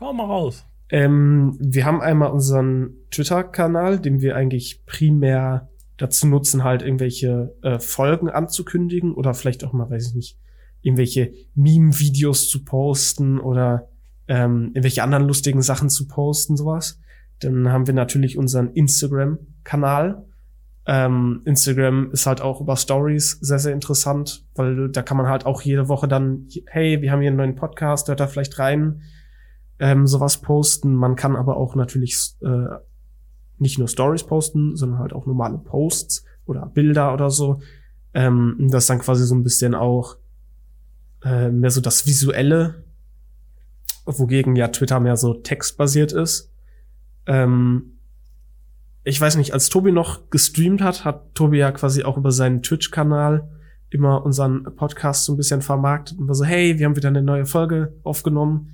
Hau 0.00 0.12
mal 0.12 0.24
raus. 0.24 0.64
Ähm, 0.88 1.56
wir 1.60 1.84
haben 1.84 2.00
einmal 2.00 2.30
unseren 2.30 2.94
Twitter-Kanal, 3.10 3.98
den 3.98 4.20
wir 4.20 4.36
eigentlich 4.36 4.84
primär 4.86 5.68
dazu 5.96 6.26
nutzen, 6.26 6.62
halt 6.62 6.82
irgendwelche 6.82 7.54
äh, 7.62 7.78
Folgen 7.78 8.28
anzukündigen 8.28 9.14
oder 9.14 9.34
vielleicht 9.34 9.64
auch 9.64 9.72
mal, 9.72 9.90
weiß 9.90 10.08
ich 10.08 10.14
nicht, 10.14 10.38
irgendwelche 10.82 11.32
Meme-Videos 11.54 12.48
zu 12.48 12.64
posten 12.64 13.40
oder 13.40 13.88
ähm, 14.28 14.68
irgendwelche 14.68 15.02
anderen 15.02 15.26
lustigen 15.26 15.62
Sachen 15.62 15.88
zu 15.88 16.06
posten, 16.06 16.56
sowas. 16.56 17.00
Dann 17.40 17.68
haben 17.70 17.86
wir 17.86 17.94
natürlich 17.94 18.38
unseren 18.38 18.70
Instagram-Kanal. 18.70 20.24
Ähm, 20.88 21.42
Instagram 21.44 22.12
ist 22.12 22.26
halt 22.26 22.40
auch 22.40 22.60
über 22.60 22.76
Stories 22.76 23.38
sehr, 23.40 23.58
sehr 23.58 23.72
interessant, 23.72 24.44
weil 24.54 24.88
da 24.88 25.02
kann 25.02 25.16
man 25.16 25.28
halt 25.28 25.44
auch 25.44 25.62
jede 25.62 25.88
Woche 25.88 26.06
dann, 26.06 26.48
hey, 26.66 27.02
wir 27.02 27.10
haben 27.10 27.20
hier 27.20 27.30
einen 27.30 27.38
neuen 27.38 27.56
Podcast, 27.56 28.06
hört 28.08 28.20
da 28.20 28.28
vielleicht 28.28 28.58
rein 28.58 29.02
ähm, 29.78 30.06
sowas 30.06 30.38
posten. 30.40 30.94
Man 30.94 31.16
kann 31.16 31.34
aber 31.34 31.56
auch 31.56 31.74
natürlich 31.74 32.36
äh, 32.40 32.76
nicht 33.58 33.78
nur 33.78 33.88
Stories 33.88 34.24
posten, 34.24 34.76
sondern 34.76 35.00
halt 35.00 35.12
auch 35.12 35.26
normale 35.26 35.58
Posts 35.58 36.24
oder 36.46 36.66
Bilder 36.66 37.12
oder 37.12 37.30
so. 37.30 37.60
Ähm, 38.14 38.56
das 38.70 38.84
ist 38.84 38.90
dann 38.90 39.00
quasi 39.00 39.24
so 39.24 39.34
ein 39.34 39.42
bisschen 39.42 39.74
auch 39.74 40.16
äh, 41.24 41.50
mehr 41.50 41.70
so 41.70 41.80
das 41.80 42.06
Visuelle, 42.06 42.84
wogegen 44.04 44.54
ja 44.56 44.68
Twitter 44.68 45.00
mehr 45.00 45.16
so 45.16 45.34
textbasiert 45.34 46.12
ist. 46.12 46.52
Ähm, 47.26 47.95
ich 49.06 49.20
weiß 49.20 49.36
nicht, 49.36 49.52
als 49.52 49.68
Tobi 49.68 49.92
noch 49.92 50.30
gestreamt 50.30 50.82
hat, 50.82 51.04
hat 51.04 51.32
Tobi 51.36 51.58
ja 51.58 51.70
quasi 51.70 52.02
auch 52.02 52.16
über 52.16 52.32
seinen 52.32 52.62
Twitch-Kanal 52.62 53.48
immer 53.88 54.24
unseren 54.24 54.64
Podcast 54.74 55.24
so 55.24 55.32
ein 55.32 55.36
bisschen 55.36 55.62
vermarktet 55.62 56.18
und 56.18 56.26
war 56.26 56.34
so, 56.34 56.44
hey, 56.44 56.76
wir 56.76 56.86
haben 56.86 56.96
wieder 56.96 57.10
eine 57.10 57.22
neue 57.22 57.46
Folge 57.46 57.94
aufgenommen. 58.02 58.72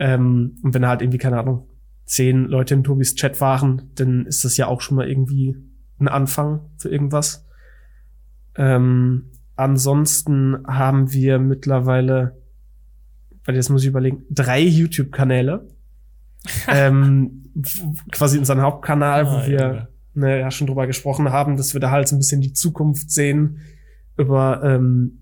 Ähm, 0.00 0.56
und 0.64 0.74
wenn 0.74 0.84
halt 0.88 1.02
irgendwie, 1.02 1.18
keine 1.18 1.38
Ahnung, 1.38 1.68
zehn 2.04 2.46
Leute 2.46 2.74
in 2.74 2.82
Tobis 2.82 3.14
Chat 3.14 3.40
waren, 3.40 3.92
dann 3.94 4.26
ist 4.26 4.44
das 4.44 4.56
ja 4.56 4.66
auch 4.66 4.80
schon 4.80 4.96
mal 4.96 5.08
irgendwie 5.08 5.56
ein 6.00 6.08
Anfang 6.08 6.62
für 6.76 6.88
irgendwas. 6.88 7.46
Ähm, 8.56 9.30
ansonsten 9.54 10.66
haben 10.66 11.12
wir 11.12 11.38
mittlerweile, 11.38 12.36
weil 13.44 13.54
jetzt 13.54 13.70
muss 13.70 13.82
ich 13.82 13.88
überlegen, 13.88 14.24
drei 14.30 14.62
YouTube-Kanäle. 14.62 15.68
ähm, 16.66 17.39
quasi 18.12 18.38
unseren 18.38 18.60
Hauptkanal, 18.60 19.26
Ah, 19.26 19.32
wo 19.32 19.46
wir 19.48 19.58
ja. 19.58 19.88
ne, 20.14 20.40
ja 20.40 20.50
schon 20.50 20.66
drüber 20.66 20.86
gesprochen 20.86 21.30
haben, 21.30 21.56
dass 21.56 21.72
wir 21.74 21.80
da 21.80 21.90
halt 21.90 22.08
so 22.08 22.16
ein 22.16 22.18
bisschen 22.18 22.40
die 22.40 22.52
Zukunft 22.52 23.10
sehen 23.10 23.60
über 24.16 24.62
ähm, 24.64 25.20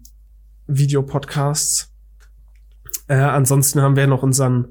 Videopodcasts. 0.66 1.92
Äh, 3.06 3.14
ansonsten 3.14 3.80
haben 3.80 3.96
wir 3.96 4.06
noch 4.06 4.22
unseren 4.22 4.68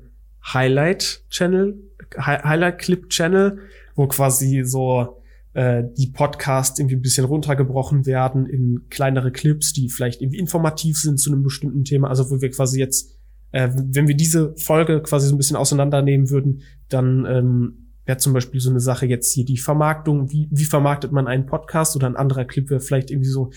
Highlight-Channel, 0.53 1.75
Hi 2.17 2.37
Highlight-Clip-Channel, 2.37 3.59
wo 3.95 4.07
quasi 4.07 4.63
so 4.63 5.21
äh, 5.53 5.83
die 5.97 6.07
Podcasts 6.07 6.79
irgendwie 6.79 6.95
ein 6.95 7.01
bisschen 7.01 7.25
runtergebrochen 7.25 8.05
werden 8.05 8.45
in 8.45 8.87
kleinere 8.89 9.31
Clips, 9.31 9.73
die 9.73 9.89
vielleicht 9.89 10.21
irgendwie 10.21 10.37
informativ 10.39 10.97
sind 10.97 11.19
zu 11.19 11.31
einem 11.31 11.43
bestimmten 11.43 11.83
Thema. 11.83 12.09
Also 12.09 12.29
wo 12.29 12.39
wir 12.41 12.51
quasi 12.51 12.79
jetzt, 12.79 13.16
äh, 13.51 13.69
wenn 13.73 14.07
wir 14.07 14.15
diese 14.15 14.55
Folge 14.57 15.01
quasi 15.01 15.27
so 15.27 15.35
ein 15.35 15.37
bisschen 15.37 15.57
auseinandernehmen 15.57 16.29
würden, 16.29 16.61
dann 16.89 17.25
ähm, 17.25 17.87
wäre 18.05 18.17
zum 18.17 18.33
Beispiel 18.33 18.59
so 18.59 18.69
eine 18.69 18.79
Sache 18.79 19.05
jetzt 19.05 19.33
hier 19.33 19.45
die 19.45 19.57
Vermarktung. 19.57 20.31
Wie, 20.31 20.47
wie 20.51 20.65
vermarktet 20.65 21.11
man 21.11 21.27
einen 21.27 21.45
Podcast? 21.45 21.95
Oder 21.95 22.07
ein 22.07 22.15
anderer 22.15 22.45
Clip 22.45 22.69
wäre 22.69 22.79
vielleicht 22.79 23.11
irgendwie 23.11 23.29
so, 23.29 23.51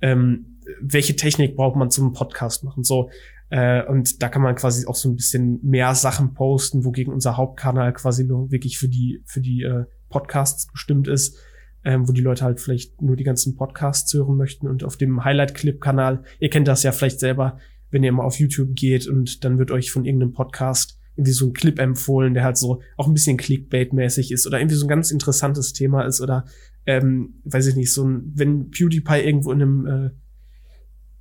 ähm, 0.00 0.58
welche 0.80 1.16
Technik 1.16 1.56
braucht 1.56 1.76
man 1.76 1.90
zum 1.90 2.12
Podcast 2.12 2.64
machen? 2.64 2.84
So, 2.84 3.10
äh, 3.50 3.84
und 3.84 4.22
da 4.22 4.28
kann 4.28 4.42
man 4.42 4.54
quasi 4.54 4.86
auch 4.86 4.94
so 4.94 5.08
ein 5.08 5.16
bisschen 5.16 5.60
mehr 5.62 5.94
Sachen 5.94 6.34
posten, 6.34 6.84
wogegen 6.84 7.12
unser 7.12 7.36
Hauptkanal 7.36 7.92
quasi 7.92 8.24
nur 8.24 8.50
wirklich 8.50 8.78
für 8.78 8.88
die, 8.88 9.22
für 9.26 9.40
die 9.40 9.62
äh, 9.62 9.84
Podcasts 10.08 10.66
bestimmt 10.66 11.06
ist, 11.06 11.38
ähm, 11.84 12.08
wo 12.08 12.12
die 12.12 12.22
Leute 12.22 12.44
halt 12.44 12.60
vielleicht 12.60 13.02
nur 13.02 13.16
die 13.16 13.24
ganzen 13.24 13.56
Podcasts 13.56 14.12
hören 14.14 14.36
möchten. 14.36 14.66
Und 14.68 14.84
auf 14.84 14.96
dem 14.96 15.24
Highlight-Clip-Kanal, 15.24 16.24
ihr 16.38 16.50
kennt 16.50 16.66
das 16.66 16.82
ja 16.82 16.92
vielleicht 16.92 17.20
selber, 17.20 17.58
wenn 17.92 18.02
ihr 18.02 18.10
mal 18.10 18.24
auf 18.24 18.40
YouTube 18.40 18.74
geht 18.74 19.06
und 19.06 19.44
dann 19.44 19.58
wird 19.58 19.70
euch 19.70 19.92
von 19.92 20.04
irgendeinem 20.04 20.32
Podcast 20.32 20.98
irgendwie 21.14 21.32
so 21.32 21.46
ein 21.46 21.52
Clip 21.52 21.78
empfohlen, 21.78 22.34
der 22.34 22.42
halt 22.42 22.56
so 22.56 22.80
auch 22.96 23.06
ein 23.06 23.14
bisschen 23.14 23.36
Clickbait-mäßig 23.36 24.32
ist 24.32 24.46
oder 24.46 24.58
irgendwie 24.58 24.76
so 24.76 24.86
ein 24.86 24.88
ganz 24.88 25.10
interessantes 25.10 25.72
Thema 25.72 26.02
ist 26.02 26.20
oder 26.20 26.46
ähm, 26.86 27.34
weiß 27.44 27.66
ich 27.66 27.76
nicht, 27.76 27.92
so 27.92 28.04
ein, 28.04 28.32
wenn 28.34 28.70
PewDiePie 28.70 29.20
irgendwo 29.20 29.52
in 29.52 29.62
einem 29.62 29.86
äh, 29.86 30.10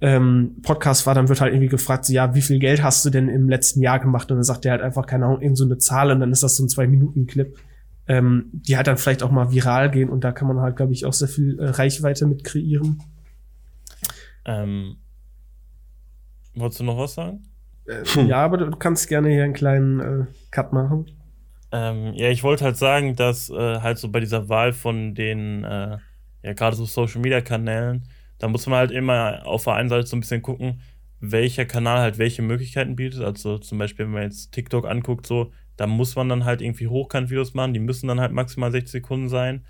ähm, 0.02 0.56
Podcast 0.64 1.06
war, 1.06 1.14
dann 1.14 1.30
wird 1.30 1.42
halt 1.42 1.54
irgendwie 1.54 1.70
gefragt, 1.70 2.06
so, 2.06 2.14
ja, 2.14 2.34
wie 2.34 2.42
viel 2.42 2.58
Geld 2.58 2.82
hast 2.82 3.06
du 3.06 3.12
denn 3.12 3.30
im 3.30 3.48
letzten 3.48 3.82
Jahr 3.82 4.00
gemacht? 4.00 4.32
Und 4.32 4.38
dann 4.38 4.44
sagt 4.44 4.66
er 4.66 4.72
halt 4.72 4.82
einfach, 4.82 5.06
keine 5.06 5.26
Ahnung, 5.26 5.42
irgend 5.42 5.58
so 5.58 5.66
eine 5.66 5.78
Zahl 5.78 6.10
und 6.12 6.20
dann 6.20 6.32
ist 6.32 6.42
das 6.42 6.56
so 6.56 6.64
ein 6.64 6.70
Zwei-Minuten-Clip, 6.70 7.56
ähm, 8.08 8.50
die 8.52 8.78
halt 8.78 8.88
dann 8.88 8.98
vielleicht 8.98 9.22
auch 9.22 9.30
mal 9.30 9.52
viral 9.52 9.92
gehen 9.92 10.10
und 10.10 10.24
da 10.24 10.32
kann 10.32 10.48
man 10.48 10.60
halt, 10.60 10.76
glaube 10.76 10.94
ich, 10.94 11.06
auch 11.06 11.14
sehr 11.14 11.28
viel 11.28 11.60
äh, 11.60 11.70
Reichweite 11.70 12.26
mit 12.26 12.44
kreieren. 12.44 13.04
Ähm, 14.46 14.96
wolltest 16.56 16.80
du 16.80 16.84
noch 16.84 16.98
was 16.98 17.14
sagen? 17.14 17.44
Äh, 17.88 18.04
ja, 18.28 18.44
aber 18.44 18.58
du 18.58 18.70
kannst 18.72 19.08
gerne 19.08 19.30
hier 19.30 19.44
einen 19.44 19.54
kleinen 19.54 20.00
äh, 20.00 20.26
Cut 20.52 20.74
machen. 20.74 21.06
Ähm, 21.72 22.14
ja, 22.14 22.30
ich 22.30 22.44
wollte 22.44 22.66
halt 22.66 22.78
sagen, 22.78 23.16
dass 23.16 23.50
äh, 23.50 23.80
halt 23.80 23.98
so 23.98 24.10
bei 24.10 24.20
dieser 24.20 24.50
Wahl 24.50 24.74
von 24.74 25.16
den, 25.16 25.64
äh, 25.64 25.98
ja, 26.44 26.54
gerade 26.54 26.76
so 26.76 26.86
Social 26.86 27.22
Media 27.22 27.42
Kanälen, 27.42 28.04
da 28.40 28.48
muss 28.48 28.68
man 28.68 28.80
halt 28.80 28.92
immer 28.92 29.42
auf 29.46 29.64
der 29.64 29.76
einen 29.76 29.90
Seite 29.90 30.08
so 30.08 30.18
ein 30.18 30.20
bisschen 30.20 30.42
gucken, 30.42 30.82
welcher 31.20 31.66
Kanal 31.66 32.00
halt 32.00 32.18
welche 32.18 32.42
Möglichkeiten 32.42 32.96
bietet. 32.96 33.22
Also 33.22 33.60
zum 33.60 33.78
Beispiel, 33.78 34.06
wenn 34.06 34.14
man 34.14 34.24
jetzt 34.24 34.52
TikTok 34.52 34.88
anguckt, 34.88 35.28
so, 35.28 35.52
da 35.78 35.88
muss 35.88 36.16
man 36.16 36.28
dann 36.28 36.44
halt 36.44 36.62
irgendwie 36.62 36.88
Hochkant-Videos 36.88 37.54
machen, 37.54 37.74
die 37.74 37.80
müssen 37.80 38.08
dann 38.08 38.20
halt 38.20 38.32
maximal 38.32 38.72
60 38.72 38.92
Sekunden 38.92 39.30
sein. 39.30 39.64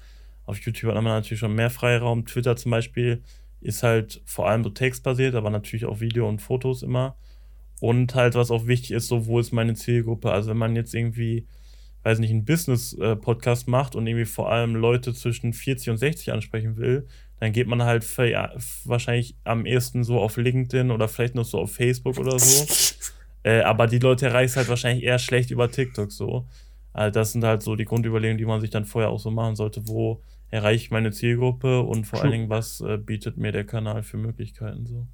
Auf 0.46 0.60
YouTube 0.60 0.90
hat 0.90 0.96
man 0.96 1.14
natürlich 1.14 1.40
schon 1.40 1.54
mehr 1.54 1.70
Freiraum. 1.70 2.26
Twitter 2.26 2.56
zum 2.56 2.72
Beispiel 2.72 3.22
ist 3.62 3.84
halt 3.84 4.22
vor 4.26 4.50
allem 4.50 4.64
so 4.64 4.70
textbasiert, 4.70 5.36
aber 5.36 5.50
natürlich 5.50 5.86
auch 5.86 6.00
Video 6.00 6.28
und 6.28 6.42
Fotos 6.42 6.84
immer. 6.84 7.16
Und 7.80 8.14
halt, 8.14 8.36
was 8.36 8.52
auch 8.52 8.68
wichtig 8.68 8.92
ist, 8.92 9.08
so, 9.08 9.26
wo 9.26 9.40
ist 9.40 9.52
meine 9.52 9.74
Zielgruppe? 9.74 10.32
Also, 10.32 10.50
wenn 10.50 10.58
man 10.58 10.76
jetzt 10.76 10.94
irgendwie, 10.94 11.48
weiß 12.04 12.20
nicht, 12.20 12.32
einen 12.32 12.46
Business-Podcast 12.46 13.68
macht 13.68 13.96
und 13.96 14.06
irgendwie 14.06 14.26
vor 14.26 14.52
allem 14.52 14.76
Leute 14.76 15.14
zwischen 15.14 15.54
40 15.54 15.90
und 15.90 15.98
60 15.98 16.32
ansprechen 16.32 16.78
will, 16.78 17.08
dann 17.40 17.54
geht 17.54 17.68
man 17.68 17.82
halt 17.82 18.06
wahrscheinlich 18.86 19.36
am 19.46 19.66
ehesten 19.66 20.04
so 20.04 20.20
auf 20.20 20.38
LinkedIn 20.38 20.92
oder 20.92 21.08
vielleicht 21.08 21.34
noch 21.34 21.46
so 21.46 21.60
auf 21.60 21.74
Facebook 21.74 22.20
oder 22.20 22.38
so. 22.38 22.68
äh, 23.44 23.62
aber 23.62 23.88
die 23.88 23.98
Leute 23.98 24.28
erreicht 24.28 24.56
halt 24.58 24.70
wahrscheinlich 24.70 25.04
eher 25.04 25.18
schlecht 25.18 25.50
über 25.50 25.72
TikTok 25.72 26.12
so. 26.12 26.46
Also 26.94 27.12
das 27.12 27.32
sind 27.32 27.44
halt 27.44 27.64
so 27.64 27.76
die 27.76 27.86
Grundüberlegungen, 27.86 28.38
die 28.38 28.46
man 28.46 28.62
sich 28.62 28.70
dann 28.70 28.86
vorher 28.86 29.10
auch 29.10 29.20
so 29.20 29.32
machen 29.32 29.56
sollte. 29.56 29.88
Wo 29.88 30.22
erreiche 30.52 30.86
ich 30.86 30.92
meine 30.92 31.12
Zielgruppe 31.12 31.82
und 31.82 32.06
vor 32.06 32.22
allen 32.22 32.32
Dingen, 32.32 32.50
was 32.50 32.82
äh, 32.82 32.98
bietet 32.98 33.38
mir 33.38 33.52
der 33.52 33.66
Kanal 33.66 34.04
für 34.04 34.18
Möglichkeiten 34.18 34.86
so. 34.86 35.08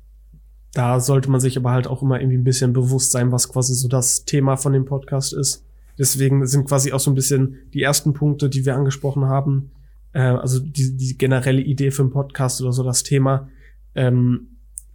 Da 0.73 0.99
sollte 0.99 1.29
man 1.31 1.39
sich 1.39 1.57
aber 1.57 1.71
halt 1.71 1.88
auch 1.88 2.01
immer 2.01 2.19
irgendwie 2.19 2.38
ein 2.38 2.43
bisschen 2.43 2.73
bewusst 2.73 3.11
sein, 3.11 3.31
was 3.31 3.47
quasi 3.47 3.73
so 3.73 3.88
das 3.88 4.25
Thema 4.25 4.57
von 4.57 4.73
dem 4.73 4.85
Podcast 4.85 5.33
ist. 5.33 5.63
Deswegen 5.97 6.45
sind 6.45 6.67
quasi 6.67 6.91
auch 6.91 6.99
so 6.99 7.11
ein 7.11 7.15
bisschen 7.15 7.57
die 7.73 7.81
ersten 7.81 8.13
Punkte, 8.13 8.49
die 8.49 8.65
wir 8.65 8.75
angesprochen 8.75 9.25
haben, 9.25 9.71
äh, 10.13 10.21
also 10.21 10.59
die, 10.59 10.97
die 10.97 11.17
generelle 11.17 11.61
Idee 11.61 11.91
für 11.91 12.01
einen 12.01 12.11
Podcast 12.11 12.61
oder 12.61 12.73
so 12.73 12.83
das 12.83 13.03
Thema, 13.03 13.49
ähm, 13.95 14.47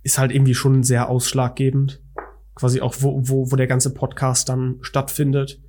ist 0.03 0.19
halt 0.19 0.33
irgendwie 0.33 0.55
schon 0.55 0.83
sehr 0.83 1.09
ausschlaggebend. 1.09 2.01
Quasi 2.55 2.81
auch, 2.81 2.97
wo, 2.99 3.21
wo, 3.29 3.51
wo 3.51 3.57
der 3.57 3.67
ganze 3.67 3.95
Podcast 3.95 4.49
dann 4.49 4.79
stattfindet. 4.83 5.61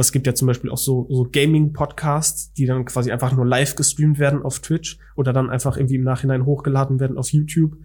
Was 0.00 0.12
gibt 0.12 0.26
ja 0.26 0.34
zum 0.34 0.46
Beispiel 0.46 0.70
auch 0.70 0.78
so, 0.78 1.06
so 1.10 1.28
Gaming-Podcasts, 1.30 2.54
die 2.54 2.64
dann 2.64 2.86
quasi 2.86 3.12
einfach 3.12 3.36
nur 3.36 3.44
live 3.44 3.76
gestreamt 3.76 4.18
werden 4.18 4.40
auf 4.40 4.60
Twitch 4.60 4.98
oder 5.14 5.34
dann 5.34 5.50
einfach 5.50 5.76
irgendwie 5.76 5.96
im 5.96 6.04
Nachhinein 6.04 6.46
hochgeladen 6.46 7.00
werden 7.00 7.18
auf 7.18 7.34
YouTube, 7.34 7.76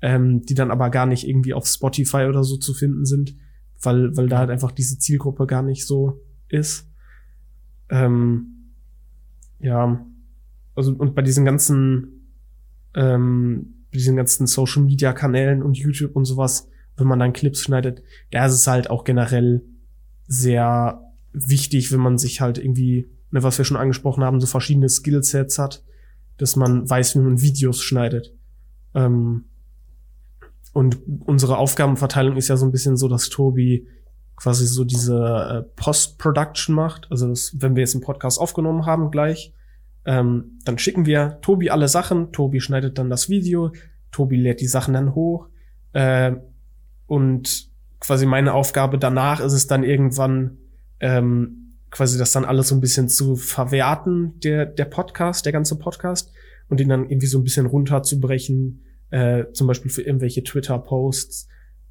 ähm, 0.00 0.42
die 0.42 0.54
dann 0.54 0.70
aber 0.70 0.90
gar 0.90 1.06
nicht 1.06 1.26
irgendwie 1.26 1.54
auf 1.54 1.66
Spotify 1.66 2.26
oder 2.28 2.44
so 2.44 2.56
zu 2.56 2.72
finden 2.72 3.04
sind, 3.04 3.34
weil, 3.82 4.16
weil 4.16 4.28
da 4.28 4.38
halt 4.38 4.50
einfach 4.50 4.70
diese 4.70 5.00
Zielgruppe 5.00 5.44
gar 5.48 5.64
nicht 5.64 5.88
so 5.88 6.20
ist. 6.48 6.88
Ähm, 7.88 8.70
ja, 9.58 10.06
also 10.76 10.92
und 10.92 11.16
bei 11.16 11.22
diesen 11.22 11.44
ganzen, 11.44 12.30
ähm, 12.94 13.74
bei 13.90 13.98
diesen 13.98 14.14
ganzen 14.14 14.46
Social 14.46 14.84
Media 14.84 15.12
Kanälen 15.12 15.64
und 15.64 15.76
YouTube 15.76 16.14
und 16.14 16.26
sowas, 16.26 16.68
wenn 16.96 17.08
man 17.08 17.18
dann 17.18 17.32
Clips 17.32 17.60
schneidet, 17.60 18.04
da 18.30 18.46
ist 18.46 18.52
es 18.52 18.68
halt 18.68 18.88
auch 18.88 19.02
generell 19.02 19.62
sehr 20.28 21.02
wichtig, 21.36 21.92
wenn 21.92 22.00
man 22.00 22.18
sich 22.18 22.40
halt 22.40 22.58
irgendwie, 22.58 23.08
ne, 23.30 23.42
was 23.42 23.58
wir 23.58 23.64
schon 23.64 23.76
angesprochen 23.76 24.24
haben, 24.24 24.40
so 24.40 24.46
verschiedene 24.46 24.88
Skillsets 24.88 25.58
hat, 25.58 25.84
dass 26.38 26.56
man 26.56 26.88
weiß, 26.88 27.14
wie 27.14 27.20
man 27.20 27.40
Videos 27.40 27.82
schneidet. 27.82 28.34
Ähm, 28.94 29.44
und 30.72 30.98
unsere 31.24 31.58
Aufgabenverteilung 31.58 32.36
ist 32.36 32.48
ja 32.48 32.56
so 32.56 32.66
ein 32.66 32.72
bisschen 32.72 32.96
so, 32.96 33.08
dass 33.08 33.28
Tobi 33.28 33.86
quasi 34.36 34.66
so 34.66 34.84
diese 34.84 35.16
äh, 35.16 35.62
Post-Production 35.76 36.74
macht. 36.74 37.10
Also 37.10 37.28
das, 37.28 37.54
wenn 37.58 37.76
wir 37.76 37.80
jetzt 37.80 37.94
einen 37.94 38.04
Podcast 38.04 38.38
aufgenommen 38.38 38.84
haben 38.84 39.10
gleich, 39.10 39.54
ähm, 40.04 40.58
dann 40.64 40.78
schicken 40.78 41.06
wir 41.06 41.38
Tobi 41.40 41.70
alle 41.70 41.88
Sachen, 41.88 42.32
Tobi 42.32 42.60
schneidet 42.60 42.98
dann 42.98 43.10
das 43.10 43.28
Video, 43.28 43.72
Tobi 44.12 44.36
lädt 44.36 44.60
die 44.60 44.66
Sachen 44.66 44.94
dann 44.94 45.14
hoch. 45.14 45.48
Äh, 45.92 46.36
und 47.06 47.70
quasi 48.00 48.26
meine 48.26 48.52
Aufgabe 48.52 48.98
danach 48.98 49.40
ist 49.40 49.54
es 49.54 49.66
dann 49.66 49.82
irgendwann 49.82 50.58
ähm, 51.00 51.66
quasi 51.90 52.18
das 52.18 52.32
dann 52.32 52.44
alles 52.44 52.68
so 52.68 52.74
ein 52.74 52.80
bisschen 52.80 53.08
zu 53.08 53.36
verwerten, 53.36 54.38
der, 54.40 54.66
der 54.66 54.84
Podcast, 54.84 55.46
der 55.46 55.52
ganze 55.52 55.78
Podcast, 55.78 56.32
und 56.68 56.80
ihn 56.80 56.88
dann 56.88 57.08
irgendwie 57.08 57.26
so 57.26 57.38
ein 57.38 57.44
bisschen 57.44 57.66
runterzubrechen, 57.66 58.82
äh, 59.10 59.44
zum 59.52 59.66
Beispiel 59.66 59.90
für 59.90 60.02
irgendwelche 60.02 60.42
Twitter-Posts. 60.42 61.48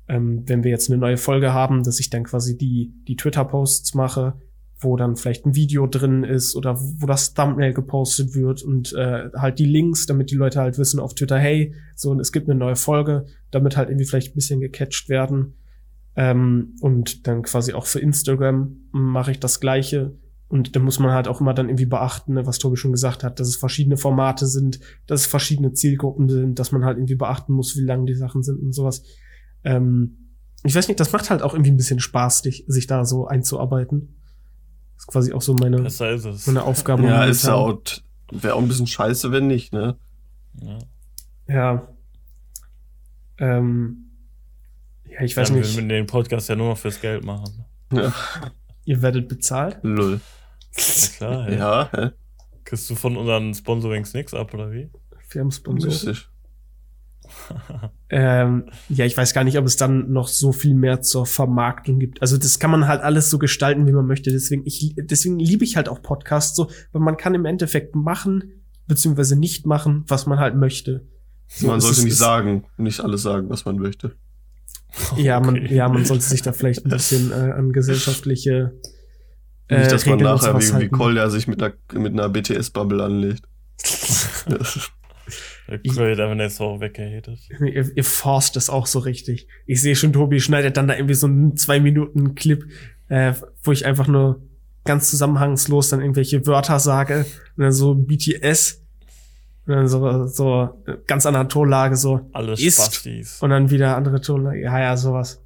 Ähm, 0.08 0.44
wenn 0.46 0.64
wir 0.64 0.72
jetzt 0.72 0.90
eine 0.90 1.00
neue 1.00 1.18
Folge 1.18 1.54
haben, 1.54 1.84
dass 1.84 2.00
ich 2.00 2.10
dann 2.10 2.24
quasi 2.24 2.58
die, 2.58 2.94
die 3.08 3.16
Twitter-Posts 3.16 3.96
mache, 3.96 4.34
wo 4.78 4.98
dann 4.98 5.16
vielleicht 5.16 5.46
ein 5.46 5.56
Video 5.56 5.88
drin 5.88 6.24
ist 6.24 6.56
oder 6.56 6.78
wo 6.80 7.06
das 7.08 7.34
Thumbnail 7.34 7.74
gepostet 7.74 8.36
wird 8.36 8.62
und 8.62 8.94
äh, 8.94 9.30
halt 9.36 9.58
die 9.58 9.66
Links, 9.66 10.06
damit 10.06 10.32
die 10.32 10.36
Leute 10.36 10.60
halt 10.60 10.78
wissen 10.78 11.00
auf 11.00 11.16
Twitter, 11.16 11.40
hey, 11.40 11.74
so 11.96 12.12
und 12.12 12.20
es 12.20 12.32
gibt 12.32 12.50
eine 12.50 12.60
neue 12.60 12.76
Folge, 12.76 13.26
damit 13.52 13.78
halt 13.78 13.90
irgendwie 13.90 14.06
vielleicht 14.06 14.32
ein 14.32 14.36
bisschen 14.36 14.60
gecatcht 14.60 15.10
werden. 15.10 15.56
Ähm, 16.16 16.76
und 16.80 17.28
dann 17.28 17.42
quasi 17.42 17.74
auch 17.74 17.86
für 17.86 18.00
Instagram 18.00 18.78
mache 18.92 19.32
ich 19.32 19.40
das 19.40 19.60
gleiche. 19.60 20.14
Und 20.48 20.76
da 20.76 20.80
muss 20.80 21.00
man 21.00 21.12
halt 21.12 21.28
auch 21.28 21.42
immer 21.42 21.54
dann 21.54 21.70
irgendwie 21.70 21.86
beachten, 21.86 22.34
ne, 22.34 22.46
was 22.46 22.60
Tobi 22.60 22.78
schon 22.78 22.92
gesagt 22.92 23.24
hat, 23.24 23.40
dass 23.40 23.48
es 23.48 23.56
verschiedene 23.56 23.98
Formate 23.98 24.46
sind, 24.46 24.80
dass 25.08 25.22
es 25.22 25.28
verschiedene 25.28 25.74
Zielgruppen 25.74 26.30
sind, 26.30 26.60
dass 26.60 26.72
man 26.72 26.86
halt 26.86 26.98
irgendwie 26.98 27.16
beachten 27.16 27.54
muss, 27.54 27.76
wie 27.76 27.84
lang 27.84 28.06
die 28.06 28.14
Sachen 28.14 28.44
sind 28.44 28.60
und 28.60 28.72
sowas. 28.72 29.04
Ähm, 29.64 30.32
ich 30.64 30.76
weiß 30.76 30.88
nicht, 30.88 31.00
das 31.00 31.12
macht 31.12 31.30
halt 31.30 31.42
auch 31.42 31.54
irgendwie 31.54 31.72
ein 31.72 31.78
bisschen 31.78 32.00
Spaß, 32.00 32.40
sich 32.40 32.88
da 32.88 33.06
so 33.06 33.28
einzuarbeiten. 33.28 34.16
Das 34.96 35.04
ist 35.04 35.08
quasi 35.08 35.34
auch 35.34 35.42
so 35.42 35.54
meine, 35.54 35.78
meine 36.46 36.64
Aufgabe. 36.64 37.04
Ja, 37.04 37.26
ist 37.26 37.46
ja 37.46 37.56
auch, 37.56 37.82
wäre 38.32 38.56
auch 38.56 38.62
ein 38.62 38.68
bisschen 38.68 38.88
scheiße, 38.88 39.32
wenn 39.32 39.48
nicht, 39.48 39.74
ne? 39.74 39.98
Ja. 40.62 40.80
Ja. 41.48 41.88
Ähm, 43.38 44.05
ja, 45.16 45.22
ich 45.24 45.36
weiß 45.36 45.50
Dann 45.50 45.60
nicht. 45.60 45.76
würden 45.76 45.90
wir 45.90 45.98
den 45.98 46.08
Podcast 46.08 46.50
ja 46.50 46.56
nur 46.56 46.70
noch 46.70 46.78
fürs 46.78 47.00
Geld 47.00 47.24
machen. 47.24 47.66
Ja. 47.92 48.14
Ihr 48.86 49.02
werdet 49.02 49.28
bezahlt? 49.28 49.80
Lull. 49.82 50.20
Ja, 50.76 51.08
klar, 51.18 51.50
ja. 51.50 51.58
Ja, 51.58 51.90
hä? 51.94 52.10
Kriegst 52.64 52.90
du 52.90 52.96
von 52.96 53.16
unseren 53.16 53.54
Sponsorings 53.54 54.14
nichts 54.14 54.34
ab, 54.34 54.54
oder 54.54 54.72
wie? 54.72 54.90
Firmensponsor. 55.28 56.14
Ähm, 58.10 58.70
ja, 58.88 59.04
ich 59.06 59.18
weiß 59.18 59.34
gar 59.34 59.44
nicht, 59.44 59.58
ob 59.58 59.66
es 59.66 59.78
dann 59.78 60.12
noch 60.12 60.28
so 60.28 60.52
viel 60.52 60.76
mehr 60.76 61.02
zur 61.02 61.26
Vermarktung 61.26 61.98
gibt. 61.98 62.22
Also 62.22 62.38
das 62.38 62.60
kann 62.60 62.70
man 62.70 62.88
halt 62.88 63.02
alles 63.02 63.32
so 63.32 63.40
gestalten, 63.40 63.88
wie 63.88 63.92
man 63.92 64.06
möchte. 64.06 64.32
Deswegen, 64.32 64.62
ich, 64.66 64.94
deswegen 64.96 65.40
liebe 65.40 65.64
ich 65.64 65.76
halt 65.76 65.90
auch 65.90 66.04
Podcasts 66.04 66.56
so, 66.56 66.70
weil 66.92 67.02
man 67.02 67.18
kann 67.18 67.34
im 67.34 67.46
Endeffekt 67.46 67.96
machen, 67.96 68.62
beziehungsweise 68.88 69.36
nicht 69.36 69.66
machen, 69.66 70.04
was 70.08 70.28
man 70.28 70.38
halt 70.38 70.56
möchte. 70.56 71.08
So, 71.48 71.68
Man 71.68 71.82
sollte 71.82 72.04
nicht 72.04 72.16
sagen, 72.16 72.66
nicht 72.78 73.02
alles 73.02 73.24
sagen, 73.24 73.50
was 73.50 73.66
man 73.66 73.78
möchte. 73.78 74.16
Ja, 75.18 75.40
man, 75.40 75.56
Okay. 75.58 75.76
ja, 75.76 75.90
man 75.90 76.06
sollte 76.06 76.24
sich 76.24 76.42
da 76.42 76.54
vielleicht 76.54 76.86
ein 76.86 76.90
bisschen 76.90 77.32
äh, 77.34 77.52
an 77.52 77.72
gesellschaftliche 77.74 78.74
äh, 79.68 79.80
Nicht, 79.80 79.92
dass 79.92 80.06
man 80.06 80.20
Regeln 80.20 80.36
nachher 80.36 80.60
wie, 80.60 80.82
wie. 80.86 80.90
Kolja 80.90 81.30
sich 81.30 81.48
mit 81.48 81.62
einer, 81.62 81.74
mit 81.94 82.14
einer 82.14 82.30
BTS-Bubble 82.30 83.04
anlegt. 83.04 83.44
Der 85.68 85.80
Credit 85.80 86.20
einfach 86.20 86.36
nächste 86.36 86.64
Woche 86.64 86.82
weggehatet. 86.82 87.40
Ihr, 87.60 87.98
ihr 87.98 88.04
forst 88.04 88.56
es 88.56 88.70
auch 88.70 88.86
so 88.86 89.00
richtig. 89.00 89.48
Ich 89.66 89.82
sehe 89.82 89.96
schon, 89.96 90.14
Tobi 90.14 90.40
schneidet 90.40 90.78
dann 90.78 90.88
da 90.88 90.96
irgendwie 90.96 91.16
so 91.16 91.26
einen 91.26 91.58
zwei 91.58 91.80
Minuten 91.80 92.36
Clip, 92.36 92.64
äh, 93.10 93.34
wo 93.64 93.72
ich 93.72 93.86
einfach 93.88 94.08
nur 94.08 94.44
ganz 94.84 95.10
zusammenhangslos 95.10 95.90
dann 95.90 96.02
irgendwelche 96.02 96.46
Wörter 96.46 96.80
sage 96.80 97.26
und 97.58 97.64
dann 97.64 97.72
so 97.72 97.96
BTS 97.96 98.85
und 99.68 99.74
dann 99.76 99.88
so 99.88 100.26
so 100.28 100.84
ganz 101.08 101.26
andere 101.26 101.48
Tonlage 101.48 101.96
so 101.96 102.22
Alles 102.34 102.62
Ist. 102.62 102.76
Spastis. 102.76 103.42
und 103.42 103.50
dann 103.50 103.70
wieder 103.70 103.96
andere 103.98 104.22
Tonlage. 104.22 104.62
Ja, 104.62 104.80
ja, 104.80 104.98
sowas. 104.98 105.42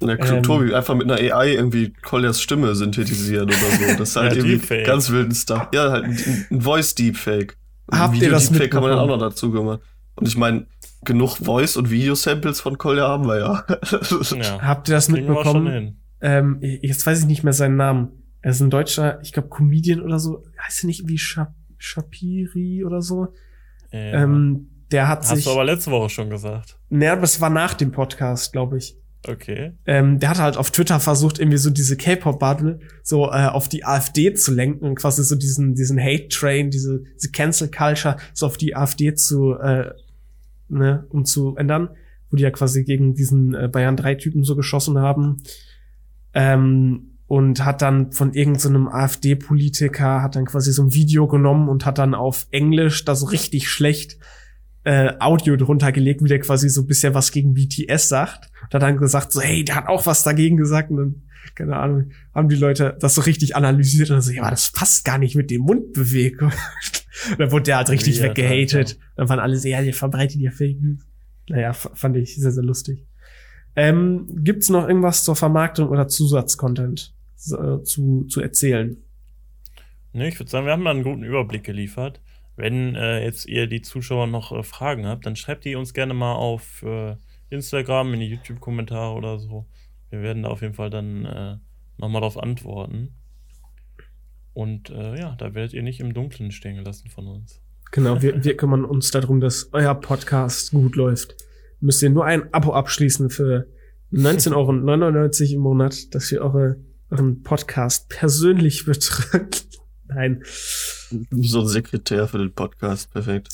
Und 0.00 0.08
der 0.08 0.18
Ähm. 0.20 0.42
Tobi 0.42 0.74
einfach 0.74 0.94
mit 0.96 1.10
einer 1.10 1.34
AI 1.34 1.54
irgendwie 1.54 1.92
Koljas 2.02 2.40
Stimme 2.42 2.74
synthetisieren 2.74 3.44
oder 3.44 3.54
so. 3.54 3.98
Das 3.98 4.08
ist 4.10 4.16
halt 4.16 4.32
Ja, 4.32 4.38
irgendwie 4.38 4.56
Deepfake. 4.58 4.84
ganz 4.86 5.10
wilden 5.10 5.34
Stuff. 5.34 5.68
Ja, 5.72 5.90
halt 5.92 6.04
ein, 6.04 6.46
ein 6.50 6.60
Voice-Deepfake. 6.60 7.56
Habt 7.90 8.14
ein 8.16 8.20
ihr 8.22 8.30
das 8.30 8.44
Video-Deepfake 8.50 8.70
kann 8.72 8.82
man 8.82 8.90
dann 8.90 8.98
auch 8.98 9.02
mitbekommen? 9.06 9.20
noch 9.20 9.28
dazu 9.30 9.50
gemacht. 9.52 9.80
Und 10.16 10.26
ich 10.28 10.36
meine, 10.36 10.66
genug 11.04 11.36
Voice- 11.36 11.76
und 11.76 11.90
Video-Samples 11.90 12.60
von 12.60 12.78
Kolja 12.78 13.06
haben 13.08 13.26
wir 13.26 13.38
ja. 13.38 13.64
Ja. 14.36 14.60
Habt 14.60 14.88
ihr 14.88 14.94
das 14.96 15.06
Kriegen 15.06 15.26
mitbekommen? 15.28 16.00
Ähm, 16.20 16.58
jetzt 16.60 17.06
weiß 17.06 17.20
ich 17.20 17.26
nicht 17.26 17.44
mehr 17.44 17.52
seinen 17.52 17.76
Namen. 17.76 18.08
Er 18.40 18.50
ist 18.50 18.60
ein 18.60 18.70
deutscher, 18.70 19.20
ich 19.22 19.32
glaube 19.32 19.48
Comedian 19.50 20.00
oder 20.02 20.18
so. 20.18 20.44
Heißt 20.66 20.82
er 20.84 20.88
nicht 20.88 21.06
wie 21.08 21.16
Sha 21.18 21.54
Shapiri 21.78 22.84
oder 22.84 23.00
so? 23.02 23.28
Ja. 23.92 24.24
Ähm, 24.24 24.68
der 24.90 25.08
hat 25.08 25.20
Hast 25.20 25.36
sich. 25.36 25.44
du 25.44 25.50
aber 25.50 25.64
letzte 25.64 25.90
Woche 25.90 26.10
schon 26.10 26.30
gesagt. 26.30 26.78
Ne, 26.90 27.10
aber 27.10 27.22
es 27.22 27.40
war 27.40 27.50
nach 27.50 27.74
dem 27.74 27.92
Podcast, 27.92 28.52
glaube 28.52 28.78
ich. 28.78 28.96
Okay. 29.26 29.72
Ähm, 29.86 30.18
der 30.18 30.30
hat 30.30 30.38
halt 30.38 30.56
auf 30.56 30.72
Twitter 30.72 30.98
versucht, 30.98 31.38
irgendwie 31.38 31.58
so 31.58 31.70
diese 31.70 31.96
K-Pop-Battle 31.96 32.80
so 33.02 33.26
äh, 33.26 33.46
auf 33.46 33.68
die 33.68 33.84
AfD 33.84 34.34
zu 34.34 34.52
lenken 34.52 34.84
und 34.84 34.96
quasi 34.96 35.22
so 35.22 35.36
diesen, 35.36 35.74
diesen 35.74 35.98
Hate-Train, 36.00 36.70
diese, 36.70 37.04
diese 37.14 37.30
Cancel-Culture 37.30 38.16
so 38.34 38.46
auf 38.46 38.56
die 38.56 38.74
AfD 38.74 39.14
zu, 39.14 39.54
äh, 39.54 39.92
ne, 40.68 41.06
um 41.10 41.24
zu 41.24 41.56
ändern, 41.56 41.90
wo 42.30 42.36
die 42.36 42.42
ja 42.42 42.50
quasi 42.50 42.84
gegen 42.84 43.14
diesen 43.14 43.54
äh, 43.54 43.68
Bayern 43.68 43.96
3-Typen 43.96 44.42
so 44.42 44.56
geschossen 44.56 44.98
haben. 44.98 45.42
Ähm, 46.34 47.11
und 47.32 47.64
hat 47.64 47.80
dann 47.80 48.12
von 48.12 48.34
irgendeinem 48.34 48.88
AfD-Politiker, 48.88 50.20
hat 50.20 50.36
dann 50.36 50.44
quasi 50.44 50.70
so 50.70 50.82
ein 50.82 50.92
Video 50.92 51.26
genommen 51.26 51.70
und 51.70 51.86
hat 51.86 51.96
dann 51.96 52.14
auf 52.14 52.46
Englisch 52.50 53.06
da 53.06 53.14
so 53.14 53.24
richtig 53.24 53.70
schlecht 53.70 54.18
äh, 54.84 55.14
Audio 55.18 55.56
drunter 55.56 55.92
gelegt, 55.92 56.22
wie 56.22 56.28
der 56.28 56.40
quasi 56.40 56.68
so 56.68 56.84
bisschen 56.84 57.14
was 57.14 57.32
gegen 57.32 57.54
BTS 57.54 58.10
sagt. 58.10 58.50
Und 58.64 58.74
hat 58.74 58.82
dann 58.82 58.98
gesagt, 58.98 59.32
so, 59.32 59.40
hey, 59.40 59.64
der 59.64 59.76
hat 59.76 59.88
auch 59.88 60.04
was 60.04 60.24
dagegen 60.24 60.58
gesagt. 60.58 60.90
Und 60.90 60.96
dann, 60.98 61.22
keine 61.54 61.78
Ahnung, 61.78 62.10
haben 62.34 62.50
die 62.50 62.56
Leute 62.56 62.98
das 63.00 63.14
so 63.14 63.22
richtig 63.22 63.56
analysiert 63.56 64.10
und 64.10 64.20
so, 64.20 64.30
ja, 64.30 64.42
aber 64.42 64.50
das 64.50 64.70
passt 64.70 65.02
gar 65.06 65.16
nicht 65.16 65.34
mit 65.34 65.50
dem 65.50 65.62
Mundbewegung. 65.62 66.52
und 67.30 67.38
dann 67.38 67.50
wurde 67.50 67.62
der 67.62 67.78
halt 67.78 67.88
richtig 67.88 68.20
Weird, 68.20 68.36
weggehatet. 68.36 68.98
Dann 69.16 69.30
waren 69.30 69.40
alle 69.40 69.56
so, 69.56 69.68
ja, 69.68 69.80
ihr 69.80 69.94
verbreitet 69.94 70.38
ihr 70.38 70.52
Fake 70.52 70.82
News. 70.82 71.00
Naja, 71.48 71.72
fand 71.72 72.14
ich 72.18 72.36
sehr, 72.36 72.52
sehr 72.52 72.62
lustig. 72.62 73.06
Ähm, 73.74 74.26
gibt's 74.44 74.68
noch 74.68 74.86
irgendwas 74.86 75.24
zur 75.24 75.34
Vermarktung 75.34 75.88
oder 75.88 76.08
Zusatzcontent 76.08 77.00
so, 77.00 77.21
zu, 77.42 78.24
zu 78.24 78.40
erzählen? 78.40 78.96
Ne, 80.12 80.28
ich 80.28 80.38
würde 80.38 80.50
sagen, 80.50 80.66
wir 80.66 80.72
haben 80.72 80.82
mal 80.82 80.90
einen 80.90 81.04
guten 81.04 81.24
Überblick 81.24 81.64
geliefert. 81.64 82.20
Wenn 82.56 82.94
äh, 82.94 83.24
jetzt 83.24 83.46
ihr 83.46 83.66
die 83.66 83.82
Zuschauer 83.82 84.26
noch 84.26 84.52
äh, 84.52 84.62
Fragen 84.62 85.06
habt, 85.06 85.24
dann 85.24 85.36
schreibt 85.36 85.64
die 85.64 85.74
uns 85.74 85.94
gerne 85.94 86.14
mal 86.14 86.34
auf 86.34 86.82
äh, 86.82 87.16
Instagram, 87.48 88.14
in 88.14 88.20
die 88.20 88.28
YouTube-Kommentare 88.28 89.14
oder 89.14 89.38
so. 89.38 89.66
Wir 90.10 90.22
werden 90.22 90.42
da 90.42 90.50
auf 90.50 90.60
jeden 90.60 90.74
Fall 90.74 90.90
dann 90.90 91.24
äh, 91.24 91.56
nochmal 91.96 92.20
drauf 92.20 92.36
antworten. 92.36 93.14
Und 94.52 94.90
äh, 94.90 95.18
ja, 95.18 95.34
da 95.36 95.54
werdet 95.54 95.72
ihr 95.72 95.82
nicht 95.82 96.00
im 96.00 96.12
Dunkeln 96.12 96.50
stehen 96.50 96.76
gelassen 96.76 97.08
von 97.08 97.26
uns. 97.26 97.62
Genau, 97.90 98.20
wir, 98.22 98.44
wir 98.44 98.56
kümmern 98.56 98.84
uns 98.84 99.10
darum, 99.10 99.40
dass 99.40 99.70
euer 99.72 99.94
Podcast 99.94 100.72
gut 100.72 100.96
läuft. 100.96 101.36
Müsst 101.80 102.02
ihr 102.02 102.10
nur 102.10 102.24
ein 102.24 102.52
Abo 102.52 102.72
abschließen 102.72 103.30
für 103.30 103.66
19,99 104.12 104.54
Euro 104.54 105.54
im 105.54 105.60
Monat, 105.60 106.14
dass 106.14 106.30
wir 106.30 106.42
eure, 106.42 106.76
euren 107.12 107.42
Podcast 107.42 108.08
persönlich 108.08 108.84
betreuen. 108.84 109.48
Nein. 110.08 110.42
so 111.30 111.60
ein 111.60 111.68
Sekretär 111.68 112.26
für 112.26 112.38
den 112.38 112.52
Podcast, 112.52 113.12
perfekt. 113.12 113.48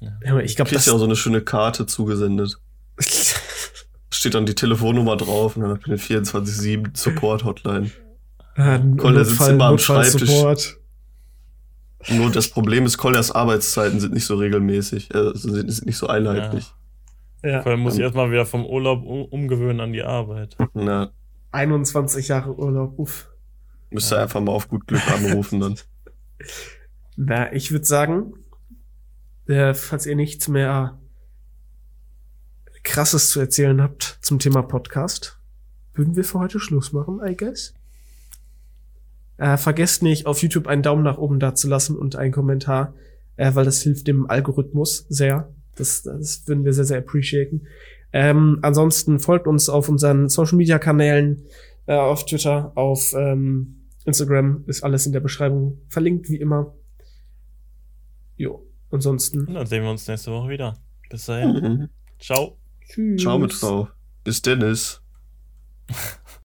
Ja, 0.00 0.12
aber 0.28 0.44
ich 0.44 0.56
glaube, 0.56 0.70
das 0.70 0.86
ja 0.86 0.92
auch 0.92 0.98
so 0.98 1.04
eine 1.04 1.16
schöne 1.16 1.40
Karte 1.40 1.86
zugesendet. 1.86 2.58
Steht 4.10 4.34
dann 4.34 4.46
die 4.46 4.54
Telefonnummer 4.54 5.16
drauf 5.16 5.56
und 5.56 5.62
dann 5.62 5.80
eine 5.84 5.96
24-7 5.96 6.96
Support-Hotline. 6.96 7.90
Ah, 8.56 8.78
Kolle 8.96 9.24
sitzt 9.24 9.48
immer 9.48 9.64
am 9.64 9.78
Schreibtisch. 9.78 10.28
Notfallsupport. 10.30 10.76
Nur 12.10 12.30
das 12.30 12.48
Problem 12.48 12.84
ist, 12.84 12.98
Koljas 12.98 13.32
Arbeitszeiten 13.32 13.98
sind 13.98 14.12
nicht 14.12 14.26
so 14.26 14.36
regelmäßig, 14.36 15.12
äh, 15.14 15.32
sind, 15.34 15.70
sind 15.70 15.86
nicht 15.86 15.96
so 15.96 16.06
einheitlich. 16.06 16.66
Ja. 17.42 17.62
Vor 17.62 17.72
allem 17.72 17.80
muss 17.80 17.94
ich 17.94 18.00
Ähm. 18.00 18.04
erstmal 18.04 18.30
wieder 18.30 18.46
vom 18.46 18.64
Urlaub 18.64 19.04
um, 19.04 19.24
umgewöhnen 19.24 19.80
an 19.80 19.92
die 19.92 20.02
Arbeit. 20.02 20.56
Na, 20.74 21.10
21 21.54 22.28
Jahre 22.28 22.54
Urlaub. 22.54 22.98
Uff. 22.98 23.28
müsst 23.90 24.12
ihr 24.12 24.20
einfach 24.20 24.40
mal 24.40 24.52
auf 24.52 24.68
gut 24.68 24.86
Glück 24.86 25.06
anrufen 25.10 25.60
dann. 25.60 25.76
Na, 27.16 27.52
ich 27.52 27.70
würde 27.70 27.84
sagen, 27.84 28.34
äh, 29.46 29.72
falls 29.72 30.04
ihr 30.06 30.16
nichts 30.16 30.48
mehr 30.48 30.98
krasses 32.82 33.30
zu 33.30 33.40
erzählen 33.40 33.80
habt 33.80 34.18
zum 34.20 34.38
Thema 34.38 34.62
Podcast, 34.62 35.38
würden 35.94 36.16
wir 36.16 36.24
für 36.24 36.40
heute 36.40 36.58
Schluss 36.58 36.92
machen, 36.92 37.20
I 37.24 37.36
guess. 37.36 37.74
Äh, 39.36 39.56
vergesst 39.56 40.02
nicht, 40.02 40.26
auf 40.26 40.42
YouTube 40.42 40.66
einen 40.66 40.82
Daumen 40.82 41.02
nach 41.02 41.18
oben 41.18 41.38
da 41.38 41.54
zu 41.54 41.68
lassen 41.68 41.96
und 41.96 42.16
einen 42.16 42.32
Kommentar, 42.32 42.94
äh, 43.36 43.54
weil 43.54 43.64
das 43.64 43.80
hilft 43.82 44.06
dem 44.06 44.28
Algorithmus 44.28 45.06
sehr. 45.08 45.48
Das, 45.76 46.02
das 46.02 46.46
würden 46.46 46.64
wir 46.64 46.72
sehr, 46.72 46.84
sehr 46.84 46.98
appreciaten. 46.98 47.66
Ähm, 48.16 48.60
ansonsten 48.62 49.18
folgt 49.18 49.48
uns 49.48 49.68
auf 49.68 49.88
unseren 49.88 50.28
Social 50.28 50.56
Media 50.56 50.78
Kanälen, 50.78 51.46
äh, 51.86 51.96
auf 51.96 52.24
Twitter, 52.24 52.70
auf 52.76 53.12
ähm, 53.12 53.88
Instagram, 54.04 54.62
ist 54.68 54.84
alles 54.84 55.04
in 55.04 55.12
der 55.12 55.18
Beschreibung 55.18 55.80
verlinkt, 55.88 56.28
wie 56.28 56.36
immer. 56.36 56.72
Jo, 58.36 58.64
ansonsten. 58.92 59.46
Und 59.46 59.54
dann 59.54 59.66
sehen 59.66 59.82
wir 59.82 59.90
uns 59.90 60.06
nächste 60.06 60.30
Woche 60.30 60.48
wieder. 60.50 60.78
Bis 61.10 61.26
dahin. 61.26 61.50
Mhm. 61.54 61.88
Ciao. 62.20 62.56
Tschüss. 62.86 63.20
Ciao 63.20 63.36
mit 63.36 63.52
Frau. 63.52 63.88
Bis 64.22 64.40
Dennis. 64.40 65.02